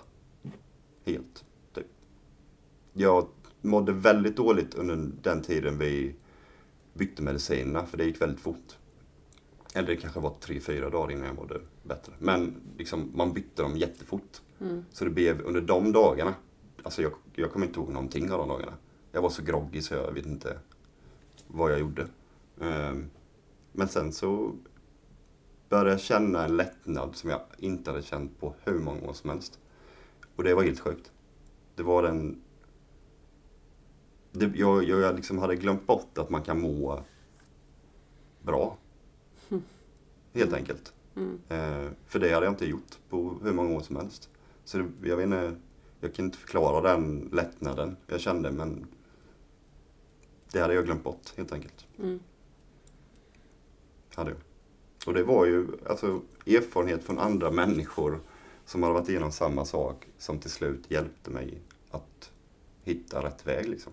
Helt. 1.04 1.44
Typ. 1.74 1.86
Jag 2.92 3.26
mådde 3.60 3.92
väldigt 3.92 4.36
dåligt 4.36 4.74
under 4.74 5.10
den 5.22 5.42
tiden 5.42 5.78
vi 5.78 6.14
bytte 6.98 7.22
medicinerna 7.22 7.86
för 7.86 7.98
det 7.98 8.04
gick 8.04 8.20
väldigt 8.20 8.40
fort. 8.40 8.76
Eller 9.74 9.88
det 9.88 9.96
kanske 9.96 10.20
var 10.20 10.34
tre, 10.40 10.60
fyra 10.60 10.90
dagar 10.90 11.12
innan 11.12 11.26
jag 11.26 11.36
mådde 11.36 11.60
bättre. 11.82 12.12
Men 12.18 12.54
liksom, 12.78 13.12
man 13.14 13.32
bytte 13.32 13.62
dem 13.62 13.76
jättefort. 13.76 14.40
Mm. 14.60 14.84
Så 14.92 15.04
det 15.04 15.10
blev 15.10 15.40
under 15.40 15.60
de 15.60 15.92
dagarna, 15.92 16.34
alltså 16.82 17.02
jag, 17.02 17.12
jag 17.34 17.52
kommer 17.52 17.66
inte 17.66 17.80
ihåg 17.80 17.92
någonting 17.92 18.32
av 18.32 18.38
de 18.38 18.48
dagarna. 18.48 18.72
Jag 19.12 19.22
var 19.22 19.30
så 19.30 19.42
groggy 19.42 19.82
så 19.82 19.94
jag 19.94 20.12
vet 20.12 20.26
inte 20.26 20.58
vad 21.46 21.72
jag 21.72 21.80
gjorde. 21.80 22.08
Ehm, 22.60 23.10
Men 23.72 23.88
sen 23.88 24.12
så 24.12 24.54
började 25.68 25.90
jag 25.90 26.00
känna 26.00 26.44
en 26.44 26.56
lättnad 26.56 27.16
som 27.16 27.30
jag 27.30 27.40
inte 27.58 27.90
hade 27.90 28.02
känt 28.02 28.40
på 28.40 28.54
hur 28.64 28.78
många 28.78 29.08
år 29.08 29.12
som 29.12 29.30
helst. 29.30 29.58
Och 30.36 30.44
det 30.44 30.54
var 30.54 30.62
helt 30.62 30.80
sjukt. 30.80 31.12
Det 31.74 31.82
var 31.82 32.02
den... 32.02 32.42
Det, 34.32 34.52
jag, 34.54 34.84
jag 34.84 35.16
liksom 35.16 35.38
hade 35.38 35.56
glömt 35.56 35.86
bort 35.86 36.18
att 36.18 36.30
man 36.30 36.42
kan 36.42 36.60
må 36.60 37.02
bra. 38.42 38.76
Helt 40.32 40.52
enkelt. 40.52 40.92
Mm. 41.16 41.40
Eh, 41.48 41.90
för 42.06 42.18
det 42.18 42.32
hade 42.32 42.46
jag 42.46 42.52
inte 42.52 42.66
gjort 42.66 42.98
på 43.08 43.38
hur 43.42 43.52
många 43.52 43.76
år 43.76 43.80
som 43.80 43.96
helst. 43.96 44.30
Så 44.64 44.78
det, 44.78 45.08
jag 45.08 45.16
vet 45.16 45.24
inte, 45.24 45.56
jag 46.00 46.14
kan 46.14 46.24
inte 46.24 46.38
förklara 46.38 46.94
den 46.94 47.28
lättnaden 47.32 47.96
jag 48.06 48.20
kände 48.20 48.50
men 48.50 48.86
det 50.52 50.60
hade 50.60 50.74
jag 50.74 50.84
glömt 50.84 51.04
bort 51.04 51.32
helt 51.36 51.52
enkelt. 51.52 51.86
Mm. 51.98 52.20
Hade 54.14 54.30
jag. 54.30 54.38
Och 55.06 55.14
det 55.14 55.22
var 55.22 55.46
ju 55.46 55.66
alltså 55.86 56.20
erfarenhet 56.46 57.04
från 57.04 57.18
andra 57.18 57.50
människor 57.50 58.20
som 58.64 58.82
hade 58.82 58.94
varit 58.94 59.08
igenom 59.08 59.32
samma 59.32 59.64
sak 59.64 60.06
som 60.18 60.38
till 60.38 60.50
slut 60.50 60.90
hjälpte 60.90 61.30
mig 61.30 61.60
att 61.90 62.32
hitta 62.82 63.24
rätt 63.24 63.46
väg 63.46 63.68
liksom. 63.68 63.92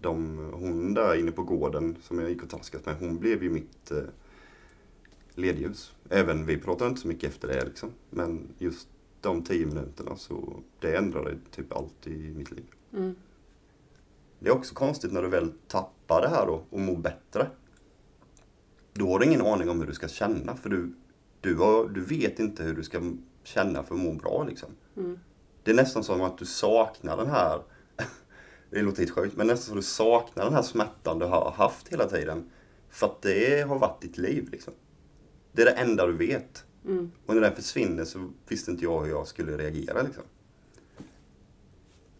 De, 0.00 0.38
hon 0.52 0.94
där 0.94 1.14
inne 1.14 1.32
på 1.32 1.42
gården 1.42 1.96
som 2.02 2.18
jag 2.18 2.30
gick 2.30 2.42
och 2.42 2.50
taskade 2.50 2.82
med, 2.86 2.96
hon 3.00 3.18
blev 3.18 3.42
ju 3.42 3.50
mitt 3.50 3.90
eh, 3.90 4.02
ledljus. 5.34 5.92
Även 6.08 6.46
vi 6.46 6.58
pratade 6.58 6.90
inte 6.90 7.00
så 7.00 7.08
mycket 7.08 7.30
efter 7.30 7.48
det 7.48 7.64
liksom. 7.64 7.90
Men 8.10 8.48
just 8.58 8.88
de 9.20 9.42
tio 9.42 9.66
minuterna 9.66 10.16
så 10.16 10.62
det 10.80 10.96
ändrade 10.96 11.38
typ 11.50 11.72
allt 11.72 12.06
i 12.06 12.34
mitt 12.36 12.50
liv. 12.50 12.64
Mm. 12.92 13.14
Det 14.38 14.48
är 14.48 14.54
också 14.54 14.74
konstigt 14.74 15.12
när 15.12 15.22
du 15.22 15.28
väl 15.28 15.52
tappar 15.68 16.22
det 16.22 16.28
här 16.28 16.46
då 16.46 16.62
och 16.70 16.80
mår 16.80 16.96
bättre. 16.96 17.46
Då 18.92 19.08
har 19.08 19.18
du 19.18 19.26
ingen 19.26 19.46
aning 19.46 19.70
om 19.70 19.80
hur 19.80 19.86
du 19.86 19.94
ska 19.94 20.08
känna 20.08 20.56
för 20.56 20.70
du, 20.70 20.92
du, 21.40 21.56
har, 21.56 21.88
du 21.88 22.04
vet 22.04 22.38
inte 22.38 22.62
hur 22.62 22.74
du 22.74 22.82
ska 22.82 23.12
känna 23.42 23.82
för 23.82 23.94
att 23.94 24.00
må 24.00 24.12
bra 24.12 24.44
liksom. 24.44 24.68
Mm. 24.96 25.18
Det 25.62 25.70
är 25.70 25.74
nästan 25.74 26.04
som 26.04 26.20
att 26.20 26.38
du 26.38 26.44
saknar 26.44 27.16
den 27.16 27.30
här, 27.30 27.62
det 28.70 28.82
låter 28.82 28.98
helt 28.98 29.10
sjukt, 29.10 29.36
men 29.36 29.46
nästan 29.46 29.72
att 29.72 29.78
du 29.78 29.86
saknar 29.86 30.44
den 30.44 30.54
här 30.54 30.62
smärtan 30.62 31.18
du 31.18 31.26
har 31.26 31.50
haft 31.50 31.88
hela 31.88 32.06
tiden. 32.06 32.50
För 32.90 33.06
att 33.06 33.22
det 33.22 33.68
har 33.68 33.78
varit 33.78 34.00
ditt 34.00 34.18
liv 34.18 34.48
liksom. 34.52 34.72
Det 35.52 35.62
är 35.62 35.66
det 35.66 35.72
enda 35.72 36.06
du 36.06 36.12
vet. 36.12 36.64
Mm. 36.84 37.10
Och 37.26 37.34
när 37.34 37.42
den 37.42 37.54
försvinner 37.54 38.04
så 38.04 38.30
visste 38.48 38.70
inte 38.70 38.84
jag 38.84 39.00
hur 39.00 39.10
jag 39.10 39.26
skulle 39.26 39.56
reagera 39.56 40.02
liksom. 40.02 40.22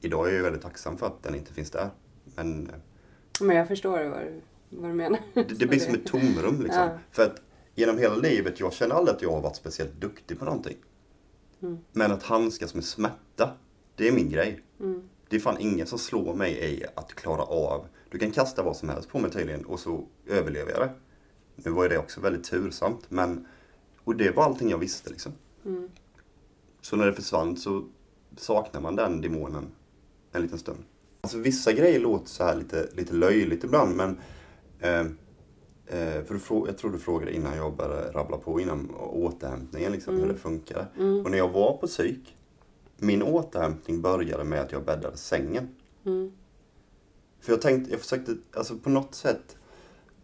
Idag 0.00 0.28
är 0.28 0.36
jag 0.36 0.42
väldigt 0.42 0.62
tacksam 0.62 0.98
för 0.98 1.06
att 1.06 1.22
den 1.22 1.34
inte 1.34 1.52
finns 1.52 1.70
där. 1.70 1.90
Men 2.34 2.66
eh, 2.66 2.74
Men 3.40 3.56
jag 3.56 3.68
förstår 3.68 4.04
vad 4.04 4.20
du, 4.20 4.40
vad 4.68 4.90
du 4.90 4.94
menar. 4.94 5.18
det, 5.34 5.42
det 5.42 5.66
blir 5.66 5.78
som 5.78 5.94
ett 5.94 6.06
tomrum 6.06 6.62
liksom. 6.62 6.82
Ja. 6.82 6.98
För 7.10 7.22
att 7.22 7.42
genom 7.74 7.98
hela 7.98 8.16
livet, 8.16 8.60
jag 8.60 8.72
känner 8.72 8.94
aldrig 8.94 9.16
att 9.16 9.22
jag 9.22 9.32
har 9.32 9.40
varit 9.40 9.56
speciellt 9.56 10.00
duktig 10.00 10.38
på 10.38 10.44
någonting. 10.44 10.76
Mm. 11.62 11.78
Men 11.92 12.12
att 12.12 12.22
handskas 12.22 12.74
med 12.74 12.84
smärta, 12.84 13.50
det 13.94 14.08
är 14.08 14.12
min 14.12 14.30
grej. 14.30 14.60
Mm. 14.80 15.08
Det 15.30 15.36
är 15.36 15.40
fan 15.40 15.56
ingen 15.60 15.86
som 15.86 15.98
slår 15.98 16.34
mig 16.34 16.52
i 16.74 16.84
att 16.94 17.14
klara 17.14 17.42
av. 17.42 17.86
Du 18.10 18.18
kan 18.18 18.30
kasta 18.30 18.62
vad 18.62 18.76
som 18.76 18.88
helst 18.88 19.08
på 19.08 19.18
mig 19.18 19.30
tydligen 19.30 19.64
och 19.64 19.80
så 19.80 20.04
överlever 20.26 20.70
jag 20.70 20.80
det. 20.80 20.90
Nu 21.56 21.70
var 21.70 21.82
ju 21.82 21.88
det 21.88 21.98
också 21.98 22.20
väldigt 22.20 22.44
tursamt 22.44 23.04
men 23.08 23.46
och 24.04 24.16
det 24.16 24.30
var 24.30 24.44
allting 24.44 24.70
jag 24.70 24.78
visste 24.78 25.10
liksom. 25.10 25.32
Mm. 25.64 25.88
Så 26.80 26.96
när 26.96 27.06
det 27.06 27.12
försvann 27.12 27.56
så 27.56 27.84
saknar 28.36 28.80
man 28.80 28.96
den 28.96 29.20
demonen 29.20 29.66
en 30.32 30.42
liten 30.42 30.58
stund. 30.58 30.78
Alltså 31.20 31.38
vissa 31.38 31.72
grejer 31.72 32.00
låter 32.00 32.28
så 32.28 32.44
här 32.44 32.56
lite, 32.56 32.88
lite 32.92 33.14
löjligt 33.14 33.64
ibland 33.64 33.96
men 33.96 34.18
eh, 34.80 35.00
eh, 35.86 36.24
för 36.24 36.34
du 36.34 36.38
frå- 36.40 36.66
jag 36.66 36.78
tror 36.78 36.90
du 36.90 36.98
frågade 36.98 37.34
innan 37.34 37.56
jag 37.56 37.76
började 37.76 38.12
rabbla 38.12 38.36
på 38.36 38.60
innan 38.60 38.90
återhämtningen 38.94 39.92
liksom, 39.92 40.16
hur 40.18 40.28
det 40.28 40.36
funkar. 40.38 40.86
Mm. 40.98 41.24
Och 41.24 41.30
när 41.30 41.38
jag 41.38 41.48
var 41.48 41.76
på 41.76 41.86
psyk, 41.86 42.36
min 43.00 43.22
återhämtning 43.22 44.02
började 44.02 44.44
med 44.44 44.60
att 44.60 44.72
jag 44.72 44.84
bäddade 44.84 45.16
sängen. 45.16 45.68
Mm. 46.04 46.32
För 47.40 47.52
jag 47.52 47.62
tänkte, 47.62 47.90
jag 47.90 48.00
försökte, 48.00 48.36
alltså 48.52 48.78
på 48.78 48.90
något 48.90 49.14
sätt, 49.14 49.56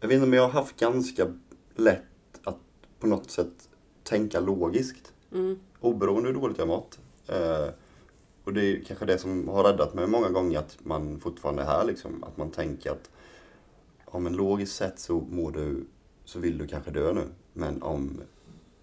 jag 0.00 0.08
vet 0.08 0.14
inte 0.14 0.26
om 0.26 0.32
jag 0.32 0.42
har 0.42 0.48
haft 0.48 0.80
ganska 0.80 1.32
lätt 1.74 2.02
att 2.44 2.58
på 3.00 3.06
något 3.06 3.30
sätt 3.30 3.68
tänka 4.02 4.40
logiskt. 4.40 5.12
Mm. 5.32 5.58
Oberoende 5.80 6.28
hur 6.28 6.34
dåligt 6.34 6.58
jag 6.58 6.68
mått. 6.68 6.98
Eh, 7.26 7.68
och 8.44 8.52
det 8.52 8.60
är 8.64 8.84
kanske 8.84 9.04
det 9.04 9.18
som 9.18 9.48
har 9.48 9.64
räddat 9.64 9.94
mig 9.94 10.06
många 10.06 10.30
gånger 10.30 10.58
att 10.58 10.76
man 10.82 11.20
fortfarande 11.20 11.62
är 11.62 11.66
här 11.66 11.84
liksom. 11.84 12.24
Att 12.24 12.36
man 12.36 12.50
tänker 12.50 12.90
att 12.90 13.10
om 14.04 14.26
en 14.26 14.32
logiskt 14.32 14.76
sett 14.76 14.98
så 14.98 15.20
mår 15.20 15.52
du, 15.52 15.84
så 16.24 16.38
vill 16.38 16.58
du 16.58 16.66
kanske 16.66 16.90
dö 16.90 17.12
nu. 17.12 17.24
Men 17.52 17.82
om 17.82 18.20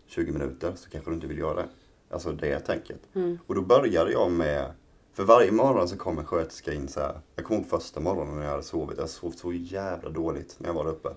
20 0.05 0.31
minuter 0.31 0.73
så 0.75 0.89
kanske 0.89 1.11
du 1.11 1.15
inte 1.15 1.27
vill 1.27 1.37
göra 1.37 1.55
det. 1.55 1.67
Alltså 2.13 2.31
det 2.31 2.59
tänket. 2.59 2.99
Mm. 3.13 3.39
Och 3.47 3.55
då 3.55 3.61
började 3.61 4.11
jag 4.11 4.31
med, 4.31 4.71
för 5.13 5.23
varje 5.23 5.51
morgon 5.51 5.87
så 5.87 5.97
kom 5.97 6.19
en 6.19 6.25
sköterska 6.25 6.73
in 6.73 6.87
så 6.87 6.99
här. 6.99 7.19
Jag 7.35 7.45
kommer 7.45 7.59
ihåg 7.59 7.69
första 7.69 7.99
morgonen 7.99 8.35
när 8.35 8.43
jag 8.43 8.51
hade 8.51 8.63
sovit. 8.63 8.97
Jag 8.97 9.09
sov 9.09 9.31
så 9.31 9.53
jävla 9.53 10.09
dåligt 10.09 10.55
när 10.59 10.69
jag 10.69 10.73
var 10.73 10.83
där 10.83 10.91
uppe. 10.91 11.09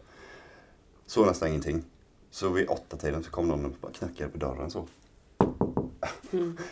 Sov 1.07 1.27
nästan 1.27 1.49
ingenting. 1.49 1.85
Så 2.31 2.49
vid 2.49 2.69
åtta 2.69 2.97
tiden 2.97 3.23
så 3.23 3.31
kom 3.31 3.49
någon 3.49 3.65
och 3.65 3.73
bara 3.81 3.93
knackade 3.93 4.31
på 4.31 4.39
dörren 4.39 4.71
så. 4.71 4.87
Mm. 6.31 6.57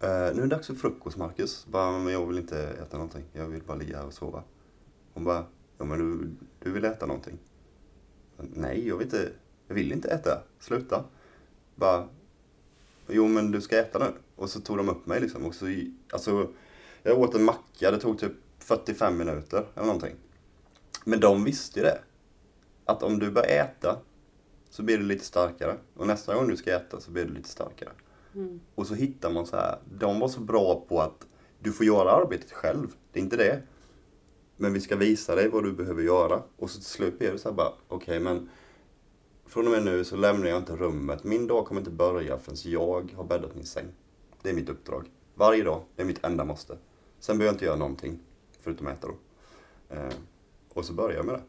Eh, 0.00 0.08
nu 0.08 0.16
är 0.16 0.34
det 0.34 0.46
dags 0.46 0.66
för 0.66 0.74
frukost 0.74 1.16
Marcus. 1.16 1.66
Bara, 1.66 1.98
men 1.98 2.12
jag 2.12 2.26
vill 2.26 2.38
inte 2.38 2.58
äta 2.62 2.96
någonting. 2.96 3.24
Jag 3.32 3.46
vill 3.46 3.62
bara 3.62 3.76
ligga 3.76 3.98
här 3.98 4.06
och 4.06 4.12
sova. 4.12 4.42
Hon 5.14 5.24
bara, 5.24 5.44
ja 5.78 5.84
men 5.84 5.98
du, 5.98 6.30
du 6.58 6.72
vill 6.72 6.84
äta 6.84 7.06
någonting? 7.06 7.38
Nej, 8.36 8.88
jag 8.88 8.96
vill 8.96 9.06
inte, 9.06 9.30
jag 9.66 9.74
vill 9.74 9.92
inte 9.92 10.08
äta. 10.08 10.42
Sluta. 10.58 11.04
Bara, 11.74 12.08
jo 13.08 13.28
men 13.28 13.50
du 13.50 13.60
ska 13.60 13.78
äta 13.78 13.98
nu. 13.98 14.12
Och 14.36 14.50
så 14.50 14.60
tog 14.60 14.76
de 14.76 14.88
upp 14.88 15.06
mig 15.06 15.20
liksom. 15.20 15.44
Och 15.44 15.54
så, 15.54 15.66
alltså, 16.12 16.48
jag 17.02 17.18
åt 17.18 17.34
en 17.34 17.44
macka, 17.44 17.90
det 17.90 17.98
tog 17.98 18.18
typ 18.18 18.32
45 18.58 19.18
minuter 19.18 19.66
eller 19.74 19.86
någonting. 19.86 20.14
Men 21.04 21.20
de 21.20 21.44
visste 21.44 21.80
ju 21.80 21.84
det. 21.84 21.98
Att 22.84 23.02
om 23.02 23.18
du 23.18 23.30
börjar 23.30 23.64
äta 23.64 23.98
så 24.70 24.82
blir 24.82 24.98
du 24.98 25.04
lite 25.04 25.24
starkare. 25.24 25.76
Och 25.94 26.06
nästa 26.06 26.34
gång 26.34 26.48
du 26.48 26.56
ska 26.56 26.76
äta 26.76 27.00
så 27.00 27.10
blir 27.10 27.24
du 27.24 27.34
lite 27.34 27.48
starkare. 27.48 27.90
Mm. 28.34 28.60
Och 28.74 28.86
så 28.86 28.94
hittar 28.94 29.30
man 29.30 29.46
så 29.46 29.56
här. 29.56 29.78
De 29.98 30.20
var 30.20 30.28
så 30.28 30.40
bra 30.40 30.84
på 30.88 31.00
att 31.00 31.26
du 31.60 31.72
får 31.72 31.86
göra 31.86 32.10
arbetet 32.10 32.52
själv. 32.52 32.86
Det 33.12 33.20
är 33.20 33.24
inte 33.24 33.36
det. 33.36 33.62
Men 34.56 34.72
vi 34.72 34.80
ska 34.80 34.96
visa 34.96 35.34
dig 35.34 35.48
vad 35.48 35.64
du 35.64 35.72
behöver 35.72 36.02
göra. 36.02 36.42
Och 36.56 36.70
så 36.70 36.78
till 36.78 36.90
slut 36.90 37.18
blir 37.18 37.32
det 37.32 37.38
så 37.38 37.48
här 37.48 37.56
bara, 37.56 37.72
okej 37.88 38.20
men 38.20 38.48
från 39.48 39.66
och 39.66 39.72
med 39.72 39.82
nu 39.82 40.04
så 40.04 40.16
lämnar 40.16 40.48
jag 40.48 40.58
inte 40.58 40.76
rummet. 40.76 41.24
Min 41.24 41.46
dag 41.46 41.66
kommer 41.66 41.80
inte 41.80 41.90
börja 41.90 42.38
förrän 42.38 42.72
jag 42.72 43.12
har 43.16 43.24
bäddat 43.24 43.54
min 43.54 43.66
säng. 43.66 43.86
Det 44.42 44.50
är 44.50 44.54
mitt 44.54 44.68
uppdrag. 44.68 45.10
Varje 45.34 45.64
dag. 45.64 45.82
Det 45.96 46.02
är 46.02 46.06
mitt 46.06 46.24
enda 46.24 46.44
måste. 46.44 46.78
Sen 47.18 47.38
behöver 47.38 47.52
jag 47.52 47.54
inte 47.54 47.64
göra 47.64 47.76
någonting. 47.76 48.18
Förutom 48.60 48.86
äta 48.86 49.06
då. 49.06 49.14
Eh, 49.94 50.14
och 50.68 50.84
så 50.84 50.92
började 50.92 51.14
jag 51.14 51.26
med 51.26 51.34
det. 51.34 51.42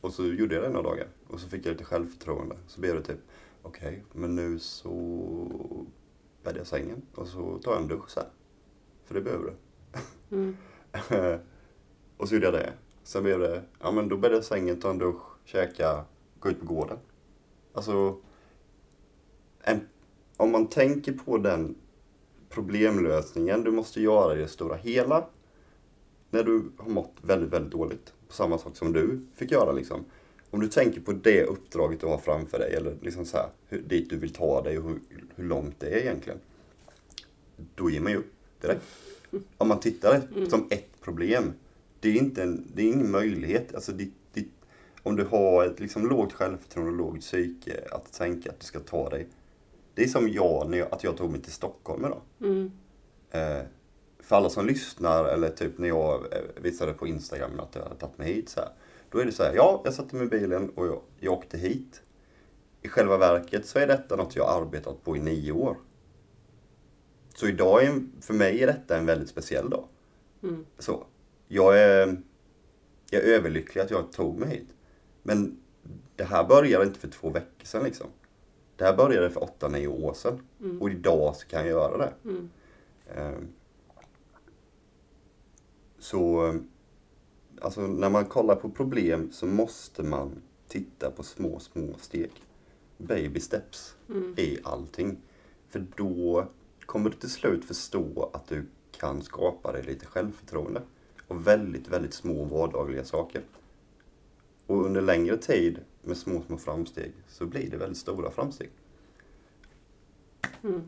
Och 0.00 0.12
så 0.12 0.24
gjorde 0.24 0.54
jag 0.54 0.64
det 0.64 0.68
några 0.68 0.88
dagar. 0.88 1.06
Och 1.28 1.40
så 1.40 1.48
fick 1.48 1.66
jag 1.66 1.72
lite 1.72 1.84
självförtroende. 1.84 2.56
Så 2.66 2.80
blev 2.80 2.94
det 2.94 3.02
typ, 3.02 3.20
okej, 3.62 4.04
men 4.12 4.34
nu 4.34 4.58
så 4.58 4.90
bäddar 6.42 6.58
jag 6.58 6.66
sängen. 6.66 7.02
Och 7.14 7.28
så 7.28 7.58
tar 7.58 7.72
jag 7.72 7.82
en 7.82 7.88
dusch 7.88 8.10
sen. 8.10 8.24
För 9.04 9.14
det 9.14 9.20
behöver 9.20 9.44
du. 9.44 9.56
Mm. 10.36 10.56
och 12.16 12.28
så 12.28 12.34
gjorde 12.34 12.46
jag 12.46 12.54
det. 12.54 12.72
Sen 13.02 13.22
blev 13.22 13.38
det, 13.38 13.62
ja 13.80 13.90
men 13.90 14.08
då 14.08 14.16
bäddar 14.16 14.34
jag 14.34 14.44
sängen, 14.44 14.80
tar 14.80 14.90
en 14.90 14.98
dusch, 14.98 15.22
käka, 15.44 16.04
gå 16.42 16.50
ut 16.50 16.60
på 16.60 16.66
gården. 16.66 16.98
Alltså, 17.72 18.16
en, 19.60 19.80
om 20.36 20.52
man 20.52 20.66
tänker 20.66 21.12
på 21.12 21.38
den 21.38 21.74
problemlösningen 22.48 23.64
du 23.64 23.70
måste 23.70 24.00
göra 24.00 24.34
i 24.34 24.38
det 24.38 24.48
stora 24.48 24.76
hela. 24.76 25.26
När 26.30 26.44
du 26.44 26.64
har 26.76 26.90
mått 26.90 27.12
väldigt, 27.22 27.52
väldigt 27.52 27.72
dåligt. 27.72 28.12
På 28.28 28.34
samma 28.34 28.58
sak 28.58 28.76
som 28.76 28.92
du 28.92 29.20
fick 29.34 29.50
göra 29.50 29.72
liksom. 29.72 30.04
Om 30.50 30.60
du 30.60 30.68
tänker 30.68 31.00
på 31.00 31.12
det 31.12 31.44
uppdraget 31.44 32.00
du 32.00 32.06
har 32.06 32.18
framför 32.18 32.58
dig 32.58 32.74
eller 32.74 32.96
liksom 33.00 33.24
så 33.24 33.36
här, 33.36 33.48
hur, 33.68 33.78
dit 33.78 34.10
du 34.10 34.16
vill 34.16 34.32
ta 34.32 34.62
dig 34.62 34.78
och 34.78 34.84
hur, 34.84 34.98
hur 35.34 35.44
långt 35.44 35.80
det 35.80 35.86
är 35.86 35.98
egentligen. 35.98 36.38
Då 37.74 37.90
ger 37.90 38.00
man 38.00 38.12
ju 38.12 38.18
upp 38.18 38.32
direkt. 38.60 38.82
Om 39.58 39.68
man 39.68 39.80
tittar 39.80 40.22
som 40.48 40.66
ett 40.70 41.00
problem. 41.00 41.52
Det 42.00 42.08
är 42.08 42.14
inte 42.14 42.42
en, 42.42 42.64
det 42.74 42.82
är 42.82 42.86
ingen 42.86 43.10
möjlighet. 43.10 43.74
Alltså 43.74 43.92
ditt, 43.92 44.14
ditt, 44.32 44.52
om 45.02 45.16
du 45.16 45.24
har 45.24 45.64
ett 45.64 45.80
liksom 45.80 46.08
lågt 46.08 46.32
självförtroende 46.32 46.90
och 46.90 46.98
lågt 46.98 47.20
psyke 47.20 47.84
att 47.90 48.12
tänka 48.12 48.50
att 48.50 48.60
du 48.60 48.66
ska 48.66 48.80
ta 48.80 49.08
dig. 49.08 49.28
Det 49.94 50.02
är 50.02 50.08
som 50.08 50.28
jag, 50.28 50.70
när 50.70 50.78
jag, 50.78 50.88
att 50.90 51.04
jag 51.04 51.16
tog 51.16 51.30
mig 51.30 51.40
till 51.40 51.52
Stockholm 51.52 52.04
idag. 52.04 52.20
Mm. 52.40 52.72
Eh, 53.30 53.62
för 54.20 54.36
alla 54.36 54.50
som 54.50 54.66
lyssnar 54.66 55.24
eller 55.24 55.50
typ 55.50 55.78
när 55.78 55.88
jag 55.88 56.32
eh, 56.32 56.62
visade 56.62 56.92
på 56.92 57.06
Instagram 57.06 57.60
att 57.60 57.74
jag 57.74 57.82
hade 57.82 57.94
tagit 57.94 58.18
mig 58.18 58.32
hit 58.32 58.48
så 58.48 58.60
här. 58.60 58.70
Då 59.10 59.18
är 59.18 59.24
det 59.24 59.32
så 59.32 59.42
här, 59.42 59.54
ja, 59.54 59.82
jag 59.84 59.94
satte 59.94 60.16
mig 60.16 60.26
i 60.26 60.30
bilen 60.30 60.70
och 60.70 60.86
jag, 60.86 61.00
jag 61.20 61.32
åkte 61.32 61.58
hit. 61.58 62.02
I 62.82 62.88
själva 62.88 63.18
verket 63.18 63.66
så 63.66 63.78
är 63.78 63.86
detta 63.86 64.16
något 64.16 64.36
jag 64.36 64.44
har 64.44 64.62
arbetat 64.62 65.04
på 65.04 65.16
i 65.16 65.20
nio 65.20 65.52
år. 65.52 65.76
Så 67.34 67.48
idag, 67.48 67.84
är, 67.84 68.06
för 68.20 68.34
mig 68.34 68.62
är 68.62 68.66
detta 68.66 68.96
en 68.96 69.06
väldigt 69.06 69.28
speciell 69.28 69.70
dag. 69.70 69.84
Mm. 70.42 70.66
Så. 70.78 71.06
Jag 71.48 71.78
är, 71.78 72.22
jag 73.10 73.22
är 73.22 73.26
överlycklig 73.26 73.82
att 73.82 73.90
jag 73.90 74.12
tog 74.12 74.38
mig 74.38 74.48
hit. 74.48 74.68
Men 75.22 75.56
det 76.16 76.24
här 76.24 76.44
började 76.44 76.84
inte 76.84 76.98
för 76.98 77.08
två 77.08 77.30
veckor 77.30 77.64
sedan 77.64 77.84
liksom. 77.84 78.06
Det 78.76 78.84
här 78.84 78.96
började 78.96 79.30
för 79.30 79.42
åtta, 79.42 79.68
nio 79.68 79.86
år 79.86 80.14
sedan. 80.14 80.46
Och 80.80 80.90
idag 80.90 81.36
så 81.36 81.46
kan 81.46 81.60
jag 81.60 81.68
göra 81.68 81.98
det. 81.98 82.12
Mm. 82.24 82.50
Ehm. 83.14 83.48
Så, 85.98 86.54
alltså 87.60 87.80
när 87.80 88.10
man 88.10 88.24
kollar 88.24 88.56
på 88.56 88.70
problem 88.70 89.32
så 89.32 89.46
måste 89.46 90.02
man 90.02 90.42
titta 90.68 91.10
på 91.10 91.22
små, 91.22 91.58
små 91.58 91.94
steg. 92.00 92.30
Baby 92.98 93.40
steps 93.40 93.96
Mm. 94.08 94.34
i 94.36 94.58
allting. 94.64 95.16
För 95.68 95.86
då 95.96 96.46
kommer 96.86 97.10
du 97.10 97.16
till 97.16 97.30
slut 97.30 97.64
förstå 97.64 98.30
att 98.32 98.46
du 98.48 98.66
kan 98.90 99.22
skapa 99.22 99.72
dig 99.72 99.82
lite 99.82 100.06
självförtroende. 100.06 100.82
Och 101.28 101.46
väldigt, 101.46 101.88
väldigt 101.88 102.14
små 102.14 102.44
vardagliga 102.44 103.04
saker. 103.04 103.42
Och 104.66 104.86
under 104.86 105.00
längre 105.00 105.36
tid 105.36 105.78
med 106.02 106.16
små, 106.16 106.42
små 106.46 106.58
framsteg 106.58 107.12
så 107.28 107.46
blir 107.46 107.70
det 107.70 107.76
väldigt 107.76 107.98
stora 107.98 108.30
framsteg. 108.30 108.70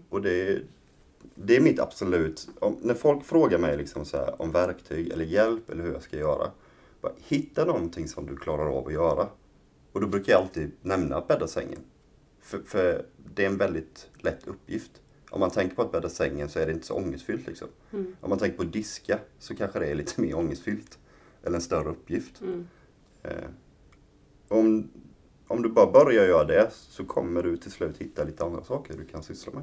Och 0.09 0.23
det, 0.23 0.63
det 1.35 1.57
är 1.57 1.61
mitt 1.61 1.81
absolut... 1.81 2.49
Om, 2.59 2.77
när 2.83 2.95
folk 2.95 3.25
frågar 3.25 3.59
mig 3.59 3.77
liksom 3.77 4.05
så 4.05 4.17
här, 4.17 4.43
om 4.43 4.53
verktyg 4.53 5.13
eller 5.13 5.25
hjälp 5.25 5.71
eller 5.71 5.85
hur 5.85 5.93
jag 5.93 6.03
ska 6.03 6.17
göra. 6.17 6.51
Bara, 7.01 7.13
hitta 7.19 7.65
någonting 7.65 8.09
som 8.09 8.27
du 8.27 8.37
klarar 8.37 8.67
av 8.67 8.87
att 8.87 8.93
göra. 8.93 9.29
Och 9.93 10.01
då 10.01 10.07
brukar 10.07 10.33
jag 10.33 10.43
alltid 10.43 10.71
nämna 10.83 11.17
att 11.17 11.29
bädda 11.29 11.47
sängen. 11.47 11.81
För, 12.41 12.63
för 12.67 13.07
det 13.35 13.45
är 13.45 13.47
en 13.47 13.57
väldigt 13.57 14.11
lätt 14.21 14.47
uppgift. 14.47 14.91
Om 15.31 15.41
man 15.41 15.51
tänker 15.51 15.77
på 15.77 15.83
att 15.83 15.93
bädda 15.93 16.09
sängen 16.09 16.49
så 16.49 16.59
är 16.59 16.67
det 16.67 16.73
inte 16.73 16.87
så 16.87 16.95
ångestfyllt. 16.95 17.47
Liksom. 17.47 17.69
Om 18.21 18.31
man 18.31 18.39
tänker 18.39 18.57
på 18.57 18.65
diska 18.65 19.19
så 19.39 19.57
kanske 19.57 19.79
det 19.79 19.87
är 19.87 19.95
lite 19.95 20.21
mer 20.21 20.37
ångestfyllt. 20.37 20.99
Eller 21.43 21.57
en 21.57 21.63
större 21.63 21.89
uppgift. 21.89 22.43
Eh, 23.23 23.49
om, 24.49 24.91
om 25.49 25.63
du 25.63 25.69
bara 25.69 25.91
börjar 25.93 26.25
göra 26.25 26.45
det 26.45 26.71
så 26.73 27.05
kommer 27.05 27.43
du 27.43 27.57
till 27.57 27.71
slut 27.71 27.99
hitta 27.99 28.25
lite 28.25 28.45
andra 28.45 28.65
saker 28.65 28.95
du 28.97 29.05
kan 29.05 29.23
syssla 29.23 29.53
med. 29.53 29.63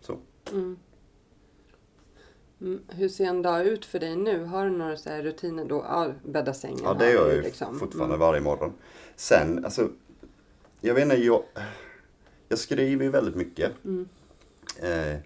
Så. 0.00 0.18
Mm, 2.60 2.80
hur 2.88 3.08
ser 3.08 3.24
en 3.24 3.42
dag 3.42 3.66
ut 3.66 3.84
för 3.84 3.98
dig 3.98 4.16
nu? 4.16 4.44
Har 4.44 4.64
du 4.64 4.70
några 4.70 4.96
så 4.96 5.10
här 5.10 5.22
rutiner 5.22 5.64
då? 5.64 5.76
Ja, 5.88 6.12
bädda 6.24 6.54
sängen. 6.54 6.80
Ja, 6.82 6.94
det 6.94 7.12
gör 7.12 7.26
jag 7.26 7.36
ju 7.36 7.42
liksom. 7.42 7.78
fortfarande 7.78 8.14
Mm. 8.14 8.26
varje 8.26 8.40
morgon. 8.40 8.72
Sen, 9.16 9.64
alltså, 9.64 9.90
jag 10.80 10.94
vet 10.94 11.02
inte, 11.02 11.16
jag, 11.16 11.42
jag 12.48 12.58
skriver 12.58 13.04
ju 13.04 13.10
väldigt 13.10 13.34
mycket. 13.34 13.84
Mm. 13.84 14.08
Eh, 14.82 15.16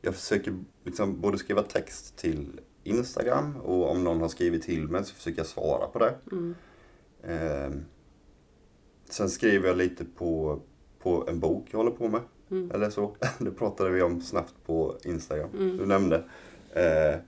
jag 0.00 0.14
försöker 0.14 0.54
liksom 0.84 1.20
både 1.20 1.38
skriva 1.38 1.62
text 1.62 2.16
till 2.16 2.60
Instagram 2.84 3.56
och 3.56 3.90
om 3.90 4.04
någon 4.04 4.20
har 4.20 4.28
skrivit 4.28 4.62
till 4.62 4.88
mig 4.88 5.04
så 5.04 5.14
försöker 5.14 5.38
jag 5.38 5.46
svara 5.46 5.86
på 5.86 5.98
det. 5.98 6.14
Mm. 6.32 6.54
Eh, 7.22 7.70
sen 9.10 9.30
skriver 9.30 9.68
jag 9.68 9.76
lite 9.76 10.04
på, 10.04 10.60
på 10.98 11.24
en 11.28 11.40
bok 11.40 11.66
jag 11.70 11.78
håller 11.78 11.90
på 11.90 12.08
med. 12.08 12.20
Mm. 12.50 12.70
Eller 12.70 12.90
så. 12.90 13.16
Det 13.38 13.50
pratade 13.50 13.90
vi 13.90 14.02
om 14.02 14.20
snabbt 14.20 14.54
på 14.66 14.96
Instagram. 15.04 15.48
Du 15.52 15.86
nämnde. 15.86 16.24
Eh, 16.72 17.20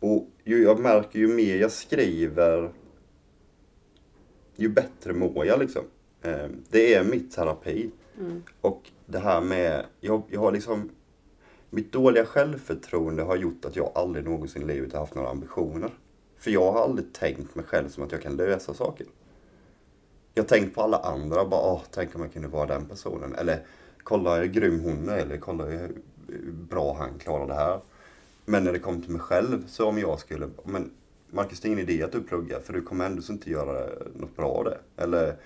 och 0.00 0.28
ju, 0.44 0.62
jag 0.62 0.80
märker 0.80 1.18
ju 1.18 1.28
mer 1.28 1.56
jag 1.56 1.72
skriver 1.72 2.72
ju 4.56 4.68
bättre 4.68 5.12
mår 5.12 5.46
jag 5.46 5.58
liksom. 5.58 5.82
Eh, 6.22 6.48
det 6.70 6.94
är 6.94 7.04
mitt 7.04 7.32
terapi. 7.32 7.90
Mm. 8.18 8.42
Och 8.60 8.90
det 9.06 9.18
här 9.18 9.40
med, 9.40 9.84
jag, 10.00 10.22
jag 10.30 10.40
har 10.40 10.52
liksom 10.52 10.90
mitt 11.70 11.92
dåliga 11.92 12.24
självförtroende 12.24 13.22
har 13.22 13.36
gjort 13.36 13.64
att 13.64 13.76
jag 13.76 13.92
aldrig 13.94 14.24
någonsin 14.24 14.62
i 14.62 14.64
livet 14.64 14.92
har 14.92 15.00
haft 15.00 15.14
några 15.14 15.28
ambitioner. 15.28 15.90
För 16.38 16.50
jag 16.50 16.72
har 16.72 16.82
aldrig 16.82 17.12
tänkt 17.12 17.54
mig 17.54 17.64
själv 17.64 17.88
som 17.88 18.04
att 18.04 18.12
jag 18.12 18.22
kan 18.22 18.36
lösa 18.36 18.74
saker. 18.74 19.06
Jag 20.34 20.42
har 20.42 20.48
tänkt 20.48 20.74
på 20.74 20.82
alla 20.82 20.98
andra, 20.98 21.44
bara 21.44 21.72
åh, 21.72 21.82
tänk 21.90 22.14
om 22.14 22.22
jag 22.22 22.32
kunde 22.32 22.48
vara 22.48 22.66
den 22.66 22.86
personen. 22.86 23.34
Eller 23.34 23.66
kolla 24.02 24.36
hur 24.36 24.46
grym 24.46 24.80
hon 24.80 25.08
är, 25.08 25.18
eller 25.18 25.36
kolla 25.36 25.64
hur 25.64 26.02
bra 26.52 26.96
han 26.98 27.18
klarar 27.18 27.46
det 27.46 27.54
här. 27.54 27.80
Men 28.44 28.64
när 28.64 28.72
det 28.72 28.78
kom 28.78 29.02
till 29.02 29.12
mig 29.12 29.20
själv, 29.20 29.66
så 29.66 29.88
om 29.88 29.98
jag 29.98 30.18
skulle, 30.18 30.48
men 30.64 30.90
Marcus 31.30 31.60
det 31.60 31.68
är 31.68 31.72
ingen 31.72 31.88
idé 31.88 32.02
att 32.02 32.12
du 32.12 32.22
pluggar 32.22 32.60
för 32.60 32.72
du 32.72 32.82
kommer 32.82 33.06
ändå 33.06 33.22
inte 33.30 33.50
göra 33.50 33.88
något 34.14 34.36
bra 34.36 34.48
av 34.48 34.64
det. 34.64 34.78
Eller 34.96 35.36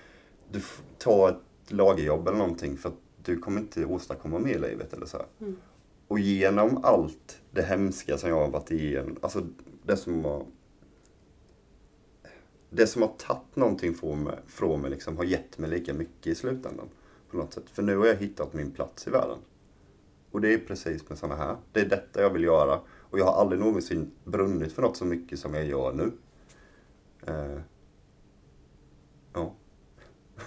du 0.51 0.61
tar 0.97 1.29
ett 1.29 1.71
lagerjobb 1.71 2.27
eller 2.27 2.37
någonting 2.37 2.77
för 2.77 2.89
att 2.89 2.95
du 3.23 3.37
kommer 3.37 3.61
inte 3.61 3.85
åstadkomma 3.85 4.39
mer 4.39 4.55
i 4.55 4.59
livet 4.59 4.93
eller 4.93 5.05
så. 5.05 5.17
här. 5.17 5.53
Och 6.07 6.19
genom 6.19 6.83
allt 6.83 7.41
det 7.51 7.61
hemska 7.61 8.17
som 8.17 8.29
jag 8.29 8.39
har 8.39 8.49
varit 8.49 8.71
igenom, 8.71 9.17
alltså 9.21 9.41
det 9.83 9.97
som 9.97 10.25
har 10.25 10.45
det 12.73 12.87
som 12.87 13.01
har 13.01 13.09
tagit 13.17 13.55
någonting 13.55 13.93
från 13.93 14.23
mig, 14.23 14.39
från 14.47 14.81
mig 14.81 14.91
liksom, 14.91 15.17
har 15.17 15.23
gett 15.23 15.57
mig 15.57 15.69
lika 15.69 15.93
mycket 15.93 16.27
i 16.27 16.35
slutändan. 16.35 16.89
På 17.31 17.37
något 17.37 17.53
sätt. 17.53 17.69
För 17.69 17.83
nu 17.83 17.97
har 17.97 18.05
jag 18.05 18.15
hittat 18.15 18.53
min 18.53 18.71
plats 18.71 19.07
i 19.07 19.09
världen. 19.09 19.37
Och 20.31 20.41
det 20.41 20.53
är 20.53 20.57
precis 20.57 21.09
med 21.09 21.17
sådana 21.17 21.35
här. 21.35 21.55
Det 21.71 21.79
är 21.79 21.85
detta 21.85 22.21
jag 22.21 22.29
vill 22.29 22.43
göra. 22.43 22.79
Och 22.99 23.19
jag 23.19 23.25
har 23.25 23.41
aldrig 23.41 23.61
någonsin 23.61 24.11
brunnit 24.23 24.73
för 24.73 24.81
något 24.81 24.97
så 24.97 25.05
mycket 25.05 25.39
som 25.39 25.53
jag 25.53 25.65
gör 25.65 25.93
nu. 25.93 26.11
Eh, 27.27 27.61
ja. 29.33 29.53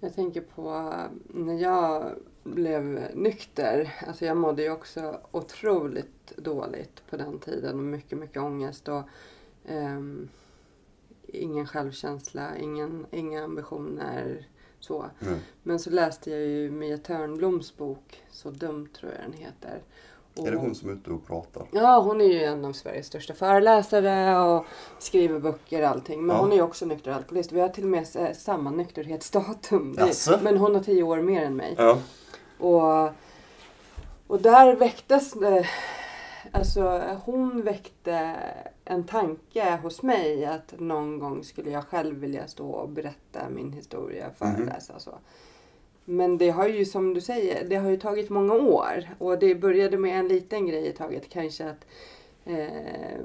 Jag 0.00 0.14
tänker 0.14 0.40
på 0.40 0.70
eh, 0.70 1.10
när 1.26 1.54
jag 1.54 2.14
blev 2.44 3.10
nykter. 3.14 3.94
Alltså 4.06 4.24
jag 4.24 4.36
mådde 4.36 4.62
ju 4.62 4.70
också 4.70 5.20
otroligt 5.30 6.36
dåligt 6.36 7.02
på 7.10 7.16
den 7.16 7.38
tiden. 7.38 7.90
Mycket, 7.90 8.18
mycket 8.18 8.42
ångest 8.42 8.88
och 8.88 9.02
ehm, 9.66 10.28
ingen 11.26 11.66
självkänsla, 11.66 12.56
ingen, 12.56 13.06
inga 13.10 13.44
ambitioner. 13.44 14.46
Så. 14.80 15.04
Mm. 15.26 15.38
Men 15.62 15.78
så 15.78 15.90
läste 15.90 16.30
jag 16.30 16.40
ju 16.40 16.70
Mia 16.70 16.98
Törnbloms 16.98 17.76
bok, 17.76 18.22
Så 18.30 18.50
dumt 18.50 18.88
tror 19.00 19.12
jag 19.12 19.20
den 19.30 19.32
heter. 19.40 19.82
Är 20.38 20.50
det 20.50 20.56
Och- 20.56 20.62
hon 20.62 20.74
som 20.74 20.88
är 20.88 20.92
ute 20.92 21.10
och 21.10 21.26
pratar? 21.26 21.66
Ja, 21.72 22.00
hon 22.00 22.20
är 22.20 22.24
ju 22.24 22.42
en 22.44 22.64
av 22.64 22.72
Sveriges 22.72 23.06
största 23.06 23.34
föreläsare 23.34 24.38
och 24.38 24.64
skriver 24.98 25.38
böcker 25.40 25.82
och 25.82 25.88
allting. 25.88 26.26
Men 26.26 26.36
Ja. 26.36 26.42
hon 26.42 26.52
är 26.52 26.56
ju 26.56 26.62
också 26.62 26.86
nykter 26.86 27.10
alkoholist. 27.12 27.52
Vi 27.52 27.60
har 27.60 27.68
till 27.68 27.84
och 27.84 27.90
med 27.90 28.06
eh, 28.16 28.32
samma 28.32 28.70
nykterhetsdatum. 28.70 29.94
Jaså? 29.98 30.38
Men 30.42 30.56
hon 30.56 30.74
har 30.74 30.82
tio 30.82 31.02
år 31.02 31.20
mer 31.20 31.42
än 31.44 31.56
mig. 31.56 31.74
Ja. 31.78 31.98
Och, 32.58 33.10
och 34.26 34.40
där 34.40 34.76
väcktes 34.76 35.32
det, 35.32 35.66
alltså 36.52 37.02
hon 37.24 37.62
väckte 37.62 38.36
en 38.84 39.04
tanke 39.04 39.78
hos 39.82 40.02
mig 40.02 40.44
att 40.44 40.74
någon 40.78 41.18
gång 41.18 41.44
skulle 41.44 41.70
jag 41.70 41.84
själv 41.84 42.16
vilja 42.16 42.48
stå 42.48 42.70
och 42.70 42.88
berätta 42.88 43.48
min 43.50 43.72
historia, 43.72 44.30
föreläsa 44.30 44.94
och 44.94 45.02
så. 45.02 45.18
Men 46.04 46.38
det 46.38 46.50
har 46.50 46.68
ju 46.68 46.84
som 46.84 47.14
du 47.14 47.20
säger, 47.20 47.68
det 47.68 47.76
har 47.76 47.90
ju 47.90 47.96
tagit 47.96 48.30
många 48.30 48.54
år. 48.54 49.08
Och 49.18 49.38
det 49.38 49.54
började 49.54 49.98
med 49.98 50.18
en 50.18 50.28
liten 50.28 50.66
grej 50.66 50.86
i 50.86 50.92
taget. 50.92 51.28
Kanske 51.28 51.70
att 51.70 51.86
eh, 52.44 53.18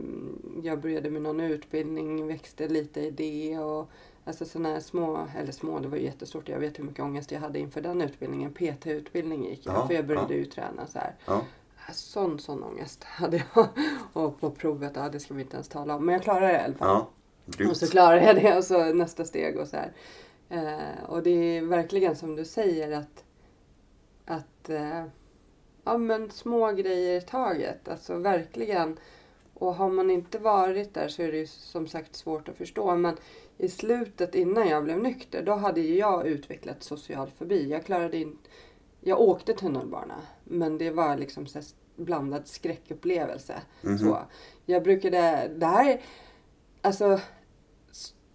jag 0.63 0.81
började 0.81 1.09
med 1.09 1.21
någon 1.21 1.39
utbildning, 1.39 2.27
växte 2.27 2.67
lite 2.67 3.01
i 3.01 3.11
det. 3.11 3.59
Och, 3.59 3.89
alltså 4.25 4.45
sådana 4.45 4.69
här 4.69 4.79
små, 4.79 5.27
eller 5.37 5.51
små, 5.51 5.79
det 5.79 5.87
var 5.87 5.97
ju 5.97 6.03
jättestort. 6.03 6.49
Jag 6.49 6.59
vet 6.59 6.79
hur 6.79 6.83
mycket 6.83 7.03
ångest 7.03 7.31
jag 7.31 7.39
hade 7.39 7.59
inför 7.59 7.81
den 7.81 8.01
utbildningen. 8.01 8.53
PT-utbildning 8.53 9.45
gick 9.49 9.65
jag, 9.65 9.75
Ja, 9.75 9.87
för 9.87 9.93
jag 9.93 10.07
började 10.07 10.33
ja. 10.33 10.39
ju 10.39 10.45
träna 10.45 10.87
så 10.87 10.99
här. 10.99 11.15
ja. 11.25 11.41
Sån, 11.93 12.39
sån 12.39 12.63
ångest 12.63 13.03
hade 13.07 13.43
jag. 13.53 13.67
Och 14.13 14.39
på 14.39 14.51
provet, 14.51 14.91
ja 14.95 15.09
det 15.09 15.19
ska 15.19 15.33
vi 15.33 15.41
inte 15.41 15.55
ens 15.55 15.67
tala 15.67 15.95
om. 15.95 16.05
Men 16.05 16.13
jag 16.13 16.23
klarade 16.23 16.47
det 16.47 16.53
i 16.53 16.63
alla 16.63 16.73
fall. 16.73 16.87
ja. 16.87 17.69
Och 17.69 17.77
så 17.77 17.87
klarar 17.87 18.17
jag 18.17 18.35
det 18.35 18.57
och 18.57 18.63
så 18.63 18.93
nästa 18.93 19.25
steg 19.25 19.57
och 19.57 19.67
så 19.67 19.77
här. 19.77 19.93
Eh, 20.49 21.03
och 21.09 21.23
det 21.23 21.57
är 21.57 21.61
verkligen 21.61 22.15
som 22.15 22.35
du 22.35 22.45
säger 22.45 22.91
att, 22.91 23.23
att 24.25 24.69
eh, 24.69 25.05
ja 25.83 25.97
men 25.97 26.29
små 26.31 26.71
grejer 26.71 27.17
i 27.17 27.21
taget. 27.21 27.87
Alltså 27.87 28.17
verkligen. 28.17 28.97
Och 29.53 29.75
har 29.75 29.89
man 29.89 30.09
inte 30.09 30.39
varit 30.39 30.93
där 30.93 31.07
så 31.07 31.21
är 31.21 31.31
det 31.31 31.37
ju 31.37 31.47
som 31.47 31.87
sagt 31.87 32.15
svårt 32.15 32.49
att 32.49 32.57
förstå. 32.57 32.95
Men 32.95 33.17
i 33.57 33.69
slutet 33.69 34.35
innan 34.35 34.67
jag 34.67 34.83
blev 34.83 34.99
nykter 34.99 35.43
då 35.43 35.53
hade 35.53 35.81
ju 35.81 35.97
jag 35.97 36.27
utvecklat 36.27 36.83
social 36.83 37.29
fobi. 37.37 37.69
Jag 37.69 37.85
klarade 37.85 38.17
in, 38.17 38.37
jag 38.99 39.21
åkte 39.21 39.53
tunnelbana 39.53 40.21
men 40.43 40.77
det 40.77 40.91
var 40.91 41.17
liksom 41.17 41.47
så 41.47 41.61
blandad 42.05 42.47
skräckupplevelse. 42.47 43.53
Mhm. 43.81 43.97
Så. 43.97 44.19
Jag 44.65 44.83
brukade, 44.83 45.51
det 45.55 45.65
här, 45.65 46.01
alltså 46.81 47.19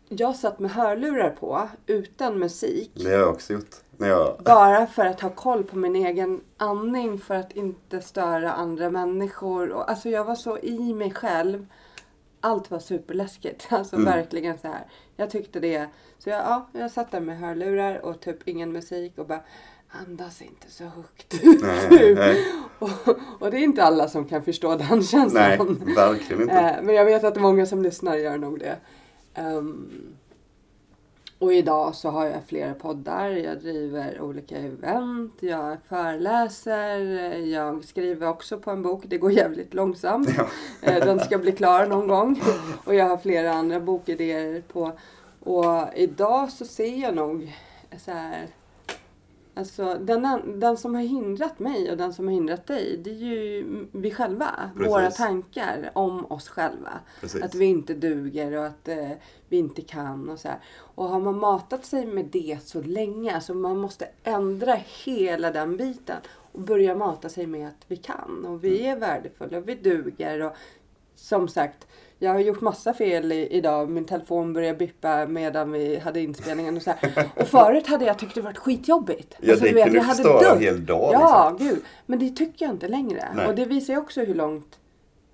jag 0.08 0.36
satt 0.36 0.58
med 0.58 0.70
hörlurar 0.70 1.30
på 1.30 1.68
utan 1.86 2.38
musik. 2.38 2.90
Det 2.94 3.04
har 3.10 3.18
jag 3.18 3.30
också 3.30 3.52
gjort. 3.52 3.76
Jag... 3.98 4.36
Bara 4.44 4.86
för 4.86 5.06
att 5.06 5.20
ha 5.20 5.30
koll 5.30 5.64
på 5.64 5.78
min 5.78 5.96
egen 5.96 6.40
andning 6.56 7.18
för 7.18 7.34
att 7.34 7.52
inte 7.52 8.00
störa 8.00 8.52
andra 8.52 8.90
människor. 8.90 9.70
Och, 9.70 9.90
alltså 9.90 10.08
jag 10.08 10.24
var 10.24 10.34
så 10.34 10.58
i 10.58 10.94
mig 10.94 11.10
själv. 11.10 11.66
Allt 12.40 12.70
var 12.70 12.78
superläskigt. 12.78 13.66
Alltså 13.72 13.96
Mm. 13.96 14.06
verkligen 14.12 14.58
så 14.58 14.68
här. 14.68 14.86
Jag 15.16 15.30
tyckte 15.30 15.60
det. 15.60 15.88
Så 16.18 16.30
jag, 16.30 16.40
ja, 16.40 16.68
jag 16.72 16.90
satt 16.90 17.10
där 17.10 17.20
med 17.20 17.38
hörlurar 17.38 17.98
och 18.04 18.20
typ 18.20 18.48
ingen 18.48 18.72
musik 18.72 19.18
och 19.18 19.26
bara 19.26 19.42
andas 19.88 20.42
inte 20.42 20.70
så 20.70 20.84
högt. 20.84 21.34
Nej, 21.62 22.14
nej, 22.14 22.44
och, 22.78 22.90
och 23.40 23.50
det 23.50 23.56
är 23.56 23.62
inte 23.64 23.82
alla 23.84 24.08
som 24.08 24.24
kan 24.24 24.42
förstå 24.42 24.76
den 24.76 25.02
känslan. 25.02 25.78
nej, 25.84 25.94
verkligen 25.94 26.42
inte. 26.42 26.54
Eh, 26.54 26.82
Men 26.82 26.94
jag 26.94 27.04
vet 27.04 27.24
att 27.24 27.40
många 27.40 27.66
som 27.66 27.82
lyssnar 27.82 28.16
gör 28.16 28.38
nog 28.38 28.58
det. 28.58 28.76
Ehm, 29.34 29.90
och 31.38 31.52
idag 31.52 31.94
så 31.94 32.10
har 32.10 32.24
jag 32.26 32.40
flera 32.46 32.74
poddar. 32.74 33.28
Jag 33.30 33.58
driver 33.60 34.20
olika 34.20 34.56
event. 34.56 35.34
Jag 35.40 35.76
föreläser. 35.88 36.98
Jag 37.38 37.84
skriver 37.84 38.28
också 38.28 38.58
på 38.58 38.70
en 38.70 38.82
bok. 38.82 39.02
Det 39.06 39.18
går 39.18 39.32
jävligt 39.32 39.74
långsamt. 39.74 40.28
Ja. 40.36 40.46
Eh, 40.82 41.04
Den 41.06 41.20
ska 41.20 41.38
bli 41.38 41.52
klar 41.52 41.86
någon 41.86 42.08
gång. 42.08 42.42
Och 42.84 42.94
jag 42.94 43.04
har 43.08 43.16
flera 43.18 43.52
andra 43.52 43.80
bokidéer 43.80 44.62
på. 44.72 44.92
Och 45.40 45.74
idag 45.96 46.50
så 46.52 46.64
ser 46.64 47.02
jag 47.02 47.14
nog 47.14 47.56
så 48.04 48.10
här 48.10 48.46
Alltså, 49.56 49.98
den, 50.00 50.60
den 50.60 50.76
som 50.76 50.94
har 50.94 51.02
hindrat 51.02 51.58
mig 51.58 51.90
och 51.90 51.96
den 51.96 52.12
som 52.12 52.26
har 52.26 52.32
hindrat 52.32 52.66
dig, 52.66 52.96
det 53.04 53.10
är 53.10 53.14
ju 53.14 53.64
vi 53.92 54.10
själva. 54.10 54.70
Precis. 54.74 54.92
Våra 54.92 55.10
tankar 55.10 55.90
om 55.94 56.26
oss 56.32 56.48
själva. 56.48 57.00
Precis. 57.20 57.42
Att 57.42 57.54
vi 57.54 57.64
inte 57.64 57.94
duger 57.94 58.52
och 58.52 58.66
att 58.66 58.88
eh, 58.88 59.10
vi 59.48 59.56
inte 59.56 59.82
kan 59.82 60.28
och 60.28 60.38
så 60.38 60.48
här. 60.48 60.58
Och 60.78 61.08
har 61.08 61.20
man 61.20 61.38
matat 61.38 61.84
sig 61.84 62.06
med 62.06 62.24
det 62.24 62.58
så 62.64 62.82
länge, 62.82 63.34
alltså 63.34 63.54
man 63.54 63.76
måste 63.78 64.08
ändra 64.22 64.76
hela 65.04 65.50
den 65.50 65.76
biten 65.76 66.16
och 66.52 66.60
börja 66.60 66.94
mata 66.94 67.28
sig 67.28 67.46
med 67.46 67.68
att 67.68 67.84
vi 67.88 67.96
kan 67.96 68.44
och 68.44 68.64
vi 68.64 68.80
Mm. 68.80 68.96
är 68.96 69.00
värdefulla 69.00 69.58
och 69.58 69.68
vi 69.68 69.74
duger. 69.74 70.42
Och 70.42 70.52
som 71.14 71.48
sagt, 71.48 71.86
jag 72.18 72.32
har 72.32 72.40
gjort 72.40 72.60
massa 72.60 72.94
fel 72.94 73.32
i, 73.32 73.46
idag. 73.46 73.90
Min 73.90 74.04
telefon 74.04 74.52
började 74.52 74.78
bippa 74.78 75.26
medan 75.26 75.72
vi 75.72 75.98
hade 75.98 76.20
inspelningen 76.20 76.76
och 76.76 76.82
så 76.82 76.90
här. 76.90 77.30
Och 77.36 77.48
förut 77.48 77.86
hade 77.86 78.04
jag 78.04 78.18
tyckt 78.18 78.34
det 78.34 78.40
varit 78.40 78.58
skitjobbigt. 78.58 79.34
Ja, 79.40 79.54
det 79.54 79.60
du 79.60 79.74
vet, 79.74 79.84
kunde 79.84 79.98
jag 79.98 80.04
hade 80.04 80.22
förstöra 80.22 80.54
en 80.54 80.60
hel 80.60 80.86
dag, 80.86 81.10
Ja, 81.12 81.56
gud. 81.58 81.82
Men 82.06 82.18
det 82.18 82.30
tycker 82.30 82.64
jag 82.64 82.74
inte 82.74 82.88
längre. 82.88 83.24
Nej. 83.34 83.46
Och 83.46 83.54
det 83.54 83.64
visar 83.64 83.92
ju 83.94 84.00
också 84.00 84.20
hur 84.20 84.34
långt 84.34 84.78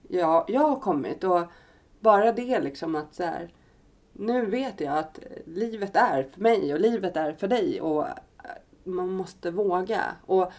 jag, 0.09 0.45
jag 0.49 0.61
har 0.61 0.77
kommit. 0.77 1.25
Och 1.25 1.41
bara 2.01 2.33
det 2.33 2.61
liksom 2.61 2.95
att 2.95 3.15
så 3.15 3.23
här, 3.23 3.49
nu 4.13 4.47
vet 4.47 4.81
jag 4.81 4.99
att 4.99 5.19
livet 5.47 5.97
är 5.97 6.29
för 6.35 6.41
mig 6.41 6.75
och 6.75 6.81
livet 6.81 7.17
är 7.17 7.33
för 7.33 7.49
dig. 7.49 7.81
Och 7.81 8.07
eh, 8.07 8.13
man 8.85 9.09
måste 9.09 9.51
våga. 9.51 10.03
Och 10.27 10.53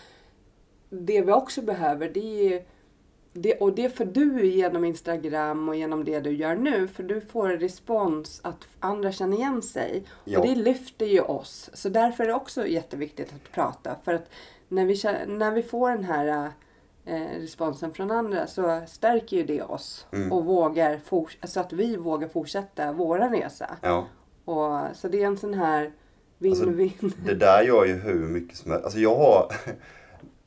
det 0.90 1.22
vi 1.22 1.32
också 1.32 1.62
behöver 1.62 2.10
det 2.10 2.20
är 2.20 2.50
ju 2.50 2.62
det, 3.34 3.54
och 3.54 3.76
det 3.76 3.98
får 3.98 4.06
du 4.06 4.46
genom 4.46 4.86
Instagram 4.86 5.70
och 5.70 5.76
genom 5.76 6.04
det 6.04 6.20
du 6.20 6.32
gör 6.32 6.56
nu. 6.56 6.88
För 6.88 7.04
du 7.04 7.22
får 7.22 7.50
respons 7.50 8.42
att 8.44 8.68
andra 8.80 9.12
känner 9.12 9.38
igen 9.38 9.62
sig. 9.62 10.04
Ja. 10.24 10.40
Och 10.40 10.48
det 10.48 10.56
lyfter 10.56 11.06
ju 11.06 11.22
oss. 11.22 11.70
Så 11.74 11.90
därför 11.90 12.24
är 12.24 12.28
det 12.28 12.34
också 12.34 12.68
jätteviktigt 12.68 13.34
att 13.34 13.52
prata. 13.52 13.96
För 14.04 14.14
att 14.14 14.30
när 14.68 14.86
vi, 14.86 15.02
när 15.38 15.52
vi 15.52 15.64
får 15.64 15.90
den 15.90 16.04
här 16.04 16.52
eh, 17.06 17.40
responsen 17.40 17.94
från 17.94 18.12
andra 18.12 18.48
så 18.48 18.82
stärker 18.88 19.38
ju 19.38 19.44
det 19.44 19.62
oss. 19.62 20.08
Mm. 20.12 20.32
Och 20.32 20.46
vågar 20.46 21.00
så 21.48 21.60
att 21.60 21.74
vi 21.74 21.98
vågar 21.98 22.28
fortsätta 22.28 22.92
våra 22.92 23.32
resa. 23.32 23.78
Ja. 23.82 24.08
Och, 24.46 24.96
så 24.96 25.08
det 25.08 25.24
är 25.24 25.28
en 25.28 25.38
sån 25.38 25.54
här 25.54 25.92
Alltså, 26.50 26.66
win-win. 26.66 27.12
Det 27.26 27.36
där 27.36 27.62
gör 27.62 27.86
ju 27.86 27.94
hur 27.94 28.28
mycket 28.28 28.58
som 28.58 28.72
helst. 28.72 28.86
Alltså 28.86 29.00
jag 29.00 29.16
har... 29.16 29.52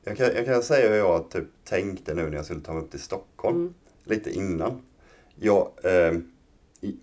Jag 0.09 0.17
kan, 0.17 0.27
jag 0.35 0.45
kan 0.45 0.63
säga 0.63 0.89
hur 0.89 0.97
jag 0.97 1.31
typ 1.31 1.45
tänkte 1.65 2.15
nu 2.15 2.31
när 2.31 2.37
jag 2.37 2.45
skulle 2.45 2.61
ta 2.61 2.73
mig 2.73 2.83
upp 2.83 2.91
till 2.91 3.01
Stockholm. 3.01 3.57
Mm. 3.57 3.75
Lite 4.05 4.31
innan. 4.31 4.83
Jag, 5.35 5.69
eh, 5.83 6.13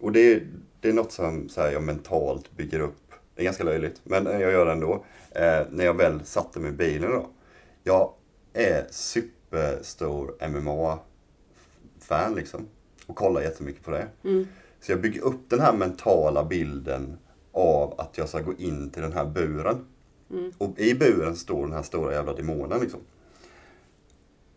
och 0.02 0.12
det, 0.12 0.34
är- 0.34 0.48
det 0.80 0.90
är 0.90 0.94
något 0.94 1.12
som 1.12 1.50
så 1.50 1.62
här, 1.62 1.72
jag 1.72 1.84
mentalt 1.84 2.52
bygger 2.58 2.80
upp. 2.80 2.96
Det 3.36 3.42
är 3.42 3.46
ganska 3.46 3.64
löjligt, 3.64 4.02
men 4.04 4.26
jag 4.26 4.52
gör 4.52 4.66
det 4.66 4.72
ändå. 4.72 5.06
Eh, 5.32 5.62
när 5.70 5.86
jag 5.86 5.94
väl 5.98 6.26
satte 6.26 6.60
mig 6.60 6.70
i 6.70 6.74
bilen 6.74 7.12
då. 7.12 7.28
Jag 7.84 8.14
är 8.54 8.86
superstor 8.92 10.36
MMA-fan 10.50 12.36
liksom. 12.36 12.68
Och 13.06 13.16
kollar 13.16 13.42
jättemycket 13.42 13.84
på 13.86 13.92
det. 13.92 14.08
Mm. 14.24 14.48
Så 14.82 14.92
jag 14.92 15.02
bygger 15.02 15.22
upp 15.22 15.50
den 15.50 15.60
här 15.60 15.74
mentala 15.74 16.44
bilden 16.44 17.18
av 17.52 18.00
att 18.00 18.18
jag 18.18 18.30
ska 18.30 18.40
gå 18.42 18.54
in 18.58 18.90
till 18.90 19.02
den 19.02 19.14
här 19.14 19.26
buren. 19.26 19.86
Mm. 20.34 20.52
Och 20.58 20.80
i 20.80 20.94
buren 20.96 21.36
står 21.36 21.64
den 21.64 21.74
här 21.74 21.84
stora 21.84 22.14
jävla 22.14 22.34
demonen 22.34 22.82
liksom. 22.82 23.00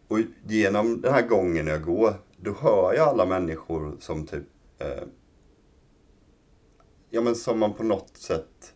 Och 0.08 0.18
genom 0.46 1.00
den 1.00 1.12
här 1.12 1.22
gången 1.28 1.66
jag 1.66 1.82
går, 1.82 2.14
då 2.36 2.52
hör 2.52 2.94
jag 2.94 3.08
alla 3.08 3.26
människor 3.26 3.96
som 4.00 4.26
typ... 4.26 4.44
Eh, 4.78 5.02
ja 7.10 7.20
men 7.20 7.34
som 7.34 7.58
man 7.58 7.74
på 7.74 7.82
något 7.82 8.16
sätt... 8.16 8.74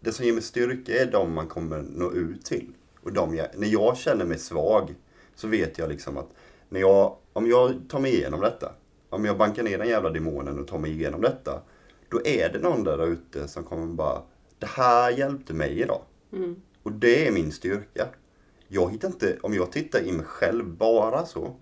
Det 0.00 0.12
som 0.12 0.24
ger 0.24 0.32
mig 0.32 0.42
styrka 0.42 1.02
är 1.02 1.06
de 1.12 1.32
man 1.32 1.46
kommer 1.46 1.82
nå 1.82 2.12
ut 2.12 2.44
till. 2.44 2.72
Och 3.02 3.12
de 3.12 3.34
jag, 3.34 3.46
när 3.56 3.68
jag 3.68 3.96
känner 3.96 4.24
mig 4.24 4.38
svag 4.38 4.94
så 5.34 5.48
vet 5.48 5.78
jag 5.78 5.88
liksom 5.88 6.16
att 6.16 6.28
när 6.68 6.80
jag, 6.80 7.16
om 7.32 7.46
jag 7.46 7.74
tar 7.88 8.00
mig 8.00 8.14
igenom 8.14 8.40
detta, 8.40 8.72
om 9.08 9.24
jag 9.24 9.38
bankar 9.38 9.62
ner 9.62 9.78
den 9.78 9.88
jävla 9.88 10.10
demonen 10.10 10.58
och 10.58 10.68
tar 10.68 10.78
mig 10.78 10.90
igenom 10.90 11.20
detta, 11.20 11.62
då 12.08 12.26
är 12.26 12.52
det 12.52 12.58
någon 12.58 12.84
där 12.84 13.06
ute 13.06 13.48
som 13.48 13.64
kommer 13.64 13.86
bara, 13.86 14.22
det 14.58 14.66
här 14.66 15.10
hjälpte 15.10 15.54
mig 15.54 15.80
idag. 15.80 16.02
Mm. 16.32 16.56
Och 16.82 16.92
det 16.92 17.28
är 17.28 17.32
min 17.32 17.52
styrka. 17.52 18.08
Jag 18.68 18.90
hittar 18.90 19.08
inte, 19.08 19.38
om 19.42 19.54
jag 19.54 19.72
tittar 19.72 20.00
i 20.00 20.12
mig 20.12 20.26
själv 20.26 20.76
bara 20.76 21.26
så, 21.26 21.56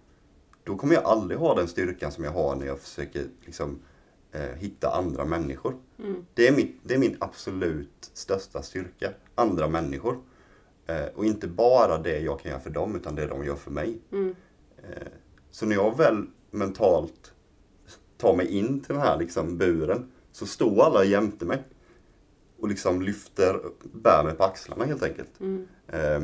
då 0.65 0.77
kommer 0.77 0.95
jag 0.95 1.05
aldrig 1.05 1.39
ha 1.41 1.55
den 1.55 1.69
styrkan 1.69 2.13
som 2.13 2.25
jag 2.25 2.31
har 2.31 2.57
när 2.57 2.67
jag 2.67 2.81
försöker 2.81 3.27
liksom, 3.45 3.79
eh, 4.33 4.57
hitta 4.57 4.91
andra 4.91 5.25
människor. 5.25 5.77
Mm. 5.99 6.27
Det, 6.35 6.49
är 6.49 6.53
mitt, 6.53 6.77
det 6.83 6.95
är 6.95 6.99
min 6.99 7.17
absolut 7.21 8.11
största 8.13 8.63
styrka. 8.63 9.11
Andra 9.35 9.69
människor. 9.69 10.19
Eh, 10.87 11.07
och 11.15 11.25
inte 11.25 11.49
bara 11.49 11.99
det 11.99 12.21
jag 12.21 12.41
kan 12.41 12.51
göra 12.51 12.61
för 12.61 12.71
dem, 12.71 12.97
utan 12.97 13.15
det 13.15 13.27
de 13.27 13.45
gör 13.45 13.57
för 13.57 13.71
mig. 13.71 13.99
Mm. 14.13 14.35
Eh, 14.77 15.09
så 15.51 15.67
när 15.67 15.77
jag 15.77 15.97
väl 15.97 16.27
mentalt 16.51 17.33
tar 18.17 18.37
mig 18.37 18.47
in 18.59 18.81
till 18.81 18.95
den 18.95 19.05
här 19.05 19.19
liksom, 19.19 19.59
buren, 19.59 20.13
så 20.33 20.47
står 20.47 20.85
alla 20.85 21.05
jämte 21.05 21.45
mig. 21.45 21.63
Och 22.59 22.69
liksom 22.69 23.03
lyfter, 23.03 23.61
bär 23.93 24.25
mig 24.25 24.35
på 24.35 24.45
axlarna 24.45 24.85
helt 24.85 25.03
enkelt. 25.03 25.41
Mm. 25.41 25.67
Eh, 25.89 26.23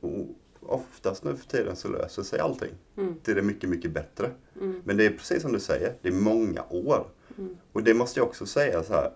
och 0.00 0.26
oftast 0.60 1.24
nu 1.24 1.36
för 1.36 1.46
tiden 1.46 1.76
så 1.76 1.88
löser 1.88 2.22
sig 2.22 2.40
allting. 2.40 2.72
Mm. 2.96 3.14
Det 3.24 3.32
är 3.32 3.42
mycket, 3.42 3.70
mycket 3.70 3.90
bättre. 3.90 4.30
Mm. 4.60 4.82
Men 4.84 4.96
det 4.96 5.06
är 5.06 5.10
precis 5.10 5.42
som 5.42 5.52
du 5.52 5.60
säger, 5.60 5.96
det 6.02 6.08
är 6.08 6.12
många 6.12 6.64
år. 6.70 7.06
Mm. 7.38 7.56
Och 7.72 7.82
det 7.82 7.94
måste 7.94 8.20
jag 8.20 8.28
också 8.28 8.46
säga 8.46 8.82
så 8.82 8.92
här. 8.92 9.12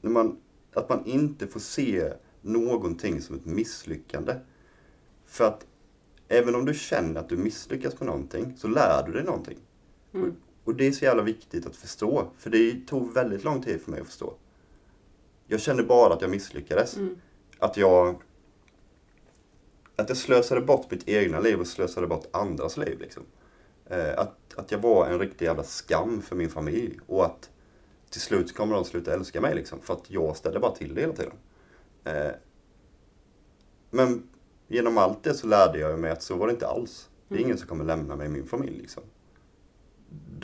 När 0.00 0.10
man, 0.10 0.36
att 0.72 0.88
man 0.88 1.06
inte 1.06 1.46
får 1.46 1.60
se 1.60 2.12
någonting 2.40 3.20
som 3.20 3.36
ett 3.36 3.44
misslyckande. 3.46 4.34
För 5.26 5.44
att 5.44 5.66
även 6.28 6.54
om 6.54 6.64
du 6.64 6.74
känner 6.74 7.20
att 7.20 7.28
du 7.28 7.36
misslyckas 7.36 8.00
med 8.00 8.06
någonting 8.06 8.56
så 8.56 8.68
lär 8.68 9.06
du 9.06 9.12
dig 9.12 9.24
någonting. 9.24 9.58
Mm. 10.14 10.36
Och, 10.64 10.74
det 10.74 10.86
är 10.86 10.92
så 10.92 11.04
jävla 11.04 11.22
viktigt 11.22 11.66
att 11.66 11.76
förstå. 11.76 12.30
För 12.38 12.50
det 12.50 12.86
tog 12.86 13.14
väldigt 13.14 13.44
lång 13.44 13.62
tid 13.62 13.80
för 13.80 13.90
mig 13.90 14.00
att 14.00 14.06
förstå. 14.06 14.34
Jag 15.46 15.60
kände 15.60 15.82
bara 15.82 16.14
att 16.14 16.20
jag 16.20 16.30
misslyckades. 16.30 16.96
Mm. 16.96 17.16
Att 17.58 17.76
jag 17.76 18.22
att 19.96 20.08
jag 20.08 20.18
slösade 20.18 20.60
bort 20.60 20.90
mitt 20.90 21.08
egna 21.08 21.40
liv 21.40 21.60
och 21.60 21.66
slösade 21.66 22.06
bort 22.06 22.26
andras 22.30 22.76
liv. 22.76 23.00
Liksom. 23.00 23.22
Eh, 23.86 24.18
att, 24.18 24.54
att 24.56 24.72
jag 24.72 24.78
var 24.78 25.06
en 25.06 25.18
riktig 25.18 25.44
jävla 25.44 25.62
skam 25.62 26.22
för 26.22 26.36
min 26.36 26.50
familj. 26.50 26.98
Och 27.06 27.24
att 27.24 27.50
till 28.10 28.20
slut 28.20 28.54
kommer 28.54 28.74
de 28.74 28.84
sluta 28.84 29.14
älska 29.14 29.40
mig. 29.40 29.54
Liksom, 29.54 29.80
för 29.80 29.94
att 29.94 30.10
jag 30.10 30.36
ställde 30.36 30.60
bara 30.60 30.74
till 30.74 30.94
det 30.94 31.00
hela 31.00 31.12
tiden. 31.12 31.32
Eh, 32.04 32.32
men 33.90 34.28
genom 34.68 34.98
allt 34.98 35.22
det 35.22 35.34
så 35.34 35.46
lärde 35.46 35.78
jag 35.78 35.98
mig 35.98 36.10
att 36.10 36.22
så 36.22 36.36
var 36.36 36.46
det 36.46 36.52
inte 36.52 36.66
alls. 36.68 37.08
Det 37.28 37.34
är 37.34 37.40
ingen 37.40 37.58
som 37.58 37.68
kommer 37.68 37.84
lämna 37.84 38.16
mig 38.16 38.26
i 38.26 38.30
min 38.30 38.46
familj. 38.46 38.78
Liksom. 38.80 39.02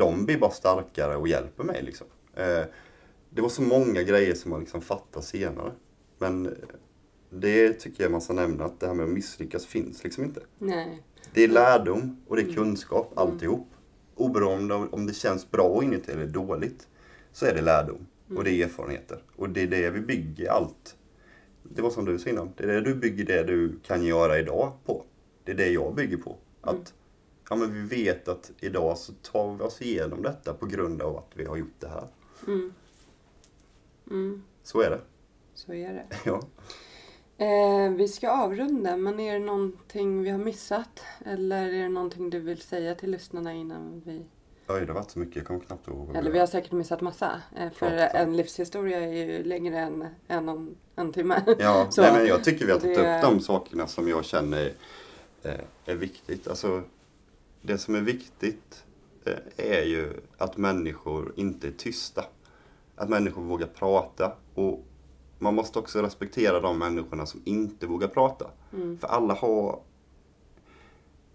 De 0.01 0.27
blir 0.27 0.39
bara 0.39 0.51
starkare 0.51 1.16
och 1.16 1.28
hjälper 1.28 1.64
mig. 1.64 1.82
Liksom. 1.82 2.06
Eh, 2.35 2.64
det 3.31 3.43
var 3.43 3.48
så 3.48 3.62
många 3.62 4.02
grejer 4.02 4.35
som 4.35 4.51
man 4.51 4.60
liksom 4.60 4.81
fattar 4.81 5.20
senare. 5.20 5.72
Men 6.18 6.47
eh, 6.47 6.52
det 7.31 7.72
tycker 7.72 8.02
jag 8.02 8.12
man 8.12 8.20
ska 8.20 8.32
nämna, 8.32 8.64
att 8.64 8.81
det 8.81 8.86
här 8.86 8.94
med 8.94 9.05
att 9.05 9.10
misslyckas 9.10 9.66
finns 9.66 10.05
liksom 10.05 10.24
inte. 10.24 10.40
Nej. 10.59 11.02
Det 11.35 11.44
är 11.44 11.48
lärdom 11.48 12.16
och 12.28 12.36
det 12.36 12.43
är 12.43 12.55
kunskap, 12.55 13.12
alltihop. 13.18 13.68
Oberoende 14.14 14.74
av 14.74 14.94
om 14.94 15.06
det 15.06 15.12
känns 15.12 15.51
bra 15.51 15.85
inuti 15.85 16.12
eller 16.12 16.27
dåligt, 16.27 16.89
så 17.32 17.47
är 17.47 17.55
det 17.55 17.62
lärdom. 17.62 18.06
Och 18.36 18.44
det 18.44 18.51
är 18.51 18.64
erfarenheter. 18.64 19.22
Och 19.36 19.51
det 19.51 19.62
är 19.62 19.66
det 19.66 19.90
vi 19.90 20.01
bygger 20.01 20.51
allt. 20.51 20.97
Det 21.62 21.82
var 21.82 21.90
som 21.90 22.05
du 22.05 22.18
sa 22.18 22.31
innan, 22.31 22.52
det 22.56 22.64
är 22.64 22.68
det 22.68 22.81
du 22.81 22.94
bygger 22.94 23.24
det 23.24 23.43
du 23.43 23.78
kan 23.82 24.05
göra 24.05 24.39
idag 24.39 24.72
på. 24.85 25.05
Det 25.44 25.52
är 25.52 25.56
det 25.56 25.68
jag 25.68 25.94
bygger 25.94 26.16
på. 26.16 26.36
Att 26.60 26.94
ja, 27.51 27.56
men 27.56 27.74
vi 27.89 28.02
vet 28.05 28.28
att 28.28 28.51
idag 28.60 28.98
så 28.98 29.12
tar 29.12 29.55
vi 29.55 29.62
oss 29.64 29.82
igenom 29.82 30.22
detta 30.22 30.55
på 30.55 30.66
grund 30.66 31.02
av 31.02 31.16
att 31.16 31.31
vi 31.35 31.44
har 31.44 31.56
gjort 31.56 31.81
det 31.81 31.89
här. 31.89 32.06
Mm. 32.47 32.72
Mm. 34.10 34.43
Så 34.62 34.81
är 34.81 34.90
det. 34.90 35.01
Så 35.55 35.72
är 35.74 35.93
det. 35.93 36.06
Ja. 36.24 36.40
Eh, 37.44 37.90
vi 37.93 38.09
ska 38.09 38.31
avrunda, 38.31 38.97
men 38.97 39.20
är 39.20 39.32
det 39.32 39.39
någonting 39.44 40.22
vi 40.22 40.31
har 40.31 40.39
missat? 40.39 41.02
Eller 41.27 41.66
är 41.68 41.82
det 41.82 41.89
någonting 41.89 42.31
du 42.31 42.40
vill 42.40 42.60
säga 42.60 42.94
till 42.94 43.10
lyssnarna 43.10 43.55
innan 43.55 44.02
vi... 44.05 44.24
Oj, 44.68 44.81
det 44.81 44.86
har 44.86 44.94
varit 44.94 45.10
så 45.10 45.18
mycket, 45.18 45.36
jag 45.36 45.47
kommer 45.47 45.60
knappt 45.60 45.89
ihåg. 45.89 46.16
Eller 46.16 46.31
vi 46.31 46.39
har 46.39 46.47
säkert 46.47 46.72
missat 46.72 47.01
massa. 47.01 47.43
Eh, 47.56 47.70
för 47.72 47.97
Klart. 47.97 48.10
en 48.14 48.36
livshistoria 48.36 49.01
är 49.01 49.12
ju 49.12 49.44
längre 49.44 49.78
än 49.78 50.02
en, 50.28 50.48
en, 50.48 50.77
en 50.97 51.12
timme. 51.12 51.43
Ja, 51.59 51.86
Så, 51.90 52.02
nej, 52.02 52.12
men 52.12 52.27
jag 52.27 52.44
tycker 52.44 52.66
vi 52.66 52.72
har 52.72 52.81
tagit 52.81 52.97
det- 52.98 53.16
upp 53.16 53.22
de 53.22 53.40
sakerna 53.40 53.86
som 53.86 54.09
jag 54.09 54.24
känner 54.24 54.72
eh, 55.43 55.60
är 55.86 55.94
viktigt. 55.94 56.48
Alltså, 56.48 56.82
det 57.62 57.78
som 57.78 57.94
är 57.94 58.00
viktigt 58.00 58.84
eh, 59.24 59.34
är 59.56 59.84
ju 59.84 60.12
att 60.38 60.56
människor 60.56 61.32
inte 61.36 61.68
är 61.68 61.72
tysta. 61.72 62.24
Att 62.96 63.08
människor 63.08 63.42
vågar 63.42 63.66
prata. 63.66 64.32
Och 64.54 64.86
man 65.38 65.54
måste 65.54 65.78
också 65.78 66.02
respektera 66.02 66.60
de 66.60 66.78
människorna 66.78 67.26
som 67.26 67.40
inte 67.44 67.86
vågar 67.86 68.08
prata. 68.08 68.50
Mm. 68.72 68.98
För 68.98 69.08
alla 69.08 69.34
har... 69.34 69.82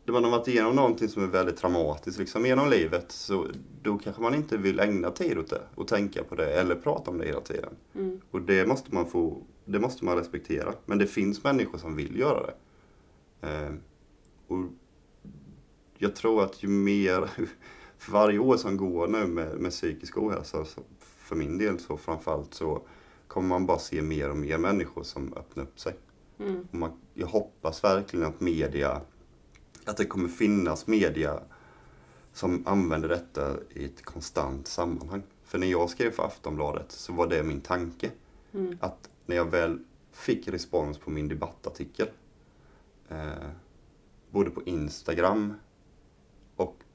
När 0.06 0.14
man 0.14 0.24
har 0.24 0.32
varit 0.32 0.48
igenom 0.48 0.76
någonting 0.76 1.10
som 1.10 1.24
är 1.24 1.28
väldigt 1.28 1.58
traumatiskt 1.58 2.20
liksom, 2.20 2.46
genom 2.46 2.70
livet 2.70 3.12
så 3.12 3.48
då 3.82 3.98
kanske 3.98 4.22
man 4.22 4.36
inte 4.36 4.58
vill 4.58 4.80
ägna 4.80 5.12
tid 5.12 5.38
åt 5.38 5.50
det 5.50 5.62
och 5.76 5.88
tänka 5.88 6.24
på 6.24 6.36
det 6.36 6.54
eller 6.54 6.76
prata 6.76 7.12
om 7.12 7.18
det 7.18 7.26
hela 7.26 7.42
tiden. 7.42 7.76
Mm. 7.96 8.22
Och 8.32 8.42
det 8.42 8.68
måste 8.68 8.96
man 8.96 9.06
få 9.06 9.42
det 9.66 9.80
måste 9.80 10.06
man 10.06 10.18
respektera. 10.18 10.74
Men 10.86 10.98
det 10.98 11.08
finns 11.08 11.44
människor 11.44 11.78
som 11.78 11.96
vill 11.96 12.20
göra 12.20 12.46
det. 12.46 12.56
Eh, 13.48 13.74
och 14.48 14.60
jag 16.06 16.16
tror 16.16 16.44
att 16.44 16.64
ju 16.64 16.68
mer, 16.68 17.30
för 17.98 18.12
varje 18.12 18.40
år 18.40 18.58
som 18.58 18.78
går 18.78 19.08
nu 19.08 19.28
med, 19.28 19.60
med 19.60 19.72
psykisk 19.72 20.18
ohälsa, 20.18 20.66
så 20.66 20.82
för 21.00 21.36
min 21.36 21.58
del 21.58 21.80
så 21.80 21.98
framförallt 21.98 22.54
så 22.54 22.82
kommer 23.28 23.48
man 23.48 23.66
bara 23.66 23.80
se 23.80 24.02
mer 24.02 24.30
och 24.30 24.38
mer 24.38 24.58
människor 24.58 25.04
som 25.04 25.34
öppnar 25.34 25.64
upp 25.64 25.80
sig. 25.80 25.96
Mm. 26.40 26.68
Man, 26.72 26.92
jag 27.14 27.28
hoppas 27.28 27.84
verkligen 27.84 28.26
att 28.26 28.42
media, 28.42 29.02
att 29.86 29.98
det 29.98 30.06
kommer 30.06 30.30
finnas 30.30 30.88
media 30.88 31.40
som 32.34 32.68
använder 32.68 33.10
detta 33.10 33.56
i 33.74 33.86
ett 33.86 34.06
konstant 34.06 34.68
sammanhang. 34.68 35.24
För 35.44 35.58
när 35.58 35.68
jag 35.68 35.90
skrev 35.90 36.12
för 36.12 36.24
Aftonbladet 36.24 36.92
så 36.92 37.14
var 37.14 37.28
det 37.28 37.44
min 37.44 37.62
tanke. 37.62 38.12
Mm. 38.54 38.78
Att 38.82 39.10
när 39.26 39.36
jag 39.36 39.46
väl 39.46 39.80
fick 40.12 40.48
respons 40.48 40.98
på 40.98 41.10
min 41.10 41.28
debattartikel, 41.28 42.08
eh, 43.10 43.50
både 44.30 44.50
på 44.50 44.64
Instagram 44.64 45.54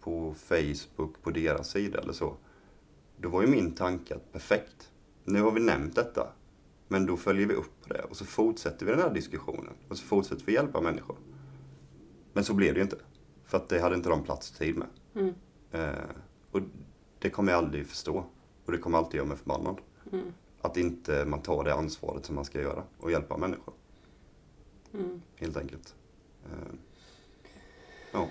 på 0.00 0.34
Facebook 0.34 1.22
på 1.22 1.30
deras 1.30 1.70
sida 1.70 1.98
eller 1.98 2.12
så, 2.12 2.36
då 3.16 3.28
var 3.28 3.42
ju 3.42 3.48
min 3.48 3.74
tanke 3.74 4.14
att 4.14 4.32
perfekt, 4.32 4.90
nu 5.24 5.42
har 5.42 5.50
vi 5.50 5.60
nämnt 5.60 5.94
detta, 5.94 6.32
men 6.88 7.06
då 7.06 7.16
följer 7.16 7.46
vi 7.46 7.54
upp 7.54 7.82
på 7.82 7.94
det 7.94 8.02
och 8.02 8.16
så 8.16 8.24
fortsätter 8.24 8.86
vi 8.86 8.92
den 8.92 9.00
här 9.00 9.14
diskussionen 9.14 9.74
och 9.88 9.96
så 9.96 10.04
fortsätter 10.04 10.46
vi 10.46 10.52
hjälpa 10.52 10.80
människor. 10.80 11.16
Men 12.32 12.44
så 12.44 12.54
blev 12.54 12.74
det 12.74 12.78
ju 12.78 12.84
inte, 12.84 12.96
för 13.44 13.56
att 13.56 13.68
det 13.68 13.80
hade 13.80 13.94
inte 13.94 14.08
de 14.08 14.24
plats 14.24 14.50
och 14.50 14.56
tid 14.56 14.76
med. 14.76 14.88
Mm. 15.14 15.34
Eh, 15.72 16.10
och 16.50 16.60
det 17.18 17.30
kommer 17.30 17.52
jag 17.52 17.58
aldrig 17.58 17.86
förstå. 17.86 18.24
Och 18.64 18.72
det 18.72 18.78
kommer 18.78 18.98
alltid 18.98 19.14
göra 19.14 19.28
mig 19.28 19.36
förbannad. 19.36 19.80
Mm. 20.12 20.32
Att 20.60 20.76
inte 20.76 21.24
man 21.24 21.42
tar 21.42 21.64
det 21.64 21.74
ansvaret 21.74 22.24
som 22.24 22.34
man 22.34 22.44
ska 22.44 22.60
göra 22.60 22.84
och 22.98 23.10
hjälpa 23.10 23.36
människor. 23.36 23.74
Mm. 24.94 25.22
Helt 25.36 25.56
enkelt. 25.56 25.94
Eh, 26.44 26.74
ja. 28.12 28.28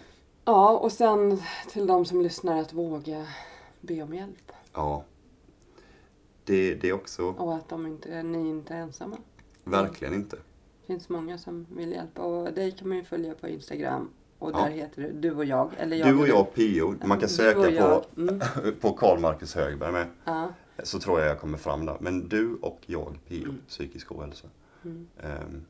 Ja, 0.49 0.77
och 0.77 0.91
sen 0.91 1.41
till 1.71 1.87
de 1.87 2.05
som 2.05 2.21
lyssnar 2.21 2.61
att 2.61 2.73
våga 2.73 3.25
be 3.81 4.01
om 4.03 4.13
hjälp. 4.13 4.51
ja. 4.73 5.03
Det, 6.43 6.75
det 6.75 6.93
också 6.93 7.23
Och 7.23 7.55
att 7.55 7.69
de 7.69 7.87
inte, 7.87 8.23
ni 8.23 8.49
inte 8.49 8.73
är 8.73 8.77
ensamma. 8.81 9.17
verkligen 9.63 10.13
inte. 10.13 10.35
Det 10.35 10.87
finns 10.87 11.09
många 11.09 11.37
som 11.37 11.65
vill 11.75 11.91
hjälpa. 11.91 12.21
Och 12.21 12.53
dig 12.53 12.71
kan 12.71 12.87
man 12.87 12.97
ju 12.97 13.03
följa 13.03 13.33
på 13.33 13.47
Instagram. 13.47 14.09
Och 14.39 14.51
Ja. 14.53 14.57
där 14.57 14.69
heter 14.69 15.01
du 15.01 15.11
Du 15.11 15.35
och 15.35 15.45
jag. 15.45 15.71
Eller 15.77 15.97
jag 15.97 16.07
Du 16.07 16.19
och 16.19 16.27
jag 16.27 16.53
Pio, 16.53 16.95
man 17.05 17.19
kan 17.19 17.29
söka 17.29 17.81
på. 17.81 18.21
Mm. 18.21 18.39
på 18.81 18.91
Karl 18.93 19.19
Marcus 19.19 19.55
Högberg 19.55 19.91
med. 19.91 20.07
Ja. 20.25 20.49
Så 20.83 20.99
tror 20.99 21.19
jag 21.19 21.29
jag 21.29 21.39
kommer 21.39 21.57
fram 21.57 21.85
där. 21.85 21.97
Men 21.99 22.29
du 22.29 22.55
och 22.61 22.79
jag 22.85 23.17
Pio, 23.27 23.43
Mm. 23.43 23.61
psykisk 23.67 24.11
ohälsa. 24.11 24.47
Mm. 24.85 25.07
Ehm, 25.23 25.65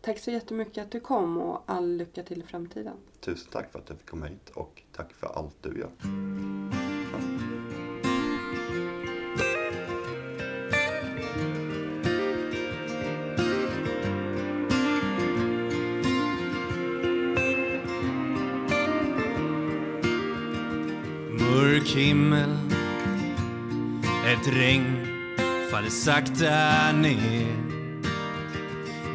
Tack 0.00 0.18
så 0.18 0.30
jättemycket 0.30 0.84
att 0.84 0.90
du 0.90 1.00
kom 1.00 1.38
och 1.38 1.62
all 1.66 1.96
lycka 1.96 2.22
till 2.22 2.40
i 2.40 2.42
framtiden. 2.42 2.96
tusen 3.20 3.48
tack 3.52 3.72
för 3.72 3.78
att 3.78 3.88
jag 3.88 3.98
fick 3.98 4.10
komma 4.10 4.26
hit 4.26 4.50
och 4.54 4.82
tack 4.92 5.12
för 5.12 5.26
allt 5.26 5.56
du 5.60 5.78
gör. 5.78 5.90
Mörk 21.40 21.88
himmel 21.88 22.56
Ett 24.26 24.48
regn 24.48 25.06
faller 25.70 25.90
sakta 25.90 26.92
ner 26.92 27.67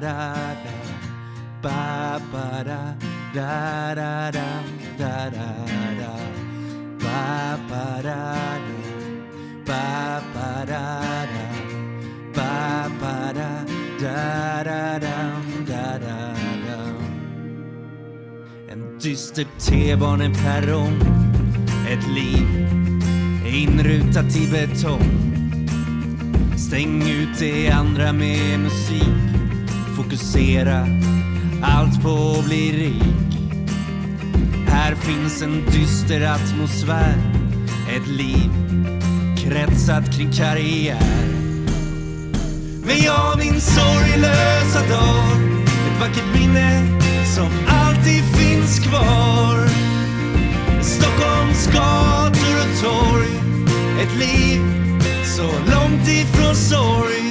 Da, 0.00 0.56
da. 0.64 0.76
Ba, 1.62 2.20
ba, 2.32 2.64
da, 2.64 2.94
da, 3.34 3.94
da, 3.94 4.30
da, 4.30 4.48
da, 4.98 5.30
da, 5.30 5.50
da. 6.00 6.12
Ba, 6.98 7.58
ba, 7.68 8.00
da, 8.02 8.58
da. 8.66 8.80
Ba, 9.66 10.22
ba, 10.34 10.64
da, 10.66 11.26
da. 11.32 11.44
Ba, 12.34 12.90
ba, 13.00 13.32
da, 13.34 13.64
da, 14.00 14.62
da, 14.64 14.98
da 14.98 15.20
da, 15.66 15.98
da, 15.98 16.34
da 16.66 16.78
En 18.68 18.98
dyster 18.98 19.46
T-baneperrong 19.58 21.00
Ett 21.88 22.06
liv 22.14 22.48
inrutat 23.44 24.36
i 24.36 24.46
betong 24.46 25.10
Stäng 26.56 27.02
ut 27.02 27.38
det 27.38 27.70
andra 27.70 28.12
med 28.12 28.60
musik 28.60 29.39
Fokusera. 30.02 30.86
Allt 31.62 32.02
på 32.02 32.36
att 32.38 32.44
bli 32.44 32.72
rik. 32.72 33.38
Här 34.68 34.94
finns 34.94 35.42
en 35.42 35.64
dyster 35.70 36.20
atmosfär. 36.20 37.14
Ett 37.96 38.08
liv 38.08 38.50
kretsat 39.38 40.16
kring 40.16 40.32
karriär. 40.32 41.26
Men 42.84 43.02
jag 43.04 43.38
min 43.38 43.60
sorglösa 43.60 44.80
dag. 44.88 45.40
Ett 45.66 46.00
vackert 46.00 46.40
minne 46.40 46.82
som 47.36 47.48
alltid 47.68 48.24
finns 48.24 48.78
kvar. 48.78 49.68
Stockholms 50.82 51.66
gator 51.66 52.54
och 52.60 52.82
torg. 52.82 53.30
Ett 54.02 54.18
liv 54.18 54.60
så 55.24 55.42
långt 55.42 56.08
ifrån 56.08 56.54
sorg. 56.54 57.30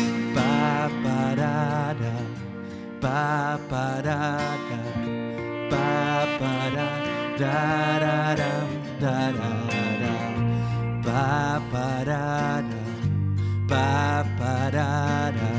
Ba, 3.02 3.58
ba, 3.70 4.02
da, 4.04 4.42
da. 4.70 4.80
Ba, 5.72 6.28
ba, 6.40 6.54
da, 6.76 6.88
da, 7.40 8.00
da, 8.04 8.36
da, 8.36 8.52
da, 9.00 9.32
da, 9.32 9.52
da. 10.02 10.16
Ba, 11.06 11.62
ba, 11.72 12.04
da, 12.04 12.62
da. 12.70 12.82
Ba, 13.70 14.26
ba, 14.38 14.70
da, 14.70 15.32
da. 15.32 15.59